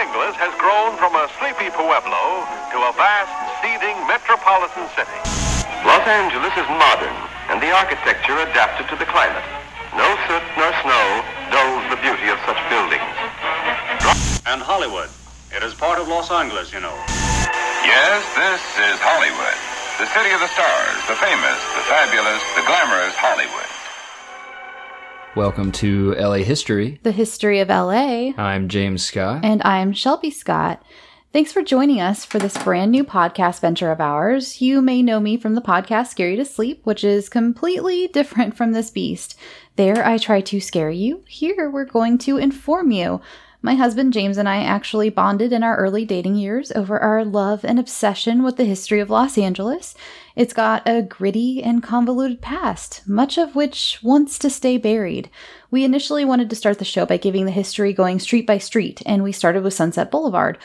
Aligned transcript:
Angeles 0.00 0.32
has 0.40 0.48
grown 0.56 0.96
from 0.96 1.12
a 1.12 1.28
sleepy 1.36 1.68
pueblo 1.76 2.24
to 2.72 2.78
a 2.88 2.92
vast, 2.96 3.28
seething 3.60 3.92
metropolitan 4.08 4.88
city. 4.96 5.20
Los 5.84 6.00
Angeles 6.08 6.56
is 6.56 6.64
modern, 6.72 7.12
and 7.52 7.60
the 7.60 7.68
architecture 7.68 8.40
adapted 8.48 8.88
to 8.88 8.96
the 8.96 9.04
climate. 9.12 9.44
No 9.92 10.08
soot 10.24 10.40
nor 10.56 10.72
snow 10.80 11.06
dulls 11.52 11.84
the 11.92 12.00
beauty 12.00 12.32
of 12.32 12.40
such 12.48 12.56
buildings. 12.72 13.12
And 14.48 14.64
Hollywood. 14.64 15.12
It 15.52 15.60
is 15.60 15.76
part 15.76 16.00
of 16.00 16.08
Los 16.08 16.32
Angeles, 16.32 16.72
you 16.72 16.80
know. 16.80 16.96
Yes, 17.84 18.24
this 18.40 18.62
is 18.80 18.96
Hollywood. 19.04 19.58
The 20.00 20.08
city 20.16 20.32
of 20.32 20.40
the 20.40 20.48
stars, 20.56 20.96
the 21.12 21.18
famous, 21.20 21.60
the 21.76 21.84
fabulous, 21.92 22.40
the 22.56 22.64
glamorous 22.64 23.12
Hollywood. 23.20 23.69
Welcome 25.36 25.70
to 25.72 26.12
LA 26.14 26.38
History. 26.38 26.98
The 27.04 27.12
History 27.12 27.60
of 27.60 27.68
LA. 27.68 28.32
I'm 28.36 28.68
James 28.68 29.04
Scott. 29.04 29.44
And 29.44 29.62
I'm 29.62 29.92
Shelby 29.92 30.32
Scott. 30.32 30.82
Thanks 31.32 31.52
for 31.52 31.62
joining 31.62 32.00
us 32.00 32.24
for 32.24 32.40
this 32.40 32.58
brand 32.58 32.90
new 32.90 33.04
podcast 33.04 33.60
venture 33.60 33.92
of 33.92 34.00
ours. 34.00 34.60
You 34.60 34.82
may 34.82 35.02
know 35.02 35.20
me 35.20 35.36
from 35.36 35.54
the 35.54 35.60
podcast 35.60 36.08
Scare 36.08 36.30
You 36.30 36.36
to 36.38 36.44
Sleep, 36.44 36.80
which 36.82 37.04
is 37.04 37.28
completely 37.28 38.08
different 38.08 38.56
from 38.56 38.72
this 38.72 38.90
beast. 38.90 39.38
There, 39.76 40.04
I 40.04 40.18
try 40.18 40.40
to 40.40 40.60
scare 40.60 40.90
you. 40.90 41.22
Here, 41.28 41.70
we're 41.70 41.84
going 41.84 42.18
to 42.18 42.36
inform 42.36 42.90
you. 42.90 43.20
My 43.62 43.74
husband 43.74 44.14
James 44.14 44.38
and 44.38 44.48
I 44.48 44.62
actually 44.62 45.10
bonded 45.10 45.52
in 45.52 45.62
our 45.62 45.76
early 45.76 46.06
dating 46.06 46.36
years 46.36 46.72
over 46.72 46.98
our 46.98 47.26
love 47.26 47.62
and 47.62 47.78
obsession 47.78 48.42
with 48.42 48.56
the 48.56 48.64
history 48.64 49.00
of 49.00 49.10
Los 49.10 49.36
Angeles. 49.36 49.94
It's 50.34 50.54
got 50.54 50.88
a 50.88 51.02
gritty 51.02 51.62
and 51.62 51.82
convoluted 51.82 52.40
past, 52.40 53.02
much 53.06 53.36
of 53.36 53.54
which 53.54 53.98
wants 54.02 54.38
to 54.38 54.48
stay 54.48 54.78
buried. 54.78 55.28
We 55.70 55.84
initially 55.84 56.24
wanted 56.24 56.48
to 56.48 56.56
start 56.56 56.78
the 56.78 56.86
show 56.86 57.04
by 57.04 57.18
giving 57.18 57.44
the 57.44 57.50
history 57.50 57.92
going 57.92 58.18
street 58.18 58.46
by 58.46 58.56
street, 58.56 59.02
and 59.04 59.22
we 59.22 59.30
started 59.30 59.62
with 59.62 59.74
Sunset 59.74 60.10
Boulevard. 60.10 60.56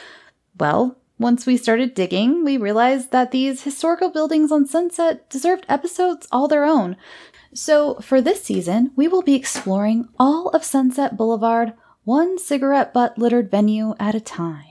Well, 0.57 0.97
once 1.19 1.45
we 1.45 1.57
started 1.57 1.95
digging, 1.95 2.45
we 2.45 2.55
realized 2.55 3.11
that 3.11 3.31
these 3.31 3.63
historical 3.63 4.09
buildings 4.09 4.53
on 4.53 4.67
Sunset 4.67 5.29
deserved 5.29 5.65
episodes 5.67 6.29
all 6.31 6.47
their 6.47 6.63
own. 6.63 6.95
So, 7.53 7.95
for 7.95 8.21
this 8.21 8.41
season, 8.43 8.91
we 8.95 9.09
will 9.09 9.21
be 9.21 9.35
exploring 9.35 10.07
all 10.17 10.47
of 10.49 10.63
Sunset 10.63 11.17
Boulevard 11.17 11.73
one 12.05 12.37
cigarette 12.37 12.93
butt 12.93 13.17
littered 13.17 13.49
venue 13.49 13.95
at 13.99 14.13
a 14.13 14.21
time. 14.21 14.61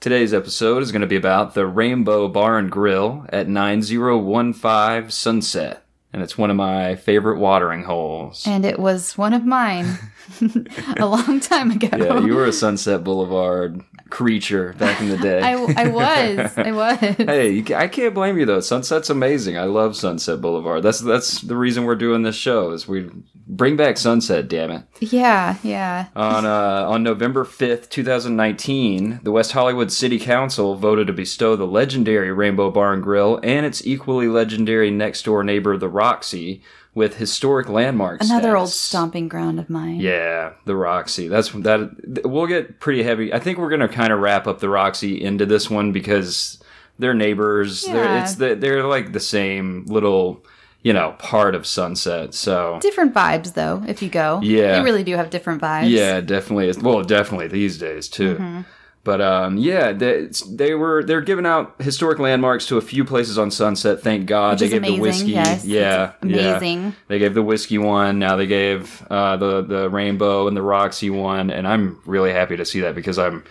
Today's 0.00 0.34
episode 0.34 0.82
is 0.82 0.90
going 0.90 1.02
to 1.02 1.06
be 1.06 1.16
about 1.16 1.54
the 1.54 1.66
Rainbow 1.66 2.26
Bar 2.26 2.58
and 2.58 2.70
Grill 2.70 3.26
at 3.28 3.48
9015 3.48 5.08
Sunset. 5.10 5.84
And 6.12 6.20
it's 6.22 6.36
one 6.36 6.50
of 6.50 6.56
my 6.56 6.96
favorite 6.96 7.38
watering 7.38 7.84
holes. 7.84 8.44
And 8.44 8.64
it 8.64 8.80
was 8.80 9.16
one 9.16 9.32
of 9.32 9.44
mine 9.44 9.98
a 10.98 11.06
long 11.06 11.38
time 11.38 11.70
ago. 11.70 11.90
Yeah, 11.96 12.18
you 12.18 12.34
were 12.34 12.46
a 12.46 12.52
Sunset 12.52 13.04
Boulevard 13.04 13.80
creature 14.10 14.74
back 14.74 15.00
in 15.00 15.08
the 15.08 15.16
day. 15.16 15.40
I, 15.40 15.52
I 15.52 15.88
was. 15.88 16.58
I 16.58 16.72
was. 16.72 16.98
hey, 16.98 17.50
you, 17.50 17.74
I 17.74 17.88
can't 17.88 18.14
blame 18.14 18.38
you 18.38 18.46
though. 18.46 18.60
Sunset's 18.60 19.10
amazing. 19.10 19.56
I 19.56 19.64
love 19.64 19.96
Sunset 19.96 20.40
Boulevard. 20.40 20.82
That's 20.82 21.00
that's 21.00 21.40
the 21.40 21.56
reason 21.56 21.84
we're 21.84 21.94
doing 21.94 22.22
this 22.22 22.36
show 22.36 22.72
is 22.72 22.86
we 22.88 23.10
bring 23.46 23.76
back 23.76 23.96
Sunset. 23.96 24.48
Damn 24.48 24.70
it. 24.70 24.82
Yeah, 25.00 25.56
yeah. 25.62 26.08
On 26.14 26.44
uh, 26.44 26.88
on 26.88 27.02
November 27.02 27.44
fifth, 27.44 27.88
two 27.90 28.04
thousand 28.04 28.36
nineteen, 28.36 29.20
the 29.22 29.32
West 29.32 29.52
Hollywood 29.52 29.92
City 29.92 30.18
Council 30.18 30.74
voted 30.74 31.06
to 31.06 31.12
bestow 31.12 31.56
the 31.56 31.66
legendary 31.66 32.32
Rainbow 32.32 32.70
Bar 32.70 32.92
and 32.94 33.02
Grill 33.02 33.40
and 33.42 33.64
its 33.64 33.86
equally 33.86 34.28
legendary 34.28 34.90
next 34.90 35.24
door 35.24 35.42
neighbor, 35.44 35.76
the 35.76 35.88
Roxy 35.88 36.62
with 36.94 37.16
historic 37.16 37.68
landmarks. 37.68 38.28
Another 38.28 38.48
status. 38.50 38.60
old 38.60 38.68
stomping 38.70 39.28
ground 39.28 39.58
of 39.60 39.70
mine. 39.70 40.00
Yeah, 40.00 40.54
the 40.64 40.76
Roxy. 40.76 41.28
That's 41.28 41.50
that. 41.50 42.24
We'll 42.24 42.46
get 42.46 42.80
pretty 42.80 43.02
heavy. 43.02 43.32
I 43.32 43.38
think 43.38 43.58
we're 43.58 43.70
gonna 43.70 43.88
kind 43.88 44.12
of 44.12 44.20
wrap 44.20 44.46
up 44.46 44.60
the 44.60 44.68
Roxy 44.68 45.22
into 45.22 45.46
this 45.46 45.70
one 45.70 45.92
because 45.92 46.62
they're 46.98 47.14
neighbors. 47.14 47.86
Yeah. 47.86 47.92
They're 47.92 48.22
it's 48.22 48.34
the, 48.34 48.54
they're 48.54 48.84
like 48.84 49.12
the 49.12 49.20
same 49.20 49.84
little 49.86 50.44
you 50.82 50.92
know 50.92 51.14
part 51.18 51.54
of 51.54 51.66
Sunset. 51.66 52.34
So 52.34 52.78
Different 52.82 53.14
vibes, 53.14 53.54
though, 53.54 53.84
if 53.86 54.02
you 54.02 54.08
go. 54.08 54.40
Yeah. 54.42 54.78
They 54.78 54.82
really 54.82 55.04
do 55.04 55.14
have 55.16 55.30
different 55.30 55.62
vibes. 55.62 55.90
yeah, 55.90 56.20
definitely. 56.20 56.72
Well, 56.82 57.02
definitely 57.02 57.48
these 57.48 57.78
days 57.78 58.08
too. 58.08 58.34
Mm-hmm. 58.34 58.60
But 59.02 59.22
um, 59.22 59.56
yeah, 59.56 59.92
they, 59.92 60.28
they 60.50 60.74
were 60.74 61.02
they're 61.02 61.22
giving 61.22 61.46
out 61.46 61.80
historic 61.80 62.18
landmarks 62.18 62.66
to 62.66 62.76
a 62.76 62.82
few 62.82 63.02
places 63.04 63.38
on 63.38 63.50
Sunset. 63.50 64.02
Thank 64.02 64.26
God 64.26 64.60
Which 64.60 64.70
they 64.70 64.78
gave 64.78 64.82
the 64.82 65.00
whiskey. 65.00 65.30
yes. 65.30 65.64
Yeah, 65.64 66.12
It's 66.22 66.30
yeah. 66.34 66.56
amazing. 66.58 66.94
They 67.08 67.18
gave 67.18 67.32
the 67.32 67.42
whiskey 67.42 67.78
one. 67.78 68.18
Now 68.18 68.36
they 68.36 68.46
gave 68.46 69.02
uh, 69.08 69.38
the 69.38 69.62
the 69.62 69.88
rainbow 69.88 70.48
and 70.48 70.56
the 70.56 70.62
Roxy 70.62 71.08
one, 71.08 71.50
and 71.50 71.66
I'm 71.66 71.98
really 72.04 72.30
happy 72.32 72.56
to 72.58 72.64
see 72.66 72.80
that 72.80 72.94
because 72.94 73.18
I'm 73.18 73.42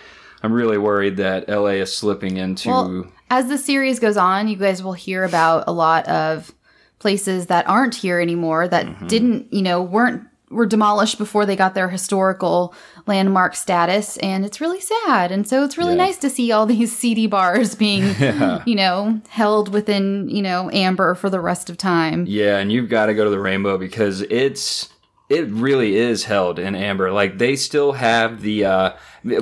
I'm 0.44 0.54
really 0.54 0.78
worried 0.78 1.18
that 1.18 1.50
LA 1.50 1.82
is 1.82 1.92
slipping 1.96 2.38
into. 2.38 2.70
Well, 2.70 3.08
as 3.32 3.48
the 3.48 3.58
series 3.58 4.00
goes 4.00 4.18
on, 4.18 4.48
you 4.50 4.56
guys 4.56 4.84
will 4.84 4.94
hear 4.94 5.24
about 5.24 5.64
a 5.68 5.72
lot 5.72 6.08
of 6.08 6.52
places 7.00 7.48
that 7.48 7.68
aren't 7.68 7.96
here 7.96 8.20
anymore 8.20 8.68
that 8.68 8.86
Mm-hmm. 8.86 9.08
didn't, 9.08 9.54
you 9.54 9.62
know, 9.64 9.82
weren't 9.82 10.28
were 10.50 10.66
demolished 10.66 11.18
before 11.18 11.46
they 11.46 11.56
got 11.56 11.76
their 11.76 11.90
historical 11.90 12.74
landmark 13.06 13.56
status 13.56 14.18
and 14.18 14.44
it's 14.46 14.60
really 14.60 14.80
sad 14.82 15.32
and 15.32 15.48
so 15.48 15.64
it's 15.64 15.78
really 15.78 15.92
Yeah. 15.96 16.06
nice 16.06 16.18
to 16.18 16.30
see 16.30 16.52
all 16.52 16.66
these 16.76 16.96
seedy 16.96 17.28
bars 17.28 17.76
being 17.76 18.04
you 18.66 18.76
know 18.76 19.22
held 19.30 19.72
within 19.74 20.28
you 20.30 20.42
know 20.42 20.70
amber 20.72 21.14
for 21.16 21.30
the 21.30 21.40
rest 21.40 21.70
of 21.70 21.78
time 21.78 22.26
Yeah, 22.28 22.58
and 22.58 22.72
you've 22.72 22.90
got 22.90 23.08
to 23.08 23.14
go 23.14 23.24
to 23.24 23.30
the 23.30 23.40
Rainbow 23.40 23.78
because 23.78 24.22
it's 24.22 24.90
it 25.30 25.48
really 25.50 25.96
is 25.96 26.24
held 26.24 26.58
in 26.58 26.74
amber. 26.76 27.12
Like 27.12 27.38
they 27.38 27.56
still 27.56 27.92
have 27.92 28.42
the 28.42 28.66
uh 28.66 28.92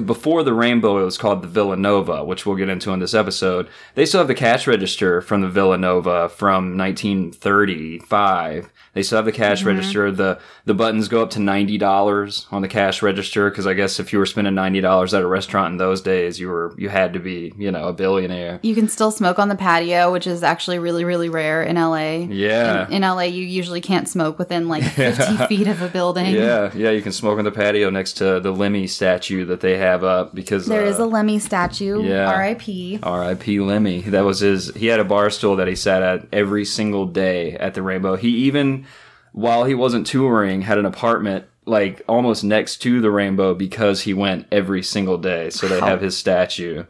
before 0.05 0.43
the 0.43 0.53
Rainbow 0.53 0.97
it 0.99 1.05
was 1.05 1.17
called 1.17 1.41
the 1.41 1.47
Villanova, 1.47 2.23
which 2.23 2.45
we'll 2.45 2.55
get 2.55 2.69
into 2.69 2.91
in 2.91 2.99
this 2.99 3.13
episode. 3.13 3.67
They 3.95 4.05
still 4.05 4.19
have 4.19 4.27
the 4.27 4.35
cash 4.35 4.67
register 4.67 5.21
from 5.21 5.41
the 5.41 5.49
Villanova 5.49 6.29
from 6.29 6.77
1935. 6.77 8.71
They 8.93 9.03
still 9.03 9.17
have 9.17 9.25
the 9.25 9.31
cash 9.31 9.59
mm-hmm. 9.59 9.67
register. 9.67 10.11
The 10.11 10.39
the 10.65 10.73
buttons 10.73 11.07
go 11.07 11.21
up 11.21 11.29
to 11.31 11.39
ninety 11.39 11.77
dollars 11.77 12.47
on 12.51 12.63
the 12.63 12.67
cash 12.67 13.03
register 13.03 13.49
because 13.49 13.67
I 13.67 13.73
guess 13.73 13.99
if 13.99 14.11
you 14.11 14.17
were 14.17 14.25
spending 14.25 14.55
ninety 14.55 14.81
dollars 14.81 15.13
at 15.13 15.21
a 15.21 15.27
restaurant 15.27 15.73
in 15.73 15.77
those 15.77 16.01
days, 16.01 16.39
you 16.39 16.47
were 16.47 16.73
you 16.79 16.89
had 16.89 17.13
to 17.13 17.19
be 17.19 17.53
you 17.57 17.71
know 17.71 17.87
a 17.89 17.93
billionaire. 17.93 18.59
you 18.63 18.73
can 18.73 18.87
still 18.87 19.11
smoke 19.11 19.37
on 19.37 19.49
the 19.49 19.55
patio 19.55 20.11
which 20.11 20.25
is 20.25 20.41
actually 20.41 20.79
really 20.79 21.03
really 21.05 21.29
rare 21.29 21.61
in 21.61 21.75
la 21.75 21.95
Yeah. 21.95 22.87
in, 22.87 22.93
in 22.93 23.01
la 23.03 23.19
you 23.21 23.43
usually 23.43 23.81
can't 23.81 24.09
smoke 24.09 24.39
within 24.39 24.67
like 24.67 24.83
50 24.83 25.37
feet 25.47 25.67
of 25.67 25.81
a 25.83 25.89
building 25.89 26.33
Yeah, 26.33 26.71
yeah, 26.73 26.89
you 26.89 27.01
can 27.03 27.11
smoke 27.11 27.37
on 27.37 27.45
the 27.45 27.51
patio 27.51 27.91
next 27.91 28.13
to 28.13 28.39
the 28.39 28.51
Lemmy 28.51 28.87
statue 28.87 29.45
that 29.45 29.61
they 29.61 29.76
have 29.77 30.03
up 30.03 30.35
because 30.35 30.65
There 30.65 30.85
is 30.85 30.99
uh, 30.99 31.03
a 31.03 31.07
Lemmy 31.07 31.39
statue. 31.39 32.03
yeah. 32.03 32.29
R.I.P. 32.29 32.99
R.I.P. 33.01 33.59
Lemmy. 33.59 34.01
That 34.01 34.25
was 34.25 34.39
his. 34.39 34.73
He 34.75 34.87
had 34.87 34.99
a 34.99 35.05
bar 35.05 35.29
stool 35.29 35.55
that 35.55 35.67
he 35.67 35.75
sat 35.75 36.01
at 36.03 36.27
every 36.33 36.65
single 36.65 37.05
day 37.05 37.53
at 37.53 37.73
the 37.73 37.81
Rainbow. 37.81 38.15
He 38.15 38.29
even, 38.29 38.85
while 39.31 39.63
he 39.63 39.73
wasn't 39.75 40.05
touring, 40.07 40.61
had 40.61 40.77
an 40.77 40.85
apartment 40.85 41.45
like 41.65 42.01
almost 42.07 42.43
next 42.43 42.77
to 42.77 43.01
the 43.01 43.11
Rainbow 43.11 43.53
because 43.53 44.01
he 44.01 44.13
went 44.13 44.47
every 44.51 44.81
single 44.83 45.17
day. 45.17 45.49
So 45.49 45.67
they 45.67 45.79
have 45.79 46.01
his 46.01 46.15
statue. 46.17 46.85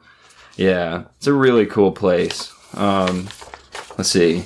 Yeah, 0.55 1.03
it's 1.17 1.27
a 1.27 1.33
really 1.33 1.65
cool 1.65 1.91
place. 1.91 2.51
Um, 2.75 3.27
let's 3.97 4.09
see. 4.09 4.43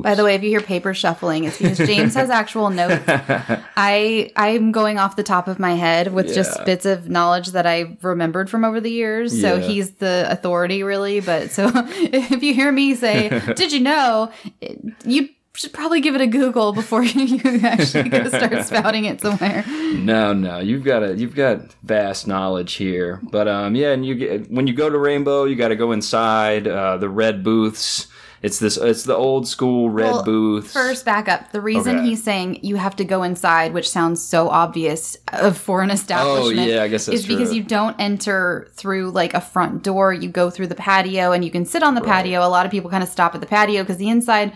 By 0.00 0.14
the 0.14 0.24
way, 0.24 0.34
if 0.34 0.42
you 0.42 0.48
hear 0.50 0.60
paper 0.60 0.94
shuffling, 0.94 1.44
it's 1.44 1.58
because 1.58 1.78
James 1.78 2.14
has 2.14 2.30
actual 2.30 2.70
notes. 2.70 3.04
I 3.76 4.30
I'm 4.36 4.72
going 4.72 4.98
off 4.98 5.16
the 5.16 5.22
top 5.22 5.48
of 5.48 5.58
my 5.58 5.74
head 5.74 6.12
with 6.12 6.32
just 6.32 6.64
bits 6.64 6.86
of 6.86 7.08
knowledge 7.08 7.48
that 7.48 7.66
I 7.66 7.96
remembered 8.02 8.48
from 8.48 8.64
over 8.64 8.80
the 8.80 8.90
years. 8.90 9.38
So 9.40 9.56
Yeah. 9.56 9.60
he's 9.66 9.90
the 9.92 10.26
authority, 10.30 10.82
really. 10.82 11.20
But 11.20 11.50
so 11.50 11.70
if 11.74 12.42
you 12.42 12.54
hear 12.54 12.72
me 12.72 12.94
say, 12.94 13.28
"Did 13.56 13.72
you 13.72 13.80
know?" 13.80 14.30
You 15.04 15.28
should 15.54 15.72
probably 15.74 16.00
give 16.00 16.14
it 16.14 16.20
a 16.22 16.26
Google 16.26 16.72
before 16.72 17.02
you 17.04 17.38
actually 17.62 18.08
go 18.08 18.26
start 18.28 18.64
spouting 18.64 19.04
it 19.04 19.20
somewhere. 19.20 19.62
No, 19.68 20.32
no, 20.32 20.60
you've 20.60 20.82
got 20.84 21.02
a 21.02 21.14
you've 21.14 21.34
got 21.34 21.74
vast 21.82 22.26
knowledge 22.26 22.74
here. 22.74 23.20
But 23.22 23.48
um, 23.48 23.74
yeah, 23.74 23.92
and 23.92 24.04
you 24.06 24.14
get 24.14 24.50
when 24.50 24.66
you 24.66 24.72
go 24.72 24.88
to 24.88 24.96
Rainbow, 24.98 25.44
you 25.44 25.54
got 25.56 25.68
to 25.68 25.76
go 25.76 25.92
inside 25.92 26.66
uh, 26.66 26.96
the 26.96 27.08
red 27.10 27.44
booths. 27.44 28.06
It's 28.42 28.58
this. 28.58 28.76
It's 28.76 29.04
the 29.04 29.14
old 29.14 29.46
school 29.46 29.88
red 29.88 30.10
Well, 30.10 30.24
booths. 30.24 30.72
First, 30.72 31.04
back 31.04 31.28
up. 31.28 31.52
The 31.52 31.60
reason 31.60 31.98
Okay. 31.98 32.06
he's 32.08 32.22
saying 32.24 32.58
you 32.62 32.74
have 32.76 32.96
to 32.96 33.04
go 33.04 33.22
inside, 33.22 33.72
which 33.72 33.88
sounds 33.88 34.20
so 34.20 34.48
obvious 34.48 35.16
uh, 35.32 35.52
for 35.52 35.82
an 35.82 35.90
establishment, 35.90 36.58
Oh, 36.58 36.62
yeah, 36.72 36.82
I 36.82 36.88
guess 36.88 37.06
is 37.08 37.24
because 37.24 37.54
you 37.54 37.62
don't 37.62 37.94
enter 38.00 38.68
through 38.74 39.12
like 39.12 39.32
a 39.34 39.40
front 39.40 39.84
door. 39.84 40.12
You 40.12 40.28
go 40.28 40.50
through 40.50 40.66
the 40.66 40.74
patio, 40.74 41.30
and 41.30 41.44
you 41.44 41.50
can 41.52 41.64
sit 41.64 41.82
on 41.84 41.94
the 41.94 42.00
patio. 42.00 42.44
A 42.44 42.48
lot 42.50 42.66
of 42.66 42.72
people 42.72 42.90
kind 42.90 43.02
of 43.04 43.08
stop 43.08 43.34
at 43.34 43.40
the 43.40 43.46
patio 43.46 43.82
because 43.84 43.96
the 43.98 44.08
inside. 44.08 44.52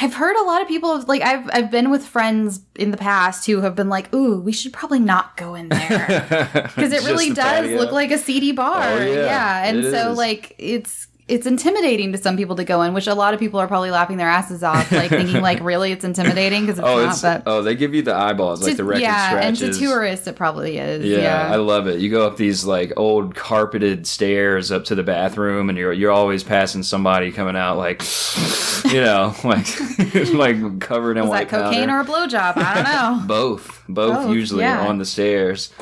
I've 0.00 0.14
heard 0.14 0.36
a 0.36 0.44
lot 0.44 0.62
of 0.62 0.68
people 0.68 1.02
like 1.08 1.20
I've 1.22 1.50
I've 1.52 1.70
been 1.70 1.90
with 1.90 2.06
friends 2.06 2.60
in 2.76 2.92
the 2.92 2.96
past 2.96 3.44
who 3.46 3.60
have 3.62 3.74
been 3.74 3.88
like, 3.88 4.14
"Ooh, 4.14 4.40
we 4.40 4.52
should 4.52 4.72
probably 4.72 5.00
not 5.00 5.36
go 5.36 5.56
in 5.56 5.68
there." 5.68 6.28
because 6.76 6.92
it 6.92 7.04
really 7.04 7.30
does 7.30 7.36
patio. 7.66 7.76
look 7.78 7.90
like 7.90 8.12
a 8.12 8.18
seedy 8.18 8.52
bar. 8.52 8.84
Oh, 8.84 8.98
yeah, 9.04 9.14
yeah. 9.24 9.64
and 9.66 9.82
so 9.82 10.12
is. 10.12 10.16
like 10.18 10.54
it's 10.58 11.08
it's 11.26 11.46
intimidating 11.46 12.12
to 12.12 12.18
some 12.18 12.36
people 12.36 12.54
to 12.56 12.64
go 12.64 12.82
in, 12.82 12.92
which 12.92 13.06
a 13.06 13.14
lot 13.14 13.32
of 13.32 13.40
people 13.40 13.58
are 13.58 13.66
probably 13.66 13.90
laughing 13.90 14.18
their 14.18 14.28
asses 14.28 14.62
off, 14.62 14.92
like 14.92 15.08
thinking 15.08 15.40
like 15.42 15.58
really 15.60 15.90
it's 15.90 16.04
intimidating 16.04 16.62
because 16.66 16.78
it's 16.78 16.86
Oh, 16.86 17.02
not. 17.02 17.12
it's 17.12 17.22
but 17.22 17.42
oh, 17.46 17.62
they 17.62 17.74
give 17.74 17.94
you 17.94 18.02
the 18.02 18.14
eyeballs 18.14 18.62
like 18.62 18.76
the 18.76 18.84
record 18.84 19.00
yeah, 19.00 19.30
scratches. 19.30 19.62
and 19.62 19.72
to 19.72 19.78
tourists 19.80 20.26
it 20.26 20.36
probably 20.36 20.76
is. 20.76 21.02
Yeah, 21.04 21.18
Yeah, 21.48 21.52
I 21.52 21.56
love 21.56 21.86
it. 21.86 22.00
You 22.00 22.10
go 22.10 22.26
up 22.26 22.36
these 22.36 22.66
like 22.66 22.92
old 22.98 23.34
carpeted 23.34 24.06
stairs 24.06 24.70
up 24.70 24.84
to 24.84 24.94
the 24.94 25.02
bathroom, 25.02 25.70
and 25.70 25.78
you're 25.78 25.94
you're 25.94 26.12
always 26.12 26.42
passing 26.44 26.82
somebody 26.82 27.32
coming 27.32 27.56
out 27.56 27.78
like, 27.78 28.02
you 28.92 29.00
know, 29.00 29.34
like 29.44 29.66
like 30.34 30.78
covered 30.80 31.16
in 31.16 31.22
was 31.22 31.30
white 31.30 31.48
that 31.48 31.64
cocaine 31.64 31.88
powder. 31.88 31.98
or 31.98 32.00
a 32.00 32.04
blowjob? 32.28 32.56
I 32.58 32.74
don't 32.74 32.84
know. 32.84 33.26
both, 33.26 33.82
both, 33.88 34.26
Both, 34.26 34.34
usually 34.34 34.64
yeah. 34.64 34.86
on 34.86 34.98
the 34.98 35.06
stairs. 35.06 35.72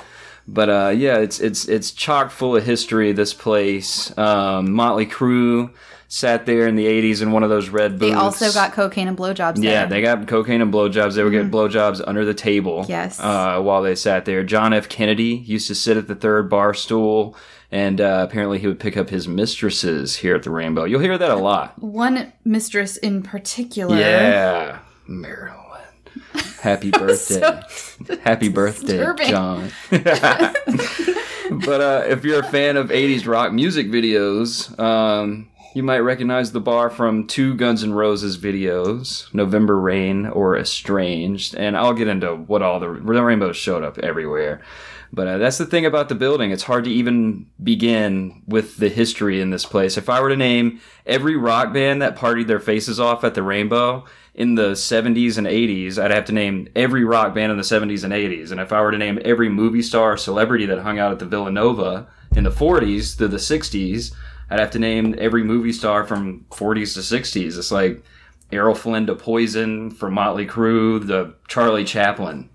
But 0.46 0.68
uh, 0.68 0.92
yeah, 0.96 1.18
it's 1.18 1.40
it's 1.40 1.68
it's 1.68 1.90
chock 1.90 2.30
full 2.30 2.56
of 2.56 2.64
history. 2.64 3.12
This 3.12 3.32
place, 3.32 4.16
um, 4.18 4.72
Motley 4.72 5.06
Crue 5.06 5.72
sat 6.08 6.46
there 6.46 6.66
in 6.66 6.74
the 6.76 6.86
'80s 6.86 7.22
in 7.22 7.30
one 7.30 7.42
of 7.42 7.50
those 7.50 7.68
red 7.68 7.98
booths. 7.98 8.12
they 8.12 8.18
also 8.18 8.52
got 8.52 8.72
cocaine 8.72 9.08
and 9.08 9.16
blowjobs. 9.16 9.62
Yeah, 9.62 9.86
there. 9.86 9.88
they 9.88 10.02
got 10.02 10.26
cocaine 10.26 10.60
and 10.60 10.72
blowjobs. 10.72 11.14
They 11.14 11.22
would 11.22 11.32
get 11.32 11.50
blowjobs 11.50 12.02
under 12.06 12.24
the 12.24 12.34
table. 12.34 12.84
Yes. 12.88 13.20
Uh, 13.20 13.60
while 13.60 13.82
they 13.82 13.94
sat 13.94 14.24
there. 14.24 14.42
John 14.42 14.72
F. 14.72 14.88
Kennedy 14.88 15.36
used 15.46 15.68
to 15.68 15.74
sit 15.74 15.96
at 15.96 16.08
the 16.08 16.16
third 16.16 16.50
bar 16.50 16.74
stool, 16.74 17.36
and 17.70 18.00
uh, 18.00 18.26
apparently 18.28 18.58
he 18.58 18.66
would 18.66 18.80
pick 18.80 18.96
up 18.96 19.10
his 19.10 19.28
mistresses 19.28 20.16
here 20.16 20.34
at 20.34 20.42
the 20.42 20.50
Rainbow. 20.50 20.84
You'll 20.84 21.00
hear 21.00 21.18
that 21.18 21.30
a 21.30 21.36
lot. 21.36 21.80
one 21.80 22.32
mistress 22.44 22.96
in 22.96 23.22
particular. 23.22 23.96
Yeah. 23.96 24.80
Marilyn. 25.06 25.61
Happy 26.60 26.90
birthday. 26.92 27.62
Happy 28.22 28.48
birthday, 28.50 28.98
disturbing. 28.98 29.28
John. 29.28 29.70
but 29.90 31.80
uh, 31.80 32.04
if 32.06 32.24
you're 32.24 32.40
a 32.40 32.50
fan 32.50 32.76
of 32.76 32.90
80s 32.90 33.26
rock 33.26 33.52
music 33.52 33.88
videos, 33.88 34.78
um, 34.78 35.48
you 35.74 35.82
might 35.82 36.00
recognize 36.00 36.52
the 36.52 36.60
bar 36.60 36.90
from 36.90 37.26
two 37.26 37.54
Guns 37.54 37.82
N' 37.82 37.94
Roses 37.94 38.38
videos, 38.38 39.32
November 39.34 39.78
Rain 39.80 40.26
or 40.26 40.56
Estranged. 40.56 41.54
And 41.54 41.76
I'll 41.76 41.94
get 41.94 42.08
into 42.08 42.36
what 42.36 42.62
all 42.62 42.78
the, 42.78 42.88
the 42.88 43.22
rainbows 43.22 43.56
showed 43.56 43.82
up 43.82 43.98
everywhere. 43.98 44.62
But 45.14 45.26
uh, 45.26 45.38
that's 45.38 45.58
the 45.58 45.66
thing 45.66 45.84
about 45.84 46.08
the 46.08 46.14
building. 46.14 46.52
It's 46.52 46.62
hard 46.62 46.84
to 46.84 46.90
even 46.90 47.46
begin 47.62 48.42
with 48.46 48.78
the 48.78 48.88
history 48.88 49.40
in 49.40 49.50
this 49.50 49.66
place. 49.66 49.98
If 49.98 50.08
I 50.08 50.20
were 50.20 50.30
to 50.30 50.36
name 50.36 50.80
every 51.04 51.36
rock 51.36 51.74
band 51.74 52.00
that 52.00 52.16
partied 52.16 52.46
their 52.46 52.60
faces 52.60 52.98
off 52.98 53.22
at 53.22 53.34
the 53.34 53.42
Rainbow 53.42 54.06
in 54.34 54.54
the 54.54 54.72
70s 54.72 55.36
and 55.36 55.46
80s, 55.46 56.02
I'd 56.02 56.10
have 56.10 56.24
to 56.26 56.32
name 56.32 56.68
every 56.74 57.04
rock 57.04 57.34
band 57.34 57.52
in 57.52 57.58
the 57.58 57.64
70s 57.64 58.02
and 58.04 58.12
80s. 58.12 58.50
And 58.50 58.60
if 58.60 58.72
I 58.72 58.80
were 58.80 58.90
to 58.90 58.98
name 58.98 59.20
every 59.24 59.48
movie 59.48 59.82
star 59.82 60.12
or 60.12 60.16
celebrity 60.16 60.66
that 60.66 60.80
hung 60.80 60.98
out 60.98 61.12
at 61.12 61.18
the 61.18 61.26
Villanova 61.26 62.08
in 62.34 62.44
the 62.44 62.50
40s 62.50 63.16
to 63.18 63.28
the 63.28 63.36
60s, 63.36 64.14
I'd 64.48 64.60
have 64.60 64.70
to 64.72 64.78
name 64.78 65.14
every 65.18 65.44
movie 65.44 65.72
star 65.72 66.04
from 66.04 66.46
40s 66.50 66.94
to 66.94 67.00
60s. 67.00 67.58
It's 67.58 67.70
like 67.70 68.02
Errol 68.50 68.74
Flynn 68.74 69.06
to 69.06 69.14
Poison, 69.14 69.90
from 69.90 70.14
Motley 70.14 70.46
Crue, 70.46 71.06
the 71.06 71.34
Charlie 71.48 71.84
Chaplin. 71.84 72.50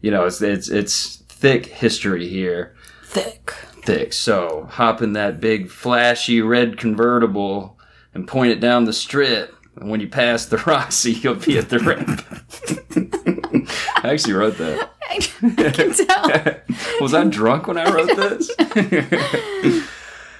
You 0.00 0.10
know, 0.10 0.26
it's 0.26 0.40
it's 0.42 0.68
it's 0.68 1.16
thick 1.28 1.66
history 1.66 2.28
here. 2.28 2.74
Thick. 3.02 3.50
Thick. 3.82 4.12
So 4.12 4.68
hop 4.70 5.00
in 5.00 5.14
that 5.14 5.40
big 5.40 5.70
flashy 5.70 6.42
red 6.42 6.76
convertible 6.76 7.78
and 8.12 8.28
point 8.28 8.52
it 8.52 8.60
down 8.60 8.84
the 8.84 8.92
strip. 8.92 9.54
And 9.80 9.90
when 9.90 10.00
you 10.00 10.08
pass 10.08 10.46
the 10.46 10.58
Roxy, 10.58 11.12
you'll 11.22 11.36
be 11.36 11.58
at 11.58 11.68
the 11.68 11.78
ramp. 11.78 12.24
I 14.02 14.12
actually 14.12 14.34
wrote 14.34 14.58
that. 14.58 14.90
I 15.10 15.18
can 15.70 15.94
tell. 15.94 17.00
Was 17.00 17.14
I 17.14 17.24
drunk 17.24 17.66
when 17.66 17.78
I 17.78 17.90
wrote 17.90 18.14
this? 18.16 18.50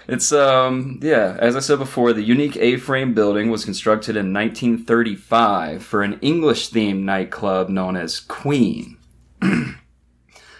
it's 0.08 0.32
um 0.32 0.98
yeah, 1.02 1.36
as 1.40 1.56
I 1.56 1.60
said 1.60 1.78
before, 1.78 2.12
the 2.12 2.22
unique 2.22 2.56
A-frame 2.56 3.14
building 3.14 3.50
was 3.50 3.64
constructed 3.64 4.16
in 4.16 4.32
1935 4.32 5.82
for 5.82 6.02
an 6.02 6.18
English-themed 6.20 7.02
nightclub 7.02 7.68
known 7.68 7.96
as 7.96 8.20
Queen. 8.20 8.96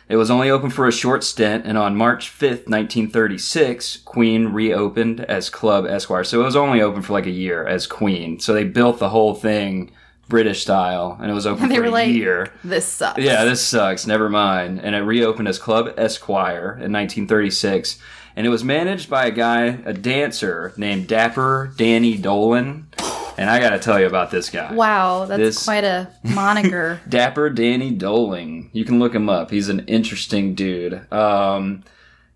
It 0.09 0.17
was 0.17 0.31
only 0.31 0.49
open 0.49 0.71
for 0.71 0.89
a 0.89 0.93
short 0.93 1.23
stint, 1.23 1.67
and 1.67 1.77
on 1.77 1.95
March 1.95 2.31
5th, 2.31 2.67
1936, 2.67 3.99
Queen 3.99 4.47
reopened 4.47 5.21
as 5.21 5.51
Club 5.51 5.85
Esquire. 5.87 6.25
So 6.25 6.41
it 6.41 6.45
was 6.45 6.57
only 6.57 6.81
open 6.81 7.03
for 7.03 7.13
like 7.13 7.27
a 7.27 7.31
year 7.31 7.67
as 7.67 7.87
Queen. 7.87 8.41
So 8.41 8.55
they 8.55 8.65
built 8.65 8.99
the 8.99 9.11
whole 9.11 9.35
thing 9.35 9.91
British 10.29 10.63
style, 10.63 11.19
and 11.21 11.31
it 11.31 11.35
was 11.35 11.47
open 11.47 11.69
They 11.69 11.77
for 11.77 11.83
were 11.83 11.89
a 11.89 11.91
like, 11.91 12.09
year. 12.09 12.51
this 12.65 12.87
sucks. 12.87 13.21
Yeah, 13.21 13.45
this 13.45 13.65
sucks. 13.65 14.07
Never 14.07 14.29
mind. 14.31 14.81
And 14.81 14.95
it 14.95 15.01
reopened 15.01 15.49
as 15.49 15.59
Club 15.59 15.93
Esquire 15.99 16.71
in 16.81 16.93
1936. 16.93 17.99
And 18.35 18.47
it 18.47 18.51
was 18.51 18.63
managed 18.65 19.11
by 19.11 19.27
a 19.27 19.31
guy, 19.31 19.65
a 19.85 19.93
dancer 19.93 20.73
named 20.77 21.09
Dapper 21.09 21.73
Danny 21.77 22.17
Dowling. 22.17 22.87
And 23.39 23.49
I 23.49 23.61
got 23.61 23.71
to 23.71 23.79
tell 23.79 24.01
you 24.01 24.07
about 24.07 24.31
this 24.31 24.51
guy. 24.51 24.73
Wow, 24.73 25.25
that's 25.27 25.41
This- 25.41 25.65
quite 25.65 25.85
a 25.85 26.09
moniker. 26.25 27.01
Dapper 27.09 27.51
Danny 27.51 27.91
Dowling. 27.93 28.71
You 28.73 28.85
can 28.85 28.99
look 28.99 29.15
him 29.15 29.29
up. 29.29 29.51
He's 29.51 29.69
an 29.69 29.81
interesting 29.87 30.55
dude. 30.55 31.11
Um, 31.13 31.85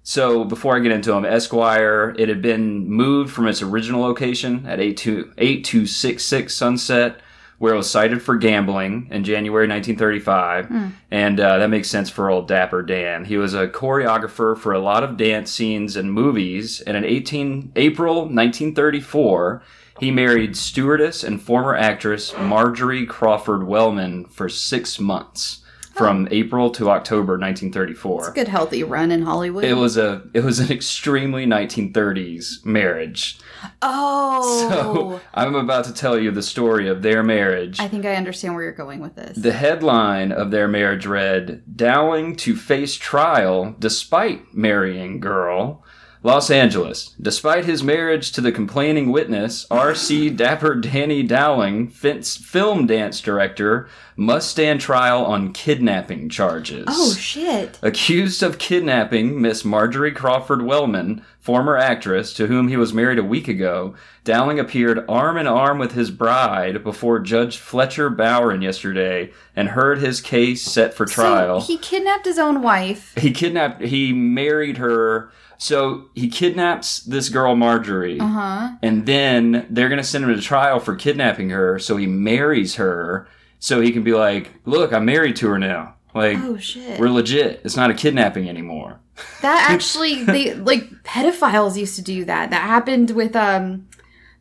so 0.04 0.44
before 0.44 0.76
I 0.76 0.80
get 0.80 0.92
into 0.92 1.12
him, 1.12 1.24
Esquire, 1.24 2.14
it 2.18 2.28
had 2.28 2.40
been 2.42 2.88
moved 2.88 3.32
from 3.32 3.46
its 3.48 3.62
original 3.62 4.00
location 4.00 4.64
at 4.66 4.80
82 4.80 5.32
8266 5.38 6.54
Sunset, 6.54 7.20
where 7.58 7.74
it 7.74 7.76
was 7.76 7.88
cited 7.88 8.20
for 8.20 8.36
gambling 8.36 9.06
in 9.12 9.22
January 9.22 9.68
1935. 9.68 10.92
And 11.12 11.38
uh, 11.38 11.58
that 11.58 11.70
makes 11.70 11.88
sense 11.88 12.10
for 12.10 12.30
old 12.30 12.48
Dapper 12.48 12.82
Dan. 12.82 13.24
He 13.24 13.36
was 13.36 13.54
a 13.54 13.68
choreographer 13.68 14.56
for 14.58 14.72
a 14.72 14.80
lot 14.80 15.04
of 15.04 15.16
dance 15.16 15.52
scenes 15.52 15.94
and 15.94 16.12
movies. 16.12 16.80
And 16.80 16.96
in 16.96 17.04
18, 17.04 17.72
April 17.76 18.22
1934, 18.22 19.62
he 20.00 20.10
married 20.10 20.56
stewardess 20.56 21.22
and 21.22 21.40
former 21.40 21.76
actress 21.76 22.34
Marjorie 22.38 23.06
Crawford 23.06 23.66
Wellman 23.66 24.24
for 24.26 24.48
six 24.48 24.98
months, 24.98 25.62
from 25.94 26.26
April 26.30 26.70
to 26.70 26.90
October 26.90 27.34
1934. 27.34 28.30
a 28.30 28.32
Good 28.32 28.48
healthy 28.48 28.82
run 28.82 29.10
in 29.10 29.22
Hollywood. 29.22 29.64
It 29.64 29.74
was 29.74 29.96
a 29.96 30.22
it 30.32 30.42
was 30.42 30.58
an 30.58 30.70
extremely 30.72 31.46
1930s 31.46 32.64
marriage. 32.64 33.38
Oh. 33.80 34.68
So 34.70 35.20
I'm 35.34 35.54
about 35.54 35.84
to 35.84 35.94
tell 35.94 36.18
you 36.18 36.30
the 36.30 36.42
story 36.42 36.88
of 36.88 37.02
their 37.02 37.22
marriage. 37.22 37.78
I 37.78 37.88
think 37.88 38.04
I 38.04 38.14
understand 38.14 38.54
where 38.54 38.64
you're 38.64 38.72
going 38.72 39.00
with 39.00 39.14
this. 39.14 39.36
The 39.36 39.52
headline 39.52 40.32
of 40.32 40.50
their 40.50 40.68
marriage 40.68 41.06
read 41.06 41.62
Dowling 41.76 42.36
to 42.36 42.56
face 42.56 42.94
trial 42.94 43.76
despite 43.78 44.54
marrying 44.54 45.20
girl. 45.20 45.84
Los 46.24 46.50
Angeles. 46.50 47.14
Despite 47.20 47.64
his 47.64 47.82
marriage 47.82 48.30
to 48.32 48.40
the 48.40 48.52
complaining 48.52 49.10
witness, 49.10 49.66
R.C. 49.70 50.30
Dapper 50.30 50.76
Danny 50.76 51.22
Dowling, 51.24 51.88
film 51.88 52.86
dance 52.86 53.20
director, 53.20 53.88
must 54.14 54.48
stand 54.50 54.80
trial 54.80 55.24
on 55.24 55.52
kidnapping 55.52 56.28
charges. 56.28 56.84
oh 56.88 57.14
shit. 57.14 57.78
Accused 57.82 58.42
of 58.42 58.58
kidnapping 58.58 59.40
Miss 59.40 59.64
Marjorie 59.64 60.12
Crawford 60.12 60.62
Wellman, 60.62 61.24
former 61.40 61.76
actress 61.76 62.32
to 62.34 62.46
whom 62.46 62.68
he 62.68 62.76
was 62.76 62.92
married 62.94 63.18
a 63.18 63.24
week 63.24 63.48
ago, 63.48 63.94
Dowling 64.22 64.60
appeared 64.60 65.04
arm 65.08 65.36
in 65.36 65.48
arm 65.48 65.78
with 65.80 65.92
his 65.92 66.12
bride 66.12 66.84
before 66.84 67.18
Judge 67.18 67.56
Fletcher 67.56 68.08
Bowron 68.10 68.62
yesterday 68.62 69.32
and 69.56 69.70
heard 69.70 69.98
his 69.98 70.20
case 70.20 70.62
set 70.62 70.94
for 70.94 71.04
trial. 71.04 71.60
So 71.60 71.66
he 71.72 71.78
kidnapped 71.78 72.26
his 72.26 72.38
own 72.38 72.62
wife. 72.62 73.12
he 73.16 73.32
kidnapped, 73.32 73.82
he 73.82 74.12
married 74.12 74.76
her. 74.76 75.32
So 75.62 76.06
he 76.14 76.28
kidnaps 76.28 76.98
this 77.04 77.28
girl 77.28 77.54
Marjorie, 77.54 78.18
Uh-huh. 78.18 78.70
and 78.82 79.06
then 79.06 79.66
they're 79.70 79.88
gonna 79.88 80.02
send 80.02 80.24
him 80.24 80.34
to 80.34 80.40
trial 80.40 80.80
for 80.80 80.96
kidnapping 80.96 81.50
her. 81.50 81.78
So 81.78 81.96
he 81.96 82.06
marries 82.08 82.74
her, 82.74 83.28
so 83.60 83.80
he 83.80 83.92
can 83.92 84.02
be 84.02 84.12
like, 84.12 84.50
"Look, 84.64 84.92
I'm 84.92 85.04
married 85.04 85.36
to 85.36 85.48
her 85.50 85.58
now. 85.60 85.94
Like, 86.14 86.36
Oh 86.42 86.58
shit. 86.58 86.98
we're 86.98 87.10
legit. 87.10 87.60
It's 87.64 87.76
not 87.76 87.90
a 87.90 87.94
kidnapping 87.94 88.48
anymore." 88.48 88.98
That 89.40 89.66
actually, 89.70 90.24
they 90.24 90.54
like 90.54 90.90
pedophiles 91.04 91.76
used 91.76 91.94
to 91.94 92.02
do 92.02 92.24
that. 92.24 92.50
That 92.50 92.62
happened 92.62 93.10
with 93.12 93.36
um 93.36 93.86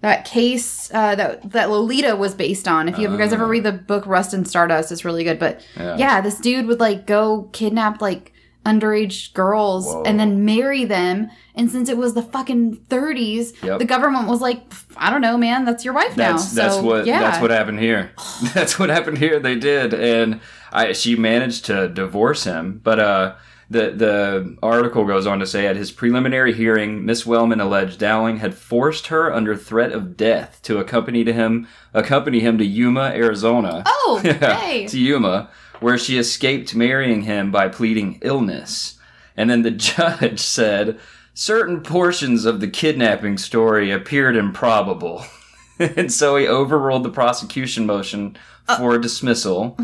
that 0.01 0.25
case 0.25 0.89
uh, 0.91 1.13
that 1.13 1.51
that 1.51 1.69
Lolita 1.69 2.15
was 2.15 2.33
based 2.33 2.67
on. 2.67 2.89
If 2.89 2.97
you 2.97 3.07
guys 3.15 3.31
ever 3.31 3.45
read 3.45 3.63
the 3.63 3.71
book 3.73 4.07
Rust 4.07 4.33
and 4.33 4.47
Stardust, 4.47 4.91
it's 4.91 5.05
really 5.05 5.23
good. 5.23 5.37
But 5.37 5.61
Yeah. 5.77 5.97
yeah, 5.97 6.21
this 6.21 6.39
dude 6.39 6.65
would 6.65 6.79
like 6.79 7.05
go 7.05 7.47
kidnap 7.51 8.01
like 8.01 8.30
underage 8.65 9.33
girls 9.33 9.85
Whoa. 9.85 10.03
and 10.03 10.19
then 10.19 10.45
marry 10.45 10.85
them. 10.85 11.29
And 11.55 11.69
since 11.71 11.89
it 11.89 11.97
was 11.97 12.13
the 12.13 12.21
fucking 12.21 12.77
30s, 12.89 13.61
Yep. 13.63 13.79
the 13.79 13.85
government 13.85 14.27
was 14.27 14.39
like, 14.41 14.61
I 14.95 15.09
don't 15.09 15.21
know, 15.21 15.37
man, 15.37 15.65
that's 15.65 15.83
your 15.83 15.93
wife 15.93 16.15
now. 16.15 16.33
That's 16.33 16.53
that's 16.53 16.75
so, 16.75 16.83
what 16.83 17.05
yeah. 17.05 17.19
that's 17.19 17.41
what 17.41 17.51
happened 17.51 17.79
here. 17.79 18.11
that's 18.53 18.77
what 18.77 18.89
happened 18.89 19.17
here. 19.17 19.39
They 19.39 19.55
did, 19.55 19.93
and 19.93 20.41
I 20.71 20.93
she 20.93 21.15
managed 21.15 21.65
to 21.65 21.87
divorce 21.89 22.43
him. 22.43 22.79
But 22.83 22.99
uh, 22.99 23.35
the 23.69 23.91
the 23.91 24.57
article 24.61 25.05
goes 25.05 25.25
on 25.25 25.39
to 25.39 25.45
say 25.47 25.65
at 25.65 25.75
his 25.75 25.91
preliminary 25.91 26.53
hearing, 26.53 27.03
Miss 27.05 27.25
Wellman 27.25 27.59
alleged 27.61 27.99
Dowling 27.99 28.37
had 28.37 28.53
forced 28.53 29.07
her 29.07 29.33
under 29.33 29.55
threat 29.55 29.91
of 29.91 30.15
death 30.15 30.59
to 30.63 30.77
accompany 30.77 31.23
to 31.23 31.33
him 31.33 31.67
accompany 31.93 32.39
him 32.41 32.57
to 32.57 32.65
Yuma, 32.65 33.11
Arizona. 33.15 33.83
Oh, 33.85 34.21
Yeah, 34.25 34.55
hey. 34.55 34.87
to 34.87 34.99
Yuma, 34.99 35.49
where 35.81 35.97
she 35.97 36.17
escaped 36.17 36.73
marrying 36.73 37.23
him 37.23 37.51
by 37.51 37.67
pleading 37.67 38.19
illness. 38.21 38.97
And 39.35 39.49
then 39.49 39.63
the 39.63 39.71
judge 39.71 40.39
said, 40.39 40.99
certain 41.33 41.81
portions 41.81 42.45
of 42.45 42.59
the 42.59 42.67
kidnapping 42.69 43.37
story 43.37 43.91
appeared 43.91 44.35
improbable. 44.35 45.25
and 45.79 46.11
so 46.11 46.35
he 46.37 46.47
overruled 46.47 47.03
the 47.03 47.09
prosecution 47.09 47.85
motion 47.85 48.37
for 48.77 48.97
dismissal. 48.97 49.77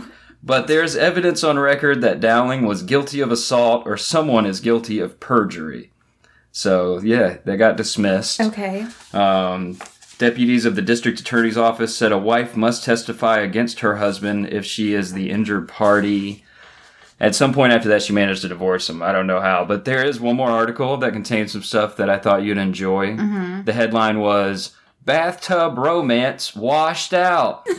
But 0.43 0.67
there's 0.67 0.95
evidence 0.95 1.43
on 1.43 1.59
record 1.59 2.01
that 2.01 2.19
Dowling 2.19 2.65
was 2.65 2.83
guilty 2.83 3.19
of 3.19 3.31
assault 3.31 3.85
or 3.85 3.97
someone 3.97 4.45
is 4.45 4.59
guilty 4.59 4.99
of 4.99 5.19
perjury. 5.19 5.91
So, 6.51 6.99
yeah, 6.99 7.37
they 7.43 7.57
got 7.57 7.77
dismissed. 7.77 8.39
Okay. 8.39 8.85
Um, 9.13 9.77
deputies 10.17 10.65
of 10.65 10.75
the 10.75 10.81
district 10.81 11.19
attorney's 11.19 11.57
office 11.57 11.95
said 11.95 12.11
a 12.11 12.17
wife 12.17 12.55
must 12.55 12.83
testify 12.83 13.39
against 13.39 13.79
her 13.81 13.97
husband 13.97 14.49
if 14.49 14.65
she 14.65 14.93
is 14.93 15.13
the 15.13 15.29
injured 15.29 15.67
party. 15.67 16.43
At 17.19 17.33
some 17.35 17.53
point 17.53 17.73
after 17.73 17.89
that, 17.89 18.03
she 18.03 18.13
managed 18.13 18.41
to 18.43 18.47
divorce 18.47 18.89
him. 18.89 19.01
I 19.01 19.11
don't 19.11 19.25
know 19.27 19.41
how, 19.41 19.65
but 19.65 19.85
there 19.85 20.05
is 20.05 20.19
one 20.19 20.35
more 20.35 20.51
article 20.51 20.97
that 20.97 21.13
contains 21.13 21.51
some 21.51 21.63
stuff 21.63 21.97
that 21.97 22.09
I 22.09 22.17
thought 22.19 22.43
you'd 22.43 22.57
enjoy. 22.59 23.15
The 23.65 23.73
headline 23.73 24.19
was 24.19 24.71
"Bathtub 25.05 25.77
Romance 25.77 26.55
Washed 26.55 27.13
Out." 27.13 27.65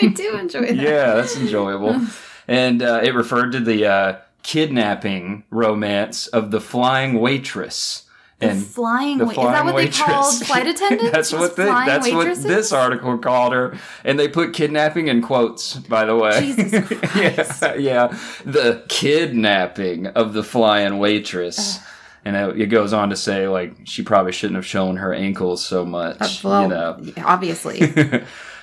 I 0.00 0.12
do 0.14 0.36
enjoy 0.38 0.60
that. 0.60 0.76
yeah, 0.76 1.14
that's 1.14 1.36
enjoyable. 1.36 2.00
And 2.50 2.80
uh, 2.82 3.00
it 3.02 3.14
referred 3.14 3.52
to 3.52 3.60
the 3.60 3.84
uh, 3.84 4.16
kidnapping 4.42 5.44
romance 5.50 6.28
of 6.28 6.50
the 6.50 6.62
flying 6.62 7.20
waitress. 7.20 8.07
And 8.40 8.64
flying 8.64 9.18
the 9.18 9.24
wait- 9.26 9.36
is 9.36 9.44
that 9.44 9.64
what 9.64 9.74
waitress. 9.74 9.98
they 9.98 10.04
called 10.04 10.34
flight 10.46 10.66
attendants? 10.68 11.10
that's 11.12 11.32
what 11.32 11.56
they, 11.56 11.64
flying 11.66 11.86
that's 11.88 12.06
waitresses? 12.06 12.44
what 12.44 12.48
this 12.54 12.72
article 12.72 13.18
called 13.18 13.52
her, 13.52 13.76
and 14.04 14.18
they 14.18 14.28
put 14.28 14.52
kidnapping 14.52 15.08
in 15.08 15.22
quotes. 15.22 15.74
By 15.74 16.04
the 16.04 16.14
way, 16.14 16.40
Jesus 16.40 17.60
yeah, 17.62 17.74
yeah, 17.74 18.18
the 18.44 18.84
kidnapping 18.88 20.06
of 20.08 20.34
the 20.34 20.44
flying 20.44 20.98
waitress. 20.98 21.78
And 22.24 22.60
it, 22.60 22.66
goes 22.66 22.92
on 22.92 23.08
to 23.08 23.16
say, 23.16 23.48
like, 23.48 23.74
she 23.84 24.02
probably 24.02 24.32
shouldn't 24.32 24.56
have 24.56 24.66
shown 24.66 24.96
her 24.98 25.14
ankles 25.14 25.64
so 25.64 25.86
much. 25.86 26.20
Uh, 26.20 26.28
well, 26.44 26.62
you 26.64 26.68
know, 26.68 27.12
obviously. 27.24 27.80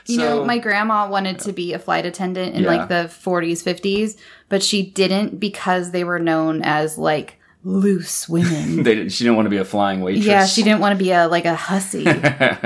You 0.06 0.18
know, 0.18 0.46
my 0.46 0.60
grandma 0.60 1.10
wanted 1.10 1.40
to 1.40 1.54
be 1.54 1.74
a 1.74 1.80
flight 1.80 2.06
attendant 2.06 2.54
in 2.54 2.64
Yeah. 2.64 2.70
like 2.76 2.90
the 2.90 3.10
40s, 3.10 3.64
50s, 3.64 4.18
but 4.50 4.62
she 4.62 4.84
didn't 4.84 5.40
because 5.40 5.92
they 5.92 6.04
were 6.04 6.20
known 6.20 6.62
as 6.62 6.98
like 7.00 7.40
loose 7.66 8.30
women. 8.30 8.78
they, 8.84 8.96
didn't- 8.96 9.12
she 9.12 9.24
didn't 9.26 9.36
want 9.36 9.48
to 9.48 9.50
be 9.50 9.58
a 9.58 9.66
flying 9.66 10.00
waitress. 10.02 10.26
yeah, 10.26 10.46
she 10.46 10.64
didn't 10.64 10.80
want 10.80 10.98
to 10.98 11.04
be 11.04 11.12
a 11.12 11.28
like 11.28 11.46
a 11.46 11.56
hussy. 11.56 12.04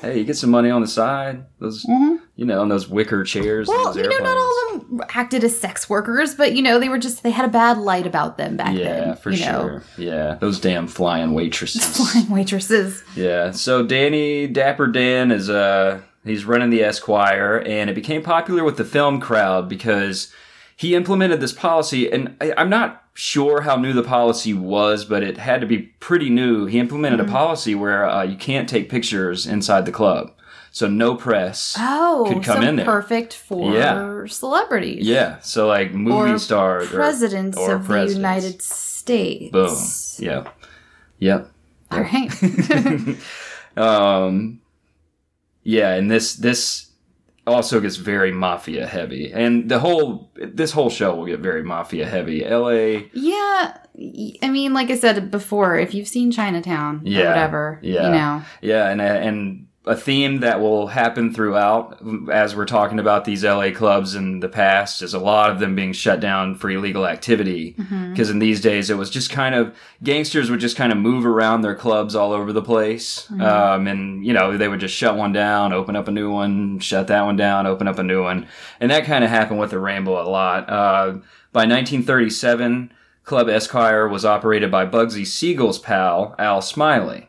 hey, 0.00 0.18
you 0.18 0.24
get 0.24 0.36
some 0.36 0.50
money 0.50 0.70
on 0.70 0.80
the 0.80 0.86
side. 0.88 1.44
Those, 1.58 1.84
you 1.84 2.44
know, 2.44 2.60
on 2.60 2.68
those 2.68 2.88
wicker 2.88 3.22
chairs. 3.22 3.68
Mm-hmm. 3.68 3.82
well, 3.84 3.96
you 3.96 4.08
know, 4.08 4.18
not 4.24 4.36
all 4.36 4.74
of 4.74 4.88
them 4.88 5.00
acted 5.10 5.44
as 5.44 5.58
sex 5.58 5.88
workers, 5.88 6.34
but 6.34 6.54
you 6.54 6.62
know, 6.62 6.78
they 6.78 6.88
were 6.88 6.98
just 6.98 7.22
they 7.22 7.30
had 7.30 7.44
a 7.44 7.48
bad 7.50 7.78
light 7.78 8.06
about 8.06 8.38
them 8.38 8.56
back 8.56 8.74
Yeah, 8.76 8.84
then. 9.04 9.16
for 9.16 9.30
you 9.30 9.44
know. 9.44 9.60
sure. 9.62 9.82
Yeah, 9.98 10.34
those 10.40 10.58
damn 10.58 10.86
flying 10.88 11.34
waitresses. 11.34 11.84
Flying 11.96 12.30
waitresses. 12.30 13.04
yeah. 13.14 13.50
So 13.50 13.84
Danny 13.84 14.46
Dapper 14.46 14.86
Dan 14.86 15.30
is 15.30 15.50
uh 15.50 16.00
he's 16.24 16.44
running 16.44 16.70
the 16.70 16.82
Esquire, 16.82 17.62
and 17.66 17.90
it 17.90 17.94
became 17.94 18.22
popular 18.22 18.64
with 18.64 18.76
the 18.78 18.84
film 18.84 19.20
crowd 19.20 19.68
because 19.68 20.32
he 20.76 20.94
implemented 20.94 21.40
this 21.40 21.52
policy, 21.52 22.10
and 22.10 22.36
I, 22.40 22.52
I'm 22.56 22.68
not 22.70 23.02
sure 23.18 23.62
how 23.62 23.76
new 23.76 23.92
the 23.94 24.02
policy 24.02 24.52
was, 24.52 25.04
but 25.06 25.22
it 25.22 25.38
had 25.38 25.60
to 25.62 25.66
be 25.66 25.78
pretty 26.00 26.28
new. 26.30 26.66
He 26.66 26.78
implemented 26.78 27.18
Mm-hmm. 27.20 27.28
a 27.30 27.32
policy 27.32 27.74
where 27.74 28.08
uh, 28.08 28.22
you 28.22 28.36
can't 28.36 28.68
take 28.68 28.88
pictures 28.90 29.46
inside 29.46 29.86
the 29.86 29.92
club, 29.92 30.32
so 30.70 30.86
no 30.86 31.14
press 31.16 31.74
Oh, 31.78 32.26
could 32.28 32.42
come 32.44 32.62
so 32.62 32.68
in 32.68 32.76
there. 32.76 32.84
perfect 32.84 33.32
for 33.34 33.72
Yeah. 33.72 34.26
celebrities. 34.26 35.06
Yeah, 35.06 35.38
so 35.40 35.66
like 35.66 35.92
movie 35.92 36.32
Or 36.32 36.38
stars, 36.38 36.92
or- 36.92 36.96
presidents 36.96 37.56
or 37.56 37.76
of 37.76 37.84
presidents. 37.86 38.12
the 38.12 38.18
United 38.20 38.62
States. 38.62 39.50
Boom. 40.18 40.26
Yeah. 40.26 40.44
Yep. 41.18 41.50
All 41.92 42.00
right. 42.02 42.30
Um, 43.76 44.60
yeah, 45.62 45.94
and 45.94 46.10
this 46.10 46.34
this 46.34 46.85
also 47.46 47.80
gets 47.80 47.96
very 47.96 48.32
mafia 48.32 48.86
heavy, 48.86 49.32
and 49.32 49.68
the 49.68 49.78
whole 49.78 50.30
this 50.34 50.72
whole 50.72 50.90
show 50.90 51.14
will 51.14 51.26
get 51.26 51.40
very 51.40 51.62
mafia 51.62 52.06
heavy. 52.06 52.44
L.A. 52.44 53.08
yeah, 53.14 53.76
i 54.42 54.48
mean, 54.48 54.74
like 54.74 54.90
I 54.90 54.96
said 54.96 55.30
before, 55.30 55.78
if 55.78 55.94
you've 55.94 56.08
seen 56.08 56.30
Chinatown 56.32 56.96
or 56.96 57.08
Yeah, 57.08 57.28
whatever, 57.28 57.78
yeah. 57.82 58.06
you 58.06 58.12
know, 58.12 58.42
Yeah, 58.62 58.88
and 58.90 59.00
uh, 59.00 59.04
and 59.04 59.66
a 59.86 59.94
theme 59.94 60.40
that 60.40 60.60
will 60.60 60.88
happen 60.88 61.32
throughout 61.32 62.02
as 62.28 62.56
we're 62.56 62.64
talking 62.64 62.98
about 62.98 63.24
these 63.24 63.44
LA 63.44 63.70
clubs 63.70 64.16
in 64.16 64.40
the 64.40 64.48
past 64.48 65.00
is 65.00 65.14
a 65.14 65.18
lot 65.18 65.48
of 65.48 65.60
them 65.60 65.76
being 65.76 65.92
shut 65.92 66.18
down 66.18 66.56
for 66.56 66.68
illegal 66.68 67.06
activity. 67.06 67.74
Mm-hmm. 67.74 68.10
Because 68.10 68.28
in 68.28 68.40
these 68.40 68.60
days, 68.60 68.90
it 68.90 68.96
was 68.96 69.10
just 69.10 69.30
kind 69.30 69.54
of 69.54 69.76
gangsters 70.02 70.50
would 70.50 70.58
just 70.58 70.76
kind 70.76 70.90
of 70.90 70.98
move 70.98 71.24
around 71.24 71.60
their 71.60 71.76
clubs 71.76 72.16
all 72.16 72.32
over 72.32 72.52
the 72.52 72.62
place. 72.62 73.26
Mm-hmm. 73.26 73.40
Um, 73.40 73.86
and, 73.86 74.26
you 74.26 74.32
know, 74.32 74.56
they 74.56 74.66
would 74.66 74.80
just 74.80 74.94
shut 74.94 75.16
one 75.16 75.32
down, 75.32 75.72
open 75.72 75.94
up 75.94 76.08
a 76.08 76.12
new 76.12 76.32
one, 76.32 76.80
shut 76.80 77.06
that 77.06 77.22
one 77.22 77.36
down, 77.36 77.68
open 77.68 77.86
up 77.86 78.00
a 78.00 78.02
new 78.02 78.24
one. 78.24 78.48
And 78.80 78.90
that 78.90 79.04
kind 79.04 79.22
of 79.22 79.30
happened 79.30 79.60
with 79.60 79.70
the 79.70 79.78
Rainbow 79.78 80.20
a 80.20 80.26
lot. 80.28 80.68
Uh, 80.68 81.12
by 81.52 81.60
1937, 81.60 82.92
Club 83.22 83.48
Esquire 83.48 84.08
was 84.08 84.24
operated 84.24 84.70
by 84.70 84.84
Bugsy 84.84 85.24
Siegel's 85.24 85.78
pal, 85.78 86.34
Al 86.40 86.60
Smiley 86.60 87.28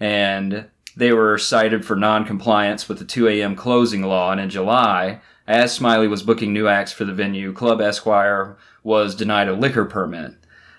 and 0.00 0.66
they 0.98 1.12
were 1.12 1.38
cited 1.38 1.84
for 1.84 1.94
non-compliance 1.96 2.88
with 2.88 2.98
the 2.98 3.04
2 3.04 3.28
a.m. 3.28 3.54
closing 3.56 4.02
law. 4.02 4.32
And 4.32 4.40
in 4.40 4.50
July, 4.50 5.20
as 5.46 5.72
Smiley 5.72 6.08
was 6.08 6.22
booking 6.22 6.52
new 6.52 6.66
acts 6.68 6.92
for 6.92 7.04
the 7.04 7.12
venue, 7.12 7.52
Club 7.52 7.80
Esquire 7.80 8.56
was 8.82 9.14
denied 9.14 9.48
a 9.48 9.52
liquor 9.52 9.84
permit. 9.84 10.34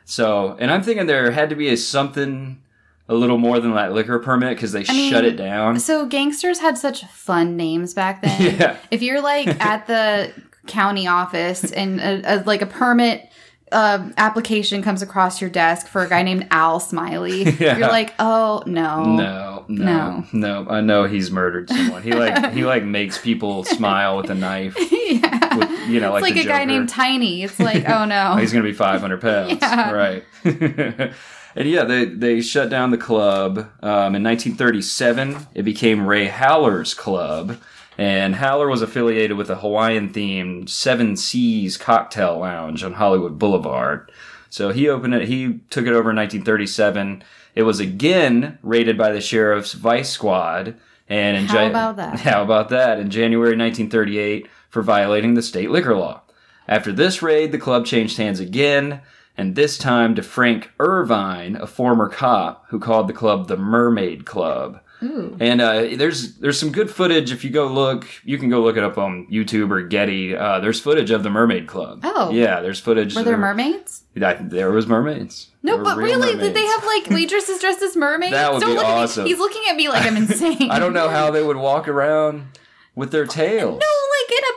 So, 0.05 0.57
and 0.59 0.71
I'm 0.71 0.83
thinking 0.83 1.05
there 1.05 1.31
had 1.31 1.49
to 1.49 1.55
be 1.55 1.69
a 1.69 1.77
something 1.77 2.61
a 3.07 3.13
little 3.15 3.37
more 3.37 3.59
than 3.59 3.73
that 3.73 3.93
liquor 3.93 4.19
permit 4.19 4.55
because 4.57 4.71
they 4.71 4.83
mean, 4.83 5.11
shut 5.11 5.25
it 5.25 5.35
down. 5.37 5.79
so 5.79 6.05
gangsters 6.05 6.59
had 6.59 6.77
such 6.77 7.05
fun 7.05 7.55
names 7.57 7.93
back 7.93 8.21
then. 8.23 8.55
Yeah. 8.59 8.77
If 8.91 9.01
you're 9.01 9.21
like 9.21 9.47
at 9.65 9.87
the 9.87 10.31
county 10.67 11.07
office 11.07 11.71
and 11.71 11.99
a, 11.99 12.21
a, 12.25 12.43
like 12.43 12.61
a 12.61 12.65
permit 12.67 13.27
uh, 13.71 14.09
application 14.17 14.81
comes 14.81 15.01
across 15.03 15.39
your 15.41 15.49
desk 15.49 15.87
for 15.87 16.01
a 16.03 16.09
guy 16.09 16.23
named 16.23 16.47
Al 16.51 16.79
Smiley, 16.79 17.43
Yeah. 17.59 17.77
you're 17.77 17.87
like, 17.87 18.13
oh 18.19 18.63
no, 18.65 19.03
No, 19.15 19.58
no, 19.69 20.25
no, 20.33 20.65
I 20.67 20.81
know 20.81 21.03
he's 21.03 21.29
murdered 21.29 21.69
someone. 21.69 22.01
He 22.01 22.11
like 22.11 22.53
he 22.53 22.65
like 22.65 22.83
makes 22.83 23.19
people 23.19 23.63
smile 23.65 24.17
with 24.17 24.29
a 24.31 24.35
knife. 24.35 24.75
yeah. 24.91 25.57
With, 25.57 25.89
you 25.89 25.99
know, 25.99 26.15
it's 26.15 26.23
like, 26.23 26.35
like 26.35 26.45
a 26.45 26.47
guy 26.47 26.65
named 26.65 26.89
Tiny. 26.89 27.43
It's 27.43 27.59
like, 27.59 27.87
oh 27.87 28.05
no. 28.05 28.35
He's 28.39 28.51
going 28.51 28.63
to 28.63 28.69
be 28.69 28.75
500 28.75 29.21
pounds. 29.21 29.57
Yeah. 29.61 29.91
Right. 29.91 30.23
and 30.43 31.69
yeah, 31.69 31.83
they, 31.83 32.05
they 32.05 32.41
shut 32.41 32.69
down 32.69 32.91
the 32.91 32.97
club. 32.97 33.59
Um, 33.81 34.15
in 34.15 34.23
1937, 34.23 35.47
it 35.53 35.63
became 35.63 36.05
Ray 36.05 36.25
Howler's 36.25 36.93
club. 36.93 37.57
And 37.97 38.35
Howler 38.35 38.69
was 38.69 38.81
affiliated 38.81 39.37
with 39.37 39.49
a 39.49 39.57
Hawaiian 39.57 40.09
themed 40.13 40.69
Seven 40.69 41.17
Seas 41.17 41.77
cocktail 41.77 42.39
lounge 42.39 42.83
on 42.83 42.93
Hollywood 42.93 43.37
Boulevard. 43.37 44.11
So 44.49 44.71
he 44.71 44.87
opened 44.89 45.13
it, 45.13 45.27
he 45.27 45.59
took 45.69 45.85
it 45.85 45.93
over 45.93 46.09
in 46.09 46.15
1937. 46.15 47.23
It 47.55 47.63
was 47.63 47.79
again 47.79 48.57
raided 48.61 48.97
by 48.97 49.11
the 49.11 49.21
sheriff's 49.21 49.73
vice 49.73 50.09
squad. 50.09 50.75
And 51.07 51.37
in 51.37 51.45
How 51.45 51.53
Jan- 51.55 51.69
about 51.71 51.95
that? 51.97 52.19
How 52.21 52.43
about 52.43 52.69
that? 52.69 52.99
In 52.99 53.09
January 53.09 53.57
1938 53.57 54.47
for 54.69 54.81
violating 54.81 55.33
the 55.33 55.41
state 55.41 55.71
liquor 55.71 55.95
law. 55.95 56.21
After 56.67 56.91
this 56.91 57.23
raid, 57.23 57.51
the 57.51 57.57
club 57.57 57.87
changed 57.87 58.17
hands 58.17 58.39
again, 58.39 59.01
and 59.35 59.55
this 59.55 59.77
time 59.77 60.13
to 60.15 60.21
Frank 60.21 60.71
Irvine, 60.79 61.55
a 61.55 61.65
former 61.65 62.07
cop 62.07 62.65
who 62.69 62.79
called 62.79 63.07
the 63.07 63.13
club 63.13 63.47
the 63.47 63.57
Mermaid 63.57 64.25
Club. 64.25 64.79
Ooh. 65.01 65.35
And 65.39 65.61
uh, 65.61 65.95
there's 65.95 66.35
there's 66.35 66.59
some 66.59 66.71
good 66.71 66.91
footage. 66.91 67.31
If 67.31 67.43
you 67.43 67.49
go 67.49 67.67
look, 67.67 68.05
you 68.23 68.37
can 68.37 68.49
go 68.49 68.61
look 68.61 68.77
it 68.77 68.83
up 68.83 68.97
on 68.97 69.27
YouTube 69.31 69.71
or 69.71 69.81
Getty. 69.81 70.35
Uh, 70.35 70.59
there's 70.59 70.79
footage 70.79 71.09
of 71.09 71.23
the 71.23 71.29
Mermaid 71.29 71.67
Club. 71.67 72.01
Oh. 72.03 72.31
yeah, 72.31 72.61
there's 72.61 72.79
footage. 72.79 73.15
Were 73.15 73.23
there 73.23 73.37
mermaids? 73.37 73.98
That- 74.19 74.49
There 74.49 74.71
was 74.71 74.87
mermaids. 74.87 75.47
No, 75.63 75.83
but 75.83 75.97
real 75.97 76.19
really, 76.19 76.37
did 76.37 76.53
they 76.53 76.65
have 76.65 76.83
like 76.85 77.09
waitresses 77.09 77.59
dressed 77.61 77.81
as 77.81 77.95
mermaids? 77.97 78.31
That 78.31 78.53
would 78.53 78.61
Don't 78.61 78.71
be 78.71 78.75
look 78.77 78.85
at 78.85 78.95
me. 78.95 79.01
awesome. 79.03 79.25
He's 79.25 79.39
looking 79.39 79.63
at 79.69 79.75
me 79.75 79.89
like 79.89 80.05
I'm 80.05 80.15
insane. 80.17 80.69
I 80.71 80.79
don't 80.79 80.93
know 80.93 81.09
how 81.09 81.31
they 81.31 81.43
would 81.43 81.57
walk 81.57 81.87
around 81.87 82.47
with 82.95 83.11
their 83.11 83.25
tails. 83.25 83.79
No, 83.79 83.87
like 84.21 84.37
in 84.37 84.43
a 84.43 84.53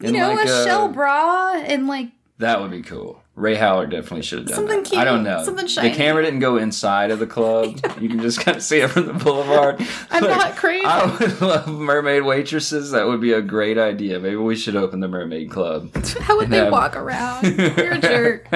you 0.00 0.08
In 0.08 0.14
know 0.28 0.34
like 0.34 0.48
a, 0.48 0.64
shell 0.64 0.88
bra 0.88 1.54
and 1.54 1.86
like 1.86 2.08
That 2.38 2.60
would 2.60 2.70
be 2.70 2.82
cool. 2.82 3.22
Ray 3.38 3.54
Howler 3.54 3.86
definitely 3.86 4.22
should 4.22 4.40
have 4.40 4.48
done 4.48 4.56
Something 4.56 4.82
that. 4.82 4.94
I 4.94 5.04
don't 5.04 5.22
know. 5.22 5.44
something 5.44 5.66
The 5.66 5.94
camera 5.94 6.24
didn't 6.24 6.40
go 6.40 6.56
inside 6.56 7.10
of 7.10 7.18
the 7.20 7.26
club. 7.26 7.78
you 8.00 8.08
can 8.08 8.20
just 8.20 8.40
kind 8.40 8.56
of 8.56 8.62
see 8.62 8.80
it 8.80 8.88
from 8.90 9.06
the 9.06 9.12
boulevard. 9.12 9.80
I'm 10.10 10.24
not 10.24 10.56
crazy. 10.56 10.84
I 10.84 11.06
would 11.18 11.40
love 11.40 11.68
mermaid 11.68 12.24
waitresses. 12.24 12.90
That 12.90 13.06
would 13.06 13.20
be 13.20 13.32
a 13.32 13.40
great 13.40 13.78
idea. 13.78 14.18
Maybe 14.18 14.36
we 14.36 14.56
should 14.56 14.74
open 14.76 15.00
the 15.00 15.08
mermaid 15.08 15.50
club. 15.50 15.94
how 16.20 16.36
would 16.36 16.50
they 16.50 16.58
Yeah. 16.64 16.70
walk 16.70 16.96
around? 16.96 17.44
You're 17.56 17.92
a 17.92 17.98
jerk. 18.00 18.48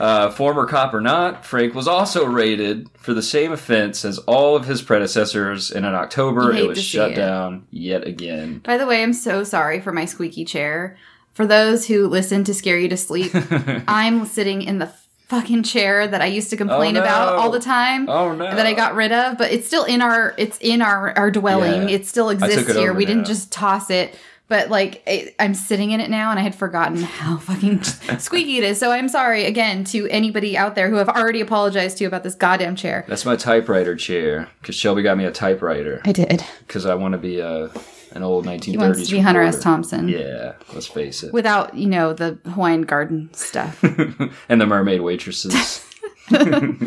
Uh, 0.00 0.30
former 0.30 0.66
cop 0.66 0.94
or 0.94 1.00
not, 1.00 1.44
Frank 1.44 1.74
was 1.74 1.86
also 1.86 2.24
raided 2.24 2.88
for 2.96 3.14
the 3.14 3.22
same 3.22 3.52
offense 3.52 4.04
as 4.04 4.18
all 4.20 4.56
of 4.56 4.64
his 4.66 4.82
predecessors, 4.82 5.70
and 5.70 5.84
in 5.86 5.94
October 5.94 6.52
it 6.52 6.66
was 6.66 6.82
shut 6.82 7.12
it. 7.12 7.14
down 7.14 7.66
yet 7.70 8.04
again. 8.06 8.58
By 8.64 8.78
the 8.78 8.86
way, 8.86 9.02
I'm 9.02 9.12
so 9.12 9.44
sorry 9.44 9.80
for 9.80 9.92
my 9.92 10.04
squeaky 10.04 10.44
chair. 10.44 10.96
For 11.32 11.46
those 11.46 11.86
who 11.86 12.08
listen 12.08 12.44
to 12.44 12.54
Scare 12.54 12.78
You 12.78 12.88
to 12.88 12.96
Sleep, 12.96 13.32
I'm 13.88 14.26
sitting 14.26 14.62
in 14.62 14.78
the 14.78 14.92
fucking 15.28 15.62
chair 15.62 16.06
that 16.06 16.20
I 16.20 16.26
used 16.26 16.50
to 16.50 16.58
complain 16.58 16.94
Oh, 16.96 17.00
no. 17.00 17.04
about 17.06 17.36
all 17.36 17.50
the 17.50 17.58
time. 17.60 18.06
Oh, 18.08 18.34
no. 18.34 18.44
That 18.54 18.66
I 18.66 18.74
got 18.74 18.94
rid 18.94 19.12
of, 19.12 19.38
but 19.38 19.50
it's 19.50 19.66
still 19.66 19.84
in 19.84 20.02
our 20.02 20.34
it's 20.36 20.58
in 20.60 20.82
our 20.82 21.16
our 21.16 21.30
dwelling. 21.30 21.88
Yeah. 21.88 21.94
It 21.96 22.06
still 22.06 22.28
exists 22.28 22.68
it 22.70 22.76
here. 22.76 22.92
We 22.92 23.06
didn't 23.06 23.24
just 23.24 23.50
toss 23.50 23.88
it. 23.90 24.14
But 24.48 24.68
like 24.68 25.02
it, 25.06 25.34
I'm 25.38 25.54
sitting 25.54 25.92
in 25.92 26.00
it 26.00 26.10
now, 26.10 26.30
and 26.30 26.38
I 26.38 26.42
had 26.42 26.54
forgotten 26.54 26.98
how 27.00 27.38
fucking 27.38 27.82
squeaky 28.18 28.58
it 28.58 28.64
is. 28.64 28.78
So 28.78 28.90
I'm 28.92 29.08
sorry 29.08 29.46
again 29.46 29.84
to 29.84 30.06
anybody 30.10 30.58
out 30.58 30.74
there 30.74 30.90
who 30.90 30.96
have 30.96 31.08
already 31.08 31.40
apologized 31.40 31.96
to 31.98 32.04
you 32.04 32.08
about 32.08 32.22
this 32.24 32.34
goddamn 32.34 32.76
chair. 32.76 33.06
That's 33.08 33.24
my 33.24 33.36
typewriter 33.36 33.96
chair 33.96 34.50
because 34.60 34.74
Shelby 34.74 35.00
got 35.02 35.16
me 35.16 35.24
a 35.24 35.30
typewriter 35.30 36.02
I 36.04 36.12
did. 36.12 36.44
because 36.66 36.84
I 36.84 36.94
want 36.94 37.12
to 37.12 37.18
be 37.18 37.38
a 37.40 37.70
an 38.14 38.22
old 38.22 38.46
1930s. 38.46 38.64
He 38.64 38.76
wants 38.76 39.06
to 39.06 39.12
be 39.12 39.20
Hunter 39.20 39.42
S. 39.42 39.60
Thompson. 39.60 40.08
Yeah, 40.08 40.54
let's 40.72 40.86
face 40.86 41.22
it. 41.22 41.32
Without, 41.32 41.74
you 41.76 41.88
know, 41.88 42.12
the 42.12 42.38
Hawaiian 42.52 42.82
garden 42.82 43.30
stuff. 43.32 43.82
and 44.48 44.60
the 44.60 44.66
mermaid 44.66 45.00
waitresses. 45.00 45.84
um, 46.30 46.78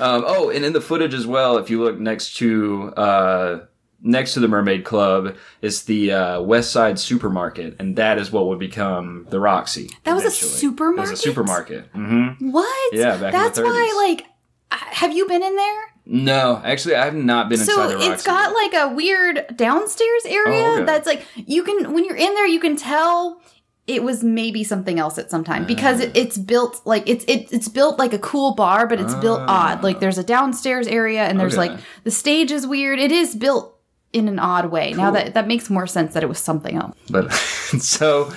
oh, 0.00 0.50
and 0.54 0.64
in 0.64 0.72
the 0.72 0.80
footage 0.80 1.14
as 1.14 1.26
well, 1.26 1.58
if 1.58 1.70
you 1.70 1.82
look 1.82 1.98
next 1.98 2.36
to 2.36 2.92
uh, 2.96 3.66
next 4.02 4.34
to 4.34 4.40
the 4.40 4.48
Mermaid 4.48 4.84
Club 4.84 5.36
is 5.62 5.84
the 5.84 6.12
uh, 6.12 6.40
West 6.42 6.70
Side 6.72 6.98
Supermarket, 6.98 7.76
and 7.78 7.96
that 7.96 8.18
is 8.18 8.32
what 8.32 8.46
would 8.46 8.58
become 8.58 9.26
the 9.30 9.40
Roxy. 9.40 9.90
That 10.04 10.14
was 10.14 10.24
a 10.24 10.26
eventually. 10.26 10.50
It 10.50 10.54
supermarket? 10.54 11.10
was 11.10 11.12
a 11.12 11.22
supermarket. 11.22 11.86
hmm 11.92 12.50
what? 12.50 12.94
Yeah, 12.94 13.16
back 13.16 13.32
in 13.34 13.40
the 13.40 13.44
That's 13.44 13.58
why, 13.58 14.16
like, 14.16 14.26
have 14.70 15.12
you 15.12 15.26
been 15.26 15.42
in 15.42 15.56
there? 15.56 15.89
No, 16.12 16.60
actually, 16.64 16.96
I 16.96 17.04
have 17.04 17.14
not 17.14 17.48
been 17.48 17.60
inside 17.60 17.72
So 17.74 17.88
the 17.88 17.94
Roxy. 17.94 18.10
it's 18.10 18.22
got 18.24 18.52
like 18.52 18.74
a 18.74 18.92
weird 18.92 19.46
downstairs 19.56 20.24
area 20.26 20.64
Oh, 20.64 20.74
okay. 20.78 20.84
that's 20.84 21.06
like 21.06 21.24
you 21.36 21.62
can 21.62 21.92
when 21.92 22.04
you're 22.04 22.16
in 22.16 22.34
there 22.34 22.46
you 22.48 22.58
can 22.58 22.74
tell 22.76 23.40
it 23.86 24.02
was 24.02 24.22
maybe 24.24 24.64
something 24.64 24.98
else 24.98 25.18
at 25.18 25.30
some 25.30 25.44
time 25.44 25.64
because 25.66 26.00
Ah. 26.00 26.04
it, 26.04 26.16
it's 26.16 26.36
built 26.36 26.80
like 26.84 27.08
it's 27.08 27.24
it, 27.28 27.52
it's 27.52 27.68
built 27.68 27.98
like 27.98 28.12
a 28.12 28.18
cool 28.18 28.54
bar 28.56 28.88
but 28.88 29.00
it's 29.00 29.14
built 29.16 29.40
odd 29.46 29.84
like 29.84 30.00
there's 30.00 30.18
a 30.18 30.24
downstairs 30.24 30.88
area 30.88 31.22
and 31.24 31.38
there's 31.38 31.56
Ah. 31.56 31.62
Okay. 31.62 31.70
like 31.74 31.80
the 32.04 32.10
stage 32.10 32.50
is 32.50 32.66
weird 32.66 32.98
it 32.98 33.12
is 33.12 33.36
built 33.36 33.76
in 34.12 34.26
an 34.26 34.40
odd 34.40 34.66
way 34.72 34.92
now 34.92 35.12
that 35.12 35.34
that 35.34 35.46
makes 35.46 35.70
more 35.70 35.86
sense 35.86 36.14
that 36.14 36.22
it 36.24 36.28
was 36.28 36.38
something 36.40 36.76
else 36.76 36.96
But 37.08 37.32
so 37.78 38.32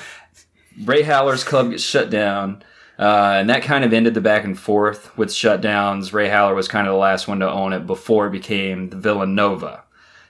Ray 0.85 1.01
Howler's 1.01 1.43
club 1.43 1.69
gets 1.71 1.83
shut 1.83 2.09
down. 2.11 2.63
Uh, 2.97 3.37
and 3.39 3.49
that 3.49 3.63
kind 3.63 3.83
of 3.83 3.91
ended 3.91 4.13
the 4.13 4.21
back 4.21 4.43
and 4.43 4.57
forth 4.57 5.15
with 5.17 5.29
shutdowns. 5.29 6.13
Ray 6.13 6.29
Haller 6.29 6.53
was 6.53 6.67
kind 6.67 6.87
of 6.87 6.93
the 6.93 6.99
last 6.99 7.27
one 7.27 7.39
to 7.39 7.51
own 7.51 7.73
it 7.73 7.87
before 7.87 8.27
it 8.27 8.31
became 8.31 8.89
the 8.89 8.97
Villanova. 8.97 9.83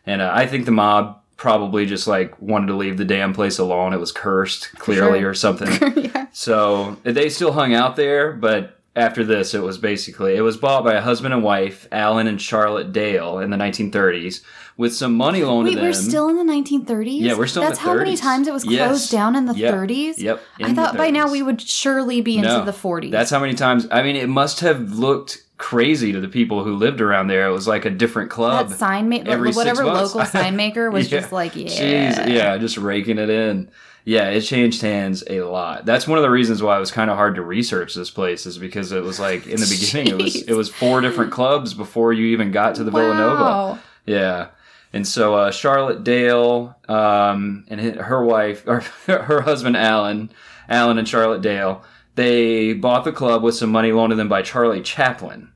And 0.06 0.22
uh, 0.22 0.32
I 0.34 0.48
think 0.48 0.66
the 0.66 0.72
mob 0.72 1.20
probably 1.36 1.86
just 1.86 2.08
like 2.08 2.40
wanted 2.42 2.68
to 2.68 2.76
leave 2.76 2.98
the 2.98 3.06
damn 3.06 3.34
place 3.34 3.60
alone. 3.60 3.94
It 3.94 4.00
was 4.00 4.12
cursed, 4.12 4.72
clearly, 4.78 5.20
sure. 5.20 5.30
or 5.30 5.34
something. 5.34 6.12
So 6.36 6.98
they 7.04 7.30
still 7.30 7.52
hung 7.52 7.76
out 7.76 7.96
there, 7.96 8.34
but 8.34 8.80
after 8.96 9.24
this, 9.24 9.54
it 9.54 9.62
was 9.64 9.78
basically 9.78 10.36
it 10.36 10.42
was 10.42 10.58
bought 10.58 10.84
by 10.84 10.94
a 10.94 11.02
husband 11.02 11.34
and 11.34 11.44
wife, 11.44 11.88
Alan 11.92 12.28
and 12.28 12.40
Charlotte 12.42 12.92
Dale, 12.94 13.40
in 13.40 13.50
the 13.50 13.58
1930s, 13.58 14.42
with 14.78 14.94
some 14.94 15.16
money 15.16 15.44
loaned 15.44 15.66
wait 15.66 15.72
to 15.72 15.76
them. 15.78 15.86
we're 15.86 15.94
still 15.94 16.30
in 16.30 16.38
the 16.38 16.44
1930s 16.54 17.20
Yeah, 17.22 17.38
we're 17.38 17.48
still 17.48 17.64
in 17.64 17.70
that's 17.70 17.80
how 17.80 17.96
many 17.96 18.16
times 18.16 18.48
it 18.48 18.54
was 18.54 18.66
Yes. 18.66 18.88
closed 18.88 19.12
down 19.12 19.36
in 19.36 19.46
the 19.46 19.54
Yep. 19.56 19.74
30s 19.74 20.18
Yep, 20.20 20.42
i 20.60 20.64
in 20.64 20.76
the 20.76 20.82
thought 20.82 20.98
by 20.98 21.10
now 21.10 21.30
we 21.32 21.42
would 21.42 21.62
surely 21.62 22.22
be 22.22 22.38
into 22.38 22.50
No, 22.50 22.66
the 22.66 22.72
40s 22.72 23.12
That's 23.12 23.30
how 23.32 23.40
many 23.40 23.54
times. 23.56 23.88
I 23.92 24.04
mean, 24.04 24.16
it 24.16 24.30
must 24.30 24.60
have 24.62 24.94
looked 24.94 25.44
crazy 25.58 26.12
to 26.12 26.20
the 26.20 26.28
people 26.28 26.64
who 26.64 26.76
lived 26.76 27.00
around 27.00 27.28
there. 27.28 27.48
It 27.48 27.52
was 27.52 27.68
like 27.68 27.86
a 27.86 27.90
different 27.90 28.30
club. 28.30 28.70
that 28.70 28.78
sign 28.78 29.08
maker, 29.10 29.38
whatever 29.52 29.86
local 29.86 30.26
sign 30.26 30.56
maker 30.64 30.90
was 30.92 31.12
Yeah. 31.12 31.20
just 31.20 31.32
like, 31.32 31.56
yeah, 31.56 31.68
Jeez, 31.68 32.28
yeah, 32.34 32.58
just 32.58 32.78
raking 32.78 33.18
it 33.18 33.30
in. 33.30 33.70
Yeah, 34.06 34.30
it 34.30 34.42
changed 34.42 34.82
hands 34.82 35.24
a 35.30 35.42
lot. 35.44 35.86
That's 35.86 36.08
one 36.08 36.18
of 36.18 36.24
the 36.24 36.30
reasons 36.30 36.62
why 36.62 36.76
it 36.76 36.80
was 36.80 36.92
kind 36.92 37.10
of 37.10 37.16
hard 37.16 37.36
to 37.36 37.42
research 37.42 37.94
this 37.96 38.10
place, 38.10 38.46
is 38.46 38.58
because 38.58 38.92
it 38.92 39.02
was 39.04 39.20
like 39.20 39.48
in 39.48 39.60
the 39.60 39.68
beginning 39.80 40.08
it 40.20 40.22
was 40.22 40.36
it 40.44 40.54
was 40.54 40.70
four 40.70 41.00
different 41.02 41.32
clubs 41.32 41.74
before 41.74 42.12
you 42.12 42.26
even 42.28 42.52
got 42.52 42.76
to 42.76 42.84
the 42.84 42.92
Villanova. 42.92 43.82
Yeah. 44.06 44.48
And 44.92 45.08
so 45.08 45.34
uh, 45.36 45.52
Charlotte 45.52 46.04
Dale 46.04 46.76
um, 46.88 47.66
and 47.70 47.80
her 47.96 48.24
wife, 48.24 48.68
or 48.68 48.82
her 49.08 49.42
husband 49.42 49.76
Alan, 49.78 50.30
Alan 50.70 50.98
and 51.00 51.08
Charlotte 51.08 51.42
Dale, 51.42 51.84
they 52.16 52.74
bought 52.74 53.04
the 53.06 53.12
club 53.12 53.42
with 53.42 53.56
some 53.56 53.72
money 53.72 53.92
loaned 53.92 54.12
to 54.12 54.16
them 54.16 54.30
by 54.30 54.42
Charlie 54.44 54.82
Chaplin. 54.82 55.50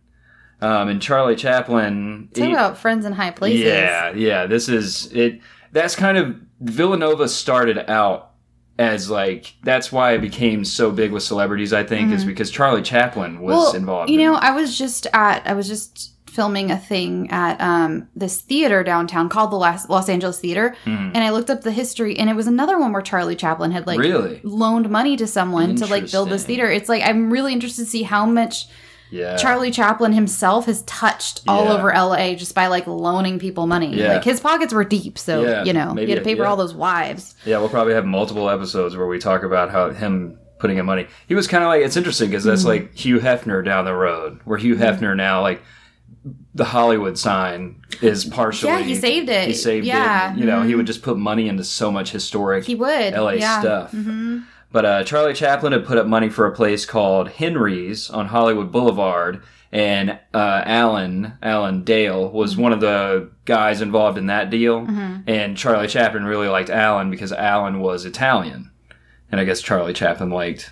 Um, 0.60 0.88
and 0.88 1.00
Charlie 1.02 1.36
Chaplin, 1.36 2.30
Talk 2.34 2.46
he- 2.46 2.52
about 2.54 2.78
friends 2.80 3.06
in 3.06 3.14
high 3.14 3.30
places. 3.30 3.62
yeah, 3.62 4.12
yeah. 4.14 4.48
This 4.48 4.68
is 4.70 5.12
it. 5.12 5.40
That's 5.72 5.96
kind 5.96 6.18
of 6.18 6.36
Villanova 6.62 7.28
started 7.30 7.78
out 7.92 8.27
as 8.80 9.10
like 9.10 9.56
that's 9.64 9.92
why 9.92 10.14
it 10.14 10.20
became 10.22 10.64
so 10.66 10.92
big 10.92 11.12
with 11.12 11.24
celebrities. 11.24 11.74
I 11.74 11.84
think 11.84 12.12
is 12.12 12.24
because 12.26 12.52
Charlie 12.52 12.82
Chaplin 12.84 13.40
was 13.42 13.54
Mm-hmm. 13.54 13.58
Well, 13.68 13.76
involved. 13.76 14.10
you 14.12 14.18
know. 14.20 14.36
I 14.36 14.52
was 14.52 14.78
just 14.78 15.08
at, 15.14 15.46
I 15.48 15.54
was 15.54 15.68
just 15.68 16.14
filming 16.28 16.70
a 16.70 16.78
thing 16.78 17.32
at 17.32 17.60
um, 17.60 18.08
this 18.16 18.40
theater 18.42 18.84
downtown 18.84 19.28
called 19.28 19.52
the 19.52 19.56
Los, 19.56 19.90
Los 19.90 20.08
Angeles 20.08 20.40
Theater, 20.40 20.76
and 20.86 21.18
I 21.18 21.32
looked 21.32 21.50
up 21.50 21.62
the 21.62 21.72
history, 21.72 22.16
and 22.20 22.30
it 22.30 22.36
was 22.36 22.46
another 22.46 22.78
one 22.78 22.92
where 22.94 23.02
Charlie 23.02 23.36
Chaplin 23.36 23.72
had 23.72 23.88
like 23.88 23.98
Really? 24.00 24.40
loaned 24.44 24.88
money 24.92 25.18
to 25.18 25.26
someone 25.26 25.76
to 25.78 25.88
like 25.88 26.12
build 26.12 26.30
this 26.30 26.46
theater. 26.46 26.70
It's 26.70 26.90
like 26.90 27.02
I'm 27.04 27.32
really 27.32 27.54
interested 27.54 27.86
to 27.86 27.90
see 27.90 28.04
how 28.04 28.26
much 28.28 28.68
yeah, 29.10 29.38
Charlie 29.38 29.72
Chaplin 29.72 30.14
himself 30.14 30.66
has 30.66 30.82
touched 30.84 31.42
all 31.48 31.68
over 31.68 31.90
LA 31.90 32.34
just 32.36 32.54
by 32.56 32.68
like 32.68 32.88
loaning 32.88 33.40
people 33.40 33.68
money. 33.68 33.96
Yeah. 33.96 34.14
Like 34.14 34.24
his 34.24 34.40
pockets 34.40 34.74
were 34.74 34.84
deep, 34.84 35.18
so 35.18 35.44
Yeah, 35.44 35.64
you 35.64 35.74
know 35.74 35.94
maybe 35.94 36.08
he 36.08 36.12
had 36.12 36.20
to 36.20 36.26
pay 36.26 36.36
for 36.36 36.44
yeah. 36.44 36.50
all 36.50 36.56
those 36.56 36.74
wives. 36.74 37.36
Yeah, 37.46 37.60
we'll 37.60 37.70
probably 37.70 37.94
have 37.94 38.06
multiple 38.06 38.50
episodes 38.50 38.96
where 38.96 39.08
we 39.08 39.20
talk 39.20 39.44
about 39.44 39.72
how 39.72 39.92
him 39.92 40.40
putting 40.60 40.78
in 40.78 40.86
money. 40.86 41.08
He 41.28 41.36
was 41.36 41.48
kind 41.48 41.64
of 41.64 41.68
like 41.68 41.84
it's 41.84 41.98
interesting 41.98 42.30
because 42.30 42.44
that's 42.44 42.62
Mm-hmm. 42.62 42.86
like 42.86 42.96
Hugh 42.96 43.20
Hefner 43.20 43.64
down 43.64 43.86
the 43.86 43.94
road, 43.94 44.40
where 44.46 44.58
Hugh 44.58 44.76
mm-hmm. 44.76 44.84
Hefner 44.84 45.16
now 45.16 45.42
like 45.42 45.62
the 46.56 46.66
Hollywood 46.66 47.18
sign 47.18 47.82
is 48.02 48.26
partially. 48.26 48.72
Yeah, 48.72 48.80
he 48.80 48.96
saved 48.96 49.30
it. 49.30 49.48
He 49.48 49.54
saved 49.54 49.86
Yeah, 49.86 50.34
it. 50.34 50.40
You 50.40 50.46
know, 50.46 50.62
he 50.62 50.70
mm-hmm. 50.70 50.78
would 50.78 50.88
just 50.88 51.04
put 51.04 51.18
money 51.18 51.48
into 51.48 51.64
so 51.64 51.92
much 51.92 52.12
historic 52.12 52.66
He 52.66 52.76
would, 52.76 53.14
LA 53.14 53.32
yeah. 53.32 53.60
stuff. 53.60 53.92
Mm-hmm. 53.92 54.40
But 54.72 54.86
uh, 54.86 55.04
Charlie 55.06 55.34
Chaplin 55.34 55.72
had 55.74 55.86
put 55.86 55.98
up 55.98 56.08
money 56.08 56.30
for 56.30 56.46
a 56.46 56.52
place 56.56 56.86
called 56.86 57.30
Henry's 57.30 58.10
on 58.10 58.28
Hollywood 58.28 58.72
Boulevard, 58.72 59.42
and 59.72 60.12
uh, 60.34 60.62
Alan 60.66 61.34
Alan 61.42 61.84
Dale 61.84 62.30
was 62.30 62.54
Mm-hmm. 62.54 62.62
one 62.62 62.74
of 62.74 62.82
the 62.82 63.30
guys 63.46 63.82
involved 63.82 64.18
in 64.18 64.28
that 64.28 64.50
deal. 64.50 64.86
And 65.28 65.58
Charlie 65.58 65.88
Chaplin 65.88 66.26
really 66.26 66.48
liked 66.50 66.70
Alan 66.70 67.10
because 67.12 67.32
Alan 67.32 67.80
was 67.80 68.06
Italian, 68.06 68.72
and 69.32 69.40
I 69.42 69.46
guess 69.46 69.62
Charlie 69.62 69.94
Chaplin 69.94 70.30
liked 70.30 70.72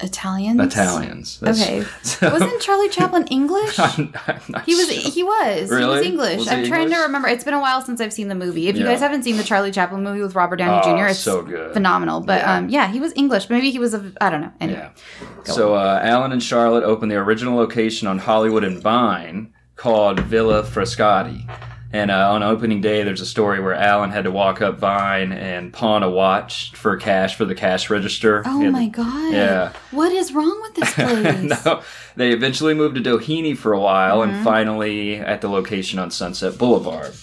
Italians. 0.00 0.60
Italians. 0.60 1.38
That's- 1.40 1.62
Okay. 1.62 1.84
so- 2.02 2.30
Wasn't 2.32 2.60
Charlie 2.60 2.88
Chaplin 2.88 3.26
English? 3.30 3.78
I'm 3.78 4.12
not 4.48 4.64
He 4.64 4.74
was. 4.74 4.92
sure. 4.92 5.10
He 5.12 5.22
was. 5.22 5.70
He 5.70 5.84
was 5.86 6.02
English. 6.04 6.38
Was 6.38 6.48
I'm 6.48 6.64
trying 6.66 6.82
English? 6.82 6.98
to 6.98 7.02
remember. 7.04 7.28
It's 7.28 7.44
been 7.44 7.54
a 7.54 7.60
while 7.60 7.80
since 7.80 8.00
I've 8.00 8.12
seen 8.12 8.28
the 8.28 8.34
movie. 8.34 8.68
If 8.68 8.76
you 8.76 8.84
guys 8.84 9.00
haven't 9.00 9.22
seen 9.22 9.36
the 9.36 9.44
Charlie 9.44 9.70
Chaplin 9.70 10.02
movie 10.02 10.20
with 10.20 10.34
Robert 10.34 10.56
Downey 10.56 10.80
Oh, 10.84 10.96
Jr., 10.98 11.06
it's 11.10 11.18
so 11.20 11.42
good. 11.42 11.72
phenomenal. 11.72 12.20
But 12.20 12.40
Yeah. 12.40 12.54
um, 12.56 12.68
yeah, 12.68 12.88
he 12.88 12.98
was 13.00 13.12
English. 13.14 13.48
Maybe 13.48 13.70
he 13.70 13.78
was 13.78 13.94
a. 13.94 14.12
I 14.20 14.30
don't 14.30 14.40
know. 14.40 14.52
Anyway. 14.60 14.80
Yeah. 14.80 15.42
So 15.52 15.74
uh, 15.74 16.00
Alan 16.02 16.32
and 16.32 16.42
Charlotte 16.42 16.84
opened 16.84 17.10
the 17.12 17.16
original 17.16 17.56
location 17.56 18.08
on 18.08 18.18
Hollywood 18.18 18.64
and 18.64 18.80
Vine 18.82 19.52
called 19.76 20.20
Villa 20.20 20.62
Frascati. 20.64 21.48
And 21.94 22.10
uh, 22.10 22.32
on 22.32 22.42
opening 22.42 22.80
day, 22.80 23.04
there's 23.04 23.20
a 23.20 23.26
story 23.26 23.60
where 23.60 23.72
Alan 23.72 24.10
had 24.10 24.24
to 24.24 24.30
walk 24.32 24.60
up 24.60 24.78
Vine 24.80 25.30
and 25.30 25.72
pawn 25.72 26.02
a 26.02 26.10
watch 26.10 26.72
for 26.72 26.96
cash 26.96 27.36
for 27.36 27.44
the 27.44 27.54
cash 27.54 27.88
register. 27.88 28.42
Oh 28.44 28.60
had- 28.62 28.72
my 28.72 28.88
god. 28.88 29.32
Yeah. 29.32 29.72
What 29.92 30.10
is 30.10 30.32
wrong 30.32 30.60
with 30.62 30.74
this 30.74 30.92
place? 31.52 31.64
no, 31.64 31.82
they 32.16 32.32
eventually 32.32 32.74
moved 32.74 32.96
to 32.96 33.00
Doheny 33.00 33.56
for 33.56 33.72
a 33.72 33.78
while 33.80 34.18
Mm-hmm. 34.22 34.34
and 34.34 34.44
finally 34.44 35.14
at 35.16 35.40
the 35.40 35.48
location 35.48 36.00
on 36.00 36.10
Sunset 36.10 36.58
Boulevard. 36.58 37.14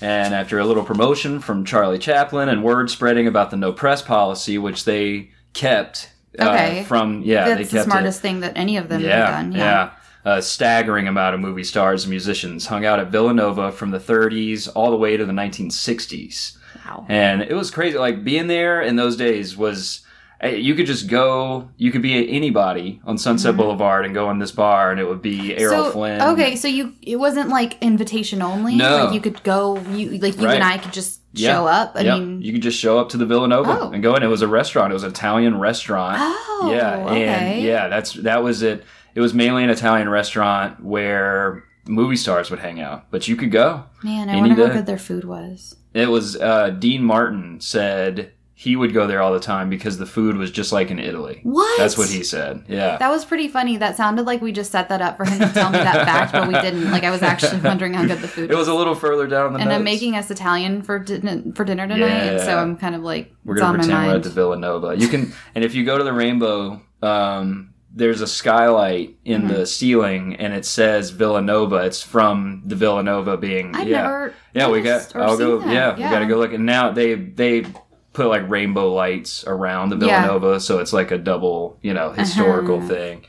And 0.00 0.34
after 0.34 0.58
a 0.58 0.64
little 0.64 0.84
promotion 0.84 1.38
from 1.40 1.64
Charlie 1.64 1.98
Chaplin 2.00 2.48
and 2.48 2.64
word 2.64 2.90
spreading 2.90 3.28
about 3.28 3.50
the 3.52 3.56
no 3.56 3.72
press 3.72 4.02
policy, 4.02 4.58
which 4.58 4.84
they 4.84 5.30
kept 5.54 6.10
Okay. 6.38 6.80
uh, 6.80 6.84
from, 6.84 7.22
yeah, 7.22 7.44
they 7.44 7.50
That's 7.54 7.60
kept 7.60 7.70
the 7.70 7.78
it. 7.78 7.84
smartest 7.84 8.20
thing 8.20 8.40
that 8.40 8.52
any 8.56 8.76
of 8.78 8.88
them 8.88 9.00
Yeah, 9.00 9.26
have 9.26 9.34
done. 9.44 9.52
yeah. 9.52 9.90
A 10.30 10.42
staggering 10.42 11.08
amount 11.08 11.34
of 11.34 11.40
movie 11.40 11.64
stars 11.64 12.04
and 12.04 12.10
musicians 12.10 12.66
hung 12.66 12.84
out 12.84 12.98
at 13.00 13.10
Villanova 13.10 13.72
from 13.72 13.90
the 13.92 13.98
30s 13.98 14.68
all 14.74 14.90
the 14.90 14.96
way 14.96 15.16
to 15.16 15.24
the 15.24 15.32
1960s. 15.32 16.56
Wow. 16.86 17.06
And 17.08 17.42
it 17.42 17.54
was 17.54 17.70
crazy. 17.70 17.96
Like 17.98 18.24
being 18.24 18.46
there 18.46 18.82
in 18.82 18.96
those 18.96 19.16
days 19.16 19.56
was, 19.56 20.00
eh, 20.40 20.50
you 20.50 20.74
could 20.74 20.86
just 20.86 21.08
go, 21.08 21.68
you 21.76 21.90
could 21.92 22.02
be 22.02 22.28
anybody 22.34 23.00
on 23.04 23.16
Sunset 23.16 23.56
Boulevard 23.56 24.04
and 24.04 24.12
go 24.14 24.30
in 24.30 24.38
this 24.38 24.52
bar 24.52 24.90
and 24.90 25.00
it 25.00 25.08
would 25.08 25.22
be 25.22 25.56
Errol 25.56 25.74
Mm-hmm. 25.76 25.84
so, 25.86 25.92
Flynn. 25.92 26.20
Okay, 26.22 26.56
so 26.56 26.68
you 26.68 26.92
it 27.02 27.16
wasn't 27.16 27.48
like 27.48 27.80
invitation 27.82 28.42
only. 28.42 28.76
No. 28.76 29.04
Like 29.06 29.14
you 29.14 29.20
could 29.20 29.42
go. 29.44 29.78
You 29.94 30.18
like 30.18 30.36
you 30.38 30.46
Right. 30.46 30.56
and 30.56 30.64
I 30.64 30.78
could 30.78 30.92
just 30.92 31.20
Yeah. 31.32 31.52
show 31.54 31.66
up. 31.66 31.92
I 31.94 32.00
Yep. 32.02 32.18
mean. 32.18 32.42
you 32.42 32.52
could 32.52 32.62
just 32.62 32.78
show 32.78 32.98
up 32.98 33.08
to 33.10 33.16
the 33.16 33.26
Villanova 33.26 33.78
Oh. 33.82 33.90
and 33.92 34.02
go 34.02 34.14
in. 34.16 34.22
It 34.22 34.26
was 34.28 34.42
a 34.42 34.48
restaurant. 34.48 34.90
It 34.92 34.94
was 34.94 35.04
an 35.04 35.10
Italian 35.10 35.58
restaurant. 35.58 36.16
Oh. 36.20 36.70
yeah, 36.74 37.04
Okay. 37.06 37.24
and 37.24 37.62
yeah, 37.62 37.88
that's 37.88 38.12
that 38.14 38.42
was 38.42 38.62
it. 38.62 38.84
It 39.18 39.20
was 39.20 39.34
mainly 39.34 39.64
an 39.64 39.70
Italian 39.70 40.08
restaurant 40.08 40.80
where 40.80 41.64
movie 41.88 42.14
stars 42.14 42.52
would 42.52 42.60
hang 42.60 42.80
out, 42.80 43.10
but 43.10 43.26
you 43.26 43.34
could 43.34 43.50
go. 43.50 43.82
Man, 44.04 44.28
I 44.28 44.34
Any 44.34 44.42
wonder 44.50 44.68
how 44.68 44.72
good 44.74 44.86
their 44.86 44.96
food 44.96 45.24
was. 45.24 45.74
It 45.92 46.08
was 46.08 46.36
uh, 46.36 46.70
Dean 46.70 47.02
Martin 47.02 47.60
said 47.60 48.30
he 48.54 48.76
would 48.76 48.94
go 48.94 49.08
there 49.08 49.20
all 49.20 49.32
the 49.32 49.40
time 49.40 49.68
because 49.70 49.98
the 49.98 50.06
food 50.06 50.36
was 50.36 50.52
just 50.52 50.70
like 50.70 50.92
in 50.92 51.00
Italy. 51.00 51.40
What? 51.42 51.78
That's 51.78 51.98
what 51.98 52.08
he 52.08 52.22
said. 52.22 52.64
Yeah. 52.68 52.96
That 52.96 53.10
was 53.10 53.24
pretty 53.24 53.48
funny. 53.48 53.76
That 53.76 53.96
sounded 53.96 54.24
like 54.24 54.40
we 54.40 54.52
just 54.52 54.70
set 54.70 54.88
that 54.88 55.02
up 55.02 55.16
for 55.16 55.24
him 55.24 55.40
to 55.40 55.52
tell 55.52 55.70
me 55.70 55.78
that 55.78 56.04
fact, 56.04 56.30
but 56.30 56.46
we 56.46 56.54
didn't. 56.54 56.88
Like 56.92 57.02
I 57.02 57.10
was 57.10 57.22
actually 57.22 57.60
wondering 57.60 57.94
how 57.94 58.06
good 58.06 58.20
the 58.20 58.28
food 58.28 58.50
it 58.52 58.54
was 58.56 58.68
a 58.68 58.74
little 58.74 58.94
further 58.94 59.26
down 59.26 59.52
the 59.52 59.58
and 59.58 59.72
I'm 59.72 59.82
making 59.82 60.14
us 60.14 60.30
Italian 60.30 60.82
for 60.82 61.00
dinner 61.00 61.42
for 61.56 61.64
dinner 61.64 61.88
tonight, 61.88 62.24
Yeah. 62.34 62.44
so 62.44 62.56
I'm 62.56 62.76
kind 62.76 62.94
of 62.94 63.02
like 63.02 63.34
We're 63.44 63.56
gonna 63.56 63.78
pretend 63.80 64.06
we're 64.06 64.14
at 64.14 64.22
the 64.22 64.30
Villanova. 64.30 64.96
You 64.96 65.08
can, 65.08 65.32
and 65.56 65.64
if 65.64 65.74
you 65.74 65.84
go 65.84 65.98
to 65.98 66.04
the 66.04 66.12
Rainbow, 66.12 66.80
um, 67.02 67.74
there's 67.98 68.20
a 68.20 68.26
skylight 68.26 69.16
in 69.24 69.42
Mm-hmm. 69.42 69.52
the 69.54 69.66
ceiling, 69.66 70.36
and 70.36 70.52
it 70.54 70.64
says 70.64 71.10
Villanova. 71.10 71.76
It's 71.86 72.02
from 72.02 72.62
the 72.64 72.76
Villanova 72.76 73.36
being. 73.36 73.74
I've 73.74 73.88
yeah, 73.88 74.02
never 74.02 74.34
yeah. 74.54 74.68
We 74.68 74.80
got. 74.82 75.14
I'll 75.16 75.36
go. 75.36 75.58
that. 75.58 75.72
Yeah, 75.72 75.94
we 75.96 76.02
got 76.02 76.20
to 76.20 76.26
go 76.26 76.38
look. 76.38 76.52
And 76.52 76.64
now 76.66 76.90
they 76.92 77.14
they 77.14 77.64
put 78.12 78.28
like 78.28 78.48
rainbow 78.48 78.92
lights 78.92 79.44
around 79.46 79.90
the 79.90 80.06
Yeah. 80.06 80.22
Villanova, 80.22 80.60
so 80.60 80.78
it's 80.78 80.92
like 80.92 81.10
a 81.10 81.18
double, 81.18 81.78
you 81.82 81.92
know, 81.94 82.12
historical 82.12 82.78
Uh-huh. 82.78 82.88
thing. 82.88 83.26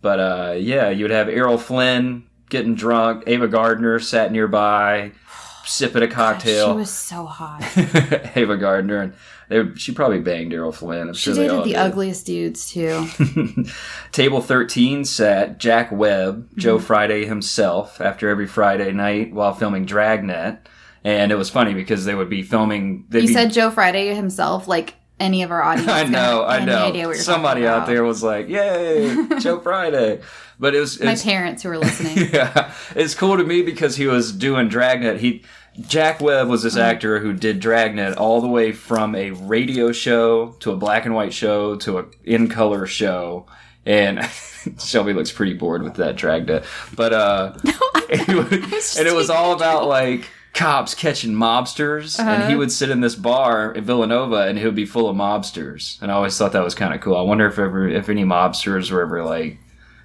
But 0.00 0.18
uh, 0.20 0.54
yeah, 0.58 0.88
you 0.90 1.04
would 1.04 1.10
have 1.10 1.28
Errol 1.28 1.58
Flynn 1.58 2.24
getting 2.50 2.74
drunk. 2.74 3.24
Ava 3.26 3.48
Gardner 3.48 3.98
sat 3.98 4.30
nearby, 4.32 5.12
sipping 5.64 6.02
a 6.02 6.08
cocktail. 6.20 6.72
She 6.72 6.76
was 6.76 6.90
so 6.90 7.24
hot. 7.24 7.62
Ava 8.36 8.56
Gardner, 8.56 9.00
and 9.00 9.14
they, 9.52 9.74
she 9.76 9.92
probably 9.92 10.18
banged 10.20 10.52
Errol 10.52 10.72
Flynn. 10.72 11.08
I'm 11.08 11.14
She 11.14 11.32
sure 11.32 11.34
dated 11.34 11.60
the 11.60 11.64
did. 11.70 11.76
ugliest 11.76 12.26
dudes 12.26 12.70
too. 12.70 13.06
Table 14.12 14.40
13 14.40 15.04
sat 15.04 15.58
Jack 15.58 15.90
Webb, 15.92 16.48
Joe 16.56 16.76
Mm-hmm. 16.76 16.86
Friday 16.86 17.24
himself, 17.26 18.00
after 18.00 18.28
every 18.28 18.46
Friday 18.46 18.92
night 18.92 19.32
while 19.32 19.54
filming 19.54 19.84
Dragnet. 19.84 20.66
And 21.04 21.32
it 21.32 21.36
was 21.36 21.50
funny 21.50 21.74
because 21.74 22.04
they 22.04 22.14
would 22.14 22.30
be 22.30 22.42
filming. 22.42 23.06
You 23.12 23.20
be, 23.22 23.26
said 23.32 23.52
Joe 23.52 23.70
Friday 23.70 24.14
himself, 24.14 24.68
like 24.68 24.94
any 25.18 25.42
of 25.42 25.50
our 25.50 25.62
audience. 25.62 25.88
I 25.90 26.04
know, 26.04 26.44
I 26.44 26.60
have 26.60 26.68
any 26.68 26.72
idea 26.90 27.06
know. 27.08 27.12
Somebody 27.14 27.66
out 27.66 27.86
there 27.86 28.04
was 28.04 28.22
like, 28.22 28.48
"Yay, 28.48 29.26
Joe 29.40 29.58
Friday!" 29.60 30.20
But 30.60 30.76
it 30.76 30.80
was 30.80 31.00
My 31.00 31.16
parents 31.16 31.64
who 31.64 31.70
were 31.70 31.78
listening. 31.78 32.30
yeah, 32.32 32.72
it's 32.94 33.16
cool 33.16 33.36
to 33.36 33.42
me 33.42 33.62
because 33.62 33.96
he 33.96 34.06
was 34.06 34.30
doing 34.32 34.68
Dragnet. 34.68 35.18
He 35.18 35.42
Jack 35.80 36.20
Webb 36.20 36.48
was 36.48 36.60
Mm-hmm. 36.60 36.66
this 36.66 36.76
actor 36.76 37.18
who 37.20 37.32
did 37.32 37.60
Dragnet 37.60 38.16
all 38.16 38.40
the 38.40 38.48
way 38.48 38.72
from 38.72 39.14
a 39.14 39.30
radio 39.30 39.92
show 39.92 40.48
to 40.60 40.70
a 40.72 40.76
black 40.76 41.06
and 41.06 41.14
white 41.14 41.32
show 41.32 41.76
to 41.76 41.98
a 41.98 42.04
in 42.24 42.48
color 42.48 42.86
show, 42.86 43.46
and 43.86 44.20
Shelby 44.78 45.12
looks 45.12 45.32
pretty 45.32 45.54
bored 45.54 45.82
with 45.82 45.94
that 45.94 46.16
Dragnet. 46.16 46.64
But 46.94 47.12
uh, 47.12 47.52
he 48.10 48.34
would- 48.34 48.52
and 48.98 49.06
it 49.08 49.14
was 49.14 49.30
all 49.30 49.52
about 49.54 49.86
like 49.86 50.28
cops 50.52 50.94
catching 50.94 51.32
mobsters, 51.32 52.18
and 52.18 52.28
Uh-huh. 52.28 52.48
he 52.50 52.54
would 52.54 52.70
sit 52.70 52.90
in 52.90 53.00
this 53.00 53.14
bar 53.14 53.72
in 53.72 53.84
Villanova, 53.84 54.46
and 54.48 54.58
it 54.58 54.64
would 54.66 54.74
be 54.74 54.84
full 54.84 55.08
of 55.08 55.16
mobsters. 55.16 56.00
And 56.02 56.12
I 56.12 56.14
always 56.14 56.36
thought 56.36 56.52
that 56.52 56.62
was 56.62 56.74
kind 56.74 56.92
of 56.94 57.00
cool. 57.00 57.16
I 57.16 57.22
wonder 57.22 57.46
if 57.46 57.58
ever 57.58 57.88
if 57.88 58.10
any 58.10 58.24
mobsters 58.24 58.90
were 58.90 59.00
ever 59.00 59.24
like. 59.24 59.58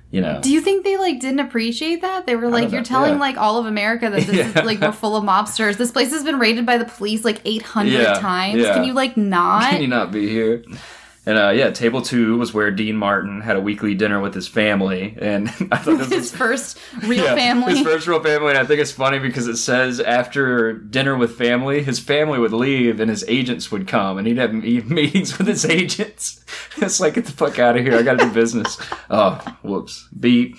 You 0.09 0.21
know, 0.21 0.39
Do 0.41 0.51
you 0.53 0.61
think 0.61 0.85
they 0.85 0.95
like 0.97 1.19
didn't 1.19 1.41
appreciate 1.41 2.01
that? 2.01 2.25
They 2.25 2.37
were 2.37 2.47
like, 2.47 2.71
"You're 2.71 2.81
telling 2.83 3.15
Yeah. 3.15 3.19
like 3.19 3.35
all 3.37 3.59
of 3.59 3.65
America 3.65 4.09
that 4.09 4.21
this 4.25 4.35
Yeah. 4.37 4.47
is 4.59 4.65
like 4.65 4.79
we're 4.79 4.93
full 4.93 5.17
of 5.17 5.23
mobsters. 5.25 5.75
This 5.75 5.91
place 5.91 6.11
has 6.11 6.23
been 6.23 6.39
raided 6.39 6.65
by 6.65 6.77
the 6.77 6.85
police 6.85 7.25
like 7.25 7.41
800 7.43 7.91
Yeah, 7.91 8.13
times. 8.13 8.63
Can 8.63 8.85
you 8.85 8.93
like 8.93 9.17
not?" 9.17 9.69
Can 9.71 9.81
you 9.81 9.87
not 9.89 10.11
be 10.13 10.29
here? 10.29 10.63
And 11.27 11.37
uh, 11.37 11.49
yeah, 11.49 11.71
table 11.71 12.01
two 12.01 12.37
was 12.37 12.53
where 12.53 12.71
Dean 12.71 12.95
Martin 12.95 13.41
had 13.41 13.57
a 13.57 13.59
weekly 13.59 13.93
dinner 13.95 14.21
with 14.21 14.33
his 14.33 14.47
family, 14.47 15.13
and 15.19 15.49
I 15.73 15.77
thought 15.77 15.97
this 15.97 15.99
was 15.99 16.09
His 16.09 16.31
was 16.31 16.31
first 16.31 16.79
real 17.03 17.25
yeah, 17.25 17.35
family. 17.35 17.75
his 17.75 17.85
first 17.85 18.07
real 18.07 18.23
family. 18.23 18.51
And 18.51 18.57
I 18.57 18.63
think 18.63 18.79
it's 18.79 18.93
funny 18.93 19.19
because 19.19 19.45
it 19.49 19.57
says 19.57 19.99
after 19.99 20.71
dinner 20.71 21.17
with 21.17 21.37
family, 21.37 21.83
his 21.83 21.99
family 21.99 22.39
would 22.39 22.53
leave 22.53 23.01
and 23.01 23.09
his 23.09 23.25
agents 23.27 23.69
would 23.73 23.89
come, 23.89 24.17
and 24.17 24.25
he'd 24.25 24.37
have 24.37 24.53
meetings 24.89 25.37
with 25.37 25.47
his 25.47 25.65
agents. 25.65 26.45
it's 26.77 27.01
like 27.01 27.15
get 27.15 27.25
the 27.25 27.33
fuck 27.33 27.59
out 27.59 27.75
of 27.75 27.83
here! 27.83 27.97
I 27.97 28.03
got 28.03 28.19
to 28.19 28.25
do 28.25 28.31
business. 28.31 28.77
Oh, 29.09 29.33
whoops, 29.63 30.07
beep. 30.17 30.55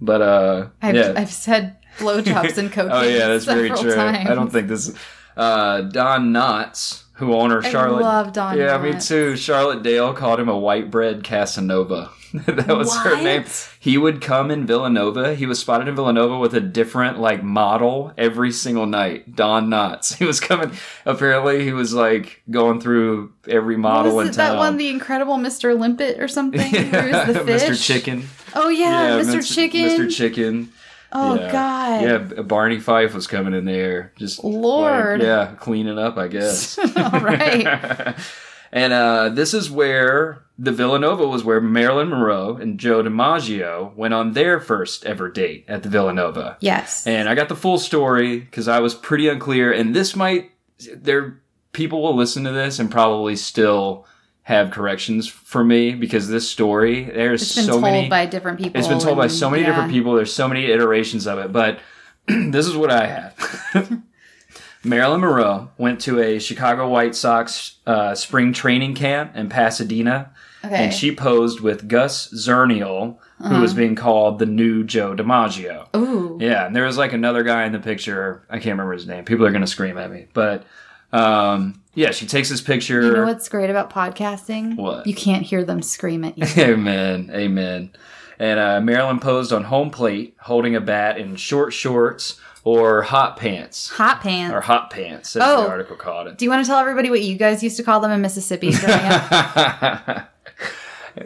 But 0.00 0.22
uh, 0.22 0.68
I've, 0.82 0.94
yeah. 0.94 1.14
I've 1.16 1.32
said 1.32 1.78
blowjobs 1.98 2.58
and 2.58 2.70
cocaine. 2.70 2.92
Oh 2.92 3.02
yeah, 3.02 3.26
that's 3.26 3.44
very 3.44 3.70
true. 3.70 3.92
Times. 3.92 4.30
I 4.30 4.36
don't 4.36 4.52
think 4.52 4.68
this. 4.68 4.94
Uh, 5.36 5.82
Don 5.82 6.32
Knotts, 6.32 7.02
who 7.16 7.34
owner 7.34 7.60
I 7.62 7.70
Charlotte. 7.70 8.02
love 8.02 8.32
Don 8.32 8.56
Yeah, 8.56 8.78
me 8.78 8.98
too. 8.98 9.36
Charlotte 9.36 9.82
Dale 9.82 10.12
called 10.14 10.40
him 10.40 10.48
a 10.48 10.58
white 10.58 10.90
bread 10.90 11.22
Casanova. 11.24 12.10
that 12.46 12.68
was 12.76 12.94
her 12.98 13.16
name. 13.22 13.44
He 13.80 13.96
would 13.96 14.20
come 14.20 14.50
in 14.50 14.66
Villanova. 14.66 15.34
He 15.34 15.46
was 15.46 15.58
spotted 15.58 15.88
in 15.88 15.94
Villanova 15.94 16.38
with 16.38 16.54
a 16.54 16.60
different 16.60 17.18
like 17.18 17.42
model 17.42 18.12
every 18.18 18.52
single 18.52 18.84
night. 18.84 19.34
Don 19.34 19.68
Knotts. 19.68 20.14
He 20.18 20.24
was 20.24 20.40
coming. 20.40 20.72
Apparently, 21.06 21.64
he 21.64 21.72
was 21.72 21.94
like 21.94 22.42
going 22.50 22.80
through 22.80 23.32
every 23.48 23.76
What 23.76 23.80
model 23.82 24.16
was 24.16 24.26
in 24.28 24.34
it, 24.34 24.36
town. 24.36 24.52
that 24.54 24.58
one, 24.58 24.76
the 24.76 24.88
Incredible 24.88 25.36
Mr. 25.36 25.78
Limpet 25.78 26.20
or 26.20 26.28
something? 26.28 26.72
Where 26.92 27.10
was 27.26 27.34
the 27.34 27.44
fish? 27.44 27.62
Mr. 27.62 27.82
Chicken. 27.86 28.28
Oh 28.54 28.68
yeah, 28.68 29.18
Mr. 29.20 29.36
Mr. 29.36 29.54
Chicken. 29.54 29.80
Mr. 29.88 30.10
Chicken. 30.14 30.72
Oh 31.12 31.34
yeah. 31.36 31.52
god. 31.52 32.02
Yeah, 32.02 32.42
Barney 32.42 32.80
Fife 32.80 33.14
was 33.14 33.26
coming 33.26 33.54
in 33.54 33.64
there, 33.64 34.12
just 34.16 34.42
Lord. 34.42 35.20
like, 35.20 35.26
yeah, 35.26 35.54
cleaning 35.58 35.98
up, 35.98 36.16
I 36.16 36.28
guess. 36.28 36.78
All 36.96 37.20
right. 37.20 38.16
and 38.72 38.92
uh, 38.92 39.28
this 39.30 39.54
is 39.54 39.70
where 39.70 40.42
the 40.58 40.72
Villanova 40.72 41.26
was 41.26 41.44
where 41.44 41.60
Marilyn 41.60 42.08
Monroe 42.08 42.56
and 42.56 42.78
Joe 42.78 43.02
DiMaggio 43.02 43.94
went 43.94 44.14
on 44.14 44.32
their 44.32 44.58
first 44.58 45.04
ever 45.04 45.30
date 45.30 45.64
at 45.68 45.82
the 45.82 45.88
Villanova. 45.88 46.56
Yes. 46.60 47.06
And 47.06 47.28
I 47.28 47.34
got 47.34 47.48
the 47.48 47.56
full 47.56 47.78
story 47.78 48.40
because 48.40 48.66
I 48.66 48.80
was 48.80 48.94
pretty 48.94 49.28
unclear. 49.28 49.70
And 49.72 49.94
this 49.94 50.16
might, 50.16 50.50
there, 50.94 51.40
people 51.72 52.02
will 52.02 52.16
listen 52.16 52.44
to 52.44 52.52
this 52.52 52.78
and 52.78 52.90
probably 52.90 53.36
still 53.36 54.06
have 54.46 54.70
corrections 54.70 55.26
for 55.26 55.64
me 55.64 55.92
because 55.92 56.28
this 56.28 56.48
story, 56.48 57.02
there's 57.02 57.42
it's 57.42 57.56
been 57.56 57.64
so 57.64 57.70
told 57.72 57.82
many. 57.82 58.08
by 58.08 58.26
different 58.26 58.60
people. 58.60 58.78
It's 58.78 58.86
been 58.86 59.00
told 59.00 59.16
by 59.16 59.26
so 59.26 59.50
many 59.50 59.64
yeah. 59.64 59.70
different 59.70 59.90
people. 59.90 60.14
There's 60.14 60.32
so 60.32 60.46
many 60.46 60.66
iterations 60.66 61.26
of 61.26 61.40
it, 61.40 61.50
but 61.50 61.80
this 62.28 62.68
is 62.68 62.76
what 62.76 62.88
I 62.88 63.06
had. 63.06 64.02
Marilyn 64.84 65.22
Monroe 65.22 65.70
went 65.78 66.00
to 66.02 66.20
a 66.20 66.38
Chicago 66.38 66.88
White 66.88 67.16
Sox 67.16 67.78
uh, 67.88 68.14
spring 68.14 68.52
training 68.52 68.94
camp 68.94 69.34
in 69.34 69.48
Pasadena, 69.48 70.30
Okay. 70.64 70.76
and 70.76 70.94
she 70.94 71.12
posed 71.12 71.58
with 71.58 71.88
Gus 71.88 72.32
Zernial, 72.32 73.18
who 73.42 73.60
was 73.60 73.74
being 73.74 73.96
called 73.96 74.38
the 74.38 74.46
new 74.46 74.84
Joe 74.84 75.16
DiMaggio. 75.16 75.88
Ooh. 75.96 76.38
Yeah, 76.40 76.66
and 76.66 76.74
there 76.74 76.84
was 76.84 76.96
like 76.96 77.12
another 77.12 77.42
guy 77.42 77.64
in 77.64 77.72
the 77.72 77.80
picture. 77.80 78.44
I 78.48 78.58
can't 78.58 78.74
remember 78.74 78.92
his 78.92 79.08
name. 79.08 79.24
People 79.24 79.44
are 79.44 79.50
gonna 79.50 79.66
scream 79.66 79.98
at 79.98 80.08
me, 80.08 80.28
but 80.32 80.64
um, 81.12 81.82
yeah, 81.96 82.12
she 82.12 82.26
takes 82.26 82.50
this 82.50 82.60
picture. 82.60 83.02
You 83.02 83.12
know 83.12 83.24
what's 83.24 83.48
great 83.48 83.70
about 83.70 83.90
podcasting? 83.90 84.76
What? 84.76 85.06
You 85.06 85.14
can't 85.14 85.42
hear 85.42 85.64
them 85.64 85.82
scream 85.82 86.24
at 86.24 86.36
you. 86.38 86.44
Amen. 86.62 87.30
Amen. 87.32 87.90
And 88.38 88.60
uh, 88.60 88.80
Marilyn 88.82 89.18
posed 89.18 89.50
on 89.52 89.64
home 89.64 89.90
plate 89.90 90.36
holding 90.38 90.76
a 90.76 90.80
bat 90.80 91.16
in 91.16 91.36
short 91.36 91.72
shorts 91.72 92.38
or 92.64 93.00
hot 93.00 93.38
pants. 93.38 93.88
Hot 93.90 94.20
pants. 94.20 94.52
Or 94.54 94.60
hot 94.60 94.90
pants, 94.90 95.34
as 95.36 95.42
Oh. 95.42 95.62
the 95.62 95.68
article 95.70 95.96
called 95.96 96.26
it. 96.26 96.36
Do 96.36 96.44
you 96.44 96.50
want 96.50 96.62
to 96.64 96.68
tell 96.70 96.78
everybody 96.78 97.08
what 97.08 97.22
you 97.22 97.36
guys 97.38 97.62
used 97.62 97.78
to 97.78 97.82
call 97.82 98.00
them 98.00 98.10
in 98.10 98.20
Mississippi 98.20 98.68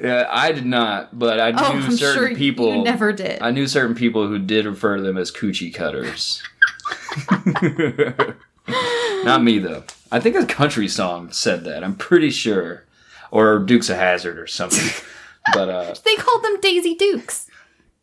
yeah, 0.00 0.28
I 0.30 0.52
did 0.52 0.66
not, 0.66 1.18
but 1.18 1.40
I 1.40 1.50
knew 1.50 1.58
oh, 1.60 1.64
I'm 1.64 1.90
certain 1.96 2.28
sure 2.28 2.36
people. 2.36 2.84
never 2.84 3.12
did. 3.12 3.42
I 3.42 3.50
knew 3.50 3.66
certain 3.66 3.96
people 3.96 4.28
who 4.28 4.38
did 4.38 4.66
refer 4.66 4.98
to 4.98 5.02
them 5.02 5.16
as 5.16 5.32
coochie 5.32 5.74
cutters. 5.74 6.40
Not 9.24 9.42
me 9.42 9.58
though. 9.58 9.84
I 10.12 10.20
think 10.20 10.36
a 10.36 10.46
country 10.46 10.88
song 10.88 11.30
said 11.32 11.64
that. 11.64 11.84
I'm 11.84 11.96
pretty 11.96 12.30
sure, 12.30 12.84
or 13.30 13.58
Dukes 13.58 13.88
of 13.90 13.96
Hazzard 13.96 14.38
or 14.38 14.46
something. 14.46 14.88
but 15.54 15.68
uh, 15.68 15.94
they 16.04 16.16
called 16.16 16.42
them 16.42 16.60
Daisy 16.60 16.94
Dukes 16.94 17.46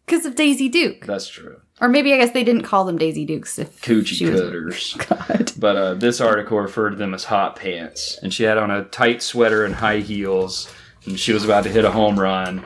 because 0.05 0.25
of 0.25 0.35
Daisy 0.35 0.69
Duke. 0.69 1.05
that's 1.05 1.27
true. 1.27 1.61
Or 1.79 1.87
maybe 1.87 2.11
I 2.13 2.17
guess 2.17 2.31
they 2.31 2.43
didn't 2.43 2.63
call 2.63 2.85
them 2.85 2.97
Daisy 2.97 3.23
Dukes. 3.23 3.59
If 3.59 3.81
Coochie 3.81 4.31
cutters. 4.31 4.93
God. 5.09 5.51
But 5.59 5.75
uh, 5.75 5.93
this 5.93 6.19
article 6.19 6.59
referred 6.59 6.91
to 6.91 6.95
them 6.95 7.13
as 7.13 7.25
hot 7.25 7.55
pants, 7.55 8.17
and 8.23 8.33
she 8.33 8.43
had 8.43 8.57
on 8.57 8.71
a 8.71 8.85
tight 8.85 9.21
sweater 9.21 9.63
and 9.63 9.75
high 9.75 9.99
heels, 9.99 10.73
and 11.05 11.19
she 11.19 11.33
was 11.33 11.43
about 11.45 11.65
to 11.65 11.69
hit 11.69 11.85
a 11.85 11.91
home 11.91 12.19
run. 12.19 12.65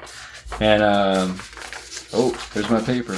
And 0.61 0.81
um, 0.81 1.39
oh, 2.13 2.37
there's 2.53 2.69
my 2.69 2.81
paper. 2.81 3.17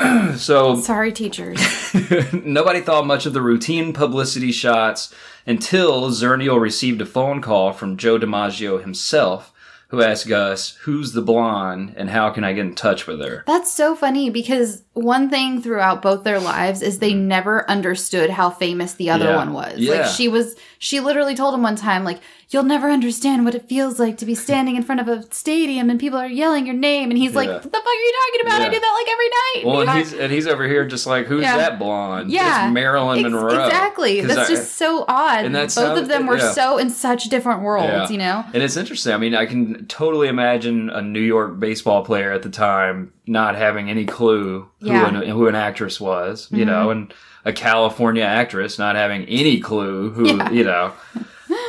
so 0.36 0.80
Sorry, 0.80 1.12
teachers. 1.12 1.58
nobody 2.32 2.80
thought 2.80 3.06
much 3.06 3.26
of 3.26 3.32
the 3.32 3.42
routine 3.42 3.92
publicity 3.92 4.52
shots 4.52 5.14
until 5.46 6.10
Zernial 6.10 6.60
received 6.60 7.00
a 7.00 7.06
phone 7.06 7.40
call 7.40 7.72
from 7.72 7.96
Joe 7.96 8.18
DiMaggio 8.18 8.80
himself, 8.80 9.52
who 9.88 10.00
asked 10.02 10.26
Gus, 10.28 10.76
"Who's 10.82 11.12
the 11.12 11.20
blonde, 11.20 11.92
and 11.96 12.08
how 12.10 12.30
can 12.30 12.44
I 12.44 12.54
get 12.54 12.64
in 12.64 12.74
touch 12.74 13.06
with 13.06 13.20
her?" 13.20 13.44
That's 13.46 13.70
so 13.72 13.94
funny 13.94 14.30
because 14.30 14.82
one 14.94 15.28
thing 15.28 15.60
throughout 15.60 16.00
both 16.00 16.24
their 16.24 16.40
lives 16.40 16.80
is 16.80 16.98
they 16.98 17.12
mm-hmm. 17.12 17.28
never 17.28 17.68
understood 17.70 18.30
how 18.30 18.48
famous 18.50 18.94
the 18.94 19.10
other 19.10 19.26
Yeah. 19.26 19.36
one 19.36 19.52
was. 19.52 19.78
Yeah. 19.78 19.94
Like 19.94 20.06
she 20.06 20.28
was 20.28 20.56
she 20.84 20.98
literally 20.98 21.36
told 21.36 21.54
him 21.54 21.62
one 21.62 21.76
time 21.76 22.02
like 22.02 22.18
"You'll 22.50 22.64
never 22.64 22.90
understand 22.90 23.44
what 23.44 23.54
it 23.54 23.68
feels 23.68 24.00
like 24.00 24.18
to 24.18 24.26
be 24.26 24.34
standing 24.34 24.74
in 24.74 24.82
front 24.82 25.00
of 25.00 25.06
a 25.06 25.22
stadium 25.32 25.88
and 25.88 26.00
people 26.00 26.18
are 26.18 26.26
yelling 26.26 26.66
your 26.66 26.74
name." 26.74 27.08
And 27.10 27.16
he's 27.18 27.36
like, 27.36 27.48
"What 27.48 27.62
the 27.62 27.68
fuck 27.70 27.86
are 27.86 27.94
you 27.94 28.12
talking 28.26 28.46
about? 28.48 28.60
I 28.62 28.68
do 28.68 28.80
that 28.80 28.94
like 28.98 29.08
every 29.12 29.28
night." 29.28 29.64
Well, 29.64 29.80
and 29.88 29.98
he's 29.98 30.12
and 30.12 30.32
he's 30.32 30.46
over 30.48 30.66
here 30.66 30.84
just 30.84 31.06
like, 31.06 31.26
who's 31.26 31.42
Yeah. 31.42 31.56
that 31.56 31.78
blonde? 31.78 32.32
yeah, 32.32 32.66
it's 32.66 32.74
Marilyn 32.74 33.18
Ex- 33.20 33.22
Monroe. 33.30 33.64
Exactly. 33.64 34.20
'Cause 34.20 34.34
That's 34.34 34.50
I- 34.50 34.54
just 34.54 34.72
so 34.76 35.04
odd. 35.06 35.44
And 35.44 35.54
that's 35.54 35.76
Both 35.76 35.98
of 35.98 36.08
them 36.08 36.26
were 36.26 36.38
yeah. 36.38 36.50
so 36.50 36.78
in 36.78 36.90
such 36.90 37.24
different 37.26 37.62
worlds. 37.62 37.88
Yeah. 37.92 38.08
You 38.10 38.18
know. 38.18 38.44
And 38.52 38.60
it's 38.62 38.76
interesting. 38.76 39.12
I 39.12 39.18
mean, 39.18 39.36
I 39.36 39.46
can 39.46 39.86
totally 39.86 40.26
imagine 40.26 40.90
a 40.90 41.00
New 41.00 41.20
York 41.20 41.60
baseball 41.60 42.04
player 42.04 42.32
at 42.32 42.42
the 42.42 42.50
time 42.50 43.12
not 43.26 43.54
having 43.54 43.88
any 43.88 44.04
clue 44.04 44.66
who, 44.80 44.88
Yeah. 44.88 45.04
Mm-hmm. 45.06 45.16
an, 45.22 45.28
who 45.28 45.46
an 45.46 45.54
actress 45.54 46.00
was, 46.00 46.48
you 46.50 46.64
know, 46.64 46.90
and 46.90 47.14
a 47.44 47.52
California 47.52 48.22
actress 48.24 48.78
not 48.78 48.96
having 48.96 49.24
any 49.26 49.60
clue 49.60 50.10
who, 50.10 50.36
Yeah. 50.36 50.50
you 50.50 50.64
know. 50.64 50.92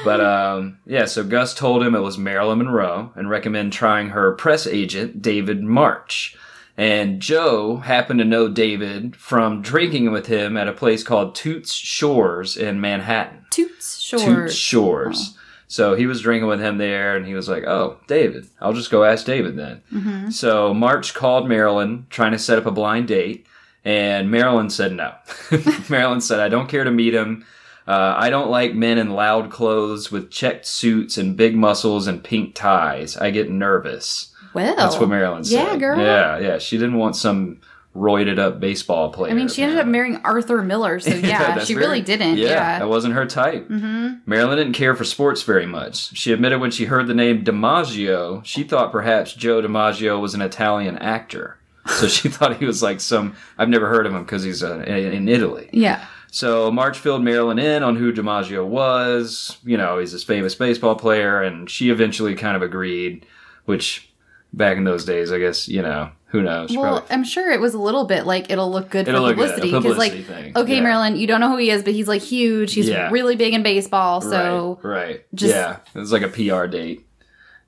But 0.06 0.22
um, 0.22 0.78
yeah, 0.86 1.06
so 1.06 1.24
Gus 1.24 1.54
told 1.54 1.84
him 1.84 1.96
it 1.96 2.00
was 2.00 2.18
Marilyn 2.18 2.60
Monroe 2.60 3.12
and 3.16 3.30
recommend 3.30 3.74
trying 3.74 4.10
her 4.10 4.32
press 4.34 4.66
agent, 4.68 5.22
David 5.22 5.62
March. 5.64 6.38
And 6.78 7.22
Joe 7.22 7.78
happened 7.78 8.20
to 8.20 8.26
know 8.26 8.48
David 8.50 9.16
from 9.16 9.62
drinking 9.62 10.12
with 10.12 10.28
him 10.28 10.58
at 10.58 10.68
a 10.68 10.74
place 10.74 11.04
called 11.04 11.36
Toots 11.36 11.72
Shor's 11.74 12.58
in 12.58 12.82
Manhattan. 12.82 13.46
Toots 13.52 14.00
Shor's. 14.00 14.24
Toots 14.24 14.54
Shor's. 14.56 15.16
Shor's. 15.18 15.38
So 15.68 15.96
he 15.96 16.06
was 16.06 16.22
drinking 16.22 16.48
with 16.50 16.60
him 16.60 16.78
there, 16.78 17.16
and 17.16 17.26
he 17.26 17.34
was 17.34 17.50
like, 17.50 17.64
"Oh, 17.64 17.98
David, 18.08 18.48
I'll 18.62 18.74
just 18.74 18.92
go 18.92 19.04
ask 19.04 19.26
David 19.26 19.56
then." 19.58 19.82
Mm-hmm. 19.92 20.30
So 20.30 20.72
March 20.74 21.14
called 21.16 21.48
Marilyn, 21.50 22.06
trying 22.12 22.32
to 22.34 22.38
set 22.40 22.58
up 22.60 22.66
a 22.68 22.72
blind 22.72 23.08
date, 23.08 23.48
and 23.86 24.30
Marilyn 24.32 24.70
said 24.70 24.94
no. 24.94 25.14
Marilyn 25.90 26.22
said, 26.22 26.40
"I 26.40 26.50
don't 26.50 26.68
care 26.70 26.84
to 26.84 26.92
meet 26.92 27.14
him. 27.14 27.46
Uh, 27.88 28.16
I 28.18 28.30
don't 28.30 28.50
like 28.50 28.74
men 28.74 28.98
in 28.98 29.10
loud 29.12 29.52
clothes 29.52 30.12
with 30.12 30.32
checked 30.32 30.66
suits 30.66 31.18
and 31.18 31.36
big 31.36 31.56
muscles 31.56 32.08
and 32.08 32.24
pink 32.24 32.56
ties. 32.56 33.18
I 33.18 33.32
get 33.32 33.50
nervous." 33.50 34.34
Well, 34.54 34.76
That's 34.76 34.98
what 34.98 35.10
Marilyn 35.10 35.44
said. 35.44 35.56
Yeah, 35.66 35.78
girl. 35.78 36.00
Yeah, 36.00 36.38
yeah. 36.38 36.58
She 36.60 36.78
didn't 36.78 36.98
want 36.98 37.16
some 37.16 37.60
roided 37.96 38.38
up 38.40 38.60
baseball 38.60 39.12
player. 39.12 39.32
I 39.32 39.36
mean, 39.36 39.48
she 39.48 39.62
ended 39.64 39.80
up 39.80 39.86
marrying 39.88 40.18
Arthur 40.24 40.62
Miller, 40.62 41.00
so 41.00 41.10
yeah, 41.14 41.56
that's 41.56 41.66
she 41.68 41.74
very- 41.74 41.86
really 41.88 42.02
didn't. 42.02 42.38
Yeah, 42.38 42.50
Yeah. 42.50 42.80
that 42.80 42.88
wasn't 42.90 43.16
her 43.16 43.26
type. 43.26 43.68
Mm-hmm. 43.68 44.16
Marilyn 44.28 44.58
didn't 44.58 44.74
care 44.74 44.96
for 44.96 45.04
sports 45.04 45.42
very 45.44 45.66
much. 45.66 46.16
She 46.16 46.32
admitted 46.34 46.60
when 46.60 46.70
she 46.72 46.86
heard 46.86 47.08
the 47.08 47.14
name 47.16 47.44
DiMaggio, 47.44 48.44
she 48.46 48.64
thought 48.64 48.92
perhaps 48.92 49.34
Joe 49.34 49.62
DiMaggio 49.62 50.20
was 50.22 50.34
an 50.36 50.42
Italian 50.42 50.98
actor. 51.00 51.58
So 51.88 52.08
she 52.08 52.30
thought 52.30 52.58
he 52.58 52.66
was 52.66 52.82
like 52.82 53.00
some. 53.02 53.36
I've 53.58 53.70
never 53.70 53.88
heard 53.90 54.06
of 54.06 54.14
him 54.14 54.24
because 54.24 54.44
he's 54.44 54.64
uh, 54.64 54.80
in 54.80 55.28
Italy. 55.28 55.70
Yeah. 55.74 56.06
So 56.32 56.72
March 56.72 56.98
filled 56.98 57.24
Marilyn 57.24 57.60
in 57.60 57.84
on 57.84 57.96
who 57.96 58.12
DiMaggio 58.12 58.66
was. 58.66 59.58
You 59.64 59.78
know, 59.78 60.00
he's 60.00 60.12
this 60.12 60.24
famous 60.24 60.56
baseball 60.56 60.96
player, 60.96 61.42
and 61.42 61.70
she 61.70 61.90
eventually 61.90 62.36
kind 62.36 62.56
of 62.56 62.62
agreed. 62.62 63.26
Which, 63.66 64.12
back 64.52 64.78
in 64.78 64.84
those 64.84 65.06
days, 65.06 65.32
I 65.32 65.40
guess 65.40 65.68
you 65.68 65.82
know 65.82 66.10
who 66.26 66.42
knows. 66.42 66.72
Well, 66.76 67.00
Probably- 67.00 67.12
I'm 67.16 67.24
sure 67.24 67.52
it 67.52 67.60
was 67.62 67.74
a 67.76 67.80
little 67.80 68.06
bit 68.06 68.26
like 68.26 68.50
it'll 68.50 68.72
look 68.72 68.90
good 68.90 69.08
It'll 69.08 69.22
for 69.22 69.28
look 69.28 69.36
publicity 69.36 69.72
because, 69.72 69.98
like, 69.98 70.26
thing, 70.26 70.54
okay, 70.58 70.76
yeah. 70.78 70.82
Marilyn, 70.82 71.16
you 71.16 71.28
don't 71.28 71.40
know 71.40 71.50
who 71.52 71.58
he 71.58 71.70
is, 71.70 71.84
but 71.84 71.94
he's 71.94 72.08
like 72.08 72.22
huge. 72.24 72.74
He's 72.74 72.90
Yeah. 72.90 73.10
really 73.12 73.36
big 73.36 73.54
in 73.54 73.62
baseball, 73.62 74.20
so 74.22 74.80
right, 74.82 74.96
right. 74.98 75.26
just- 75.36 75.54
yeah, 75.54 75.78
it 75.94 76.00
was 76.00 76.12
like 76.12 76.24
a 76.24 76.28
PR 76.30 76.66
date. 76.66 77.06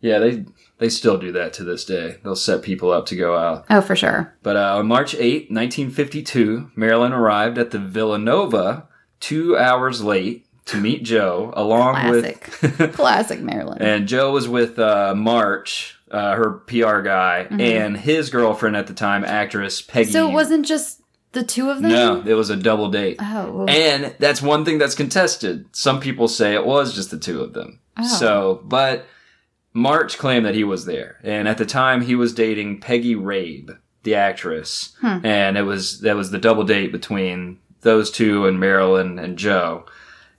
Yeah, 0.01 0.19
they 0.19 0.43
they 0.77 0.89
still 0.89 1.17
do 1.17 1.31
that 1.31 1.53
to 1.53 1.63
this 1.63 1.85
day. 1.85 2.17
They'll 2.23 2.35
set 2.35 2.61
people 2.61 2.91
up 2.91 3.05
to 3.07 3.15
go 3.15 3.37
out. 3.37 3.65
oh, 3.69 3.81
for 3.81 3.95
sure. 3.95 4.35
But 4.43 4.57
uh, 4.57 4.77
on 4.77 4.87
March 4.87 5.15
8, 5.15 5.49
1952, 5.51 6.71
Marilyn 6.75 7.13
arrived 7.13 7.57
at 7.57 7.71
the 7.71 7.79
Villanova 7.79 8.87
two 9.19 9.57
hours 9.57 10.03
late 10.03 10.45
to 10.65 10.77
meet 10.77 11.03
Joe, 11.03 11.53
along 11.55 11.93
Classic, 11.95 12.49
with. 12.61 12.93
classic 12.93 13.39
Marilyn. 13.39 13.81
and 13.81 14.07
Joe 14.07 14.31
was 14.31 14.47
with 14.47 14.79
uh, 14.79 15.13
March, 15.15 15.97
uh, 16.09 16.35
her 16.35 16.51
PR 16.67 17.01
guy, 17.01 17.47
and 17.51 17.95
his 17.95 18.29
girlfriend 18.31 18.75
at 18.75 18.87
the 18.87 18.93
time, 18.93 19.23
actress 19.23 19.81
Peggy. 19.81 20.05
Mm-hmm. 20.05 20.13
so 20.13 20.29
it 20.29 20.33
wasn't 20.33 20.65
just 20.65 21.01
the 21.33 21.43
two 21.43 21.69
of 21.69 21.81
them. 21.81 21.91
No, 21.91 22.23
it 22.25 22.33
was 22.33 22.49
a 22.49 22.55
double 22.55 22.89
date. 22.89 23.17
Oh, 23.21 23.65
And 23.67 24.15
that's 24.19 24.41
one 24.41 24.65
thing 24.65 24.79
that's 24.79 24.95
contested. 24.95 25.67
Some 25.75 25.99
people 25.99 26.27
say 26.27 26.55
it 26.55 26.65
was 26.65 26.95
just 26.95 27.11
the 27.11 27.19
two 27.19 27.41
of 27.41 27.53
them. 27.53 27.79
Oh. 27.97 28.07
So, 28.07 28.61
but 28.63 29.05
March 29.75 30.17
claimed 30.17 30.45
that 30.45 30.55
he 30.55 30.63
was 30.63 30.85
there. 30.85 31.19
And 31.21 31.49
at 31.49 31.57
the 31.57 31.65
time 31.65 32.01
he 32.01 32.15
was 32.15 32.33
dating 32.33 32.79
Peggy 32.79 33.13
Rabe, 33.13 33.77
the 34.03 34.15
actress. 34.15 34.95
Hmm. 35.01 35.25
And 35.25 35.57
it 35.57 35.63
was 35.63 35.99
that 35.99 36.15
was 36.15 36.31
the 36.31 36.39
double 36.39 36.63
date 36.63 36.93
between 36.93 37.59
those 37.81 38.09
two 38.09 38.47
and 38.47 38.57
Marilyn 38.57 39.19
and 39.19 39.37
Joe. 39.37 39.85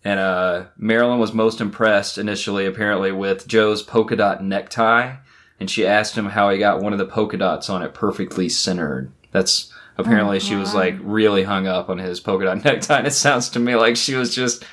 And 0.02 0.18
uh, 0.18 0.64
Marilyn 0.78 1.18
was 1.18 1.34
most 1.34 1.60
impressed 1.60 2.16
initially, 2.16 2.64
apparently, 2.64 3.12
with 3.12 3.46
Joe's 3.46 3.82
polka 3.82 4.16
dot 4.16 4.42
necktie. 4.42 5.16
And 5.60 5.70
she 5.70 5.86
asked 5.86 6.16
him 6.16 6.26
how 6.26 6.48
he 6.48 6.58
got 6.58 6.80
one 6.80 6.94
of 6.94 6.98
the 6.98 7.06
polka 7.06 7.36
dots 7.36 7.68
on 7.68 7.82
it 7.82 7.92
perfectly 7.92 8.48
centered. 8.48 9.12
That's 9.32 9.70
apparently 9.98 10.40
she 10.40 10.54
was 10.54 10.74
like 10.74 10.96
really 11.02 11.42
hung 11.42 11.66
up 11.66 11.90
on 11.90 11.98
his 11.98 12.20
polka 12.20 12.46
dot 12.46 12.64
necktie. 12.64 12.98
And 12.98 13.06
it 13.06 13.12
sounds 13.12 13.50
to 13.50 13.58
me 13.58 13.74
like 13.74 13.96
she 13.96 14.14
was 14.14 14.34
just 14.34 14.64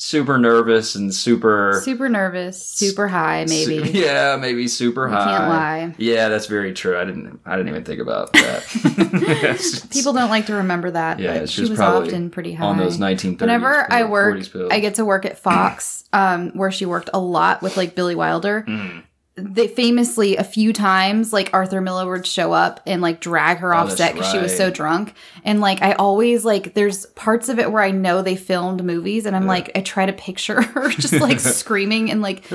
super 0.00 0.38
nervous 0.38 0.94
and 0.94 1.14
super. 1.14 1.78
super 1.84 2.08
nervous, 2.08 2.64
super 2.64 3.06
high, 3.06 3.44
maybe. 3.46 3.84
Su- 3.84 3.92
yeah, 3.98 4.36
maybe 4.40 4.66
super 4.66 5.08
high. 5.08 5.24
can't 5.24 5.48
lie. 5.48 5.94
Yeah, 5.98 6.28
that's 6.30 6.46
very 6.46 6.72
true. 6.72 6.98
I 6.98 7.04
didn't. 7.04 7.38
I 7.44 7.56
didn't 7.56 7.68
even 7.68 7.84
think 7.84 8.00
about 8.00 8.32
that. 8.32 9.88
People 9.92 10.14
don't 10.14 10.30
like 10.30 10.46
to 10.46 10.54
remember 10.54 10.90
that, 10.90 11.18
Yeah, 11.20 11.44
she 11.44 11.62
was 11.62 11.78
often 11.78 12.30
pretty 12.30 12.54
high. 12.54 12.64
on 12.66 12.78
those 12.78 12.98
1930s. 12.98 13.40
Whenever 13.42 13.86
I 13.92 14.04
work, 14.04 14.42
I 14.70 14.80
get 14.80 14.94
to 14.96 15.04
work 15.04 15.24
at 15.26 15.38
Fox, 15.38 16.04
um, 16.12 16.50
where 16.52 16.70
she 16.70 16.86
worked 16.86 17.10
a 17.12 17.20
lot 17.20 17.60
with 17.62 17.76
like 17.76 17.94
Billy 17.94 18.14
Wilder. 18.14 18.64
Mm. 18.66 19.04
They 19.48 19.68
famously 19.68 20.36
a 20.36 20.44
few 20.44 20.72
times 20.72 21.32
like 21.32 21.50
Arthur 21.52 21.80
Miller 21.80 22.08
would 22.10 22.26
show 22.26 22.52
up 22.52 22.80
and 22.86 23.00
like 23.02 23.20
drag 23.20 23.58
her 23.58 23.74
off 23.74 23.84
Oh, 23.84 23.86
that's 23.88 23.98
set 23.98 24.14
because 24.14 24.30
she 24.30 24.38
was 24.38 24.56
so 24.56 24.70
drunk. 24.70 25.14
And 25.44 25.60
like 25.60 25.82
I 25.82 25.92
always 25.92 26.44
like 26.44 26.74
there's 26.74 27.06
parts 27.06 27.48
of 27.48 27.58
it 27.58 27.70
where 27.72 27.82
I 27.82 27.90
know 27.90 28.22
they 28.22 28.36
filmed 28.36 28.84
movies 28.84 29.26
and 29.26 29.34
I'm 29.36 29.46
like 29.46 29.70
I 29.76 29.80
try 29.80 30.06
to 30.06 30.12
picture 30.12 30.60
her 30.74 30.90
just 30.90 31.14
like 31.14 31.40
screaming 31.60 32.10
and 32.10 32.22
like 32.22 32.44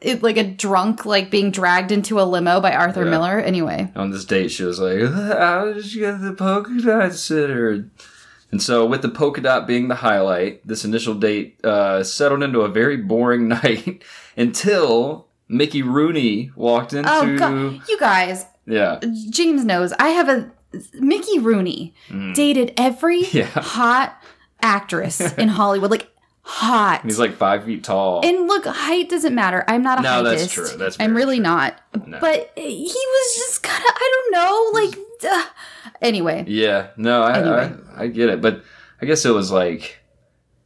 it 0.00 0.22
like 0.22 0.36
a 0.36 0.44
drunk 0.44 1.04
like 1.06 1.30
being 1.30 1.50
dragged 1.50 1.92
into 1.92 2.20
a 2.20 2.22
limo 2.22 2.60
by 2.60 2.72
Arthur 2.72 3.04
Yeah. 3.04 3.10
Miller. 3.10 3.40
Anyway, 3.40 3.90
on 3.96 4.10
this 4.10 4.24
date, 4.24 4.50
she 4.50 4.64
was 4.64 4.78
like, 4.80 5.00
"How 5.12 5.72
did 5.72 5.92
you 5.92 6.00
get 6.00 6.20
the 6.20 6.32
polka 6.32 6.80
dot 6.82 7.12
centered?" 7.14 7.90
And 8.52 8.60
so, 8.60 8.84
with 8.84 9.02
the 9.02 9.08
polka 9.08 9.40
dot 9.40 9.68
being 9.68 9.86
the 9.86 9.94
highlight, 9.94 10.66
this 10.66 10.84
initial 10.84 11.14
date 11.14 11.64
uh, 11.64 12.02
settled 12.02 12.42
into 12.42 12.62
a 12.62 12.68
very 12.68 12.96
boring 12.96 13.46
night 13.48 14.02
until 14.36 15.28
Mickey 15.50 15.82
Rooney 15.82 16.50
walked 16.54 16.92
into. 16.92 17.10
oh 17.12 17.36
god, 17.38 17.82
you 17.88 17.98
guys, 17.98 18.46
Yeah, 18.66 19.00
James 19.30 19.64
knows 19.64 19.92
I 19.98 20.08
have 20.10 20.28
a 20.28 20.50
Mickey 20.94 21.38
Rooney 21.40 21.92
dated 22.34 22.72
every 22.76 23.22
Mm. 23.24 23.32
Yeah. 23.40 23.44
hot 23.46 24.16
actress 24.62 25.20
in 25.34 25.48
Hollywood, 25.60 25.90
like 25.90 26.08
hot. 26.42 27.02
he's 27.04 27.18
like 27.18 27.34
five 27.34 27.64
feet 27.64 27.82
tall. 27.84 28.24
and 28.24 28.46
look, 28.46 28.64
height 28.66 29.08
doesn't 29.08 29.34
matter. 29.34 29.64
I'm 29.66 29.82
not 29.82 29.98
a 29.98 30.02
No, 30.02 30.22
that's 30.22 30.52
true. 30.52 30.68
That's 30.76 30.96
I'm 31.00 31.14
really 31.16 31.36
true. 31.36 31.42
not. 31.44 31.80
No. 32.06 32.18
But 32.20 32.52
he 32.56 32.86
was 32.86 33.34
just 33.36 33.62
kind 33.64 33.82
of 33.84 33.92
I 33.94 34.10
don't 34.12 34.32
know, 34.32 34.80
like 34.80 35.32
uh, 35.32 35.44
anyway. 36.00 36.44
Yeah, 36.46 36.88
no, 36.96 37.22
I, 37.22 37.38
Anyway. 37.38 37.74
I 37.96 38.02
I 38.04 38.06
get 38.06 38.28
it, 38.30 38.40
but 38.40 38.62
I 39.02 39.06
guess 39.06 39.24
it 39.24 39.30
was 39.34 39.50
like 39.50 39.98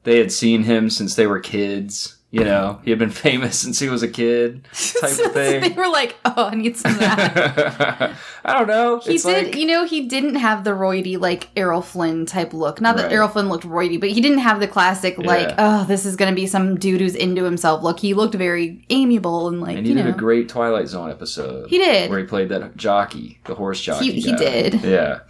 they 0.02 0.18
had 0.18 0.30
seen 0.30 0.62
him 0.64 0.90
since 0.90 1.14
they 1.14 1.26
were 1.26 1.40
kids. 1.40 2.13
You 2.38 2.44
know, 2.44 2.80
he 2.84 2.90
had 2.90 2.98
been 2.98 3.10
famous 3.28 3.58
since 3.58 3.78
he 3.78 3.88
was 3.88 4.02
a 4.02 4.08
kid, 4.08 4.66
type 5.00 5.18
of 5.24 5.34
they 5.34 5.68
were 5.76 5.86
like, 5.88 6.16
"Oh, 6.24 6.46
I 6.50 6.54
need 6.54 6.76
some 6.76 6.92
of 6.92 6.98
that." 6.98 8.14
I 8.44 8.52
don't 8.58 8.66
know. 8.66 8.98
He 9.00 9.14
It's 9.14 9.24
did, 9.24 9.46
like- 9.46 9.56
you 9.56 9.66
know, 9.66 9.84
he 9.86 10.06
didn't 10.08 10.34
have 10.36 10.64
the 10.64 10.72
roidy 10.72 11.18
like 11.18 11.48
Errol 11.56 11.80
Flynn 11.80 12.26
type 12.26 12.52
look. 12.52 12.80
Not 12.80 12.96
that 12.96 13.04
Right. 13.04 13.12
Errol 13.12 13.28
Flynn 13.28 13.48
looked 13.48 13.64
roidy, 13.64 13.98
but 14.00 14.08
he 14.10 14.20
didn't 14.20 14.38
have 14.38 14.58
the 14.60 14.66
classic 14.68 15.16
like, 15.18 15.48
Yeah. 15.48 15.54
oh, 15.58 15.84
this 15.84 16.04
is 16.04 16.16
gonna 16.16 16.34
be 16.34 16.46
some 16.46 16.76
dude 16.76 17.00
who's 17.00 17.14
into 17.14 17.44
himself 17.44 17.82
look. 17.82 18.00
He 18.00 18.14
looked 18.14 18.34
very 18.34 18.84
amiable 18.90 19.48
and 19.48 19.60
like, 19.60 19.76
and 19.78 19.86
he 19.86 19.94
did 19.94 20.04
know, 20.04 20.10
a 20.10 20.14
great 20.14 20.48
Twilight 20.48 20.88
Zone 20.88 21.10
episode. 21.10 21.70
He 21.70 21.78
did. 21.78 22.10
where 22.10 22.18
he 22.18 22.26
played 22.26 22.48
that 22.50 22.76
jockey, 22.76 23.38
the 23.44 23.54
horse 23.54 23.80
jockey. 23.80 24.12
He- 24.12 24.20
he 24.20 24.36
did. 24.36 24.82
Yeah, 24.82 25.20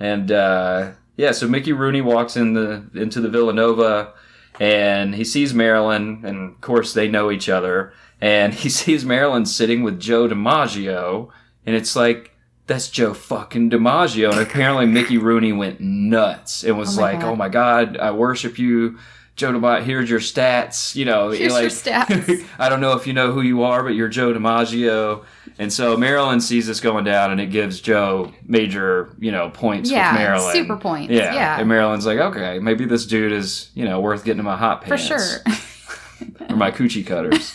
and 0.00 0.32
uh, 0.32 0.92
yeah, 1.16 1.32
so 1.32 1.46
Mickey 1.48 1.72
Rooney 1.72 2.00
walks 2.00 2.36
in 2.36 2.54
the 2.54 2.82
into 2.94 3.20
the 3.20 3.28
Villanova, 3.28 4.12
and 4.60 5.14
he 5.14 5.24
sees 5.24 5.52
Marilyn, 5.54 6.22
and 6.24 6.50
of 6.52 6.60
course 6.60 6.92
they 6.94 7.08
know 7.08 7.30
each 7.30 7.48
other, 7.48 7.92
and 8.20 8.54
he 8.54 8.68
sees 8.80 9.04
Marilyn 9.04 9.46
sitting 9.46 9.82
with 9.82 10.00
Joe 10.00 10.28
DiMaggio, 10.28 11.28
and 11.64 11.76
it's 11.76 11.96
like. 11.96 12.32
That's 12.68 12.88
Joe 12.88 13.14
fucking 13.14 13.70
DiMaggio, 13.70 14.32
and 14.32 14.40
apparently 14.40 14.86
Mickey 14.86 15.18
Rooney 15.18 15.52
went 15.52 15.78
nuts. 15.80 16.64
and 16.64 16.76
was 16.76 16.98
Oh 16.98 17.00
like, 17.00 17.20
God. 17.20 17.28
"Oh 17.28 17.36
my 17.36 17.48
god, 17.48 17.96
I 17.96 18.10
worship 18.10 18.58
you, 18.58 18.98
Joe 19.36 19.52
DiMaggio. 19.52 19.84
Here's 19.84 20.10
your 20.10 20.18
stats. 20.18 20.96
You 20.96 21.04
know, 21.04 21.30
Here's 21.30 21.52
like, 21.52 21.62
your 21.62 21.70
stats. 21.70 22.44
I 22.58 22.68
don't 22.68 22.80
know 22.80 22.94
if 22.94 23.06
you 23.06 23.12
know 23.12 23.30
who 23.30 23.40
you 23.42 23.62
are, 23.62 23.84
but 23.84 23.90
you're 23.90 24.08
Joe 24.08 24.32
DiMaggio. 24.32 25.24
And 25.58 25.72
so 25.72 25.96
Marilyn 25.96 26.40
sees 26.40 26.66
this 26.66 26.80
going 26.80 27.04
down, 27.04 27.30
and 27.30 27.40
it 27.40 27.46
gives 27.46 27.80
Joe 27.80 28.32
major, 28.46 29.14
you 29.18 29.32
know, 29.32 29.48
points 29.50 29.90
Yeah, 29.90 30.12
with 30.12 30.20
Marilyn. 30.20 30.52
super 30.52 30.76
points, 30.76 31.10
Yeah. 31.12 31.34
yeah. 31.34 31.58
And 31.58 31.68
Marilyn's 31.68 32.04
like, 32.06 32.18
okay, 32.18 32.58
maybe 32.58 32.84
this 32.84 33.06
dude 33.06 33.32
is, 33.32 33.70
you 33.74 33.84
know, 33.86 34.00
worth 34.00 34.24
getting 34.24 34.40
in 34.40 34.44
my 34.44 34.56
hot 34.56 34.82
pants. 34.82 35.08
for 35.08 35.18
sure. 35.18 36.36
or 36.50 36.56
my 36.56 36.70
coochie 36.70 37.06
cutters. 37.06 37.54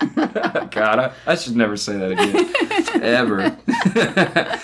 God, 0.70 0.98
I, 0.98 1.12
I 1.26 1.34
should 1.34 1.56
never 1.56 1.76
say 1.76 1.96
that 1.96 2.12
again. 2.12 3.02
Ever. 3.02 3.56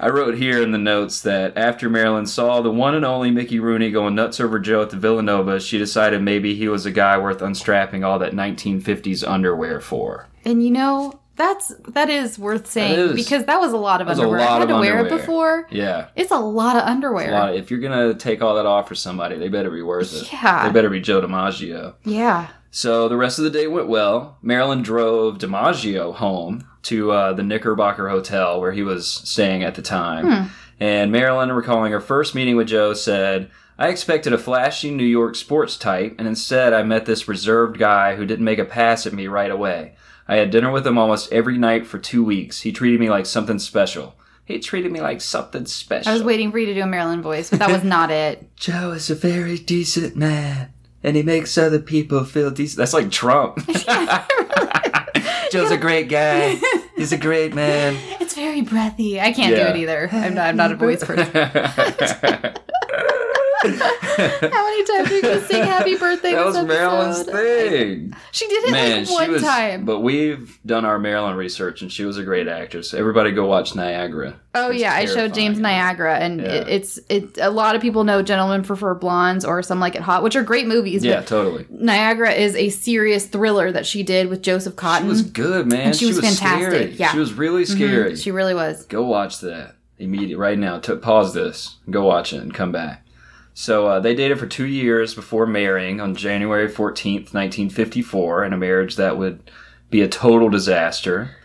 I 0.00 0.08
wrote 0.08 0.36
here 0.36 0.62
in 0.62 0.72
the 0.72 0.78
notes 0.78 1.20
that 1.22 1.56
after 1.56 1.88
Marilyn 1.88 2.26
saw 2.26 2.60
the 2.60 2.70
one 2.70 2.94
and 2.94 3.04
only 3.04 3.30
Mickey 3.30 3.60
Rooney 3.60 3.90
going 3.90 4.14
nuts 4.16 4.40
over 4.40 4.58
Joe 4.58 4.82
at 4.82 4.90
the 4.90 4.96
Villanova, 4.96 5.60
she 5.60 5.78
decided 5.78 6.22
maybe 6.22 6.54
he 6.54 6.68
was 6.68 6.86
a 6.86 6.90
guy 6.90 7.16
worth 7.18 7.40
unstrapping 7.40 8.04
all 8.04 8.18
that 8.18 8.32
1950s 8.32 9.26
underwear 9.26 9.80
for. 9.80 10.28
And 10.44 10.64
you 10.64 10.70
know, 10.72 11.20
that's 11.36 11.68
that 11.88 12.10
is 12.10 12.38
worth 12.38 12.70
saying 12.70 12.98
is. 12.98 13.12
because 13.14 13.44
that 13.46 13.58
was 13.60 13.72
a 13.72 13.76
lot 13.76 14.00
of 14.00 14.06
That 14.08 14.18
a 14.18 14.22
underwear. 14.22 14.40
I 14.40 14.58
had 14.58 14.66
to 14.68 14.74
of 14.74 14.80
wear 14.80 15.06
it 15.06 15.08
before. 15.10 15.66
Yeah. 15.70 16.08
It's 16.14 16.30
a 16.30 16.38
lot 16.38 16.76
of 16.76 16.82
underwear. 16.82 17.32
Lot- 17.32 17.54
if 17.56 17.70
you're 17.70 17.80
gonna 17.80 18.14
take 18.14 18.42
all 18.42 18.54
that 18.56 18.66
off 18.66 18.88
for 18.88 18.94
somebody, 18.94 19.38
they 19.38 19.48
better 19.48 19.70
be 19.70 19.82
worth 19.82 20.14
it. 20.14 20.32
Yeah. 20.32 20.66
They 20.66 20.72
better 20.72 20.90
be 20.90 21.00
Joe 21.00 21.20
DiMaggio. 21.22 21.94
yeah. 22.04 22.48
So 22.74 23.06
the 23.08 23.18
rest 23.18 23.38
of 23.38 23.44
the 23.44 23.50
day 23.50 23.66
went 23.66 23.88
well. 23.88 24.38
Marilyn 24.40 24.80
drove 24.82 25.36
DiMaggio 25.38 26.14
home 26.14 26.66
to 26.84 27.12
uh, 27.12 27.32
the 27.34 27.42
Knickerbocker 27.42 28.08
Hotel 28.08 28.58
where 28.60 28.72
he 28.72 28.82
was 28.82 29.06
staying 29.06 29.62
at 29.62 29.74
the 29.74 29.82
time. 29.82 30.50
And 30.80 31.12
Marilyn, 31.12 31.52
recalling 31.52 31.92
her 31.92 32.00
first 32.00 32.34
meeting 32.34 32.56
with 32.56 32.68
Joe, 32.68 32.94
said, 32.94 33.50
I 33.78 33.88
expected 33.88 34.32
a 34.32 34.38
flashy 34.38 34.90
New 34.90 35.04
York 35.04 35.34
sports 35.36 35.76
type, 35.76 36.14
and 36.18 36.26
instead 36.26 36.72
I 36.72 36.82
met 36.82 37.04
this 37.04 37.28
reserved 37.28 37.78
guy 37.78 38.16
who 38.16 38.24
didn't 38.26 38.44
make 38.44 38.58
a 38.58 38.64
pass 38.64 39.06
at 39.06 39.12
me 39.12 39.26
right 39.28 39.50
away. 39.50 39.94
I 40.32 40.36
had 40.36 40.50
dinner 40.50 40.70
with 40.72 40.86
him 40.86 40.96
almost 40.96 41.30
every 41.30 41.58
night 41.58 41.86
for 41.86 41.98
two 41.98 42.24
weeks. 42.24 42.62
He 42.62 42.72
treated 42.72 42.98
me 42.98 43.10
like 43.10 43.26
something 43.26 43.58
special. 43.58 44.14
He 44.46 44.58
treated 44.60 44.90
me 44.90 45.02
like 45.02 45.20
something 45.20 45.66
special. 45.66 46.10
I 46.10 46.14
was 46.14 46.22
waiting 46.22 46.50
for 46.50 46.58
you 46.58 46.64
to 46.66 46.74
do 46.74 46.80
a 46.80 46.86
Marilyn 46.86 47.20
voice, 47.20 47.50
but 47.50 47.58
that 47.58 47.70
was 47.70 47.84
not 47.84 48.10
it. 48.10 48.48
Joe 48.56 48.92
is 48.92 49.10
a 49.10 49.14
very 49.14 49.58
decent 49.58 50.16
man, 50.16 50.72
and 51.02 51.16
he 51.16 51.22
makes 51.22 51.58
other 51.58 51.78
people 51.78 52.24
feel 52.24 52.50
decent. 52.50 52.78
That's 52.78 52.94
like 52.94 53.10
Trump. 53.10 53.58
Joe's 55.52 55.70
a 55.70 55.76
great 55.76 56.08
guy. 56.08 56.58
He's 56.96 57.12
a 57.12 57.18
great 57.18 57.54
man. 57.54 57.94
It's 58.18 58.34
very 58.34 58.62
breathy. 58.62 59.20
I 59.20 59.32
can't 59.32 59.54
Yeah. 59.54 59.64
do 59.70 59.78
it 59.78 59.82
either. 59.82 60.08
I'm 60.12 60.32
not, 60.34 60.46
I'm 60.48 60.56
not 60.56 60.72
a 60.72 60.76
voice 60.76 61.04
person. 61.04 61.30
How 63.62 64.64
many 64.64 64.84
times 64.84 65.10
are 65.10 65.14
you 65.14 65.22
going 65.22 65.40
to 65.40 65.46
sing 65.46 65.62
happy 65.64 65.96
birthday 65.96 66.32
that 66.34 66.44
was 66.46 66.56
Marilyn's 66.64 67.20
episode? 67.20 67.32
thing. 67.70 68.16
She 68.32 68.48
did 68.48 68.64
it 68.64 68.70
Man, 68.72 68.98
like 68.98 69.06
she 69.06 69.12
one 69.14 69.30
was. 69.30 69.42
time. 69.42 69.84
But 69.84 70.00
we've 70.00 70.58
done 70.66 70.84
our 70.84 70.98
Marilyn 70.98 71.36
research, 71.36 71.82
and 71.82 71.90
she 71.92 72.04
was 72.04 72.18
a 72.18 72.24
great 72.24 72.48
actress. 72.48 72.92
Everybody 72.94 73.30
go 73.32 73.46
watch 73.46 73.74
Niagara. 73.74 74.38
Oh 74.54 74.70
She's 74.72 74.82
yeah, 74.82 74.94
I 74.94 75.06
showed 75.06 75.32
James. 75.34 75.58
Niagara, 75.58 76.18
and 76.18 76.40
Yeah. 76.40 76.46
it, 76.48 76.68
it's 76.68 76.98
it. 77.08 77.38
A 77.40 77.50
lot 77.50 77.74
of 77.76 77.80
people 77.82 78.04
know 78.04 78.22
Gentlemen 78.22 78.62
Prefer 78.62 78.94
Blondes 78.94 79.44
or 79.44 79.62
Some 79.62 79.80
Like 79.80 79.94
It 79.94 80.02
Hot, 80.02 80.22
which 80.22 80.36
are 80.36 80.42
great 80.42 80.66
movies. 80.66 81.04
Yeah, 81.04 81.22
totally. 81.22 81.66
Niagara 81.70 82.32
is 82.32 82.54
a 82.56 82.68
serious 82.68 83.26
thriller 83.26 83.72
that 83.72 83.86
she 83.86 84.02
did 84.02 84.28
with 84.28 84.42
Joseph 84.42 84.74
She 84.74 84.76
Cotten. 84.78 85.06
was 85.06 85.22
good, 85.22 85.66
man. 85.66 85.80
And 85.88 85.96
she 85.96 86.06
was 86.06 86.20
fantastic, 86.20 86.68
Scary. 86.70 86.90
yeah. 86.92 87.06
Mm-hmm. 87.08 87.14
she 87.16 87.20
was 87.20 87.32
really 87.32 87.64
scary. 87.64 88.16
She 88.16 88.30
really 88.30 88.54
was. 88.54 88.84
go 88.86 89.04
watch 89.04 89.38
that 89.40 89.76
immediately 89.98 90.34
right 90.36 90.58
now. 90.58 90.78
T- 90.78 90.96
pause 90.96 91.32
this, 91.32 91.76
go 91.88 92.04
watch 92.04 92.32
it, 92.32 92.42
and 92.42 92.52
come 92.52 92.72
back. 92.72 93.04
So 93.54 93.86
uh, 93.86 94.00
they 94.00 94.14
dated 94.14 94.38
for 94.38 94.46
two 94.46 94.66
years 94.66 95.14
before 95.14 95.46
marrying 95.46 96.00
on 96.00 96.14
January 96.14 96.68
fourteenth, 96.68 97.34
nineteen 97.34 97.68
fifty-four, 97.70 98.44
in 98.44 98.52
a 98.52 98.56
marriage 98.56 98.96
that 98.96 99.18
would 99.18 99.50
be 99.90 100.00
a 100.00 100.08
total 100.08 100.48
disaster. 100.48 101.36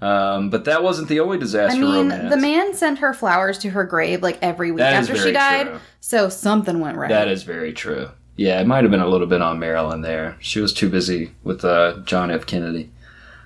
Um, 0.00 0.50
but 0.50 0.64
that 0.66 0.82
wasn't 0.84 1.08
the 1.08 1.18
only 1.20 1.38
disaster 1.38 1.76
I 1.76 1.80
mean, 1.80 2.10
romance. 2.10 2.30
the 2.32 2.40
man 2.40 2.72
sent 2.74 3.00
her 3.00 3.12
flowers 3.12 3.58
to 3.58 3.70
her 3.70 3.82
grave 3.82 4.22
like 4.22 4.38
every 4.42 4.70
week 4.70 4.78
That 4.78 4.92
after 4.94 5.16
she 5.16 5.32
died. 5.32 5.66
true. 5.66 5.80
So 6.00 6.28
something 6.28 6.78
went 6.78 6.96
right. 6.96 7.08
That 7.08 7.26
is 7.26 7.42
very 7.42 7.72
true. 7.72 8.10
Yeah, 8.36 8.60
it 8.60 8.68
might 8.68 8.84
have 8.84 8.92
been 8.92 9.00
a 9.00 9.08
little 9.08 9.26
bit 9.26 9.42
on 9.42 9.58
Marilyn 9.58 10.02
there. 10.02 10.36
She 10.38 10.60
was 10.60 10.72
too 10.72 10.88
busy 10.88 11.32
with 11.42 11.64
uh, 11.64 11.98
John 12.04 12.30
F. 12.30 12.46
Kennedy. 12.46 12.92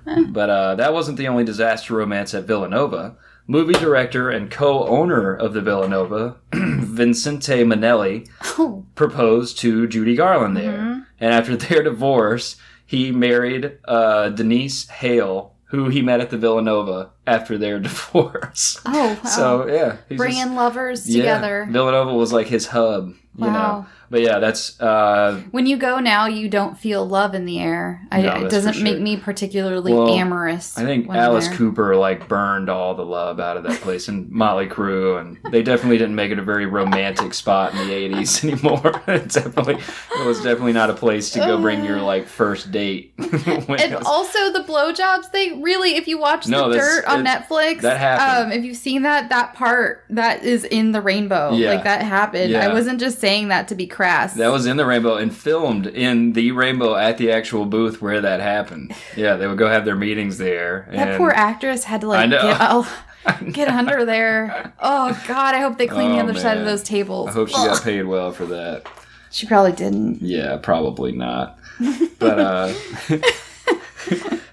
But 0.04 0.50
uh, 0.50 0.74
that 0.74 0.92
wasn't 0.92 1.16
the 1.16 1.28
only 1.28 1.44
disaster 1.44 1.94
romance 1.94 2.34
at 2.34 2.44
Villanova. 2.44 3.16
Movie 3.46 3.72
director 3.74 4.28
and 4.28 4.50
co-owner 4.50 5.34
of 5.34 5.54
the 5.54 5.60
Villanova, 5.62 6.36
Vincente 6.92 7.64
Minnelli, 7.64 8.28
Oh. 8.58 8.84
proposed 8.94 9.58
to 9.60 9.86
Judy 9.88 10.14
Garland 10.14 10.56
there. 10.56 10.78
Mm-hmm. 10.78 11.00
And 11.20 11.32
after 11.34 11.56
their 11.56 11.82
divorce, 11.82 12.56
he 12.84 13.10
married 13.12 13.78
uh, 13.86 14.28
Denise 14.30 14.88
Hale, 14.88 15.54
who 15.66 15.88
he 15.88 16.02
met 16.02 16.20
at 16.20 16.28
the 16.30 16.36
Villanova 16.36 17.10
after 17.26 17.56
their 17.56 17.78
divorce. 17.88 18.80
Oh, 18.84 19.18
wow. 19.24 19.30
So 19.30 19.66
yeah, 19.66 19.96
he's 20.08 20.18
just- 20.18 20.18
Bringing 20.18 20.54
lovers 20.54 21.08
yeah, 21.08 21.22
together. 21.22 21.66
Villanova 21.70 22.12
was 22.14 22.32
like 22.32 22.48
his 22.48 22.66
hub. 22.66 23.14
You 23.36 23.46
Wow. 23.46 23.52
know? 23.52 23.86
But 24.12 24.20
yeah, 24.20 24.38
that's 24.38 24.78
uh 24.78 25.40
When 25.52 25.64
you 25.66 25.78
go 25.78 25.98
now, 25.98 26.26
you 26.26 26.48
don't 26.50 26.78
feel 26.78 27.04
love 27.04 27.34
in 27.34 27.46
the 27.46 27.58
air. 27.58 28.06
I, 28.12 28.20
No, 28.20 28.44
it 28.44 28.50
doesn't 28.50 28.74
for 28.74 28.82
make 28.84 29.00
me 29.00 29.16
particularly 29.16 29.92
Well, 29.94 30.10
amorous. 30.10 30.76
I 30.78 30.84
think 30.84 31.08
Alice. 31.08 31.48
Cooper 31.48 31.96
like 31.96 32.28
burned 32.28 32.68
all 32.68 32.94
the 32.94 33.06
love 33.06 33.40
out 33.40 33.56
of 33.56 33.62
that 33.64 33.80
place 33.80 34.08
and 34.08 34.30
Motley 34.30 34.66
Crue 34.68 35.18
and 35.18 35.38
they 35.50 35.62
definitely 35.62 35.96
didn't 35.96 36.14
make 36.14 36.30
it 36.30 36.38
a 36.38 36.42
very 36.42 36.66
romantic 36.66 37.32
spot 37.32 37.72
in 37.74 37.78
the 37.88 37.94
80s 37.94 38.44
anymore. 38.52 39.02
it 39.08 39.30
definitely 39.30 39.76
it 39.76 40.26
was 40.26 40.38
definitely 40.42 40.74
not 40.74 40.90
a 40.90 40.94
place 40.94 41.30
to 41.30 41.38
go 41.38 41.58
bring 41.60 41.82
your 41.82 42.00
like 42.02 42.26
first 42.28 42.70
date. 42.70 43.14
And 43.52 43.94
was- 43.94 44.04
also 44.06 44.52
the 44.52 44.60
blowjobs, 44.68 45.30
they 45.32 45.52
really, 45.60 45.96
if 45.96 46.06
you 46.06 46.18
watch 46.18 46.46
No, 46.46 46.68
the 46.68 46.76
dirt 46.76 47.04
on 47.06 47.24
Netflix, 47.24 47.80
that 47.80 47.96
happened. 47.98 48.52
Um, 48.52 48.58
if 48.58 48.64
you've 48.64 48.76
seen 48.76 49.02
that, 49.02 49.30
that 49.30 49.54
part 49.54 50.04
that 50.10 50.44
is 50.44 50.64
in 50.64 50.92
the 50.92 51.00
rainbow, 51.00 51.52
Yeah. 51.54 51.72
like 51.74 51.84
that 51.84 52.02
happened. 52.02 52.50
Yeah. 52.50 52.68
I 52.68 52.72
wasn't 52.72 53.00
just 53.00 53.18
saying 53.18 53.48
that 53.48 53.68
to 53.68 53.74
be 53.74 53.86
crass. 54.02 54.34
that 54.34 54.48
was 54.52 54.66
in 54.66 54.76
the 54.76 54.84
rainbow 54.86 55.16
and 55.16 55.34
filmed 55.34 55.86
in 55.86 56.32
the 56.32 56.52
rainbow 56.52 56.94
at 56.96 57.18
the 57.18 57.30
actual 57.30 57.64
booth 57.64 58.02
where 58.02 58.20
that 58.20 58.40
happened. 58.40 58.94
Yeah, 59.16 59.36
they 59.36 59.46
would 59.46 59.58
go 59.58 59.68
have 59.68 59.84
their 59.84 59.96
meetings 59.96 60.38
there. 60.38 60.88
that 60.92 61.18
poor 61.18 61.30
actress 61.30 61.84
had 61.84 62.00
to 62.02 62.08
like 62.08 62.30
get, 62.30 62.56
oh, 62.60 63.04
get 63.52 63.68
under 63.68 64.04
there. 64.04 64.72
Oh 64.80 65.20
God, 65.28 65.54
I 65.54 65.60
hope 65.60 65.78
they 65.78 65.86
clean 65.86 66.12
the 66.12 66.18
Oh, 66.18 66.24
other 66.28 66.34
side 66.38 66.58
of 66.58 66.64
those 66.64 66.82
tables. 66.82 67.28
I 67.28 67.32
hope 67.32 67.48
she 67.48 67.54
got 67.54 67.82
paid 67.82 68.02
well 68.04 68.32
for 68.32 68.46
that. 68.46 68.86
She 69.30 69.46
probably 69.46 69.72
didn't. 69.72 70.20
Yeah, 70.20 70.56
probably 70.58 71.12
not. 71.12 71.58
But 72.18 72.38
uh 72.38 72.72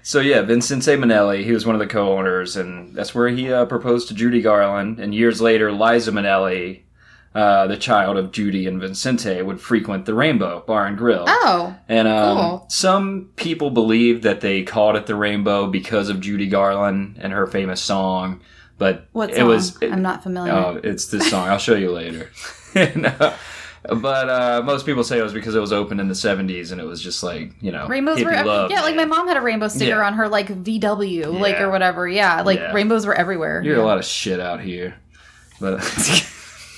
So 0.02 0.18
yeah, 0.20 0.42
Vincente 0.42 0.96
Minnelli, 0.96 1.44
he 1.44 1.52
was 1.52 1.64
one 1.66 1.76
of 1.76 1.78
the 1.78 1.86
co-owners, 1.86 2.56
and 2.56 2.94
that's 2.96 3.14
where 3.14 3.28
he 3.28 3.52
uh, 3.52 3.66
proposed 3.66 4.08
to 4.08 4.14
Judy 4.14 4.40
Garland. 4.42 4.98
And 4.98 5.14
years 5.14 5.40
later, 5.40 5.70
Liza 5.70 6.10
Minnelli, 6.10 6.80
uh, 7.34 7.66
the 7.68 7.76
child 7.76 8.16
of 8.16 8.32
Judy 8.32 8.66
and 8.66 8.80
Vincente, 8.80 9.40
would 9.42 9.60
frequent 9.60 10.04
the 10.06 10.14
Rainbow 10.14 10.64
Bar 10.66 10.86
and 10.86 10.98
Grill. 10.98 11.24
Oh, 11.28 11.76
And 11.88 12.08
um, 12.08 12.36
Cool. 12.36 12.66
some 12.68 13.30
people 13.36 13.70
believe 13.70 14.22
that 14.22 14.40
they 14.40 14.62
called 14.62 14.96
it 14.96 15.06
the 15.06 15.14
Rainbow 15.14 15.68
because 15.68 16.08
of 16.08 16.20
Judy 16.20 16.48
Garland 16.48 17.18
and 17.20 17.32
her 17.32 17.46
famous 17.46 17.80
song. 17.80 18.40
But 18.78 19.06
what 19.12 19.30
it 19.30 19.36
song? 19.36 19.46
was 19.48 19.80
it- 19.82 19.92
I'm 19.92 20.02
not 20.02 20.22
familiar. 20.22 20.52
Oh, 20.52 20.80
it's 20.82 21.06
this 21.08 21.28
song. 21.30 21.48
I'll 21.48 21.58
show 21.58 21.74
you 21.76 21.90
later. 21.92 22.30
And, 22.72 23.06
uh, 23.06 23.34
but 23.88 24.28
uh, 24.28 24.62
most 24.64 24.86
people 24.86 25.02
say 25.02 25.18
it 25.18 25.22
was 25.24 25.32
because 25.32 25.56
it 25.56 25.60
was 25.60 25.72
opened 25.72 26.00
in 26.00 26.06
the 26.06 26.14
'70s 26.14 26.70
and 26.70 26.80
it 26.80 26.84
was 26.84 27.02
just 27.02 27.22
like 27.24 27.52
you 27.60 27.72
know 27.72 27.88
Rainbows 27.88 28.22
were 28.22 28.30
hippie 28.30 28.36
ev- 28.36 28.46
love. 28.46 28.70
yeah, 28.70 28.82
like 28.82 28.94
my 28.94 29.06
mom 29.06 29.26
had 29.26 29.36
a 29.36 29.40
rainbow 29.40 29.66
sticker 29.66 29.98
Yeah. 29.98 30.06
on 30.06 30.14
her 30.14 30.28
like 30.28 30.46
VW, 30.48 31.40
like 31.40 31.60
or 31.60 31.68
whatever. 31.70 32.06
Yeah, 32.06 32.42
like 32.42 32.60
Yeah. 32.60 32.72
rainbows 32.72 33.06
were 33.06 33.14
everywhere. 33.14 33.60
You 33.62 33.70
hear 33.70 33.78
Yeah. 33.78 33.84
a 33.84 33.86
lot 33.88 33.98
of 33.98 34.04
shit 34.04 34.38
out 34.38 34.60
here, 34.60 34.94
but. 35.60 35.80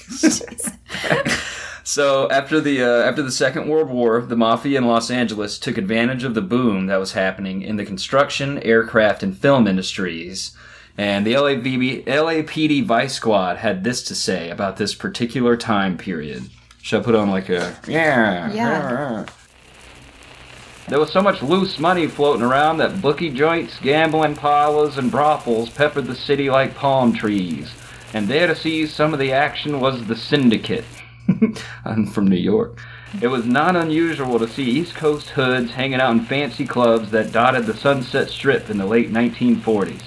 So 1.84 2.30
after 2.30 2.60
the 2.60 2.82
uh, 2.82 3.02
after 3.02 3.22
the 3.22 3.32
Second 3.32 3.68
World 3.68 3.90
War, 3.90 4.20
the 4.22 4.36
mafia 4.36 4.78
in 4.78 4.86
Los 4.86 5.10
Angeles 5.10 5.58
took 5.58 5.76
advantage 5.76 6.22
of 6.24 6.34
the 6.34 6.40
boom 6.40 6.86
that 6.86 7.00
was 7.00 7.12
happening 7.12 7.62
in 7.62 7.76
the 7.76 7.84
construction, 7.84 8.58
aircraft, 8.60 9.22
and 9.22 9.36
film 9.36 9.66
industries. 9.66 10.56
And 10.96 11.26
the 11.26 11.32
LAPD, 11.34 12.04
LAPD 12.04 12.84
Vice 12.84 13.14
Squad 13.14 13.56
had 13.56 13.82
this 13.82 14.02
to 14.04 14.14
say 14.14 14.50
about 14.50 14.76
this 14.76 14.94
particular 14.94 15.56
time 15.56 15.96
period. 15.96 16.50
Should 16.82 17.00
I 17.00 17.04
put 17.04 17.14
on 17.14 17.30
like 17.30 17.48
a 17.48 17.76
yeah 17.88 18.52
Yeah. 18.52 19.26
There 20.88 20.98
was 20.98 21.12
so 21.12 21.22
much 21.22 21.42
loose 21.42 21.78
money 21.78 22.06
floating 22.06 22.42
around 22.42 22.78
that 22.78 23.00
bookie 23.00 23.30
joints, 23.30 23.78
gambling 23.80 24.36
parlors, 24.36 24.98
and 24.98 25.10
brothels 25.10 25.70
peppered 25.70 26.06
the 26.06 26.14
city 26.14 26.50
like 26.50 26.74
palm 26.74 27.12
trees. 27.12 27.70
And 28.12 28.28
there 28.28 28.46
to 28.46 28.54
see 28.54 28.86
some 28.86 29.12
of 29.12 29.18
the 29.18 29.32
action 29.32 29.80
was 29.80 30.06
the 30.06 30.16
Syndicate. 30.16 30.84
I'm 31.84 32.06
from 32.06 32.28
New 32.28 32.36
York. 32.36 32.78
It 33.20 33.28
was 33.28 33.46
not 33.46 33.76
unusual 33.76 34.38
to 34.38 34.48
see 34.48 34.64
East 34.64 34.94
Coast 34.94 35.30
hoods 35.30 35.72
hanging 35.72 36.00
out 36.00 36.12
in 36.12 36.24
fancy 36.24 36.66
clubs 36.66 37.10
that 37.10 37.32
dotted 37.32 37.66
the 37.66 37.76
Sunset 37.76 38.30
Strip 38.30 38.70
in 38.70 38.78
the 38.78 38.86
late 38.86 39.12
1940s. 39.12 40.02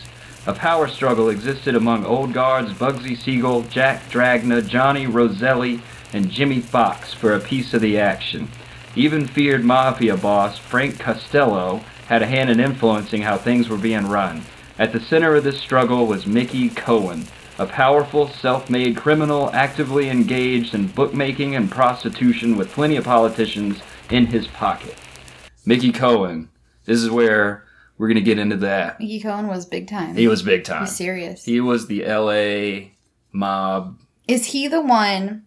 A 0.47 0.53
power 0.53 0.87
struggle 0.87 1.29
existed 1.29 1.75
among 1.75 2.05
old 2.05 2.33
guards 2.33 2.71
Bugsy 2.73 3.17
Siegel, 3.17 3.63
Jack 3.63 4.09
Dragna, 4.09 4.67
Johnny 4.67 5.07
Roselli, 5.07 5.81
and 6.13 6.29
Jimmy 6.29 6.61
Fox 6.61 7.13
for 7.13 7.33
a 7.33 7.39
piece 7.39 7.73
of 7.73 7.81
the 7.81 7.97
action. 7.97 8.47
Even 8.95 9.27
feared 9.27 9.63
mafia 9.63 10.15
boss 10.15 10.57
Frank 10.57 10.99
Costello 10.99 11.83
had 12.07 12.21
a 12.21 12.27
hand 12.27 12.49
in 12.51 12.59
influencing 12.59 13.23
how 13.23 13.37
things 13.37 13.67
were 13.67 13.77
being 13.77 14.07
run. 14.07 14.43
At 14.77 14.93
the 14.93 14.99
center 14.99 15.35
of 15.35 15.43
this 15.43 15.59
struggle 15.59 16.05
was 16.05 16.27
Mickey 16.27 16.69
Cohen, 16.69 17.25
a 17.57 17.65
powerful, 17.65 18.27
self-made 18.27 18.97
criminal 18.97 19.49
actively 19.53 20.09
engaged 20.09 20.73
in 20.73 20.87
bookmaking 20.87 21.55
and 21.55 21.71
prostitution 21.71 22.57
with 22.57 22.71
plenty 22.71 22.97
of 22.97 23.05
politicians 23.05 23.81
in 24.09 24.25
his 24.27 24.47
pocket. 24.47 24.95
Mickey 25.65 25.91
Cohen, 25.91 26.49
This 26.85 27.01
is 27.01 27.09
where 27.09 27.63
we're 27.97 28.07
gonna 28.07 28.21
get 28.21 28.39
into 28.39 28.57
that. 28.57 28.99
Mickey 28.99 29.21
Cohen 29.21 29.47
was 29.47 29.65
big 29.65 29.87
time. 29.87 30.15
He 30.15 30.27
was 30.27 30.43
big 30.43 30.63
time. 30.63 30.81
He's 30.81 30.95
serious. 30.95 31.45
He 31.45 31.61
was 31.61 31.87
the 31.87 32.05
L.A. 32.05 32.93
mob. 33.31 33.99
Is 34.27 34.47
he 34.47 34.67
the 34.67 34.81
one? 34.81 35.45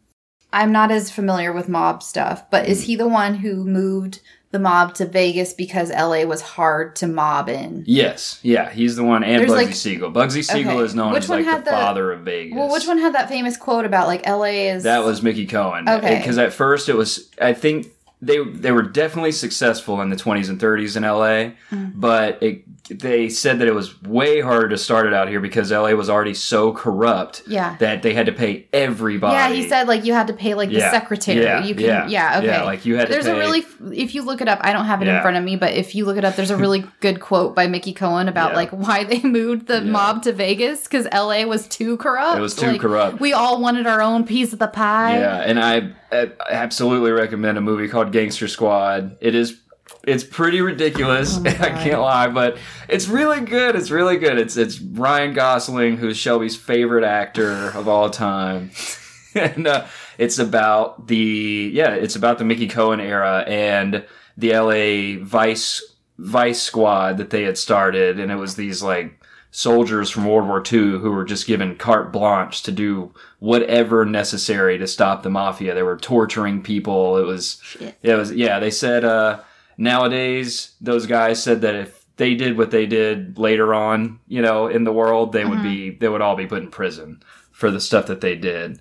I'm 0.53 0.73
not 0.73 0.91
as 0.91 1.11
familiar 1.11 1.53
with 1.53 1.69
mob 1.69 2.03
stuff, 2.03 2.51
but 2.51 2.67
is 2.67 2.81
hmm. 2.81 2.87
he 2.87 2.97
the 2.97 3.09
one 3.09 3.37
who 3.37 3.65
moved 3.65 4.21
the 4.51 4.59
mob 4.59 4.95
to 4.95 5.05
Vegas 5.07 5.53
because 5.53 5.91
LA 5.91 6.25
was 6.25 6.41
hard 6.41 6.97
to 6.97 7.07
mob 7.07 7.49
in? 7.49 7.85
Yes, 7.87 8.39
yeah, 8.43 8.71
he's 8.71 8.97
the 8.97 9.05
one, 9.05 9.23
and 9.23 9.41
There's, 9.41 9.51
Bugsy 9.51 9.55
like- 9.67 9.75
Siegel. 9.75 10.11
Bugsy 10.11 10.43
Siegel 10.45 10.73
Okay. 10.77 10.85
is 10.85 10.95
known 10.95 11.13
Which 11.13 11.25
as 11.25 11.31
like 11.31 11.45
the, 11.45 11.59
the- 11.65 11.71
father 11.71 12.13
of 12.13 12.21
Vegas. 12.21 12.57
Well, 12.57 12.71
which 12.73 12.87
one 12.87 12.99
had 12.99 13.15
that 13.15 13.29
famous 13.29 13.57
quote 13.57 13.85
about 13.85 14.07
like 14.07 14.27
LA 14.27 14.71
is 14.73 14.85
That 14.85 15.05
was 15.05 15.23
Mickey 15.23 15.47
Cohen. 15.47 15.89
Okay. 15.89 16.17
Because 16.19 16.39
at 16.39 16.53
first 16.53 16.89
it 16.89 16.95
was, 16.95 17.29
I 17.41 17.53
think 17.53 17.89
they 18.21 18.43
they 18.43 18.73
were 18.73 18.83
definitely 18.83 19.31
successful 19.33 20.01
in 20.01 20.09
the 20.11 20.17
20s 20.17 20.49
and 20.49 20.59
30s 20.61 20.97
in 20.97 21.03
LA, 21.05 21.53
Mm. 21.71 21.93
but 21.95 22.43
it, 22.43 22.65
they 22.91 23.29
said 23.29 23.59
that 23.59 23.69
it 23.69 23.75
was 23.75 24.01
way 24.03 24.41
harder 24.41 24.69
to 24.71 24.79
start 24.79 25.07
it 25.07 25.13
out 25.15 25.29
here 25.29 25.41
because 25.41 25.71
LA 25.71 25.93
was 25.93 26.09
already 26.09 26.35
so 26.35 26.73
corrupt 26.73 27.43
Yeah. 27.47 27.77
that 27.81 28.03
they 28.03 28.15
had 28.15 28.27
to 28.27 28.33
pay 28.33 28.67
everybody. 28.73 29.35
Yeah, 29.35 29.51
he 29.51 29.69
said 29.69 29.89
like 29.89 30.05
you 30.05 30.13
had 30.15 30.27
to 30.29 30.33
pay 30.33 30.55
like 30.55 30.71
the 30.71 30.77
Yeah. 30.77 30.91
secretary. 30.91 31.43
Yeah. 31.43 31.65
You 31.65 31.75
can 31.75 31.85
Yeah. 31.85 32.07
yeah, 32.09 32.39
okay. 32.39 32.47
Yeah, 32.47 32.63
like, 32.65 32.87
you 32.87 32.97
had 32.97 33.07
to 33.09 33.13
There's 33.13 33.27
a 33.27 33.35
really 33.37 33.65
if 33.93 34.15
you 34.15 34.23
look 34.23 34.41
it 34.41 34.49
up, 34.49 34.59
I 34.63 34.73
don't 34.73 34.87
have 34.87 35.03
it 35.03 35.09
in 35.09 35.21
front 35.23 35.37
of 35.37 35.45
me, 35.45 35.57
but 35.57 35.73
if 35.75 35.95
you 35.95 36.05
look 36.05 36.17
it 36.17 36.25
up, 36.25 36.37
there's 36.37 36.51
a 36.51 36.57
really 36.57 36.85
good 37.01 37.21
quote 37.21 37.55
by 37.55 37.67
Mickey 37.67 37.93
Cohen 37.93 38.29
about 38.29 38.55
like 38.55 38.71
why 38.71 39.05
they 39.05 39.21
moved 39.23 39.67
the 39.67 39.81
mob 39.83 40.23
to 40.25 40.33
Vegas 40.33 40.87
cuz 40.89 41.07
LA 41.13 41.45
was 41.45 41.67
too 41.67 41.97
corrupt. 41.99 42.39
It 42.39 42.41
was 42.43 42.55
too 42.55 42.69
Like, 42.73 42.81
corrupt. 42.81 43.21
We 43.21 43.33
all 43.33 43.61
wanted 43.61 43.87
our 43.87 44.01
own 44.01 44.25
piece 44.25 44.53
of 44.53 44.59
the 44.59 44.69
pie. 44.69 45.19
Yeah, 45.19 45.37
and 45.45 45.61
I, 45.61 45.91
I 46.11 46.31
absolutely 46.51 47.11
recommend 47.13 47.59
a 47.59 47.61
movie 47.61 47.89
called 47.89 48.13
Gangster 48.13 48.49
Squad. 48.49 49.17
It 49.21 49.35
is 49.35 49.59
it's 50.07 50.25
pretty 50.25 50.61
ridiculous. 50.61 51.39
Oh 51.39 51.43
I 51.47 51.71
can't 51.71 52.01
lie, 52.01 52.29
but 52.29 52.59
it's 52.89 53.09
really 53.09 53.41
good. 53.41 53.77
It's 53.77 53.91
really 53.91 54.17
good. 54.17 54.39
It's 54.39 54.57
it's 54.57 54.81
Ryan 54.81 55.35
Gosling, 55.35 55.97
who's 55.97 56.17
Shelby's 56.17 56.57
favorite 56.57 57.05
actor 57.05 57.71
of 57.71 57.89
all 57.89 58.11
time. 58.11 58.71
and 59.35 59.67
uh, 59.67 59.87
it's 60.19 60.39
about 60.39 61.09
the 61.09 61.71
yeah, 61.73 61.95
it's 61.95 62.17
about 62.17 62.39
the 62.39 62.45
Mickey 62.45 62.69
Cohen 62.69 63.01
era 63.01 63.45
and 63.47 64.05
the 64.37 64.53
LA 64.53 65.25
Vice 65.25 65.83
Vice 66.19 66.63
Squad 66.63 67.19
that 67.19 67.31
they 67.31 67.45
had 67.45 67.59
started, 67.59 68.19
and 68.19 68.31
it 68.33 68.37
was 68.37 68.57
these 68.57 68.83
like 68.83 69.15
soldiers 69.51 70.11
from 70.11 70.27
World 70.27 70.47
War 70.47 70.59
II 70.61 70.99
who 70.99 71.11
were 71.11 71.25
just 71.25 71.47
given 71.47 71.77
carte 71.77 72.13
blanche 72.13 72.63
to 72.63 72.73
do 72.73 73.15
whatever 73.39 74.05
necessary 74.05 74.77
to 74.79 74.87
stop 74.87 75.23
the 75.23 75.31
mafia. 75.31 75.75
They 75.75 75.83
were 75.83 75.97
torturing 75.97 76.63
people. 76.63 77.17
It 77.17 77.25
was 77.25 77.61
it 78.03 78.15
was 78.15 78.33
yeah. 78.33 78.59
They 78.59 78.71
said 78.71 79.05
uh, 79.05 79.41
nowadays 79.79 80.73
those 80.81 81.07
guys 81.07 81.43
said 81.43 81.63
that 81.63 81.75
if 81.75 82.05
they 82.17 82.35
did 82.35 82.59
what 82.59 82.71
they 82.73 82.85
did 82.85 83.39
later 83.39 83.73
on, 83.73 84.19
you 84.27 84.43
know, 84.43 84.67
in 84.67 84.85
the 84.85 84.93
world, 84.93 85.33
they 85.33 85.45
would 85.45 85.63
be 85.63 85.91
they 85.91 86.09
would 86.09 86.21
all 86.21 86.37
be 86.37 86.47
put 86.47 86.63
in 86.63 86.71
prison 86.71 87.23
for 87.53 87.71
the 87.71 87.81
stuff 87.81 88.07
that 88.09 88.21
they 88.21 88.35
did. 88.37 88.81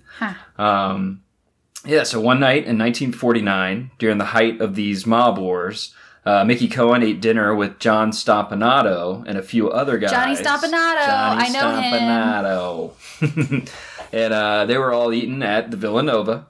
Um, 0.58 1.22
yeah, 1.86 2.02
so 2.02 2.20
one 2.20 2.40
night 2.40 2.66
in 2.66 2.76
1949, 2.76 3.92
during 3.98 4.18
the 4.18 4.24
height 4.26 4.60
of 4.60 4.74
these 4.74 5.06
mob 5.06 5.38
wars, 5.38 5.94
uh, 6.26 6.44
Mickey 6.44 6.68
Cohen 6.68 7.02
ate 7.04 7.20
dinner 7.20 7.54
with 7.54 7.78
John 7.78 8.10
Stompanato 8.10 9.24
and 9.26 9.38
a 9.38 9.42
few 9.42 9.70
other 9.70 9.98
guys. 9.98 10.10
Johnny 10.10 10.34
Stompanato, 10.34 11.06
Johnny 11.06 11.44
I 11.44 11.48
know 11.48 11.80
him. 11.80 13.64
And 14.12 14.32
uh, 14.32 14.64
they 14.64 14.78
were 14.78 14.92
all 14.92 15.12
eating 15.12 15.42
at 15.42 15.70
the 15.70 15.76
Villanova. 15.76 16.46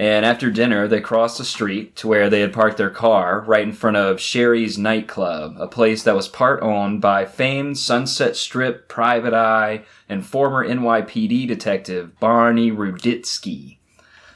And 0.00 0.24
after 0.24 0.50
dinner, 0.50 0.88
they 0.88 1.02
crossed 1.02 1.36
the 1.36 1.44
street 1.44 1.94
to 1.96 2.08
where 2.08 2.30
they 2.30 2.40
had 2.40 2.54
parked 2.54 2.78
their 2.78 2.88
car 2.88 3.44
right 3.46 3.64
in 3.64 3.74
front 3.74 3.98
of 3.98 4.18
Sherry's 4.18 4.78
nightclub, 4.78 5.56
a 5.58 5.68
place 5.68 6.02
that 6.04 6.14
was 6.14 6.26
part 6.26 6.62
owned 6.62 7.02
by 7.02 7.26
famed 7.26 7.76
Sunset 7.76 8.34
Strip 8.34 8.88
private 8.88 9.34
eye 9.34 9.82
and 10.08 10.24
former 10.24 10.66
NYPD 10.66 11.46
detective 11.46 12.18
Barney 12.18 12.72
Ruditsky. 12.72 13.76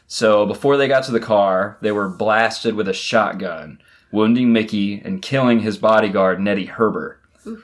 So 0.06 0.44
before 0.44 0.76
they 0.76 0.86
got 0.86 1.04
to 1.04 1.12
the 1.12 1.18
car, 1.18 1.78
they 1.80 1.92
were 1.92 2.10
blasted 2.10 2.74
with 2.74 2.86
a 2.86 2.92
shotgun, 2.92 3.80
wounding 4.12 4.52
Mickey 4.52 5.00
and 5.00 5.22
killing 5.22 5.60
his 5.60 5.78
bodyguard 5.78 6.40
Neddie 6.40 6.68
Herbert. 6.68 7.22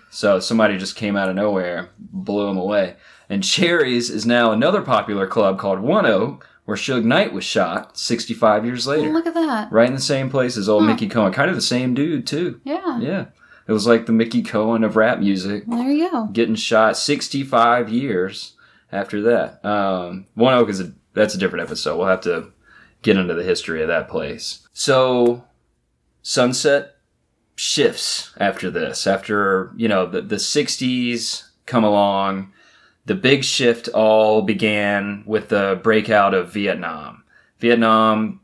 So 0.09 0.41
somebody 0.41 0.79
just 0.79 0.97
came 0.97 1.17
out 1.17 1.29
of 1.29 1.37
nowhere, 1.37 1.91
blew 1.99 2.49
him 2.49 2.57
away. 2.57 2.97
And 3.29 3.45
Sherry's 3.45 4.09
is 4.09 4.25
now 4.25 4.53
another 4.53 4.81
popular 4.81 5.27
club 5.27 5.59
called 5.59 5.81
One 5.81 6.07
Oak, 6.07 6.47
where 6.71 6.77
Suge 6.79 7.05
Knight 7.05 7.33
was 7.33 7.43
shot 7.43 7.99
65 7.99 8.65
years 8.65 8.87
later. 8.87 9.11
Look 9.13 9.27
at 9.27 9.35
that. 9.35 9.73
Right 9.73 9.89
in 9.89 9.95
the 9.97 10.01
same 10.01 10.31
place 10.31 10.57
as 10.57 10.69
old 10.69 10.85
Mickey 10.85 11.09
Cohen. 11.09 11.33
Kind 11.33 11.51
of 11.51 11.57
the 11.57 11.61
same 11.63 11.95
dude, 11.95 12.29
too. 12.29 12.61
Yeah. 12.63 13.01
Yeah. 13.01 13.25
It 13.67 13.73
was 13.73 13.89
like 13.89 14.07
the 14.07 14.13
Mickey 14.13 14.43
Cohen 14.45 14.85
of 14.85 14.95
rap 14.95 15.19
music 15.19 15.65
There 15.67 15.91
you 15.91 16.09
go. 16.11 16.27
getting 16.27 16.55
shot 16.55 16.97
65 16.97 17.89
years 17.89 18.55
after 18.93 19.21
that. 19.23 19.65
Um, 19.65 20.27
One 20.35 20.55
Oak 20.55 20.69
is 20.69 20.81
a 20.81 20.93
that's 21.13 21.35
a 21.35 21.39
different 21.39 21.65
episode. 21.65 21.97
We'll 21.99 22.07
have 22.07 22.21
to 22.21 22.53
get 23.03 23.17
into 23.17 23.35
the 23.35 23.43
history 23.43 23.83
of 23.83 23.89
that 23.89 24.09
place. 24.09 24.67
So 24.73 25.45
Sunset 26.23 26.97
shifts 27.57 28.33
after 28.39 28.71
this. 28.71 29.09
After, 29.09 29.73
you 29.77 29.89
know, 29.89 30.07
the, 30.07 30.23
the 30.23 30.37
60s 30.37 31.49
come 31.67 31.83
along, 31.83 32.53
the 33.07 33.15
big 33.15 33.45
shift 33.45 33.89
all 33.89 34.43
began 34.43 35.23
with 35.27 35.49
the 35.49 35.81
breakout 35.83 36.35
of 36.35 36.53
Vietnam. 36.53 37.25
Vietnam 37.59 38.41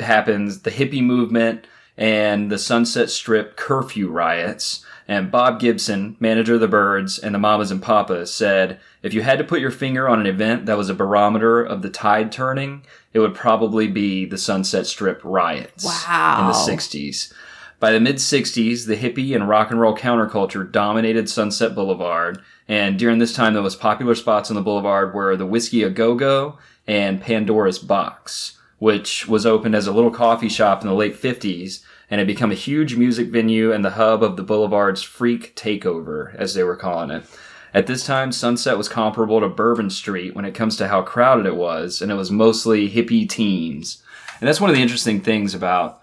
happens, 0.00 0.60
the 0.60 0.70
hippie 0.70 1.02
movement 1.02 1.66
and 1.96 2.50
the 2.50 2.58
Sunset 2.58 3.10
Strip 3.10 3.56
curfew 3.56 4.08
riots. 4.08 4.84
And 5.08 5.30
Bob 5.30 5.58
Gibson, 5.58 6.16
manager 6.20 6.54
of 6.54 6.60
the 6.60 6.68
Byrds 6.68 7.18
and 7.18 7.34
the 7.34 7.38
Mamas 7.38 7.70
and 7.70 7.82
Papas, 7.82 8.32
said 8.32 8.78
if 9.02 9.14
you 9.14 9.22
had 9.22 9.38
to 9.38 9.44
put 9.44 9.60
your 9.60 9.70
finger 9.70 10.06
on 10.08 10.20
an 10.20 10.26
event 10.26 10.66
that 10.66 10.76
was 10.76 10.90
a 10.90 10.94
barometer 10.94 11.62
of 11.62 11.80
the 11.82 11.88
tide 11.90 12.30
turning, 12.30 12.84
it 13.14 13.18
would 13.20 13.34
probably 13.34 13.88
be 13.88 14.26
the 14.26 14.36
Sunset 14.38 14.86
Strip 14.86 15.20
riots 15.24 15.84
Wow. 15.84 16.40
in 16.42 16.46
the 16.48 16.52
60s. 16.52 17.32
By 17.80 17.92
the 17.92 18.00
mid 18.00 18.16
60s, 18.16 18.86
the 18.86 18.96
hippie 18.96 19.36
and 19.36 19.48
rock 19.48 19.70
and 19.70 19.80
roll 19.80 19.96
counterculture 19.96 20.70
dominated 20.70 21.30
Sunset 21.30 21.76
Boulevard, 21.76 22.42
and 22.66 22.98
during 22.98 23.18
this 23.18 23.32
time, 23.32 23.54
the 23.54 23.62
most 23.62 23.78
popular 23.78 24.16
spots 24.16 24.50
on 24.50 24.56
the 24.56 24.62
boulevard 24.62 25.14
were 25.14 25.36
the 25.36 25.46
Whiskey 25.46 25.84
A 25.84 25.90
Go 25.90 26.16
Go 26.16 26.58
and 26.88 27.20
Pandora's 27.20 27.78
Box, 27.78 28.58
which 28.80 29.28
was 29.28 29.46
opened 29.46 29.76
as 29.76 29.86
a 29.86 29.92
little 29.92 30.10
coffee 30.10 30.48
shop 30.48 30.82
in 30.82 30.88
the 30.88 30.94
late 30.94 31.14
50s 31.14 31.84
and 32.10 32.18
had 32.18 32.26
become 32.26 32.50
a 32.50 32.56
huge 32.56 32.96
music 32.96 33.28
venue 33.28 33.72
and 33.72 33.84
the 33.84 33.90
hub 33.90 34.24
of 34.24 34.36
the 34.36 34.42
boulevard's 34.42 35.02
freak 35.02 35.54
takeover, 35.54 36.34
as 36.34 36.54
they 36.54 36.64
were 36.64 36.76
calling 36.76 37.10
it. 37.10 37.24
At 37.72 37.86
this 37.86 38.04
time, 38.04 38.32
Sunset 38.32 38.76
was 38.76 38.88
comparable 38.88 39.40
to 39.40 39.48
Bourbon 39.48 39.90
Street 39.90 40.34
when 40.34 40.44
it 40.44 40.54
comes 40.54 40.76
to 40.78 40.88
how 40.88 41.02
crowded 41.02 41.46
it 41.46 41.54
was, 41.54 42.02
and 42.02 42.10
it 42.10 42.16
was 42.16 42.30
mostly 42.30 42.90
hippie 42.90 43.28
teens. 43.28 44.02
And 44.40 44.48
that's 44.48 44.60
one 44.60 44.68
of 44.68 44.74
the 44.74 44.82
interesting 44.82 45.20
things 45.20 45.54
about 45.54 46.02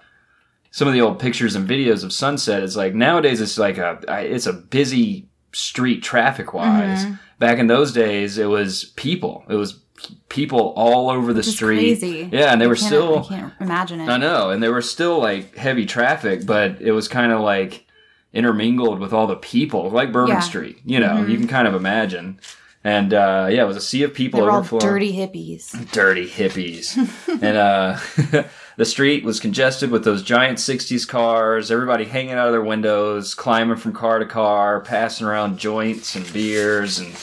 some 0.76 0.89
of 0.89 0.93
the 0.93 0.99
old 0.99 1.19
pictures 1.19 1.55
and 1.55 1.65
videos 1.69 2.03
of 2.03 2.11
Sunset 2.11 2.61
is 2.61 2.76
like 2.76 2.93
nowadays 2.93 3.39
it's 3.39 3.57
like 3.57 3.78
a 3.78 3.97
it's 4.09 4.45
a 4.45 4.51
busy 4.51 5.30
street 5.53 6.03
traffic 6.03 6.53
wise. 6.53 7.05
Back 7.39 7.59
in 7.59 7.67
those 7.67 7.93
days, 7.93 8.38
it 8.38 8.47
was 8.47 8.91
people. 8.97 9.45
It 9.47 9.55
was 9.55 9.80
people 10.28 10.73
all 10.76 11.09
over 11.09 11.32
the 11.32 11.39
is 11.39 11.53
street. 11.55 11.78
crazy. 11.97 12.30
Yeah, 12.30 12.51
and 12.51 12.59
they 12.59 12.65
I 12.65 12.67
were 12.67 12.76
still. 12.76 13.19
I 13.19 13.28
can't 13.30 13.53
imagine 13.61 14.01
it. 14.01 14.09
I 14.09 14.17
know, 14.17 14.49
and 14.49 14.61
they 14.61 14.67
were 14.67 14.82
still 14.82 15.17
like 15.17 15.55
heavy 15.55 15.86
traffic, 15.86 16.45
but 16.45 16.82
it 16.82 16.91
was 16.91 17.07
kind 17.07 17.32
of 17.32 17.39
like 17.39 17.86
intermingled 18.34 18.99
with 18.99 19.13
all 19.13 19.28
the 19.28 19.38
people, 19.38 19.89
like 19.91 20.11
Bourbon 20.11 20.32
Yeah. 20.34 20.39
Mm-hmm. 20.41 20.45
Street. 20.49 20.78
You 20.84 20.99
know, 20.99 21.26
you 21.26 21.38
can 21.38 21.47
kind 21.47 21.69
of 21.69 21.73
imagine. 21.73 22.41
And 22.84 23.13
uh, 23.13 23.47
yeah, 23.49 23.63
it 23.63 23.67
was 23.67 23.78
a 23.78 23.82
sea 23.82 24.03
of 24.03 24.13
people 24.13 24.41
They 24.41 24.45
were 24.45 24.51
all 24.51 24.57
overflowing 24.59 24.82
dirty 24.86 25.13
hippies. 25.13 25.91
dirty 25.93 26.28
hippies. 26.28 26.97
and 27.41 27.57
uh, 27.57 28.43
the 28.78 28.86
street 28.86 29.23
was 29.23 29.39
congested 29.39 29.89
with 29.91 30.03
those 30.03 30.21
giant 30.23 30.57
60s 30.57 31.07
cars, 31.07 31.71
everybody 31.71 32.05
hanging 32.05 32.34
out 32.34 32.47
of 32.47 32.51
their 32.53 32.61
windows, 32.61 33.34
climbing 33.34 33.78
from 33.78 33.93
car 33.93 34.19
to 34.19 34.26
car, 34.26 34.82
passing 34.82 35.26
around 35.28 35.57
joints 35.57 36.15
and 36.15 36.32
beers 36.34 36.99
and 36.99 37.15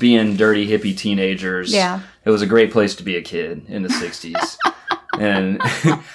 being 0.00 0.36
dirty 0.36 0.66
hippie 0.68 0.96
teenagers. 0.96 1.72
Yeah. 1.72 2.00
It 2.24 2.30
was 2.30 2.42
a 2.42 2.46
great 2.46 2.70
place 2.72 2.94
to 2.96 3.02
be 3.02 3.16
a 3.16 3.22
kid 3.22 3.64
in 3.68 3.82
the 3.82 3.88
60s. 3.88 4.56
and 5.18 5.60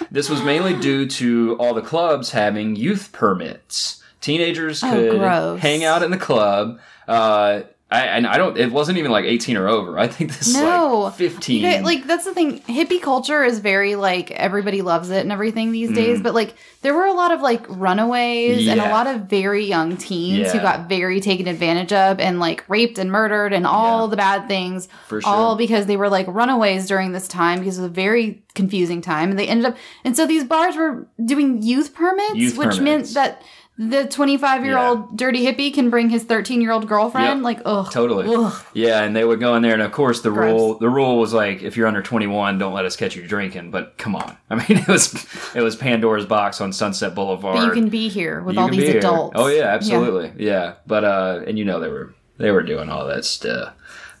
this 0.10 0.28
was 0.30 0.42
mainly 0.42 0.74
due 0.80 1.06
to 1.06 1.56
all 1.58 1.74
the 1.74 1.82
clubs 1.82 2.30
having 2.32 2.76
youth 2.76 3.10
permits. 3.12 4.02
Teenagers 4.20 4.82
Oh, 4.82 4.90
could 4.90 5.18
gross. 5.18 5.60
hang 5.60 5.84
out 5.84 6.02
in 6.02 6.10
the 6.10 6.16
club. 6.16 6.80
Uh, 7.06 7.62
I, 7.94 8.00
and 8.06 8.26
I 8.26 8.36
don't. 8.36 8.56
It 8.56 8.72
wasn't 8.72 8.98
even 8.98 9.10
like 9.10 9.24
eighteen 9.24 9.56
or 9.56 9.68
over. 9.68 9.98
I 9.98 10.08
think 10.08 10.30
this 10.36 10.48
is 10.48 10.54
No. 10.54 11.00
like 11.00 11.14
fifteen. 11.14 11.62
You 11.62 11.70
guys- 11.70 11.84
like 11.84 12.06
that's 12.06 12.24
the 12.24 12.34
thing. 12.34 12.60
Hippie 12.60 13.00
culture 13.00 13.44
is 13.44 13.58
very 13.60 13.94
like 13.94 14.30
everybody 14.32 14.82
loves 14.82 15.10
it 15.10 15.20
and 15.20 15.32
everything 15.32 15.72
these 15.72 15.92
days. 15.92 16.20
But 16.20 16.34
like 16.34 16.54
there 16.82 16.94
were 16.94 17.06
a 17.06 17.12
lot 17.12 17.30
of 17.32 17.40
like 17.40 17.64
runaways 17.68 18.66
and 18.68 18.80
a 18.80 18.84
Mm. 18.84 18.90
Lot 18.90 19.06
of 19.06 19.22
very 19.22 19.64
young 19.64 19.96
teens 19.96 20.52
who 20.52 20.58
got 20.60 20.88
very 20.88 21.20
taken 21.20 21.48
advantage 21.48 21.92
of 21.92 22.20
and 22.20 22.38
like 22.38 22.64
raped 22.68 22.98
and 22.98 23.10
murdered 23.10 23.52
and 23.52 23.66
all 23.66 24.04
Yeah. 24.06 24.10
the 24.10 24.16
bad 24.16 24.48
things. 24.48 24.88
For 25.08 25.20
sure. 25.20 25.30
All 25.30 25.56
because 25.56 25.86
they 25.86 25.96
were 25.96 26.08
like 26.08 26.26
runaways 26.28 26.86
during 26.86 27.12
this 27.12 27.26
time 27.28 27.58
because 27.60 27.78
it 27.78 27.82
was 27.82 27.90
a 27.90 27.94
very 27.94 28.42
confusing 28.54 29.00
time 29.00 29.30
and 29.30 29.38
they 29.38 29.48
ended 29.48 29.66
up 29.66 29.76
and 30.04 30.16
so 30.16 30.26
these 30.26 30.44
bars 30.44 30.76
were 30.76 31.06
doing 31.24 31.60
youth 31.62 31.92
permits, 31.94 32.34
Youth 32.34 32.56
which 32.58 32.76
permits. 32.76 33.14
meant 33.14 33.14
that 33.14 33.42
the 33.76 34.06
25 34.06 34.64
year 34.64 34.78
old 34.78 35.16
dirty 35.16 35.44
hippie 35.44 35.74
can 35.74 35.90
bring 35.90 36.08
his 36.08 36.22
13 36.22 36.62
year 36.62 36.70
old 36.70 36.86
girlfriend. 36.86 37.40
Yep. 37.40 37.44
Like, 37.44 37.60
ugh. 37.64 37.90
Totally. 37.90 38.26
Ugh. 38.32 38.64
Yeah, 38.72 39.02
and 39.02 39.16
they 39.16 39.24
would 39.24 39.40
go 39.40 39.56
in 39.56 39.62
there, 39.62 39.72
and 39.72 39.82
of 39.82 39.90
course 39.90 40.20
the 40.20 40.30
Gross. 40.30 40.50
rule 40.52 40.78
the 40.78 40.88
rule 40.88 41.18
was 41.18 41.32
like 41.34 41.62
if 41.62 41.76
you're 41.76 41.88
under 41.88 42.00
21, 42.02 42.58
don't 42.58 42.72
let 42.72 42.84
us 42.84 42.94
catch 42.94 43.16
you 43.16 43.26
drinking. 43.26 43.72
But 43.72 43.98
come 43.98 44.14
on, 44.14 44.36
I 44.50 44.54
mean 44.54 44.78
it 44.78 44.86
was 44.86 45.12
it 45.56 45.60
was 45.60 45.74
Pandora's 45.74 46.26
box 46.26 46.60
on 46.60 46.72
Sunset 46.72 47.14
Boulevard. 47.16 47.56
But 47.56 47.66
you 47.66 47.72
can 47.72 47.88
be 47.88 48.08
here 48.08 48.42
with 48.42 48.54
You 48.54 48.60
all 48.60 48.68
these 48.68 48.80
be 48.80 48.86
here. 48.86 48.98
adults. 48.98 49.32
Oh 49.36 49.48
yeah, 49.48 49.64
absolutely. 49.64 50.32
Yeah. 50.44 50.74
But 50.86 51.02
uh 51.04 51.40
and 51.46 51.58
you 51.58 51.64
know 51.64 51.80
they 51.80 51.88
were 51.88 52.14
they 52.38 52.50
were 52.52 52.62
doing 52.62 52.88
all 52.88 53.06
that 53.08 53.24
stuff. 53.24 53.74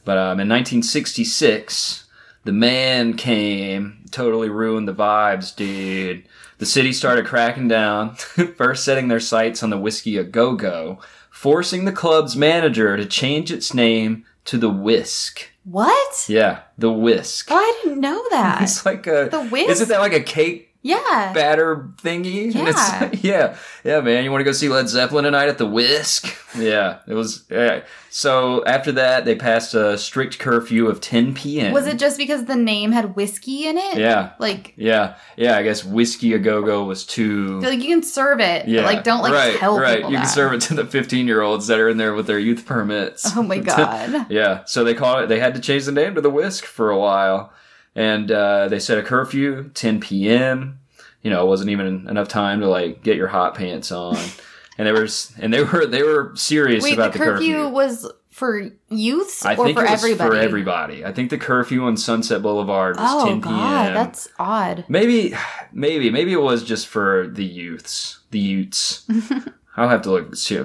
But 0.04 0.18
um 0.18 0.40
in 0.40 0.48
1966, 0.48 2.04
the 2.44 2.52
man 2.52 3.14
came, 3.14 4.04
totally 4.10 4.48
ruined 4.50 4.86
the 4.88 4.94
vibes, 4.94 5.54
dude. 5.54 6.24
The 6.64 6.70
city 6.70 6.94
started 6.94 7.26
cracking 7.26 7.68
down, 7.68 8.14
first 8.56 8.86
setting 8.86 9.08
their 9.08 9.20
sights 9.20 9.62
on 9.62 9.68
the 9.68 9.76
Whiskey 9.76 10.16
a 10.16 10.24
Go 10.24 10.54
Go, 10.54 10.98
forcing 11.28 11.84
the 11.84 11.92
club's 11.92 12.36
manager 12.36 12.96
to 12.96 13.04
change 13.04 13.52
its 13.52 13.74
name 13.74 14.24
to 14.46 14.56
the 14.56 14.70
Whisk. 14.70 15.50
What? 15.64 16.24
Yeah, 16.26 16.60
the 16.78 16.90
Whisk. 16.90 17.48
Oh, 17.50 17.56
I 17.56 17.80
didn't 17.82 18.00
know 18.00 18.24
that. 18.30 18.62
It's 18.62 18.86
like 18.86 19.06
a 19.06 19.28
The 19.30 19.44
Whisk? 19.44 19.68
Isn't 19.72 19.88
that 19.90 20.00
like 20.00 20.14
a 20.14 20.22
cake 20.22 20.73
yeah. 20.84 21.32
batter 21.34 21.88
thingy. 22.02 22.54
Yeah. 22.54 23.10
yeah, 23.22 23.56
yeah, 23.82 24.00
man. 24.00 24.22
You 24.22 24.30
want 24.30 24.40
to 24.40 24.44
go 24.44 24.52
see 24.52 24.68
Led 24.68 24.88
Zeppelin 24.88 25.24
tonight 25.24 25.48
at 25.48 25.58
the 25.58 25.66
Whisk? 25.66 26.36
Yeah, 26.56 27.00
it 27.08 27.14
was. 27.14 27.42
Yeah. 27.50 27.82
So 28.10 28.64
after 28.64 28.92
that, 28.92 29.24
they 29.24 29.34
passed 29.34 29.74
a 29.74 29.98
strict 29.98 30.38
curfew 30.38 30.86
of 30.86 31.00
10 31.00 31.34
p.m. 31.34 31.72
Was 31.72 31.88
it 31.88 31.98
just 31.98 32.16
because 32.16 32.44
the 32.44 32.54
name 32.54 32.92
had 32.92 33.16
whiskey 33.16 33.66
in 33.66 33.76
it? 33.76 33.98
Yeah, 33.98 34.34
Like, 34.38 34.72
yeah, 34.76 35.16
yeah. 35.36 35.56
I 35.58 35.64
guess 35.64 35.84
whiskey 35.84 36.32
a 36.34 36.38
go 36.38 36.62
go 36.62 36.84
was 36.84 37.04
too. 37.04 37.58
like 37.60 37.80
you 37.82 37.88
can 37.88 38.04
serve 38.04 38.38
it, 38.38 38.68
yeah, 38.68 38.82
but 38.82 38.94
like 38.94 39.02
don't 39.02 39.20
like 39.20 39.32
right, 39.32 39.58
tell 39.58 39.76
right. 39.76 39.96
people 39.96 40.12
You 40.12 40.16
that. 40.18 40.22
can 40.26 40.30
serve 40.32 40.52
it 40.52 40.60
to 40.68 40.74
the 40.74 40.84
15 40.86 41.26
year 41.26 41.40
olds 41.42 41.66
that 41.66 41.80
are 41.80 41.88
in 41.88 41.96
there 41.96 42.14
with 42.14 42.28
their 42.28 42.38
youth 42.38 42.64
permits. 42.66 43.36
Oh 43.36 43.42
my 43.42 43.58
god. 43.74 44.30
Yeah, 44.30 44.62
so 44.66 44.84
they 44.84 44.94
called 44.94 45.24
it. 45.24 45.28
They 45.28 45.40
had 45.40 45.56
to 45.56 45.60
change 45.60 45.84
the 45.86 45.90
name 45.92 46.14
to 46.14 46.20
the 46.20 46.30
Whisk 46.30 46.66
for 46.66 46.90
a 46.90 46.96
while, 46.98 47.52
and 47.94 48.30
uh, 48.30 48.68
they 48.68 48.78
set 48.78 48.98
a 48.98 49.02
curfew 49.02 49.70
10 49.74 50.00
p.m. 50.00 50.80
You 51.22 51.30
know, 51.30 51.44
it 51.44 51.48
wasn't 51.48 51.70
even 51.70 52.08
enough 52.08 52.28
time 52.28 52.60
to 52.60 52.68
like 52.68 53.02
get 53.02 53.16
your 53.16 53.28
hot 53.28 53.54
pants 53.54 53.90
on, 53.92 54.16
and 54.78 54.86
they 54.86 54.92
were 54.92 55.08
and 55.40 55.52
they 55.52 55.62
were 55.62 55.86
they 55.86 56.02
were 56.02 56.32
serious 56.36 56.84
Wait, 56.84 56.94
about 56.94 57.12
the 57.12 57.18
the, 57.18 57.24
curfew, 57.24 57.68
was 57.68 58.10
for 58.34 58.68
youths 58.88 59.44
I 59.44 59.54
or 59.54 59.64
think 59.64 59.78
for 59.78 59.84
it 59.84 59.90
was 59.90 60.02
everybody? 60.02 60.30
for 60.30 60.36
everybody. 60.36 61.04
I 61.04 61.12
think 61.12 61.30
the 61.30 61.38
curfew 61.38 61.84
on 61.84 61.96
Sunset 61.96 62.42
Boulevard 62.42 62.96
was 62.96 63.08
Oh 63.08 63.26
10 63.26 63.40
p.m. 63.40 63.54
god, 63.54 63.94
that's 63.94 64.28
odd. 64.40 64.84
Maybe, 64.88 65.34
maybe, 65.72 66.10
maybe 66.10 66.32
it 66.32 66.42
was 66.42 66.64
just 66.64 66.88
for 66.88 67.28
the 67.28 67.44
youths, 67.44 68.18
the 68.32 68.40
youths. 68.40 69.08
I'll 69.76 69.88
have 69.88 70.02
to 70.02 70.10
look 70.10 70.34
see, 70.34 70.60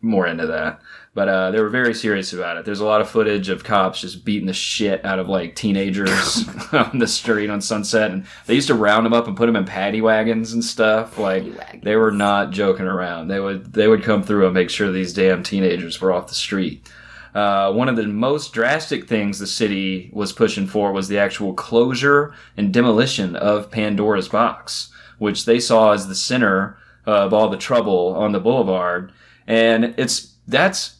more 0.00 0.26
into 0.26 0.46
that. 0.46 0.80
But 1.14 1.28
uh, 1.28 1.50
they 1.50 1.60
were 1.60 1.68
very 1.68 1.94
serious 1.94 2.32
about 2.32 2.58
it. 2.58 2.64
There's 2.64 2.80
a 2.80 2.84
lot 2.84 3.00
of 3.00 3.08
footage 3.08 3.48
of 3.48 3.64
cops 3.64 4.02
just 4.02 4.24
beating 4.24 4.46
the 4.46 4.52
shit 4.52 5.04
out 5.04 5.18
of 5.18 5.28
like 5.28 5.56
teenagers 5.56 6.44
on 6.72 6.98
the 6.98 7.08
street 7.08 7.50
on 7.50 7.60
Sunset, 7.60 8.10
and 8.10 8.26
they 8.46 8.54
used 8.54 8.68
to 8.68 8.74
round 8.74 9.04
them 9.04 9.14
up 9.14 9.26
and 9.26 9.36
put 9.36 9.46
them 9.46 9.56
in 9.56 9.64
paddy 9.64 10.00
wagons 10.00 10.52
and 10.52 10.64
stuff. 10.64 11.18
Like 11.18 11.82
they 11.82 11.96
were 11.96 12.12
not 12.12 12.50
joking 12.50 12.86
around. 12.86 13.28
They 13.28 13.40
would 13.40 13.72
they 13.72 13.88
would 13.88 14.02
come 14.02 14.22
through 14.22 14.44
and 14.44 14.54
make 14.54 14.70
sure 14.70 14.92
these 14.92 15.12
damn 15.14 15.42
teenagers 15.42 16.00
were 16.00 16.12
off 16.12 16.28
the 16.28 16.34
street. 16.34 16.88
Uh, 17.34 17.72
one 17.72 17.88
of 17.88 17.96
the 17.96 18.06
most 18.06 18.52
drastic 18.52 19.06
things 19.06 19.38
the 19.38 19.46
city 19.46 20.10
was 20.12 20.32
pushing 20.32 20.66
for 20.66 20.92
was 20.92 21.08
the 21.08 21.18
actual 21.18 21.54
closure 21.54 22.34
and 22.56 22.72
demolition 22.72 23.36
of 23.36 23.70
Pandora's 23.70 24.28
box, 24.28 24.90
which 25.18 25.44
they 25.44 25.60
saw 25.60 25.92
as 25.92 26.08
the 26.08 26.14
center 26.14 26.76
of 27.06 27.32
all 27.32 27.48
the 27.48 27.56
trouble 27.56 28.14
on 28.16 28.32
the 28.32 28.40
boulevard. 28.40 29.12
And 29.46 29.94
it's 29.96 30.34
that's 30.46 30.96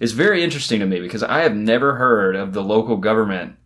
it's 0.00 0.12
very 0.12 0.42
interesting 0.42 0.80
to 0.80 0.86
me 0.86 1.00
because 1.00 1.22
I 1.22 1.40
have 1.40 1.54
never 1.54 1.96
heard 1.96 2.36
of 2.36 2.52
the 2.52 2.62
local 2.62 2.96
government 2.96 3.56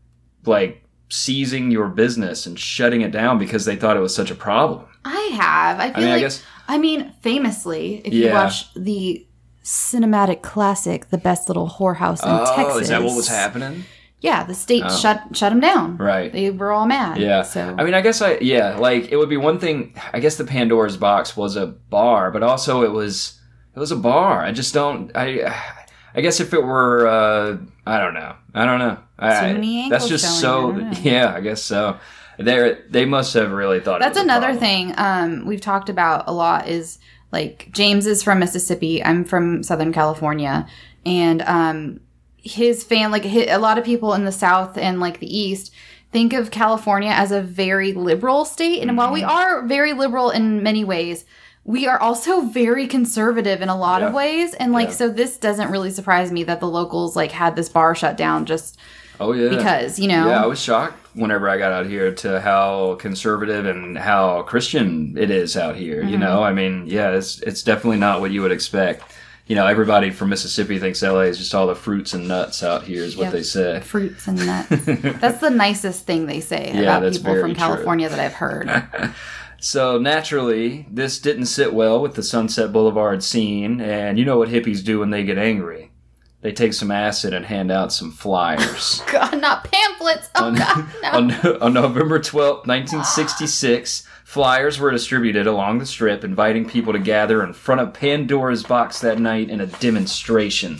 like 0.44 0.84
seizing 1.08 1.70
your 1.70 1.88
business 1.88 2.46
and 2.46 2.58
shutting 2.58 3.00
it 3.00 3.10
down 3.10 3.38
because 3.38 3.64
they 3.64 3.76
thought 3.76 3.96
it 3.96 4.00
was 4.00 4.14
such 4.14 4.30
a 4.30 4.34
problem. 4.34 4.86
I 5.04 5.30
have. 5.34 5.80
I 5.80 5.92
feel 5.92 5.96
I 5.96 6.00
mean, 6.00 6.08
I 6.08 6.12
like 6.12 6.20
guess 6.20 6.42
I 6.68 6.78
mean, 6.78 7.12
famously, 7.20 8.00
if 8.04 8.12
you 8.14 8.30
watch 8.30 8.72
the 8.74 9.26
cinematic 9.64 10.42
classic, 10.42 11.10
The 11.10 11.18
Best 11.18 11.48
Little 11.48 11.68
Whorehouse 11.68 12.22
in 12.22 12.28
oh, 12.28 12.54
Texas. 12.54 12.82
is 12.82 12.88
that 12.88 13.02
what 13.02 13.16
was 13.16 13.28
happening? 13.28 13.84
Yeah, 14.20 14.44
the 14.44 14.54
state 14.54 14.84
Oh. 14.86 14.96
shut 14.96 15.22
shut 15.32 15.50
them 15.50 15.60
down. 15.60 15.96
Right. 15.96 16.32
They 16.32 16.50
were 16.50 16.70
all 16.70 16.86
mad. 16.86 17.18
Yeah. 17.18 17.42
So 17.42 17.74
I 17.76 17.84
mean, 17.84 17.94
I 17.94 18.02
guess 18.02 18.20
I 18.22 18.34
yeah, 18.38 18.76
like 18.76 19.10
it 19.10 19.16
would 19.16 19.30
be 19.30 19.36
one 19.36 19.58
thing. 19.58 19.94
I 20.12 20.20
guess 20.20 20.36
the 20.36 20.44
Pandora's 20.44 20.96
box 20.96 21.36
was 21.36 21.56
a 21.56 21.66
bar, 21.66 22.30
but 22.30 22.42
also 22.42 22.82
it 22.82 22.92
was 22.92 23.40
it 23.74 23.78
was 23.78 23.90
a 23.90 23.96
bar. 23.96 24.44
I 24.44 24.52
just 24.52 24.74
don't. 24.74 25.10
I 25.16 25.48
I 26.14 26.20
guess 26.20 26.40
if 26.40 26.52
it 26.54 26.62
were, 26.62 27.06
uh, 27.06 27.58
I 27.86 27.98
don't 27.98 28.14
know. 28.14 28.34
I 28.54 28.64
don't 28.64 28.78
know. 28.78 28.98
I, 29.18 29.88
that's 29.90 30.08
just 30.08 30.40
showing, 30.40 30.92
so. 30.94 31.00
I. 31.00 31.02
Yeah, 31.02 31.34
I 31.34 31.40
guess 31.40 31.62
so. 31.62 31.98
They 32.38 32.78
they 32.88 33.04
must 33.04 33.34
have 33.34 33.52
really 33.52 33.80
thought. 33.80 34.00
it 34.00 34.04
That's 34.04 34.18
another 34.18 34.54
thing 34.54 34.94
um, 34.96 35.44
we've 35.46 35.60
talked 35.60 35.88
about 35.90 36.24
a 36.26 36.32
lot 36.32 36.68
is 36.68 36.98
like 37.32 37.68
James 37.70 38.06
is 38.06 38.22
from 38.22 38.38
Mississippi. 38.38 39.04
I'm 39.04 39.24
from 39.24 39.62
Southern 39.62 39.92
California, 39.92 40.66
and 41.04 41.42
um, 41.42 42.00
his 42.38 42.82
fan 42.82 43.10
like 43.10 43.24
hi 43.26 43.44
a 43.48 43.58
lot 43.58 43.76
of 43.78 43.84
people 43.84 44.14
in 44.14 44.24
the 44.24 44.32
South 44.32 44.78
and 44.78 45.00
like 45.00 45.20
the 45.20 45.38
East 45.38 45.72
think 46.12 46.32
of 46.32 46.50
California 46.50 47.10
as 47.10 47.30
a 47.30 47.42
very 47.42 47.92
liberal 47.92 48.44
state, 48.46 48.80
and 48.82 48.96
while 48.96 49.12
we 49.12 49.20
Mm-hmm. 49.20 49.30
are 49.30 49.66
very 49.66 49.92
liberal 49.92 50.30
in 50.30 50.62
many 50.62 50.82
ways. 50.82 51.24
We 51.64 51.86
are 51.86 52.00
also 52.00 52.40
very 52.42 52.86
conservative 52.86 53.60
in 53.62 53.68
a 53.68 53.76
lot 53.76 54.02
of 54.02 54.12
ways, 54.14 54.54
and 54.54 54.72
like 54.72 54.88
Yeah. 54.88 54.94
so, 54.94 55.08
this 55.10 55.36
doesn't 55.36 55.70
really 55.70 55.90
surprise 55.90 56.32
me 56.32 56.42
that 56.44 56.58
the 56.60 56.68
locals 56.68 57.14
like 57.16 57.32
had 57.32 57.54
this 57.54 57.68
bar 57.68 57.94
shut 57.94 58.16
down 58.16 58.46
just 58.46 58.78
Oh 59.20 59.32
yeah. 59.32 59.50
because 59.50 59.98
you 59.98 60.08
know. 60.08 60.28
Yeah, 60.28 60.42
I 60.42 60.46
was 60.46 60.60
shocked 60.60 60.96
whenever 61.14 61.48
I 61.48 61.58
got 61.58 61.72
out 61.72 61.86
here 61.86 62.12
to 62.14 62.40
how 62.40 62.94
conservative 62.98 63.66
and 63.66 63.98
how 63.98 64.42
Christian 64.42 65.14
it 65.18 65.30
is 65.30 65.56
out 65.56 65.76
here. 65.76 66.02
You 66.02 66.12
Mm-hmm. 66.12 66.20
know, 66.20 66.42
I 66.42 66.52
mean, 66.52 66.84
yeah, 66.86 67.10
it's 67.10 67.40
it's 67.40 67.62
definitely 67.62 67.98
not 67.98 68.20
what 68.20 68.30
you 68.30 68.40
would 68.42 68.52
expect. 68.52 69.02
You 69.46 69.56
know, 69.56 69.66
everybody 69.66 70.10
from 70.10 70.28
Mississippi 70.30 70.78
thinks 70.78 71.02
LA 71.02 71.22
is 71.22 71.36
just 71.36 71.54
all 71.56 71.66
the 71.66 71.74
fruits 71.74 72.14
and 72.14 72.28
nuts 72.28 72.62
out 72.62 72.84
here, 72.84 73.02
is 73.02 73.16
what 73.16 73.24
Yep. 73.24 73.32
they 73.32 73.42
say. 73.42 73.80
fruits 73.80 74.28
and 74.28 74.46
nuts. 74.46 74.68
That's 75.20 75.40
the 75.40 75.50
nicest 75.50 76.06
thing 76.06 76.26
they 76.26 76.38
say 76.40 76.70
Yeah, 76.72 76.82
about 76.82 77.02
that's 77.02 77.18
people 77.18 77.34
from 77.40 77.50
true. 77.50 77.54
California 77.56 78.08
that 78.08 78.18
I've 78.20 78.32
heard. 78.34 78.68
So 79.60 79.98
naturally, 79.98 80.86
this 80.90 81.18
didn't 81.18 81.46
sit 81.46 81.74
well 81.74 82.00
with 82.00 82.14
the 82.14 82.22
Sunset 82.22 82.72
Boulevard 82.72 83.22
scene, 83.22 83.78
and 83.82 84.18
you 84.18 84.24
know 84.24 84.38
what 84.38 84.48
hippies 84.48 84.82
do 84.82 85.00
when 85.00 85.10
they 85.10 85.22
get 85.22 85.36
angry? 85.36 85.90
They 86.40 86.52
take 86.52 86.72
some 86.72 86.90
acid 86.90 87.34
and 87.34 87.44
hand 87.44 87.70
out 87.70 87.92
some 87.92 88.10
flyers. 88.10 89.02
God, 89.12 89.38
not 89.38 89.70
pamphlets. 89.70 90.30
Oh 90.34 90.46
on, 90.46 90.54
God, 90.54 90.86
no. 91.02 91.10
on, 91.10 91.56
on 91.62 91.74
November 91.74 92.18
twelfth, 92.18 92.66
1966, 92.66 94.06
flyers 94.24 94.78
were 94.78 94.90
distributed 94.90 95.46
along 95.46 95.78
the 95.78 95.86
strip 95.86 96.24
inviting 96.24 96.66
people 96.66 96.94
to 96.94 96.98
gather 96.98 97.44
in 97.44 97.52
front 97.52 97.82
of 97.82 97.92
Pandora's 97.92 98.62
box 98.62 99.00
that 99.00 99.18
night 99.18 99.50
in 99.50 99.60
a 99.60 99.66
demonstration. 99.66 100.78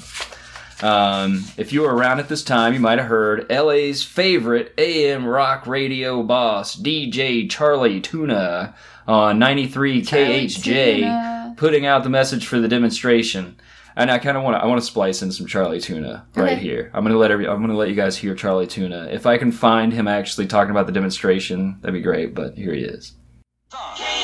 Um, 0.82 1.44
if 1.56 1.72
you 1.72 1.82
were 1.82 1.94
around 1.94 2.20
at 2.20 2.28
this 2.28 2.42
time, 2.42 2.72
you 2.74 2.80
might 2.80 2.98
have 2.98 3.08
heard 3.08 3.46
LA's 3.50 4.02
favorite 4.02 4.72
AM 4.78 5.26
rock 5.26 5.66
radio 5.66 6.22
boss, 6.22 6.74
DJ 6.76 7.48
Charlie 7.50 8.00
Tuna, 8.00 8.74
on 9.06 9.38
93 9.38 10.02
KHJ, 10.02 10.96
Tuna. 11.00 11.54
putting 11.56 11.84
out 11.86 12.02
the 12.04 12.10
message 12.10 12.46
for 12.46 12.58
the 12.60 12.68
demonstration. 12.68 13.56
And 13.96 14.10
I 14.10 14.18
kind 14.18 14.36
of 14.36 14.44
want 14.44 14.56
to 14.56 14.62
I 14.62 14.66
want 14.66 14.80
to 14.80 14.86
splice 14.86 15.20
in 15.20 15.32
some 15.32 15.46
Charlie 15.46 15.80
Tuna 15.80 16.24
right 16.34 16.52
Okay. 16.52 16.60
here. 16.62 16.90
I'm 16.94 17.04
gonna 17.04 17.18
let 17.18 17.30
every, 17.30 17.46
I'm 17.46 17.60
gonna 17.60 17.76
let 17.76 17.88
you 17.88 17.94
guys 17.96 18.16
hear 18.16 18.34
Charlie 18.34 18.66
Tuna. 18.68 19.08
If 19.10 19.26
I 19.26 19.36
can 19.36 19.52
find 19.52 19.92
him 19.92 20.08
actually 20.08 20.46
talking 20.46 20.70
about 20.70 20.86
the 20.86 20.92
demonstration, 20.92 21.76
that'd 21.82 21.92
be 21.92 22.00
great. 22.00 22.34
But 22.34 22.54
here 22.56 22.72
he 22.72 22.82
is. 22.82 23.12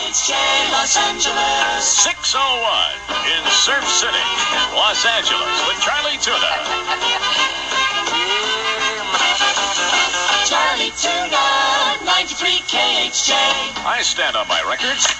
KHJ 0.07 0.71
Los 0.71 0.97
Angeles. 0.97 1.83
601 1.83 2.39
in 3.27 3.43
Surf 3.51 3.83
City, 3.91 4.27
Los 4.71 5.03
Angeles 5.03 5.59
with 5.67 5.83
Charlie 5.83 6.15
Tuna. 6.23 6.55
Charlie 10.47 10.95
Tuna, 10.95 12.07
93 12.07 12.63
KHJ. 12.71 13.35
I 13.83 13.99
stand 14.03 14.37
on 14.37 14.47
my 14.47 14.63
records. 14.71 15.11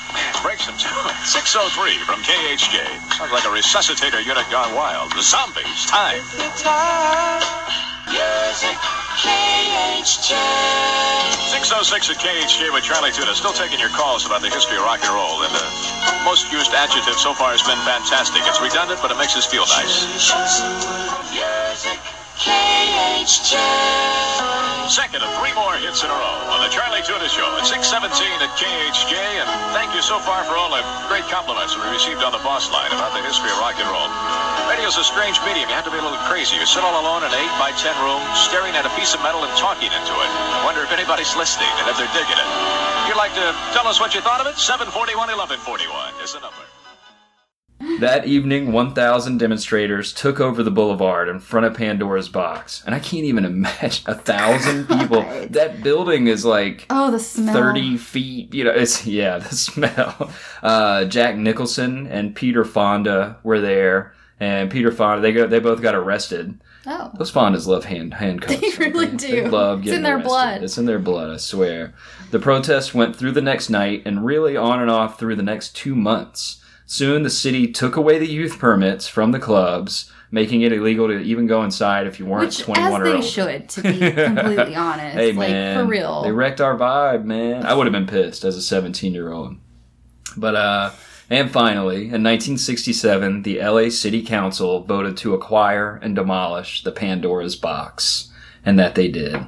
Break 0.47 0.61
some 0.61 0.79
tune. 0.79 1.11
603 1.27 1.99
from 2.07 2.23
KHJ. 2.23 2.79
Sounds 3.19 3.33
like 3.33 3.43
a 3.43 3.51
resuscitator 3.51 4.25
unit 4.25 4.47
gone 4.55 4.73
wild. 4.73 5.11
The 5.19 5.23
zombies, 5.23 5.83
time. 5.91 6.23
Music, 8.07 8.79
KHJ. 9.17 10.37
606 11.49 12.11
at 12.11 12.17
KHJ 12.21 12.73
with 12.73 12.85
Charlie 12.85 13.13
Tuna. 13.13 13.35
Still 13.35 13.53
taking 13.53 13.81
your 13.81 13.89
calls 13.89 14.27
about 14.27 14.43
the 14.43 14.51
history 14.51 14.77
of 14.77 14.85
rock 14.85 15.01
and 15.03 15.15
roll. 15.15 15.43
And 15.43 15.53
the 15.55 15.65
most 16.25 16.53
used 16.53 16.73
adjective 16.73 17.17
so 17.17 17.33
far 17.33 17.53
has 17.53 17.63
been 17.63 17.79
fantastic. 17.89 18.43
It's 18.45 18.61
redundant, 18.61 19.01
but 19.01 19.11
it 19.11 19.17
makes 19.17 19.37
us 19.37 19.47
feel 19.47 19.65
nice. 19.67 20.05
KHJ. 22.37 23.57
Second 24.93 25.25
of 25.25 25.31
three 25.41 25.57
more 25.57 25.75
hits 25.81 26.05
in 26.05 26.11
a 26.13 26.15
row 26.15 26.37
on 26.53 26.61
the 26.63 26.71
Charlie 26.71 27.03
Tuna 27.03 27.27
Show 27.33 27.49
at 27.57 27.65
617 27.65 28.13
at 28.45 28.53
KHJ. 28.61 29.17
And 29.17 29.49
thank 29.73 29.97
you 29.97 30.05
so 30.05 30.21
far 30.21 30.45
for 30.45 30.55
all 30.55 30.69
the 30.69 30.85
great 31.09 31.25
compliments 31.33 31.75
we 31.75 31.83
received 31.91 32.21
on 32.21 32.31
the 32.37 32.43
boss 32.45 32.69
line 32.71 32.93
about 32.93 33.17
the 33.17 33.25
history 33.25 33.49
of 33.49 33.59
rock 33.59 33.81
and 33.81 33.89
roll. 33.89 34.13
Radio's 34.69 35.01
a 35.01 35.07
strange 35.09 35.41
medium. 35.49 35.65
You 35.67 35.77
have 35.81 35.89
to 35.89 35.95
be 35.95 35.99
a 35.99 36.05
little 36.05 36.21
crazy. 36.29 36.61
You 36.61 36.69
sit 36.69 36.85
all 36.85 37.01
alone 37.01 37.25
in 37.25 37.33
an 37.33 37.41
8 37.41 37.49
by 37.57 37.73
10 37.73 37.97
room, 38.05 38.21
staring 38.37 38.77
at 38.77 38.85
a 38.85 38.93
piece 39.01 39.17
of 39.17 39.25
metal 39.25 39.41
and 39.43 39.51
talking 39.57 39.89
into 39.89 40.15
it. 40.15 40.31
Wonder 40.63 40.85
if 40.85 40.93
anybody's 40.93 41.33
listening 41.41 41.73
and 41.81 41.89
if 41.89 41.97
they're 41.97 42.13
digging 42.13 42.37
it. 42.37 42.49
If 43.09 43.17
you'd 43.17 43.19
like 43.19 43.33
to 43.33 43.49
tell 43.73 43.89
us 43.89 43.97
what 43.97 44.13
you 44.13 44.21
thought 44.21 44.45
of 44.45 44.47
it, 44.47 44.61
741 44.61 45.17
1141 45.17 46.21
is 46.21 46.37
the 46.37 46.45
number. 46.45 46.76
That 48.01 48.27
evening, 48.27 48.73
1,000 48.73 49.39
demonstrators 49.39 50.13
took 50.13 50.41
over 50.41 50.63
the 50.63 50.71
boulevard 50.71 51.29
in 51.29 51.41
front 51.41 51.67
of 51.67 51.75
Pandora's 51.75 52.29
box. 52.29 52.83
And 52.87 52.95
I 52.95 52.99
can't 52.99 53.25
even 53.25 53.45
imagine 53.45 54.05
a 54.07 54.15
thousand 54.15 54.87
people. 55.01 55.23
That 55.51 55.83
building 55.83 56.27
is 56.27 56.45
like 56.45 56.87
Oh, 56.91 57.11
the 57.11 57.19
smell. 57.19 57.55
30 57.55 57.97
feet. 57.99 58.53
You 58.55 58.65
know, 58.65 58.71
it's, 58.71 59.07
yeah, 59.07 59.39
the 59.39 59.55
smell. 59.55 60.31
Uh, 60.63 61.05
Jack 61.07 61.37
Nicholson 61.37 62.07
and 62.07 62.35
Peter 62.35 62.65
Fonda 62.65 63.39
were 63.43 63.61
there. 63.61 64.15
And 64.41 64.71
Peter 64.71 64.91
Fonda, 64.93 65.23
they 65.23 65.33
go, 65.33 65.47
they 65.47 65.61
both 65.61 65.81
got 65.81 65.95
arrested. 65.95 66.59
Oh. 66.87 67.11
Those 67.17 67.33
Fondas 67.33 67.67
love 67.67 67.85
hand 67.87 68.15
handcuffs. 68.15 68.61
They 68.61 68.85
really 68.85 69.07
They 69.07 69.17
do. 69.43 69.49
love 69.49 69.79
It's 69.81 69.87
getting 69.87 69.97
in 69.99 70.03
their 70.03 70.17
arrested. 70.17 70.29
blood. 70.29 70.63
It's 70.63 70.79
in 70.79 70.85
their 70.87 70.99
blood, 70.99 71.31
I 71.31 71.37
swear. 71.39 71.95
The 72.31 72.39
protest 72.39 72.95
went 72.95 73.17
through 73.17 73.33
the 73.33 73.41
next 73.43 73.71
night 73.71 74.03
and 74.07 74.25
really 74.25 74.57
on 74.57 74.81
and 74.81 74.91
off 74.91 75.19
through 75.19 75.37
the 75.37 75.43
next 75.43 75.75
two 75.77 75.95
months. 75.97 76.63
Soon 76.87 77.25
the 77.25 77.31
city 77.31 77.67
took 77.67 77.97
away 77.97 78.19
the 78.19 78.29
youth 78.29 78.59
permits 78.59 79.09
from 79.09 79.33
the 79.33 79.41
clubs, 79.41 80.11
making 80.31 80.63
it 80.63 80.73
illegal 80.73 81.09
to 81.09 81.19
even 81.19 81.47
go 81.49 81.65
inside 81.65 82.07
if 82.07 82.21
you 82.21 82.27
weren't 82.27 82.47
Which, 82.47 82.61
21 82.61 82.93
as 82.93 83.01
or 83.01 83.05
they 83.05 83.15
older. 83.17 83.27
should, 83.27 83.69
to 83.71 83.83
be 83.83 83.99
completely 84.13 84.77
honest. 84.77 85.17
Hey 85.17 85.33
like, 85.33 85.51
man, 85.51 85.79
for 85.85 85.91
real. 85.91 86.23
they 86.23 86.31
wrecked 86.31 86.61
our 86.61 86.77
vibe, 86.77 87.25
man. 87.25 87.67
I 87.67 87.75
would 87.75 87.87
have 87.87 87.93
been 87.93 88.07
pissed 88.07 88.45
as 88.45 88.57
a 88.57 88.63
17 88.63 89.13
year 89.13 89.33
old. 89.33 89.57
But 90.37 90.55
uh, 90.55 90.91
and 91.29 91.51
finally, 91.51 92.03
in 92.03 92.23
1967, 92.23 93.43
the 93.43 93.61
LA 93.61 93.89
City 93.89 94.23
Council 94.23 94.85
voted 94.85 95.17
to 95.19 95.35
acquire 95.35 95.97
and 95.97 96.15
demolish 96.15 96.85
the 96.85 96.93
Pandora's 96.93 97.57
box, 97.57 98.31
and 98.65 98.79
that 98.79 98.95
they 98.95 99.09
did. 99.09 99.45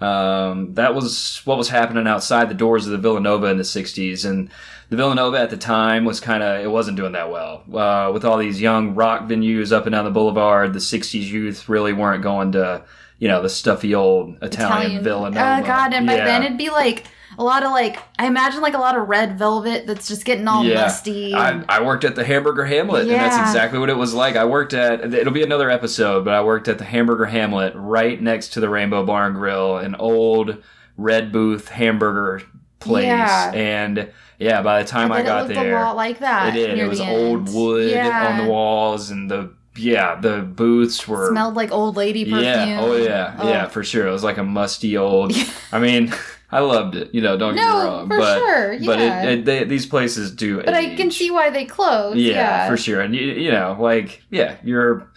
Um, 0.00 0.74
that 0.74 0.94
was 0.94 1.42
what 1.44 1.58
was 1.58 1.68
happening 1.68 2.06
outside 2.06 2.48
the 2.48 2.54
doors 2.54 2.86
of 2.86 2.92
the 2.92 2.98
Villanova 2.98 3.46
in 3.46 3.56
the 3.58 3.64
60s, 3.64 4.24
and 4.24 4.50
the 4.90 4.96
Villanova 4.96 5.38
at 5.38 5.50
the 5.50 5.56
time 5.56 6.04
was 6.04 6.20
kind 6.20 6.42
of 6.42 6.60
it 6.62 6.68
wasn't 6.70 6.96
doing 6.96 7.12
that 7.12 7.30
well. 7.30 7.62
Uh, 7.72 8.10
with 8.12 8.24
all 8.24 8.36
these 8.36 8.60
young 8.60 8.94
rock 8.94 9.22
venues 9.22 9.72
up 9.72 9.86
and 9.86 9.92
down 9.92 10.04
the 10.04 10.10
boulevard, 10.10 10.72
the 10.72 10.78
60s 10.80 11.26
youth 11.28 11.68
really 11.68 11.92
weren't 11.92 12.22
going 12.22 12.52
to 12.52 12.84
you 13.18 13.28
know 13.28 13.40
the 13.42 13.48
stuffy 13.48 13.94
old 13.94 14.36
Italian, 14.42 15.02
Villanova. 15.02 15.40
Uh, 15.40 15.60
God, 15.62 15.92
and 15.94 16.06
by 16.06 16.16
Yeah. 16.16 16.24
then 16.24 16.42
it'd 16.42 16.58
be 16.58 16.70
like 16.70 17.04
a 17.38 17.44
lot 17.44 17.62
of 17.62 17.70
like 17.70 17.98
I 18.18 18.26
imagine 18.26 18.60
like 18.62 18.74
a 18.74 18.78
lot 18.78 18.96
of 18.98 19.08
red 19.08 19.38
velvet 19.38 19.86
that's 19.86 20.08
just 20.08 20.24
getting 20.24 20.48
all 20.48 20.64
musty. 20.64 21.34
I, 21.34 21.62
I 21.68 21.82
worked 21.82 22.04
at 22.04 22.14
the 22.16 22.24
Hamburger 22.24 22.64
Hamlet, 22.64 23.02
and 23.02 23.10
that's 23.12 23.36
exactly 23.38 23.78
what 23.78 23.90
it 23.90 23.96
was 23.96 24.12
like. 24.12 24.36
I 24.36 24.44
worked 24.44 24.74
at 24.74 25.14
it'll 25.14 25.32
be 25.32 25.42
another 25.42 25.70
episode, 25.70 26.24
but 26.24 26.34
I 26.34 26.42
worked 26.42 26.66
at 26.66 26.78
the 26.78 26.84
Hamburger 26.84 27.26
Hamlet 27.26 27.72
right 27.76 28.20
next 28.20 28.48
to 28.54 28.60
the 28.60 28.68
Rainbow 28.68 29.04
Bar 29.06 29.26
and 29.28 29.36
Grill, 29.36 29.76
an 29.78 29.94
old 29.94 30.62
red 30.96 31.30
booth 31.32 31.68
hamburger 31.68 32.42
place. 32.80 33.04
Yeah. 33.06 33.52
And 33.54 34.10
yeah, 34.38 34.62
by 34.62 34.82
the 34.82 34.88
time 34.88 35.12
I, 35.12 35.18
bet 35.18 35.26
got 35.26 35.50
it 35.50 35.54
there, 35.54 35.76
a 35.78 35.82
lot 35.82 35.96
like 35.96 36.18
that. 36.20 36.56
it 36.56 36.66
did. 36.66 36.78
It 36.78 36.88
was 36.88 37.00
old 37.00 37.46
end. 37.48 37.54
wood 37.54 37.90
Yeah. 37.90 38.28
on 38.38 38.44
the 38.46 38.50
walls, 38.50 39.10
and 39.10 39.30
the 39.30 39.52
yeah, 39.76 40.16
the 40.20 40.38
booths 40.42 41.06
were 41.06 41.28
Smelled 41.30 41.54
like 41.54 41.70
old 41.70 41.96
lady 41.96 42.22
oh, 42.26 42.30
perfume. 42.30 42.42
yeah, 42.44 42.80
oh 42.80 42.96
yeah, 42.96 43.36
Oh. 43.38 43.48
yeah, 43.48 43.66
for 43.68 43.84
sure. 43.84 44.06
It 44.06 44.10
was 44.10 44.24
like 44.24 44.36
a 44.38 44.44
musty 44.44 44.96
old. 44.96 45.32
I 45.72 45.78
mean, 45.78 46.12
I 46.52 46.58
loved 46.60 46.96
it. 46.96 47.14
You 47.14 47.20
know, 47.20 47.36
don't 47.38 47.54
get 47.54 47.62
me 47.62 47.68
wrong, 47.68 48.08
for 48.08 48.18
but 48.18 48.38
sure, 48.38 48.78
but 48.84 48.98
it, 49.00 49.28
it, 49.28 49.44
they, 49.44 49.64
these 49.64 49.86
places 49.86 50.32
do. 50.32 50.60
But 50.62 50.74
I 50.74 50.96
can 50.96 51.10
see 51.12 51.30
why 51.30 51.50
they 51.50 51.64
close. 51.64 52.16
Yeah, 52.16 52.32
Yeah, 52.34 52.68
for 52.68 52.76
sure. 52.76 53.00
And 53.00 53.14
you, 53.14 53.22
you 53.22 53.52
know, 53.52 53.76
like 53.78 54.22
yeah, 54.30 54.56
you're 54.64 55.08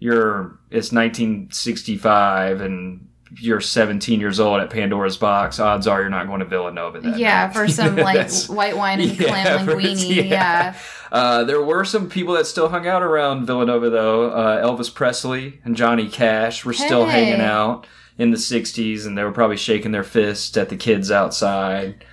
you're 0.00 0.58
it's 0.70 0.92
1965 0.92 2.60
and 2.60 3.08
you're 3.38 3.60
17 3.60 4.20
years 4.20 4.38
old 4.40 4.60
at 4.60 4.70
Pandora's 4.70 5.16
Box. 5.16 5.58
Odds 5.60 5.86
are 5.86 6.00
you're 6.00 6.10
not 6.10 6.26
going 6.26 6.40
to 6.40 6.46
Villanova. 6.46 7.00
That 7.00 7.18
Yeah, 7.18 7.46
night. 7.46 7.54
for 7.54 7.68
some 7.68 7.96
like 8.10 8.30
white 8.46 8.76
wine 8.76 9.00
and 9.00 9.18
Yeah, 9.18 9.28
clam 9.28 9.66
linguine. 9.66 10.28
Yeah. 10.28 10.74
Uh, 11.12 11.44
there 11.44 11.62
were 11.62 11.84
some 11.84 12.08
people 12.08 12.34
that 12.34 12.46
still 12.46 12.68
hung 12.68 12.86
out 12.86 13.02
around 13.02 13.46
Villanova, 13.46 13.88
though. 13.90 14.30
Uh, 14.30 14.64
Elvis 14.66 14.92
Presley 14.92 15.60
and 15.64 15.76
Johnny 15.76 16.08
Cash 16.08 16.64
were 16.64 16.72
still 16.72 17.06
Hey. 17.06 17.26
hanging 17.26 17.40
out 17.40 17.86
in 18.18 18.30
the 18.30 18.36
60s, 18.36 19.06
and 19.06 19.16
they 19.16 19.22
were 19.24 19.32
probably 19.32 19.56
shaking 19.56 19.92
their 19.92 20.04
fists 20.04 20.56
at 20.56 20.68
the 20.68 20.76
kids 20.76 21.10
outside. 21.10 22.04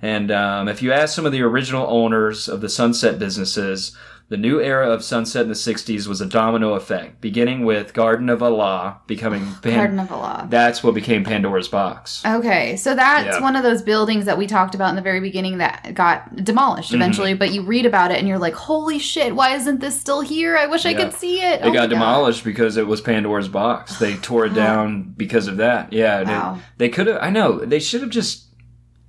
And 0.00 0.30
um, 0.30 0.68
if 0.68 0.82
you 0.82 0.92
ask 0.92 1.14
some 1.14 1.26
of 1.26 1.32
the 1.32 1.42
original 1.42 1.86
owners 1.88 2.48
of 2.48 2.60
the 2.60 2.68
Sunset 2.68 3.18
businesses, 3.18 3.96
the 4.30 4.36
new 4.36 4.60
era 4.60 4.90
of 4.90 5.02
Sunset 5.02 5.42
in 5.42 5.48
the 5.48 5.54
60s 5.54 6.06
was 6.06 6.20
a 6.20 6.26
domino 6.26 6.74
effect, 6.74 7.20
beginning 7.22 7.64
with 7.64 7.94
Garden 7.94 8.28
of 8.28 8.42
Allah 8.42 8.98
becoming 9.06 9.46
Pan- 9.62 9.74
Garden 9.76 9.98
of 9.98 10.12
Allah. 10.12 10.46
That's 10.50 10.82
what 10.84 10.94
became 10.94 11.24
Pandora's 11.24 11.68
Box. 11.68 12.22
Okay, 12.26 12.76
so 12.76 12.94
that's 12.94 13.36
Yeah. 13.36 13.42
one 13.42 13.56
of 13.56 13.62
those 13.62 13.80
buildings 13.80 14.26
that 14.26 14.36
we 14.36 14.46
talked 14.46 14.74
about 14.74 14.90
in 14.90 14.96
the 14.96 15.02
very 15.02 15.20
beginning 15.20 15.58
that 15.58 15.94
got 15.94 16.44
demolished 16.44 16.90
Mm-hmm. 16.92 17.00
eventually. 17.00 17.34
But 17.34 17.52
you 17.52 17.62
read 17.62 17.86
about 17.86 18.10
it 18.10 18.18
and 18.18 18.28
you're 18.28 18.38
like, 18.38 18.54
"Holy 18.54 18.98
shit! 18.98 19.34
Why 19.34 19.54
isn't 19.54 19.80
this 19.80 19.98
still 19.98 20.20
here? 20.20 20.56
I 20.58 20.66
wish 20.66 20.84
I 20.84 20.92
could 20.92 21.14
see 21.14 21.40
it." 21.40 21.60
It 21.60 21.66
Oh 21.66 21.72
got 21.72 21.88
demolished 21.88 22.44
because 22.44 22.76
it 22.76 22.86
was 22.86 23.00
Pandora's 23.00 23.48
box. 23.48 23.98
They 23.98 24.14
tore 24.16 24.44
it 24.46 24.54
down 24.54 25.14
because 25.16 25.46
of 25.48 25.56
that. 25.56 25.92
Yeah, 25.92 26.20
and 26.20 26.28
it- 26.28 26.32
Wow. 26.32 26.58
they 26.76 26.88
could 26.90 27.06
have. 27.06 27.18
I 27.22 27.30
know 27.30 27.58
they 27.64 27.78
should 27.80 28.02
have 28.02 28.10
just 28.10 28.44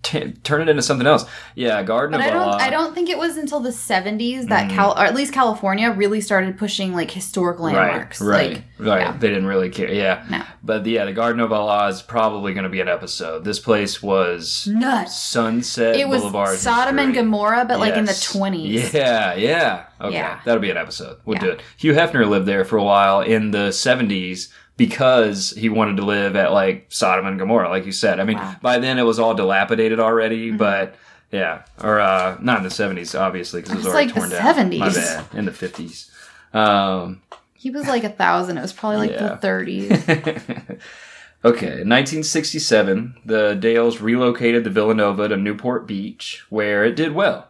t- 0.04 0.32
turned 0.44 0.64
it 0.64 0.70
into 0.70 0.82
something 0.82 1.06
else. 1.08 1.26
Yeah, 1.56 1.84
Garden 1.84 2.12
But 2.18 2.22
of 2.22 2.28
I 2.28 2.30
don't. 2.34 2.42
Allah. 2.42 2.58
I 2.60 2.70
don't 2.70 2.94
think 2.96 3.10
it 3.10 3.18
was 3.18 3.38
until 3.38 3.60
the 3.60 3.70
'70s 3.70 4.48
that 4.48 4.68
Mm-hmm. 4.68 4.76
Cal, 4.76 4.92
or 4.94 5.06
at 5.06 5.14
least 5.16 5.34
California, 5.34 5.92
really 5.92 6.22
started 6.22 6.58
pushing 6.58 6.94
like 6.94 7.12
historic 7.12 7.60
landmarks. 7.60 8.22
Right, 8.22 8.28
right, 8.38 8.64
Like, 8.80 8.88
right. 8.88 9.02
yeah. 9.02 9.18
They 9.18 9.28
didn't 9.30 9.48
really 9.48 9.70
care. 9.70 9.92
Yeah, 9.92 10.26
No. 10.30 10.44
but 10.64 10.86
yeah, 10.86 11.06
the 11.06 11.14
Garden 11.14 11.42
of 11.42 11.52
Allah 11.52 11.88
is 11.90 12.02
probably 12.02 12.54
going 12.54 12.64
to 12.64 12.70
be 12.70 12.82
an 12.82 12.88
episode. 12.88 13.44
This 13.44 13.60
place 13.60 14.02
was 14.02 14.68
Nuts. 14.72 15.16
Sunset 15.22 15.96
It 15.96 16.08
was 16.08 16.22
Boulevard. 16.22 16.58
Sodom 16.58 16.98
and. 17.00 17.14
Gomorrah, 17.14 17.66
but 17.68 17.80
like 17.80 17.96
in 17.96 18.06
the 18.06 18.12
20s. 18.12 18.94
Yeah, 18.94 19.34
yeah. 19.36 19.86
Okay, 20.00 20.14
Yeah. 20.16 20.40
that'll 20.46 20.62
be 20.62 20.72
an 20.72 20.78
episode. 20.78 21.18
We'll 21.26 21.38
Yeah. 21.38 21.44
do 21.44 21.50
it. 21.52 21.62
Hugh 21.78 21.94
Hefner 21.94 22.28
lived 22.28 22.46
there 22.46 22.64
for 22.64 22.78
a 22.78 22.84
while 22.84 23.22
in 23.22 23.52
the 23.52 23.72
70s 23.72 24.50
because 24.80 25.52
he 25.52 25.70
wanted 25.70 25.98
to 25.98 26.04
live 26.06 26.36
at 26.36 26.52
like 26.52 26.88
Sodom 26.90 27.28
and 27.28 27.38
Gomorrah, 27.38 27.70
like 27.70 27.86
you 27.86 27.92
said. 27.92 28.20
I 28.20 28.24
mean, 28.24 28.38
Wow. 28.38 28.52
Mm-hmm. 28.54 28.62
by 28.62 28.80
then 28.80 28.98
it 28.98 29.04
was 29.04 29.20
all 29.20 29.36
dilapidated 29.36 30.00
already, 30.00 30.50
but 30.50 30.96
yeah, 31.32 31.62
or 31.84 32.00
uh, 32.00 32.38
not 32.42 32.58
in 32.58 32.64
the 32.64 32.70
70s, 32.70 33.20
obviously, 33.20 33.62
because 33.62 33.74
it 33.74 33.78
was 33.78 33.86
It's 33.86 33.94
already 33.94 34.08
like 34.08 34.16
the 34.16 34.20
torn 34.22 34.30
down. 34.32 34.72
70s. 34.72 34.80
My 34.80 34.90
bad. 34.92 35.26
In 35.34 35.46
the 35.46 35.52
50s. 35.52 36.10
Um, 36.56 37.22
He 37.54 37.70
was 37.70 37.88
like 37.88 38.04
a 38.04 38.10
thousand. 38.10 38.58
It 38.58 38.62
was 38.62 38.74
probably 38.74 38.98
like 38.98 39.12
Yeah. 39.12 39.36
the 39.36 39.48
30s. 39.48 39.90
okay, 41.46 41.82
in 41.82 41.90
1967, 41.90 43.16
the 43.26 43.54
Dales 43.56 44.02
relocated 44.02 44.64
the 44.64 44.70
Villanova 44.70 45.28
to 45.28 45.38
Newport 45.38 45.86
Beach, 45.88 46.46
where 46.50 46.84
it 46.86 46.96
did 46.96 47.14
well. 47.14 47.49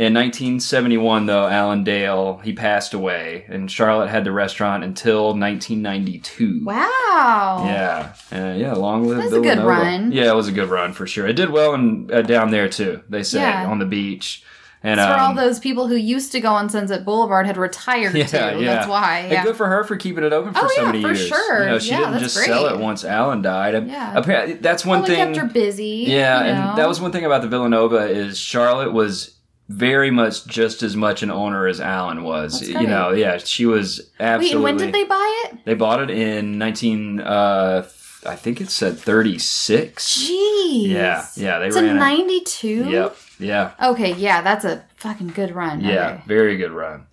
In 0.00 0.14
1971, 0.14 1.26
though, 1.26 1.46
Alan 1.46 1.84
Dale, 1.84 2.38
he 2.42 2.54
passed 2.54 2.94
away, 2.94 3.44
and 3.48 3.70
Charlotte 3.70 4.08
had 4.08 4.24
the 4.24 4.32
restaurant 4.32 4.82
until 4.82 5.34
1992. 5.34 6.62
wow. 6.64 7.62
Yeah, 7.66 8.12
uh, 8.32 8.54
yeah, 8.56 8.72
long 8.72 9.06
live 9.06 9.18
That's 9.18 9.32
a 9.34 9.40
good 9.40 9.58
run. 9.58 10.10
Yeah, 10.12 10.30
it 10.30 10.34
was 10.34 10.48
a 10.48 10.52
good 10.52 10.70
run 10.70 10.94
for 10.94 11.06
sure. 11.06 11.26
It 11.26 11.34
did 11.34 11.50
well 11.50 11.74
in, 11.74 12.08
uh, 12.10 12.22
down 12.22 12.50
there 12.50 12.66
too. 12.68 13.02
They 13.10 13.22
said 13.22 13.40
Yeah. 13.42 13.66
on 13.70 13.78
the 13.78 13.84
beach, 13.84 14.42
and 14.82 14.98
It's 14.98 15.06
for 15.06 15.12
all 15.20 15.30
um, 15.32 15.36
those 15.36 15.58
people 15.58 15.86
who 15.88 15.96
used 15.96 16.32
to 16.32 16.40
go 16.40 16.48
on 16.52 16.70
Sunset 16.70 17.04
Boulevard 17.04 17.44
had 17.44 17.58
retired 17.58 18.14
yeah, 18.14 18.24
too. 18.24 18.36
yeah. 18.64 18.74
That's 18.76 18.88
why. 18.88 19.18
And 19.30 19.44
good 19.44 19.56
for 19.56 19.66
her 19.66 19.84
for 19.84 19.96
keeping 19.96 20.24
it 20.24 20.32
open 20.32 20.54
for 20.54 20.60
Oh, 20.64 20.68
so 20.68 20.80
yeah, 20.80 20.86
many 20.86 21.02
for 21.02 21.08
years. 21.08 21.26
sure. 21.28 21.64
You 21.64 21.70
know, 21.72 21.78
she 21.78 21.90
Yeah, 21.90 21.98
didn't 22.06 22.20
just 22.20 22.36
sell 22.36 22.66
it 22.68 22.78
once 22.78 23.04
Alan 23.04 23.42
died. 23.42 23.86
Yeah. 23.86 24.14
Apparently, 24.16 24.54
that's 24.54 24.86
one 24.86 25.00
Probably 25.00 25.16
thing. 25.16 25.34
kept 25.34 25.36
her 25.46 25.52
busy. 25.52 26.04
Yeah, 26.08 26.38
you 26.38 26.52
know? 26.54 26.68
and 26.70 26.78
that 26.78 26.88
was 26.88 27.02
one 27.02 27.12
thing 27.12 27.26
about 27.26 27.42
the 27.42 27.48
Villanova 27.48 28.06
is 28.08 28.38
Charlotte 28.38 28.94
was 28.94 29.32
very 29.70 30.10
much 30.10 30.46
just 30.46 30.82
as 30.82 30.96
much 30.96 31.22
an 31.22 31.30
owner 31.30 31.66
as 31.68 31.80
Alan 31.80 32.24
was. 32.24 32.68
You 32.68 32.86
know, 32.88 33.12
yeah, 33.12 33.38
she 33.38 33.66
was 33.66 34.10
absolutely. 34.18 34.54
and 34.56 34.62
when 34.64 34.76
did 34.76 34.92
they 34.92 35.04
buy 35.04 35.44
it? 35.46 35.64
They 35.64 35.74
bought 35.74 36.00
it 36.02 36.10
in 36.10 36.58
nineteen. 36.58 37.20
Uh, 37.20 37.86
I 38.26 38.36
think 38.36 38.60
it 38.60 38.68
said 38.70 38.98
thirty 38.98 39.38
six. 39.38 40.28
Jeez. 40.28 40.88
Yeah, 40.88 41.24
yeah, 41.36 41.58
they 41.60 41.68
It's 41.68 41.76
ran 41.76 41.84
a 41.88 41.94
92? 41.94 42.90
Yep, 42.90 43.16
yeah, 43.38 43.70
Okay, 43.82 44.12
yeah, 44.14 44.40
that's 44.42 44.64
a 44.64 44.84
fucking 44.96 45.28
good 45.28 45.52
run. 45.54 45.80
yeah, 45.80 46.10
Okay. 46.14 46.22
very 46.26 46.56
good 46.56 46.70
run. 46.72 47.06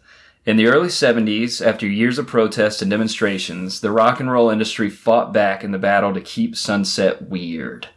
In 0.45 0.55
the 0.57 0.67
early 0.67 0.87
70s, 0.89 1.65
after 1.65 1.85
years 1.87 2.17
of 2.19 2.27
protests 2.27 2.81
and 2.81 2.89
demonstrations, 2.91 3.81
the 3.81 3.91
rock 3.91 4.19
and 4.19 4.31
roll 4.31 4.49
industry 4.49 4.89
fought 4.89 5.33
back 5.33 5.63
in 5.63 5.71
the 5.71 5.77
battle 5.79 6.13
to 6.13 6.21
keep 6.21 6.55
Sunset 6.55 7.23
weird. 7.29 7.87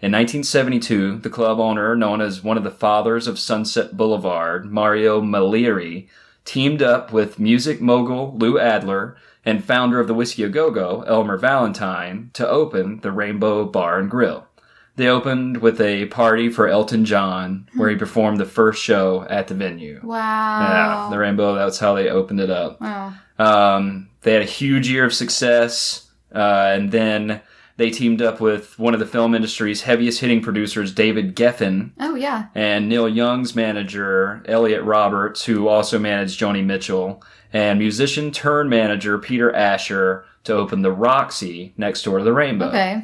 In 0.00 0.12
1972, 0.12 1.18
the 1.18 1.30
club 1.30 1.58
owner, 1.58 1.96
known 1.96 2.20
as 2.20 2.44
one 2.44 2.56
of 2.56 2.62
the 2.62 2.70
fathers 2.70 3.26
of 3.26 3.38
Sunset 3.38 3.96
Boulevard, 3.96 4.70
Mario 4.70 5.20
Maglieri, 5.20 6.08
teamed 6.44 6.82
up 6.82 7.12
with 7.12 7.40
music 7.40 7.80
mogul 7.80 8.32
Lou 8.38 8.60
Adler 8.60 9.16
and 9.44 9.64
founder 9.64 9.98
of 9.98 10.06
the 10.06 10.14
Whiskey 10.14 10.44
A 10.44 10.48
Go 10.48 10.70
Go, 10.70 11.02
Elmer 11.02 11.36
Valentine, 11.36 12.30
to 12.34 12.48
open 12.48 13.00
the 13.00 13.10
Rainbow 13.10 13.64
Bar 13.64 13.98
and 13.98 14.08
Grill. 14.08 14.46
They 14.94 15.08
opened 15.08 15.58
with 15.58 15.80
a 15.80 16.06
party 16.06 16.48
for 16.48 16.68
Elton 16.68 17.04
John, 17.04 17.68
where 17.74 17.90
he 17.90 17.96
performed 17.96 18.38
the 18.38 18.44
first 18.44 18.82
show 18.82 19.26
at 19.28 19.48
the 19.48 19.54
venue. 19.54 20.00
Wow. 20.02 20.60
Yeah, 20.60 21.08
the 21.10 21.18
Rainbow. 21.18 21.54
That's 21.54 21.78
how 21.78 21.94
they 21.94 22.08
opened 22.08 22.40
it 22.40 22.50
up. 22.50 22.80
wow. 22.80 23.14
Um, 23.38 24.08
they 24.22 24.32
had 24.32 24.42
a 24.42 24.46
huge 24.46 24.88
year 24.88 25.04
of 25.04 25.14
success, 25.14 26.10
uh, 26.34 26.72
and 26.74 26.90
then 26.90 27.40
they 27.78 27.90
teamed 27.90 28.20
up 28.20 28.40
with 28.40 28.78
one 28.78 28.92
of 28.92 29.00
the 29.00 29.06
film 29.06 29.34
industry's 29.34 29.82
heaviest 29.82 30.20
hitting 30.20 30.42
producers, 30.42 30.92
David 30.92 31.34
Geffen, 31.34 31.92
Oh 31.98 32.14
yeah. 32.14 32.46
and 32.54 32.88
Neil 32.88 33.08
Young's 33.08 33.54
manager, 33.56 34.42
Elliot 34.46 34.82
Roberts, 34.84 35.44
who 35.46 35.66
also 35.68 35.98
managed 35.98 36.38
Joni 36.38 36.62
Mitchell, 36.64 37.22
and 37.52 37.78
musician 37.78 38.30
turn 38.30 38.68
manager 38.68 39.16
Peter 39.18 39.50
Asher 39.54 40.26
to 40.44 40.52
open 40.54 40.82
the 40.82 40.92
Roxy 40.92 41.72
next 41.78 42.02
door 42.02 42.18
to 42.18 42.24
the 42.24 42.32
Rainbow, 42.32 42.68
Okay. 42.68 43.02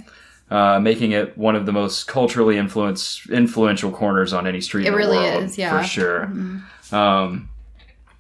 uh, 0.51 0.79
making 0.81 1.13
it 1.13 1.37
one 1.39 1.57
of 1.57 1.67
the 1.67 1.73
most 1.73 2.07
culturally 2.07 2.59
influence, 2.59 3.27
influential 3.31 3.91
corners 3.91 4.33
on 4.33 4.47
any 4.47 4.61
street 4.61 4.85
It 4.85 4.89
in 4.89 4.93
the 4.93 4.99
really 4.99 5.17
world, 5.17 5.45
is, 5.45 5.57
yeah. 5.57 5.71
Mm-hmm. 5.71 5.79
for 5.79 5.85
sure. 5.89 6.33
Um, 6.93 7.49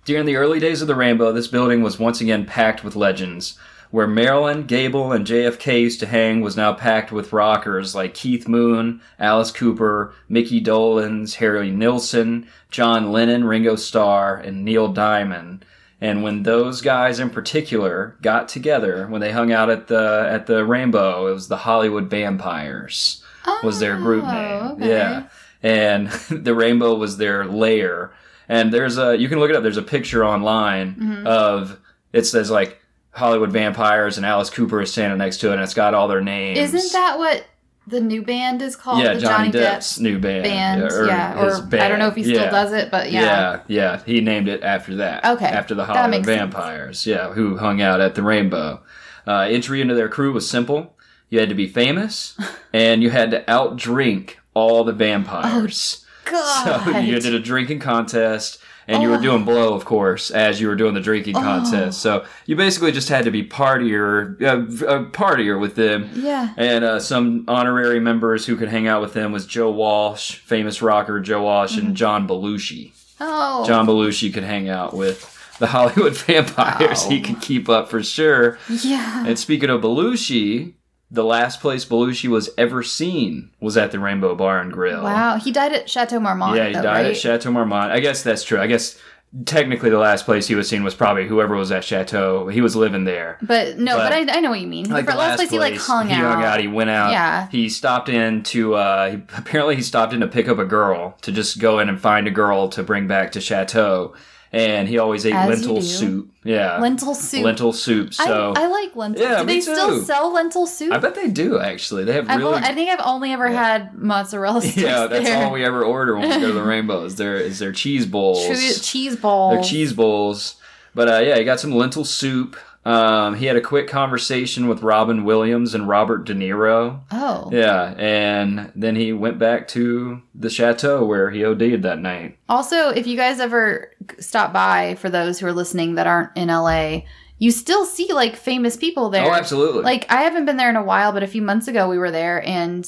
during 0.05 0.27
the 0.27 0.37
early 0.37 0.61
days 0.61 0.83
of 0.83 0.89
the 0.89 0.95
Rainbow, 0.95 1.33
this 1.33 1.47
building 1.49 1.83
was 1.83 1.99
once 1.99 2.21
again 2.21 2.45
packed 2.45 2.85
with 2.85 2.95
legends. 2.97 3.59
Where 3.95 4.09
Marilyn, 4.09 4.67
Gable, 4.67 5.13
and 5.13 5.25
JFK 5.25 5.83
used 5.83 6.01
to 6.01 6.07
hang 6.07 6.41
was 6.41 6.57
now 6.57 6.73
packed 6.73 7.13
with 7.13 7.33
rockers 7.33 7.95
like 7.95 8.13
Keith 8.13 8.49
Moon, 8.49 9.01
Alice 9.21 9.53
Cooper, 9.53 10.13
Mickey 10.29 10.61
Dolenz, 10.61 11.37
Harry 11.37 11.71
Nilsson, 11.71 12.49
John 12.73 13.13
Lennon, 13.13 13.45
Ringo 13.45 13.77
Starr, 13.77 14.37
and 14.37 14.65
Neil 14.65 14.89
Diamond. 14.89 15.65
And 16.01 16.25
when 16.25 16.43
those 16.43 16.81
guys 16.81 17.21
in 17.21 17.31
particular 17.31 18.17
got 18.21 18.49
together, 18.49 19.07
when 19.07 19.21
they 19.21 19.31
hung 19.31 19.53
out 19.53 19.71
at 19.71 19.87
the 19.87 20.27
at 20.29 20.47
the 20.47 20.65
Rainbow, 20.65 21.29
it 21.29 21.33
was 21.35 21.47
the 21.47 21.59
Hollywood 21.59 22.11
Vampires 22.11 23.23
was 23.63 23.79
their 23.79 23.97
group 23.97 24.25
Oh, 24.27 24.33
name. 24.33 24.73
okay. 24.83 24.89
Yeah. 24.89 25.29
And 25.63 26.09
the 26.31 26.55
rainbow 26.57 26.97
was 26.97 27.17
their 27.19 27.45
lair. 27.45 28.11
And 28.49 28.73
there's 28.73 28.99
a 28.99 29.17
you 29.17 29.29
can 29.29 29.39
look 29.39 29.51
it 29.51 29.57
up. 29.57 29.63
There's 29.63 29.77
a 29.77 29.83
picture 29.83 30.25
online 30.25 30.97
Mm-hmm. 30.97 31.27
of 31.29 31.79
it 32.13 32.25
says 32.25 32.51
like 32.51 32.81
Hollywood 33.15 33.51
vampires 33.53 34.17
and 34.17 34.27
Alice 34.27 34.51
Cooper 34.51 34.81
is 34.83 34.91
standing 34.93 35.19
next 35.19 35.39
to 35.39 35.51
it 35.51 35.55
and 35.55 35.63
it's 35.63 35.75
got 35.75 35.95
all 35.95 36.09
their 36.09 36.21
names. 36.21 36.59
Isn't 36.59 36.93
that 36.93 37.19
what 37.19 37.47
the 37.87 38.01
new 38.01 38.23
band 38.23 38.61
is 38.63 38.77
called? 38.77 39.01
yeah, 39.03 39.15
the 39.15 39.21
Johnny, 39.21 39.51
Johnny, 39.51 39.65
Depp's 39.65 40.01
new 40.01 40.19
band. 40.19 40.45
band. 40.45 40.81
yeah, 41.07 41.41
or 41.41 41.45
his 41.47 41.61
I 41.61 41.65
band. 41.67 41.91
don't 41.91 41.99
know 41.99 42.09
if 42.09 42.17
he 42.17 42.25
still 42.25 42.37
Yeah. 42.43 42.51
does 42.51 42.73
it, 42.73 42.91
but 42.91 43.13
yeah. 43.13 43.21
Yeah, 43.23 43.61
yeah. 43.69 44.03
He 44.05 44.21
named 44.21 44.49
it 44.49 44.63
after 44.63 44.97
that. 44.97 45.25
Okay, 45.25 45.45
After 45.47 45.75
the 45.75 45.85
Hollywood 45.85 46.11
makes 46.11 46.27
sense. 46.27 46.39
Vampires. 46.53 47.07
Yeah, 47.07 47.33
who 47.33 47.59
hung 47.59 47.81
out 47.83 48.01
at 48.01 48.15
the 48.15 48.23
Rainbow. 48.23 48.83
Uh, 49.27 49.41
entry 49.49 49.81
into 49.81 49.95
their 49.95 50.09
crew 50.09 50.33
was 50.33 50.49
simple. 50.49 50.97
You 51.31 51.41
had 51.41 51.49
to 51.51 51.55
be 51.55 51.67
famous, 51.67 52.37
and 52.73 53.03
you 53.03 53.11
had 53.11 53.31
to 53.33 53.43
outdrink 53.45 54.35
all 54.55 54.83
the 54.85 54.93
vampires. 54.93 56.05
God. 56.25 56.85
So 56.85 56.99
you 56.99 57.21
did 57.21 57.35
a 57.35 57.39
drinking 57.39 57.81
contest, 57.81 58.59
and 58.89 59.03
you 59.03 59.09
were 59.09 59.17
Oh. 59.17 59.23
doing 59.23 59.45
blow, 59.45 59.75
of 59.75 59.85
course, 59.85 60.31
as 60.31 60.61
you 60.61 60.69
were 60.69 60.75
doing 60.77 60.95
the 60.95 61.01
drinking 61.01 61.35
contest. 61.35 62.01
So 62.01 62.25
you 62.47 62.57
basically 62.57 62.93
just 62.93 63.09
had 63.09 63.25
to 63.25 63.31
be 63.31 63.43
partier, 63.45 64.41
uh, 64.43 64.87
a 64.87 65.05
partier 65.11 65.59
with 65.61 65.75
them. 65.77 66.11
Yeah. 66.15 66.53
And 66.57 66.85
uh, 66.85 67.01
some 67.01 67.45
honorary 67.49 68.01
members 68.01 68.47
who 68.47 68.57
could 68.57 68.69
hang 68.69 68.87
out 68.87 69.01
with 69.03 69.13
them 69.15 69.33
was 69.33 69.47
Joe 69.47 69.71
Walsh, 69.71 70.37
famous 70.37 70.83
rocker 70.83 71.21
Joe 71.21 71.43
Walsh, 71.43 71.77
and 71.77 71.97
John 71.97 72.27
Belushi. 72.29 72.93
Oh. 73.21 73.65
John 73.67 73.87
Belushi 73.87 74.33
could 74.35 74.43
hang 74.45 74.69
out 74.69 74.93
with 74.95 75.31
the 75.61 75.67
Hollywood 75.69 76.17
vampires. 76.17 77.05
He 77.05 77.21
could 77.21 77.41
keep 77.41 77.69
up 77.69 77.89
for 77.89 78.03
sure. 78.03 78.59
Yeah. 78.69 79.25
And 79.27 79.39
speaking 79.39 79.71
of 79.71 79.81
Belushi, 79.83 80.73
the 81.11 81.25
last 81.25 81.61
place 81.61 81.85
Belushi 81.85 82.29
was 82.29 82.51
ever 82.59 82.83
seen 82.83 83.51
was 83.61 83.77
at 83.77 83.93
the 83.93 83.99
Rainbow 83.99 84.35
Bar 84.35 84.61
and 84.61 84.73
Grill. 84.73 85.03
Wow. 85.03 85.37
He 85.39 85.53
died 85.53 85.73
at 85.73 85.89
Chateau 85.89 86.19
Marmont. 86.21 86.57
Yeah, 86.57 86.69
he 86.69 86.75
though, 86.75 86.83
died 86.83 87.03
right? 87.03 87.07
at 87.07 87.17
Chateau 87.17 87.51
Marmont. 87.51 87.93
I 87.93 88.01
guess 88.01 88.23
that's 88.23 88.43
true. 88.43 88.59
I 88.61 88.67
guess 88.67 88.99
technically 89.47 89.91
the 89.91 89.99
last 89.99 90.25
place 90.25 90.47
he 90.47 90.55
was 90.55 90.69
seen 90.69 90.85
was 90.85 90.95
probably 90.95 91.27
whoever 91.27 91.57
was 91.57 91.73
at 91.73 91.85
Chateau. 91.85 92.49
He 92.49 92.61
was 92.61 92.77
living 92.77 93.05
there. 93.05 93.39
But 93.43 93.79
no, 93.79 93.97
but, 93.97 94.11
But- 94.11 94.31
I, 94.31 94.39
I 94.39 94.41
know 94.41 94.51
what 94.51 94.61
you 94.61 94.67
mean. 94.67 94.89
Like 94.89 95.07
the 95.07 95.15
last 95.15 95.37
place, 95.37 95.51
he 95.51 95.59
like 95.59 95.77
hung 95.77 96.09
he 96.09 96.15
out. 96.15 96.35
hung 96.35 96.45
out. 96.45 96.61
He 96.61 96.69
went 96.69 96.91
out. 96.91 97.11
Yeah. 97.11 97.49
He 97.51 97.69
stopped 97.69 98.09
in 98.09 98.43
to. 98.45 98.75
Uh, 98.75 99.11
he, 99.11 99.17
apparently, 99.37 99.77
he 99.77 99.83
stopped 99.83 100.13
in 100.13 100.21
to 100.21 100.29
pick 100.29 100.49
up 100.49 100.59
a 100.59 100.65
girl 100.65 101.17
to 101.23 101.33
just 101.33 101.59
go 101.59 101.79
in 101.81 101.89
and 101.89 102.01
find 102.01 102.27
a 102.29 102.31
girl 102.31 102.69
to 102.71 102.83
bring 102.83 103.07
back 103.07 103.33
to 103.33 103.41
Chateau. 103.41 104.15
And 104.55 104.89
he 104.89 104.99
always 104.99 105.27
ate 105.27 105.35
As 105.35 105.49
lentil 105.49 105.83
soup. 105.83 106.31
Yeah, 106.45 106.79
Lentil 106.79 107.15
soup. 107.15 107.43
lentil 107.43 107.73
soup. 107.73 108.15
So 108.15 108.53
I, 108.57 108.65
I 108.65 108.67
like 108.69 108.95
lentils. 108.95 109.23
Yeah, 109.27 109.41
do 109.41 109.47
they 109.47 109.61
still 109.61 110.03
sell 110.05 110.33
lentil 110.33 110.67
soup? 110.67 110.93
I 110.93 110.99
bet 110.99 111.15
they 111.15 111.29
do 111.29 111.59
actually. 111.59 112.05
They 112.05 112.13
have 112.13 112.29
I've 112.29 112.39
really. 112.39 112.57
I 112.63 112.75
think 112.75 112.91
I've 112.91 113.05
only 113.05 113.33
ever 113.33 113.49
had 113.49 113.95
mozzarella 113.99 114.61
sticks 114.63 114.77
yeah, 114.77 115.07
that's 115.07 115.25
there. 115.25 115.45
all 115.45 115.53
we 115.53 115.65
ever 115.65 115.83
order 115.85 116.17
when 116.17 116.29
we 116.29 116.35
go 116.37 116.47
to 116.49 116.53
the 116.53 116.63
Rainbows. 116.75 117.17
There 117.17 117.37
is 117.37 117.59
their 117.59 117.73
cheese 117.73 118.07
bowls. 118.07 118.47
True 118.47 118.57
cheese 118.81 119.17
balls. 119.17 119.55
They're 119.55 119.65
cheese 119.65 119.93
bowls. 119.93 120.57
But 120.95 121.09
uh, 121.09 121.19
yeah, 121.25 121.37
he 121.39 121.45
got 121.45 121.59
some 121.59 121.73
lentil 121.73 122.05
soup. 122.05 122.57
Um, 122.85 123.37
he 123.37 123.47
had 123.47 123.57
a 123.57 123.63
quick 123.63 123.89
conversation 123.89 124.69
with 124.69 124.83
Robin 124.83 125.25
Williams 125.25 125.75
and 125.75 125.89
Robert 125.89 126.25
De 126.25 126.35
Niro. 126.35 127.01
Oh. 127.11 127.49
Yeah, 127.51 127.95
and 127.97 128.71
then 128.75 128.95
he 128.95 129.13
went 129.13 129.39
back 129.39 129.69
to 129.69 130.21
the 130.35 130.51
chateau 130.51 131.05
where 131.05 131.31
he 131.31 131.45
OD'd 131.45 131.83
that 131.83 131.99
night. 131.99 132.39
Also, 132.49 132.91
if 132.91 133.07
you 133.07 133.17
guys 133.17 133.41
ever 133.41 133.91
stop 134.19 134.53
by, 134.53 134.97
for 134.97 135.09
those 135.09 135.39
who 135.39 135.47
are 135.47 135.53
listening 135.53 135.95
that 135.95 136.07
aren't 136.07 136.37
in 136.37 136.49
LA, 136.49 137.01
you 137.39 137.51
still 137.51 137.85
see 137.87 138.13
like 138.13 138.37
famous 138.37 138.77
people 138.77 139.11
there. 139.11 139.25
Oh, 139.25 139.33
absolutely. 139.33 139.83
Like 139.83 140.11
I 140.11 140.23
haven't 140.23 140.45
been 140.45 140.57
there 140.57 140.71
in 140.71 140.77
a 140.77 140.85
while, 140.85 141.13
but 141.13 141.23
a 141.23 141.29
few 141.29 141.43
months 141.43 141.69
ago 141.69 141.89
we 141.89 141.99
were 141.99 142.11
there 142.11 142.47
and 142.47 142.87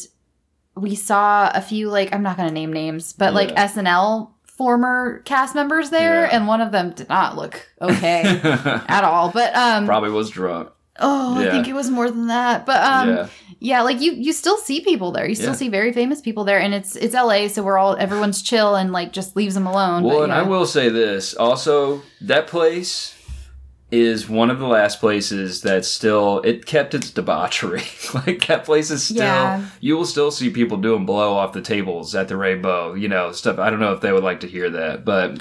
we 0.75 0.95
saw 0.95 1.51
a 1.55 1.61
few 1.61 1.89
like 1.89 2.15
I'm 2.15 2.23
not 2.23 2.37
going 2.37 2.49
to 2.49 2.55
name 2.55 2.73
names, 2.73 3.13
but 3.13 3.35
like 3.35 3.49
SNL 3.51 4.31
former 4.57 5.21
cast 5.25 5.55
members 5.55 5.91
there, 5.91 6.23
Yeah. 6.25 6.31
and 6.33 6.47
one 6.47 6.61
of 6.61 6.73
them 6.73 6.91
did 6.91 7.09
not 7.09 7.37
look 7.37 7.69
okay 7.81 8.23
at 8.89 9.05
all. 9.05 9.31
But 9.31 9.55
um, 9.55 9.87
Probably 9.87 10.11
was 10.11 10.31
drunk. 10.31 10.71
oh, 10.99 11.39
I 11.39 11.51
think 11.51 11.69
it 11.69 11.75
was 11.75 11.91
more 11.91 12.11
than 12.11 12.29
that. 12.29 12.65
But 12.67 12.83
um, 12.83 13.09
yeah. 13.09 13.29
yeah, 13.61 13.83
like 13.83 14.01
you 14.01 14.13
you 14.13 14.33
still 14.33 14.57
see 14.57 14.81
people 14.81 15.13
there. 15.13 15.27
You 15.29 15.35
still 15.35 15.49
Yeah. 15.51 15.55
see 15.57 15.69
very 15.69 15.93
famous 15.93 16.21
people 16.21 16.45
there, 16.45 16.59
and 16.61 16.73
it's 16.75 16.97
it's 16.97 17.15
LA, 17.15 17.49
so 17.49 17.63
we're 17.63 17.79
all 17.79 17.97
everyone's 17.97 18.41
chill 18.43 18.75
and 18.77 18.93
like 18.93 19.13
just 19.13 19.37
leaves 19.37 19.55
them 19.55 19.67
alone. 19.67 20.05
Well, 20.05 20.19
but, 20.19 20.23
and 20.25 20.33
I 20.33 20.43
will 20.43 20.67
say 20.67 20.89
this. 20.89 21.35
Also, 21.35 22.03
that 22.23 22.47
place 22.47 23.15
is 23.91 24.29
one 24.29 24.51
of 24.51 24.59
the 24.59 24.67
last 24.67 24.99
places 24.99 25.63
that 25.63 25.85
still 25.85 26.41
it 26.41 26.67
kept 26.67 26.93
its 26.95 27.11
debauchery. 27.11 27.85
like 28.15 28.47
that 28.47 28.65
place 28.65 28.91
is 28.91 29.05
still 29.05 29.19
Yeah. 29.19 29.65
you 29.81 29.97
will 29.97 30.05
still 30.07 30.31
see 30.33 30.51
people 30.51 30.77
doing 30.77 31.07
blow 31.07 31.35
off 31.35 31.53
the 31.53 31.61
tables 31.63 32.15
at 32.15 32.27
the 32.29 32.37
Rainbow, 32.37 32.95
you 32.95 33.09
know, 33.09 33.31
stuff. 33.33 33.59
I 33.59 33.71
don't 33.71 33.79
know 33.81 33.93
if 33.93 34.01
they 34.01 34.13
would 34.13 34.25
like 34.25 34.41
to 34.41 34.49
hear 34.49 34.71
that, 34.71 35.05
but 35.05 35.41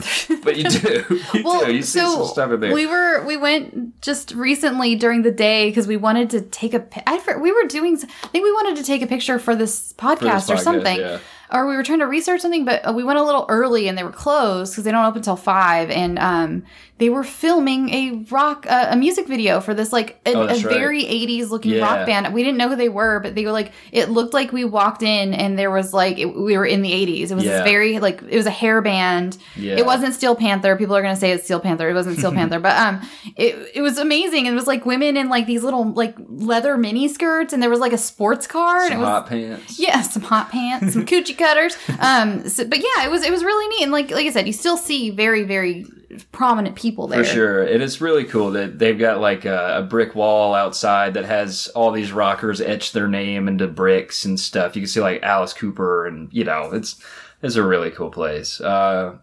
but 0.44 0.56
you 0.56 0.64
do. 0.64 1.04
You 1.34 1.42
Well, 1.44 1.66
do. 1.66 1.74
You 1.74 1.82
see 1.82 1.98
so 1.98 2.14
some 2.14 2.26
stuff 2.26 2.52
in 2.52 2.60
there. 2.60 2.72
we 2.72 2.86
were 2.86 3.24
we 3.26 3.36
went 3.36 4.00
just 4.00 4.32
recently 4.34 4.94
during 4.94 5.22
the 5.22 5.30
day 5.32 5.68
because 5.68 5.86
we 5.86 5.96
wanted 5.96 6.30
to 6.30 6.40
take 6.42 6.74
a. 6.74 6.86
I 7.08 7.20
we 7.40 7.52
were 7.52 7.64
doing. 7.64 7.96
I 7.96 8.26
think 8.28 8.44
we 8.44 8.52
wanted 8.52 8.76
to 8.76 8.84
take 8.84 9.02
a 9.02 9.06
picture 9.06 9.38
for 9.38 9.54
this 9.56 9.92
podcast 9.94 10.48
or 10.48 10.54
podcast, 10.54 10.60
something, 10.60 10.98
yeah. 11.00 11.18
or 11.52 11.66
we 11.66 11.76
were 11.76 11.82
trying 11.82 11.98
to 11.98 12.06
research 12.06 12.40
something, 12.40 12.64
but 12.64 12.94
we 12.94 13.04
went 13.04 13.18
a 13.18 13.22
little 13.24 13.44
early 13.48 13.88
and 13.88 13.98
they 13.98 14.04
were 14.04 14.12
closed 14.12 14.72
because 14.72 14.84
they 14.84 14.90
don't 14.90 15.04
open 15.04 15.18
until 15.18 15.36
five, 15.36 15.90
and 15.90 16.18
um 16.18 16.62
they 17.00 17.08
were 17.08 17.24
filming 17.24 17.88
a 17.90 18.24
rock 18.30 18.66
uh, 18.68 18.88
a 18.90 18.96
music 18.96 19.26
video 19.26 19.60
for 19.60 19.74
this 19.74 19.92
like 19.92 20.20
a, 20.26 20.34
Oh, 20.34 20.42
a 20.42 20.46
right. 20.48 20.62
very 20.62 21.04
eighties 21.06 21.50
looking 21.50 21.72
Yeah. 21.72 21.82
rock 21.82 22.06
band. 22.06 22.32
We 22.32 22.44
didn't 22.44 22.58
know 22.58 22.68
who 22.68 22.76
they 22.76 22.88
were, 22.88 23.18
but 23.18 23.34
they 23.34 23.44
were 23.44 23.50
like 23.52 23.72
it 23.90 24.10
looked 24.10 24.34
like 24.34 24.52
we 24.52 24.64
walked 24.64 25.02
in 25.02 25.34
and 25.34 25.58
there 25.58 25.70
was 25.72 25.92
like 25.92 26.18
it, 26.18 26.26
we 26.26 26.56
were 26.56 26.66
in 26.66 26.82
the 26.82 26.92
eighties. 26.92 27.32
It 27.32 27.34
was 27.34 27.44
Yeah. 27.44 27.64
very 27.64 27.98
like 27.98 28.22
it 28.22 28.36
was 28.36 28.46
a 28.46 28.50
hair 28.50 28.80
band. 28.82 29.38
Yeah. 29.56 29.76
It 29.78 29.86
wasn't 29.86 30.14
Steel 30.14 30.36
Panther. 30.36 30.76
People 30.76 30.94
are 30.94 31.02
gonna 31.02 31.16
say 31.16 31.32
it's 31.32 31.44
Steel 31.44 31.58
Panther. 31.58 31.88
It 31.90 31.94
wasn't 31.94 32.18
Steel 32.18 32.32
Panther, 32.38 32.60
but 32.60 32.76
um, 32.76 33.00
it 33.36 33.56
it 33.74 33.80
was 33.80 33.98
amazing. 33.98 34.46
It 34.46 34.52
was 34.52 34.66
like 34.68 34.84
women 34.86 35.16
in 35.16 35.28
like 35.30 35.46
these 35.46 35.64
little 35.64 35.90
like 35.92 36.14
leather 36.28 36.76
mini 36.76 37.08
skirts, 37.08 37.52
and 37.52 37.62
there 37.62 37.70
was 37.70 37.80
like 37.80 37.92
a 37.94 37.98
sports 37.98 38.46
car, 38.46 38.80
and 38.82 38.88
some 38.92 38.98
it 38.98 39.00
was 39.00 39.08
hot 39.08 39.26
pants. 39.28 39.78
yeah, 39.80 40.02
some 40.02 40.22
hot 40.22 40.50
pants, 40.50 40.92
some 40.92 41.06
coochie 41.10 41.36
cutters. 41.36 41.76
Um, 41.98 42.46
so, 42.48 42.66
but 42.66 42.78
yeah, 42.78 43.06
it 43.06 43.10
was 43.10 43.22
it 43.24 43.30
was 43.30 43.42
really 43.42 43.66
neat, 43.76 43.82
and 43.84 43.92
like 43.92 44.10
like 44.10 44.26
I 44.26 44.30
said, 44.30 44.46
you 44.46 44.52
still 44.52 44.76
see 44.76 45.08
very 45.10 45.44
very 45.44 45.86
prominent 46.32 46.76
people 46.76 47.06
there. 47.06 47.24
For 47.24 47.30
sure. 47.30 47.62
It's 47.62 48.00
really 48.00 48.24
cool 48.24 48.52
that 48.52 48.78
they've 48.78 48.98
got 48.98 49.20
like 49.20 49.44
a, 49.44 49.78
a 49.78 49.82
brick 49.82 50.14
wall 50.14 50.54
outside 50.54 51.14
that 51.14 51.24
has 51.24 51.68
all 51.68 51.92
these 51.92 52.12
rockers 52.12 52.60
etch 52.60 52.92
their 52.92 53.08
name 53.08 53.48
into 53.48 53.66
bricks 53.66 54.24
and 54.24 54.38
stuff. 54.38 54.76
You 54.76 54.82
can 54.82 54.88
see 54.88 55.00
like 55.00 55.22
Alice 55.22 55.52
Cooper 55.52 56.06
and 56.06 56.28
you 56.32 56.44
know, 56.44 56.70
it's 56.72 57.02
it's 57.42 57.56
a 57.56 57.62
really 57.62 57.90
cool 57.90 58.10
place. 58.10 58.60
Uh 58.60 59.18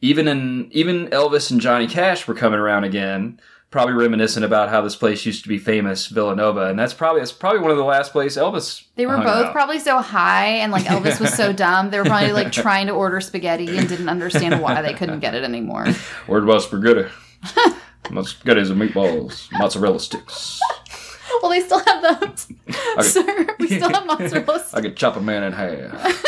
even 0.00 0.28
in 0.28 0.68
even 0.72 1.08
Elvis 1.08 1.50
and 1.50 1.60
Johnny 1.60 1.86
Cash 1.86 2.28
were 2.28 2.34
coming 2.34 2.60
around 2.60 2.84
again, 2.84 3.40
probably 3.76 3.92
reminiscent 3.92 4.42
about 4.42 4.70
how 4.70 4.80
this 4.80 4.96
place 4.96 5.26
used 5.26 5.42
to 5.42 5.50
be 5.50 5.58
famous, 5.58 6.06
Villanova, 6.06 6.68
and 6.70 6.78
that's 6.78 6.94
probably 6.94 7.20
it's 7.20 7.30
probably 7.30 7.60
one 7.60 7.70
of 7.70 7.76
the 7.76 7.84
last 7.84 8.10
place 8.10 8.38
Elvis 8.38 8.84
They 8.94 9.04
were 9.04 9.18
both 9.18 9.26
out. 9.46 9.52
probably 9.52 9.78
so 9.78 10.00
high, 10.00 10.46
and 10.46 10.72
like 10.72 10.84
Elvis 10.84 11.20
was 11.20 11.34
so 11.34 11.52
dumb. 11.64 11.90
They 11.90 11.98
were 11.98 12.06
probably 12.06 12.32
like 12.32 12.52
trying 12.52 12.86
to 12.86 12.94
order 12.94 13.20
spaghetti 13.20 13.76
and 13.76 13.86
didn't 13.86 14.08
understand 14.08 14.62
why 14.62 14.80
they 14.80 14.94
couldn't 14.94 15.20
get 15.20 15.34
it 15.34 15.44
anymore. 15.44 15.86
Word 16.26 16.44
about 16.44 16.62
spaghetti. 16.62 17.10
Spaghettis 18.04 18.70
and 18.70 18.80
meatballs, 18.80 19.46
mozzarella 19.52 20.00
sticks. 20.00 20.58
Well, 21.42 21.50
they 21.50 21.60
still 21.60 21.80
have 21.84 22.20
those. 22.20 22.46
Okay. 22.96 23.02
Sir, 23.08 23.56
we 23.58 23.66
still 23.66 23.90
have 23.92 24.06
mozzarella 24.06 24.54
I 24.54 24.58
sticks. 24.62 24.80
could 24.80 24.96
chop 24.96 25.16
a 25.16 25.20
man 25.20 25.42
in 25.42 25.52
half. 25.52 26.24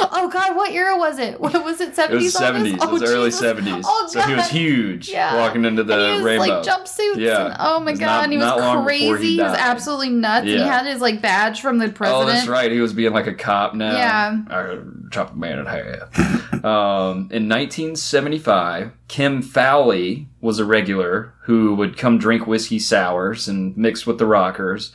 Oh 0.14 0.28
God, 0.28 0.56
what 0.56 0.70
era 0.72 0.96
was 0.96 1.18
it? 1.18 1.40
What 1.40 1.52
was 1.64 1.80
it? 1.80 1.94
Seventies. 1.96 2.22
It 2.22 2.24
was 2.26 2.34
seventies. 2.34 2.74
It 2.82 2.90
was 2.90 3.02
early 3.02 3.30
seventies. 3.30 3.84
Oh 3.86 4.08
so 4.10 4.20
he 4.22 4.34
was 4.34 4.48
huge, 4.48 5.08
Yeah. 5.08 5.36
walking 5.36 5.64
into 5.64 5.82
the 5.84 5.94
and 5.94 6.02
he 6.06 6.12
was 6.16 6.22
rainbow. 6.24 6.44
like 6.56 6.64
jumpsuits. 6.66 7.16
Yeah. 7.16 7.46
And, 7.46 7.56
oh 7.60 7.80
my 7.80 7.92
god, 7.92 8.00
not- 8.00 8.24
and 8.24 8.32
he 8.32 8.38
was 8.38 8.84
crazy. 8.84 9.22
he 9.28 9.36
He, 9.36 9.42
was 9.42 9.56
absolutely 9.58 10.10
nuts. 10.10 10.46
And 10.46 10.48
he 10.48 10.60
had 10.60 10.86
his 10.86 11.00
like 11.00 11.20
badge 11.20 11.60
from 11.60 11.78
the 11.78 11.88
president. 11.88 12.22
Oh, 12.24 12.26
that's 12.26 12.46
right. 12.48 12.70
He 12.72 12.80
was 12.80 12.92
being 12.92 13.12
like 13.12 13.26
a 13.26 13.34
cop 13.34 13.74
now. 13.74 13.92
Yeah. 13.96 14.42
I 14.48 14.62
could 14.62 15.08
chop 15.10 15.32
a 15.32 15.36
man 15.36 15.58
in 15.58 15.66
half. 15.66 16.64
um, 16.64 17.28
in 17.30 17.48
1975, 17.48 18.92
Kim 19.08 19.42
Fowley 19.42 20.28
was 20.40 20.58
a 20.58 20.64
regular 20.64 21.34
who 21.42 21.74
would 21.74 21.96
come 21.96 22.18
drink 22.18 22.46
whiskey 22.46 22.78
sours 22.78 23.48
and 23.48 23.76
mix 23.76 24.06
with 24.06 24.18
the 24.18 24.26
rockers. 24.26 24.92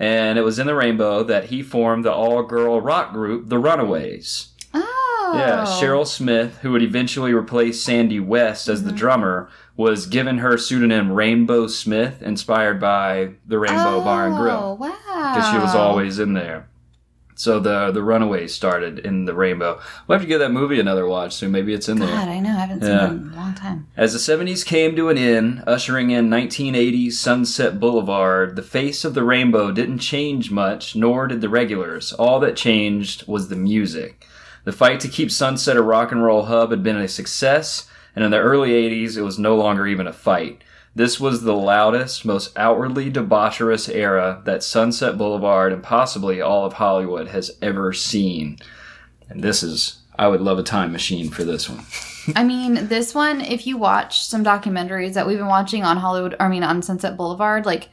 And 0.00 0.38
it 0.38 0.42
was 0.42 0.58
in 0.58 0.66
the 0.66 0.74
Rainbow 0.74 1.22
that 1.24 1.44
he 1.44 1.62
formed 1.62 2.04
the 2.06 2.12
all-girl 2.12 2.80
rock 2.80 3.12
group, 3.12 3.48
the 3.50 3.58
Runaways. 3.58 4.48
Oh. 4.72 5.34
Yeah, 5.36 5.64
Cheryl 5.66 6.06
Smith, 6.06 6.58
who 6.62 6.72
would 6.72 6.82
eventually 6.82 7.32
replace 7.34 7.82
Sandy 7.82 8.18
West 8.18 8.66
as 8.66 8.80
Mm-hmm. 8.80 8.88
the 8.88 8.94
drummer, 8.96 9.48
was 9.76 10.06
given 10.06 10.38
her 10.38 10.56
pseudonym 10.56 11.12
Rainbow 11.12 11.66
Smith, 11.66 12.22
inspired 12.22 12.80
by 12.80 13.32
the 13.46 13.58
Rainbow 13.58 14.02
Bar 14.02 14.26
and 14.26 14.34
Oh, 14.34 14.38
Grill 14.38 14.76
wow. 14.78 15.34
because 15.34 15.50
she 15.52 15.58
was 15.58 15.74
always 15.74 16.18
in 16.18 16.32
there. 16.32 16.66
So 17.40 17.58
the 17.58 17.90
the 17.90 18.02
Runaways 18.02 18.52
started 18.52 18.98
in 18.98 19.24
the 19.24 19.32
Rainbow. 19.32 19.80
We'll 20.06 20.18
have 20.18 20.22
to 20.22 20.28
give 20.28 20.40
that 20.40 20.52
movie 20.52 20.78
another 20.78 21.06
watch 21.06 21.32
soon. 21.34 21.52
Maybe 21.52 21.72
it's 21.72 21.88
in 21.88 21.96
God, 21.96 22.08
there. 22.08 22.16
God, 22.16 22.28
I 22.28 22.38
know. 22.38 22.50
I 22.50 22.60
haven't 22.66 22.82
Yeah. 22.82 23.08
seen 23.08 23.16
it 23.16 23.22
in 23.22 23.32
a 23.32 23.36
long 23.36 23.54
time. 23.54 23.86
As 23.96 24.12
the 24.12 24.18
70s 24.18 24.62
came 24.62 24.94
to 24.94 25.08
an 25.08 25.16
end, 25.16 25.64
ushering 25.66 26.10
in 26.10 26.28
1980's 26.28 27.18
Sunset 27.18 27.80
Boulevard, 27.80 28.56
the 28.56 28.62
face 28.62 29.06
of 29.06 29.14
the 29.14 29.24
rainbow 29.24 29.70
didn't 29.72 30.00
change 30.00 30.50
much, 30.50 30.94
nor 30.94 31.26
did 31.26 31.40
the 31.40 31.48
regulars. 31.48 32.12
All 32.12 32.40
that 32.40 32.56
changed 32.56 33.26
was 33.26 33.48
the 33.48 33.56
music. 33.56 34.26
The 34.64 34.72
fight 34.72 35.00
to 35.00 35.08
keep 35.08 35.30
Sunset 35.30 35.78
a 35.78 35.82
rock 35.82 36.12
and 36.12 36.22
roll 36.22 36.44
hub 36.44 36.70
had 36.72 36.82
been 36.82 36.98
a 36.98 37.08
success, 37.08 37.86
and 38.14 38.22
in 38.22 38.30
the 38.30 38.36
early 38.38 38.72
80s, 38.72 39.16
it 39.16 39.22
was 39.22 39.38
no 39.38 39.56
longer 39.56 39.86
even 39.86 40.06
a 40.06 40.12
fight. 40.12 40.60
This 40.94 41.20
was 41.20 41.42
the 41.42 41.54
loudest, 41.54 42.24
most 42.24 42.56
outwardly 42.58 43.10
debaucherous 43.10 43.88
era 43.92 44.42
that 44.44 44.64
Sunset 44.64 45.16
Boulevard 45.16 45.72
and 45.72 45.82
possibly 45.82 46.40
all 46.40 46.66
of 46.66 46.74
Hollywood 46.74 47.28
has 47.28 47.52
ever 47.62 47.92
seen. 47.92 48.58
And 49.28 49.42
this 49.42 49.62
is, 49.62 50.00
I 50.18 50.26
would 50.26 50.40
love 50.40 50.58
a 50.58 50.64
time 50.64 50.90
machine 50.90 51.30
for 51.30 51.44
this 51.44 51.68
one. 51.68 51.84
I 52.36 52.44
mean, 52.44 52.88
this 52.88 53.14
one, 53.14 53.40
if 53.40 53.66
you 53.66 53.76
watch 53.78 54.24
some 54.24 54.44
documentaries 54.44 55.14
that 55.14 55.26
we've 55.26 55.38
been 55.38 55.46
watching 55.46 55.84
on 55.84 55.96
Hollywood, 55.96 56.34
I 56.40 56.48
mean, 56.48 56.64
on 56.64 56.82
Sunset 56.82 57.16
Boulevard, 57.16 57.66
like 57.66 57.88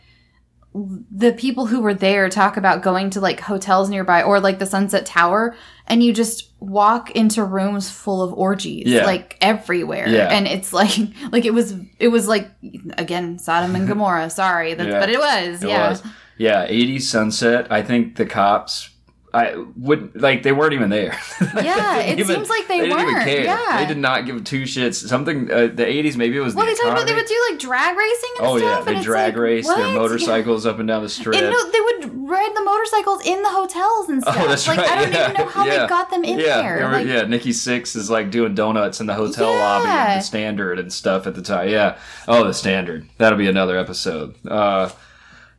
the 0.73 1.33
people 1.33 1.65
who 1.65 1.81
were 1.81 1.93
there 1.93 2.29
talk 2.29 2.55
about 2.57 2.83
going 2.83 3.09
to 3.11 3.21
like 3.21 3.39
hotels 3.39 3.89
nearby 3.89 4.21
or 4.21 4.39
like 4.39 4.59
the 4.59 4.65
Sunset 4.65 5.05
Tower, 5.05 5.55
and 5.87 6.03
you 6.03 6.13
just 6.13 6.49
walk 6.59 7.11
into 7.11 7.43
rooms 7.43 7.89
full 7.89 8.21
of 8.21 8.33
orgies, 8.33 8.85
Yeah. 8.87 9.05
like 9.05 9.37
everywhere, 9.41 10.07
Yeah. 10.07 10.27
and 10.29 10.47
it's 10.47 10.73
like, 10.73 10.91
like 11.31 11.45
it 11.45 11.53
was, 11.53 11.73
it 11.99 12.09
was 12.09 12.27
like 12.27 12.51
again 12.97 13.39
Sodom 13.39 13.75
and 13.75 13.87
Gomorrah. 13.89 14.29
Sorry, 14.29 14.73
that's, 14.75 14.89
Yeah. 14.89 14.99
but 14.99 15.09
it 15.09 15.19
was, 15.19 15.63
It 15.63 15.69
yeah. 15.69 15.89
was. 15.89 16.03
Yeah, 16.37 16.67
80s 16.67 17.01
sunset. 17.03 17.71
I 17.71 17.81
think 17.81 18.15
the 18.17 18.25
cops 18.27 18.89
I 19.33 19.55
would 19.75 20.19
like 20.19 20.43
they 20.43 20.51
weren't 20.53 20.73
even 20.73 20.89
there. 20.89 21.19
Yeah, 21.57 21.99
it 21.99 22.15
didn't 22.15 22.27
seems 22.35 22.49
like 22.49 22.67
they 22.67 22.77
even 22.85 22.91
weren't. 22.91 23.27
Yeah. 23.27 23.77
They 23.79 23.85
did 23.85 23.97
not 23.97 24.25
give 24.25 24.43
two 24.43 24.63
shits. 24.63 24.95
Something 25.07 25.51
uh, 25.51 25.67
the 25.67 25.83
80s 25.85 26.15
maybe 26.15 26.37
it 26.37 26.39
was 26.39 26.55
Well, 26.55 26.65
the 26.65 26.71
they 26.71 26.75
talked 26.75 26.91
about 26.91 27.07
they 27.07 27.13
would 27.13 27.25
do 27.25 27.47
like 27.49 27.59
drag 27.59 27.97
racing 27.97 28.29
and 28.39 28.47
Oh 28.47 28.57
stuff. 28.57 28.87
yeah, 28.87 28.93
they 28.93 29.01
drag 29.03 29.33
like, 29.33 29.41
race 29.41 29.65
what? 29.65 29.77
their 29.77 29.87
Yeah. 29.87 29.93
motorcycles 29.95 30.65
up 30.65 30.79
and 30.79 30.87
down 30.87 31.03
the 31.03 31.09
strip. 31.09 31.35
And 31.41 31.49
no, 31.51 31.71
they 31.71 31.79
would 31.81 32.29
ride 32.29 32.51
the 32.55 32.63
motorcycles 32.63 33.25
in 33.25 33.41
the 33.41 33.49
hotels 33.49 34.09
and 34.09 34.21
stuff. 34.21 34.37
Oh, 34.39 34.47
that's 34.47 34.67
like 34.67 34.77
right. 34.77 34.89
I 34.89 35.01
don't 35.03 35.13
yeah. 35.13 35.29
even 35.31 35.41
know 35.41 35.49
how 35.49 35.65
yeah. 35.65 35.79
they 35.81 35.87
got 35.87 36.09
them 36.09 36.23
in 36.23 36.39
yeah. 36.39 36.61
there. 36.61 36.91
Like, 36.91 37.07
yeah, 37.07 37.23
Nikki 37.23 37.51
Sixx 37.51 37.95
is 37.95 38.09
like 38.09 38.31
doing 38.31 38.55
donuts 38.55 38.99
in 39.01 39.07
the 39.07 39.13
hotel 39.15 39.51
lobby 39.51 39.85
Yeah. 39.87 40.13
of 40.15 40.19
the 40.19 40.25
Standard 40.25 40.79
and 40.79 40.91
stuff 40.91 41.27
at 41.27 41.35
the 41.35 41.41
time. 41.41 41.69
Yeah. 41.69 41.97
Oh, 42.27 42.43
the 42.45 42.53
Standard. 42.53 43.07
That'll 43.17 43.37
be 43.37 43.47
another 43.47 43.77
episode. 43.77 44.35
Uh, 44.47 44.89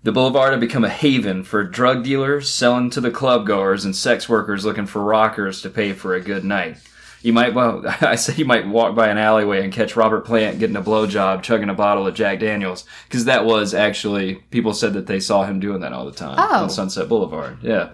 the 0.02 0.12
Boulevard 0.12 0.52
had 0.52 0.60
become 0.60 0.84
a 0.84 0.88
haven 0.88 1.42
for 1.42 1.64
drug 1.64 2.04
dealers 2.04 2.50
selling 2.50 2.88
to 2.90 3.00
the 3.00 3.10
club 3.10 3.46
goers 3.46 3.84
and 3.84 3.94
sex 3.96 4.28
workers 4.28 4.64
looking 4.64 4.86
for 4.86 5.02
rockers 5.02 5.60
to 5.62 5.70
pay 5.70 5.92
for 5.92 6.14
a 6.14 6.20
good 6.20 6.44
night. 6.44 6.78
You 7.20 7.32
might, 7.32 7.52
well, 7.52 7.82
I 8.00 8.14
said 8.14 8.38
you 8.38 8.44
might 8.44 8.68
walk 8.68 8.94
by 8.94 9.08
an 9.08 9.18
alleyway 9.18 9.64
and 9.64 9.72
catch 9.72 9.96
Robert 9.96 10.24
Plant 10.24 10.60
getting 10.60 10.76
a 10.76 10.82
blowjob, 10.82 11.42
chugging 11.42 11.68
a 11.68 11.74
bottle 11.74 12.06
of 12.06 12.14
Jack 12.14 12.38
Daniels, 12.38 12.84
because 13.08 13.24
that 13.24 13.44
was 13.44 13.74
actually 13.74 14.36
people 14.50 14.72
said 14.72 14.92
that 14.92 15.08
they 15.08 15.18
saw 15.18 15.44
him 15.44 15.58
doing 15.58 15.80
that 15.80 15.92
all 15.92 16.06
the 16.06 16.12
time 16.12 16.36
Oh. 16.38 16.62
on 16.62 16.70
Sunset 16.70 17.08
Boulevard. 17.08 17.58
Yeah. 17.60 17.90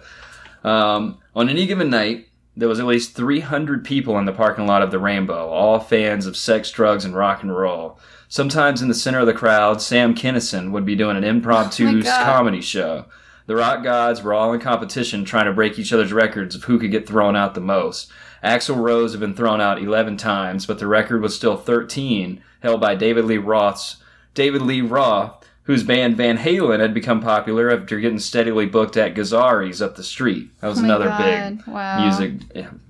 Um, 0.62 1.18
on 1.34 1.48
any 1.48 1.66
given 1.66 1.90
night, 1.90 2.28
there 2.56 2.68
was 2.68 2.78
at 2.80 2.86
least 2.86 3.16
300 3.16 3.84
people 3.84 4.18
in 4.18 4.26
the 4.26 4.32
parking 4.32 4.66
lot 4.66 4.82
of 4.82 4.90
the 4.90 4.98
Rainbow, 4.98 5.48
all 5.48 5.80
fans 5.80 6.26
of 6.26 6.36
sex, 6.36 6.70
drugs, 6.70 7.04
and 7.04 7.16
rock 7.16 7.42
and 7.42 7.54
roll. 7.56 7.98
Sometimes 8.38 8.82
in 8.82 8.88
the 8.88 8.94
center 8.94 9.20
of 9.20 9.26
the 9.26 9.32
crowd, 9.32 9.80
Sam 9.80 10.12
Kinison 10.12 10.72
would 10.72 10.84
be 10.84 10.96
doing 10.96 11.16
an 11.16 11.22
impromptu 11.22 12.00
Oh 12.00 12.02
comedy 12.02 12.60
show. 12.60 13.04
The 13.46 13.54
rock 13.54 13.84
gods 13.84 14.24
were 14.24 14.34
all 14.34 14.52
in 14.52 14.58
competition 14.58 15.24
trying 15.24 15.44
to 15.44 15.52
break 15.52 15.78
each 15.78 15.92
other's 15.92 16.12
records 16.12 16.56
of 16.56 16.64
who 16.64 16.80
could 16.80 16.90
get 16.90 17.06
thrown 17.06 17.36
out 17.36 17.54
the 17.54 17.60
most. 17.60 18.10
Axl 18.42 18.74
Rose 18.76 19.12
had 19.12 19.20
been 19.20 19.36
thrown 19.36 19.60
out 19.60 19.80
11 19.80 20.16
times, 20.16 20.66
but 20.66 20.80
the 20.80 20.88
record 20.88 21.22
was 21.22 21.36
still 21.36 21.56
13, 21.56 22.42
held 22.60 22.80
by 22.80 22.96
David 22.96 23.24
Lee 23.26 23.38
Roth's 23.38 23.98
David 24.34 24.62
Lee 24.62 24.80
Roth, 24.80 25.46
whose 25.62 25.84
band 25.84 26.16
Van 26.16 26.38
Halen 26.38 26.80
had 26.80 26.92
become 26.92 27.20
popular 27.20 27.70
after 27.70 28.00
getting 28.00 28.18
steadily 28.18 28.66
booked 28.66 28.96
at 28.96 29.14
Gazzari's 29.14 29.80
up 29.80 29.94
the 29.94 30.02
street. 30.02 30.50
That 30.60 30.66
was 30.70 30.80
Oh 30.80 30.84
another 30.84 31.04
God. 31.04 31.58
big 31.58 31.66
Wow. 31.68 32.02
music 32.02 32.32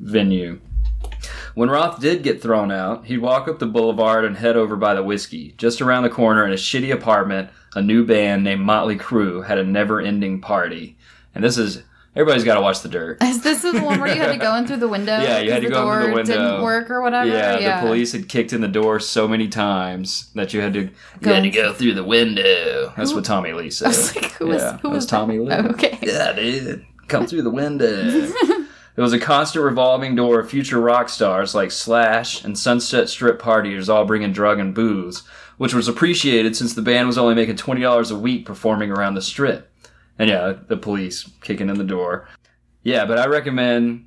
venue. 0.01 0.59
When 1.55 1.71
Roth 1.71 2.01
did 2.01 2.23
get 2.23 2.43
thrown 2.43 2.71
out, 2.73 3.07
he'd 3.07 3.19
walk 3.19 3.49
up 3.49 3.59
the 3.59 3.67
boulevard 3.67 4.25
and 4.25 4.37
head 4.37 4.57
over 4.57 4.77
by 4.77 4.95
the 4.95 5.03
whiskey. 5.03 5.55
Just 5.57 5.81
around 5.81 6.03
the 6.03 6.11
corner 6.11 6.45
in 6.45 6.53
a 6.53 6.57
shitty 6.57 6.93
apartment, 6.93 7.51
a 7.75 7.83
new 7.83 8.05
band 8.05 8.45
named 8.45 8.63
Motley 8.63 8.97
Crue 8.97 9.47
had 9.47 9.59
a 9.59 9.65
never 9.65 10.01
ending 10.01 10.41
party. 10.41 10.97
And 11.35 11.43
this 11.43 11.59
is, 11.59 11.83
everybody's 12.15 12.45
got 12.45 12.55
to 12.55 12.61
watch 12.61 12.81
The 12.83 12.89
Dirt. 12.89 13.23
Is 13.23 13.43
this 13.43 13.63
the 13.63 13.81
one 13.81 14.01
where 14.01 14.15
you 14.15 14.21
had 14.21 14.33
to 14.33 14.39
go 14.39 14.55
in 14.55 14.67
through 14.67 14.77
the 14.79 14.89
window? 14.89 15.19
Yeah, 15.23 15.39
you 15.41 15.51
had 15.53 15.63
to 15.63 15.71
go 15.71 15.91
in 15.93 15.99
through 16.03 16.09
the 16.11 16.15
window. 16.15 16.33
Didn't 16.35 16.63
work 16.63 16.91
or 16.91 17.01
whatever. 17.03 17.29
Yeah, 17.29 17.81
the 17.81 17.87
police 17.87 18.13
had 18.13 18.29
kicked 18.29 18.53
in 18.53 18.61
the 18.61 18.69
door 18.69 19.01
so 19.01 19.27
many 19.27 19.49
times 19.49 20.31
that 20.35 20.53
you 20.55 20.61
had 20.61 20.73
to 20.75 20.91
Go 21.21 21.31
you 21.31 21.35
had 21.35 21.43
to 21.45 21.51
go 21.51 21.73
through 21.73 21.95
the 21.95 22.05
window. 22.05 22.93
That's 22.97 23.11
Who- 23.11 23.17
what 23.17 23.25
Tommy 23.25 23.53
Lee 23.53 23.71
said. 23.71 23.87
I 23.87 23.89
was 23.89 24.15
like, 24.17 24.33
who 24.33 24.47
was 24.49 24.63
who 24.83 24.91
was, 24.91 24.97
was 24.97 25.07
Tommy? 25.07 25.39
Lee. 25.39 25.53
Oh, 25.53 25.67
okay. 25.71 25.99
Yeah, 26.03 26.33
dude. 26.33 26.87
Come 27.09 27.27
through 27.27 27.43
the 27.43 27.51
window. 27.51 28.33
It 28.97 29.01
was 29.01 29.13
a 29.13 29.19
constant 29.19 29.65
revolving 29.65 30.15
door 30.15 30.39
of 30.41 30.49
future 30.51 30.81
rock 30.81 31.09
stars 31.09 31.55
like 31.55 31.71
Slash 31.73 32.45
and 32.45 32.57
Sunset 32.59 33.09
Strip 33.09 33.41
partiers 33.41 33.89
all 33.93 34.05
bringing 34.05 34.33
drug 34.33 34.61
and 34.61 34.73
booze, 34.75 35.25
which 35.59 35.75
was 35.75 35.89
appreciated 35.89 36.55
since 36.57 36.75
the 36.75 36.83
band 36.83 37.09
was 37.09 37.19
only 37.19 37.35
making 37.35 37.57
$20 37.57 38.11
a 38.13 38.15
week 38.19 38.47
performing 38.47 38.91
around 38.93 39.15
the 39.15 39.23
strip. 39.23 39.71
And 40.19 40.31
yeah, 40.31 40.55
the 40.69 40.77
police 40.77 41.29
kicking 41.41 41.69
in 41.69 41.77
the 41.77 41.83
door. 41.85 42.29
Yeah, 42.85 43.05
but 43.05 43.19
I 43.19 43.27
recommend, 43.27 44.07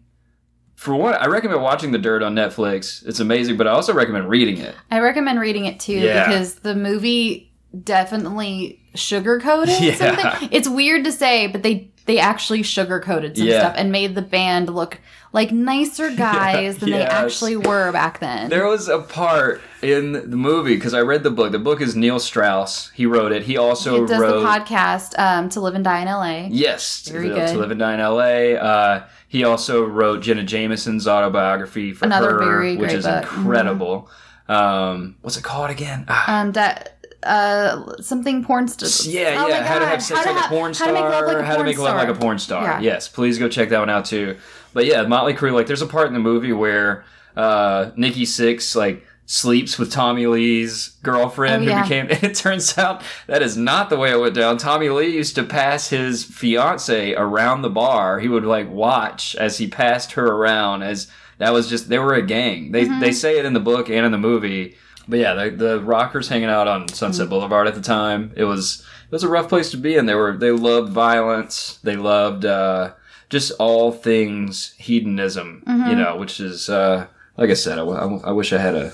for 0.76 0.96
one, 0.96 1.16
I 1.16 1.26
recommend 1.26 1.62
watching 1.62 1.92
The 1.92 1.98
Dirt 1.98 2.24
on 2.24 2.34
Netflix. 2.34 3.06
It's 3.06 3.20
amazing, 3.20 3.58
but 3.58 3.68
I 3.68 3.72
also 3.72 3.94
recommend 3.94 4.30
reading 4.30 4.58
it. 4.58 4.74
I 4.90 5.00
recommend 5.00 5.40
reading 5.42 5.66
it 5.66 5.82
too 5.82 5.94
Yeah. 6.00 6.28
because 6.28 6.56
the 6.56 6.76
movie 6.76 7.52
definitely 7.84 8.80
sugarcoated 8.96 9.80
Yeah. 9.82 9.96
something. 9.96 10.50
It's 10.52 10.70
weird 10.70 11.04
to 11.04 11.12
say, 11.12 11.48
but 11.48 11.64
they 11.64 11.92
they 12.08 12.18
actually 12.20 12.64
sugarcoated 12.64 13.38
some 13.38 13.46
Yeah. 13.48 13.60
stuff 13.60 13.76
and 13.78 13.92
made 13.92 14.16
the 14.16 14.22
band 14.22 14.74
look 14.74 15.00
like 15.34 15.52
nicer 15.52 16.10
guys 16.16 16.78
than 16.78 16.90
they 16.90 17.04
actually 17.04 17.58
were 17.58 17.92
back 17.92 18.20
then. 18.20 18.50
There 18.50 18.66
was 18.66 18.88
a 18.88 19.00
part 19.00 19.62
in 19.84 20.14
the 20.14 20.38
movie 20.38 20.76
because 20.76 20.94
I 20.94 21.02
read 21.02 21.22
the 21.24 21.30
book. 21.30 21.52
The 21.52 21.60
book 21.60 21.82
is 21.82 21.96
Neil 21.96 22.18
Strauss. 22.20 22.90
He 22.96 23.06
wrote 23.06 23.32
it. 23.32 23.44
He 23.44 23.58
also 23.58 24.04
it 24.04 24.08
does 24.08 24.20
wrote 24.22 24.40
the 24.42 24.48
podcast 24.48 25.20
um, 25.20 25.50
to 25.50 25.60
live 25.62 25.76
and 25.76 25.84
die 25.84 26.02
in 26.02 26.08
L.A. 26.08 26.48
Yes, 26.52 27.08
Very 27.08 27.28
to, 27.30 27.36
good. 27.36 27.48
to 27.50 27.58
live 27.60 27.70
and 27.72 27.80
die 27.80 27.94
in 27.94 28.00
L.A. 28.00 28.58
Uh, 28.58 29.04
he 29.28 29.44
also 29.44 29.84
wrote 29.86 30.22
Jenna 30.22 30.44
Jameson's 30.44 31.08
autobiography 31.08 31.94
for 31.94 32.06
Another 32.06 32.32
her, 32.32 32.40
very 32.40 32.78
which 32.78 32.94
is 32.94 33.06
book. 33.06 33.26
Mm-hmm. 33.26 33.42
incredible. 33.42 34.10
Um, 34.48 35.18
what's 35.22 35.36
it 35.38 35.44
called 35.44 35.70
again? 35.70 36.06
Ah, 36.08 36.40
Um, 36.42 36.54
that 36.54 36.97
uh, 37.24 37.96
something 38.02 38.44
porn 38.44 38.68
star. 38.68 38.90
yeah, 39.12 39.44
oh 39.44 39.48
yeah. 39.48 39.64
How 39.64 39.80
to 39.80 39.86
have 39.86 40.02
sex 40.04 40.26
like 40.26 40.36
ha- 40.36 40.46
a 40.46 40.50
porn 40.50 40.70
How 40.70 40.74
star. 40.74 40.88
to 40.88 40.94
make 40.94 41.04
love 41.04 41.26
like 41.28 41.38
a 41.38 41.44
How 41.46 41.52
to 41.52 41.56
porn 41.58 41.66
make 41.66 41.78
love 41.78 41.96
like 41.96 42.08
a 42.10 42.14
star. 42.14 42.22
porn 42.22 42.40
star. 42.40 42.64
Yeah. 42.64 42.80
Yes, 42.80 43.08
please 43.08 43.38
go 43.40 43.50
check 43.50 43.70
that 43.70 43.80
one 43.80 43.90
out 43.90 44.06
too. 44.06 44.38
But 44.74 44.86
yeah, 44.86 45.04
Motley 45.04 45.34
Crue. 45.34 45.54
Like, 45.54 45.68
there's 45.68 45.82
a 45.82 45.88
part 45.88 46.08
in 46.08 46.14
the 46.14 46.20
movie 46.20 46.54
where 46.54 47.04
uh, 47.36 47.92
Nikki 47.96 48.24
Sixx 48.26 48.76
like 48.76 49.06
sleeps 49.26 49.78
with 49.78 49.92
Tommy 49.92 50.26
Lee's 50.28 50.90
girlfriend, 51.04 51.68
Oh, 51.68 51.74
who 51.76 51.82
became. 51.84 52.08
It 52.24 52.36
turns 52.36 52.78
out 52.78 53.02
that 53.28 53.42
is 53.42 53.58
not 53.58 53.90
the 53.90 53.98
way 53.98 54.12
it 54.12 54.20
went 54.20 54.36
down. 54.36 54.58
Tommy 54.58 54.90
Lee 54.90 55.14
used 55.16 55.36
to 55.36 55.44
pass 55.44 55.90
his 55.90 56.24
fiance 56.24 57.14
around 57.16 57.62
the 57.62 57.70
bar. 57.70 58.20
He 58.20 58.28
would 58.30 58.46
like 58.46 58.70
watch 58.70 59.36
as 59.36 59.58
he 59.58 59.68
passed 59.68 60.14
her 60.14 60.28
around. 60.28 60.84
As 60.84 61.08
that 61.40 61.52
was 61.54 61.68
just 61.70 61.90
they 61.90 62.00
were 62.00 62.14
a 62.14 62.26
gang. 62.26 62.72
They 62.72 62.86
Mm-hmm. 62.86 63.00
they 63.00 63.12
say 63.12 63.38
it 63.40 63.46
in 63.46 63.54
the 63.54 63.60
book 63.60 63.90
and 63.90 64.06
in 64.06 64.12
the 64.12 64.18
movie. 64.18 64.76
But 65.08 65.20
yeah, 65.20 65.34
the, 65.34 65.50
the 65.52 65.82
rockers 65.82 66.28
hanging 66.30 66.50
out 66.50 66.68
on 66.68 66.88
Sunset 66.90 67.30
Boulevard 67.30 67.68
at 67.68 67.76
the 67.76 67.82
time, 67.82 68.32
it 68.36 68.44
was 68.46 68.84
it 69.06 69.12
was 69.12 69.24
a 69.24 69.30
rough 69.30 69.50
place 69.50 69.72
to 69.72 69.78
be 69.78 69.96
in. 69.96 70.06
They 70.06 70.16
were 70.16 70.36
they 70.36 70.52
loved 70.52 70.92
violence. 70.92 71.80
They 71.84 71.96
loved 71.96 72.46
uh, 72.46 72.94
just 73.30 73.52
all 73.60 73.92
things 73.92 74.74
hedonism, 74.78 75.64
you 75.68 75.96
know, 75.96 76.18
which 76.18 76.40
is 76.40 76.70
uh, 76.70 77.08
like 77.38 77.50
I 77.50 77.54
said, 77.56 77.74
I, 77.74 77.86
w- 77.86 78.22
I 78.24 78.32
wish 78.32 78.52
I 78.54 78.58
had 78.58 78.76
a 78.76 78.94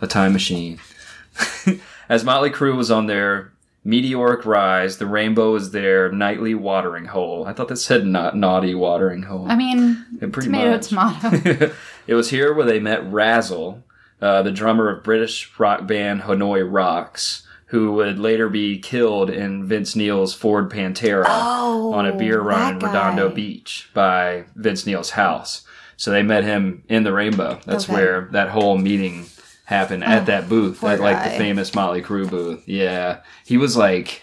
a 0.00 0.06
time 0.06 0.32
machine. 0.32 0.78
As 2.08 2.24
Motley 2.24 2.50
Crue 2.50 2.76
was 2.76 2.90
on 2.90 3.06
their 3.06 3.52
meteoric 3.84 4.44
rise, 4.44 4.98
the 4.98 5.06
rainbow 5.06 5.54
is 5.54 5.70
their 5.70 6.10
nightly 6.10 6.54
watering 6.54 7.06
hole. 7.06 7.46
I 7.46 7.52
thought 7.52 7.68
that 7.68 7.76
said 7.76 8.06
not 8.06 8.36
naughty 8.36 8.74
watering 8.74 9.22
hole. 9.24 9.46
I 9.48 9.56
mean, 9.56 10.04
pretty 10.20 10.42
tomato, 10.48 10.70
much. 10.70 10.88
tomato. 10.88 11.72
it 12.06 12.14
was 12.14 12.30
here 12.30 12.52
where 12.54 12.66
they 12.66 12.80
met 12.80 13.10
Razzle, 13.10 13.82
uh, 14.20 14.42
the 14.42 14.50
drummer 14.50 14.88
of 14.90 15.04
British 15.04 15.50
rock 15.58 15.86
band 15.86 16.22
Hanoi 16.22 16.66
Rocks, 16.70 17.46
who 17.66 17.92
would 17.92 18.18
later 18.18 18.48
be 18.48 18.78
killed 18.78 19.30
in 19.30 19.66
Vince 19.66 19.94
Neil's 19.94 20.34
Ford 20.34 20.70
Pantera 20.70 21.24
Oh, 21.28 21.92
on 21.92 22.06
a 22.06 22.14
beer 22.16 22.40
run 22.40 22.74
in 22.74 22.78
Redondo 22.78 23.28
guy. 23.28 23.34
Beach 23.34 23.90
by 23.94 24.44
Vince 24.56 24.86
Neil's 24.86 25.10
house. 25.10 25.62
So 25.96 26.10
they 26.10 26.22
met 26.22 26.44
him 26.44 26.84
in 26.88 27.02
the 27.02 27.12
Rainbow. 27.12 27.58
That's 27.66 27.84
Okay. 27.84 27.92
where 27.92 28.28
that 28.32 28.48
whole 28.50 28.78
meeting 28.78 29.26
happened 29.64 30.02
at 30.04 30.26
that 30.26 30.48
booth, 30.48 30.82
at 30.82 31.00
like 31.00 31.22
the 31.24 31.30
famous 31.36 31.74
Motley 31.74 32.00
Crue 32.02 32.28
booth. 32.30 32.62
Yeah, 32.66 33.20
he 33.44 33.56
was 33.58 33.76
like, 33.76 34.22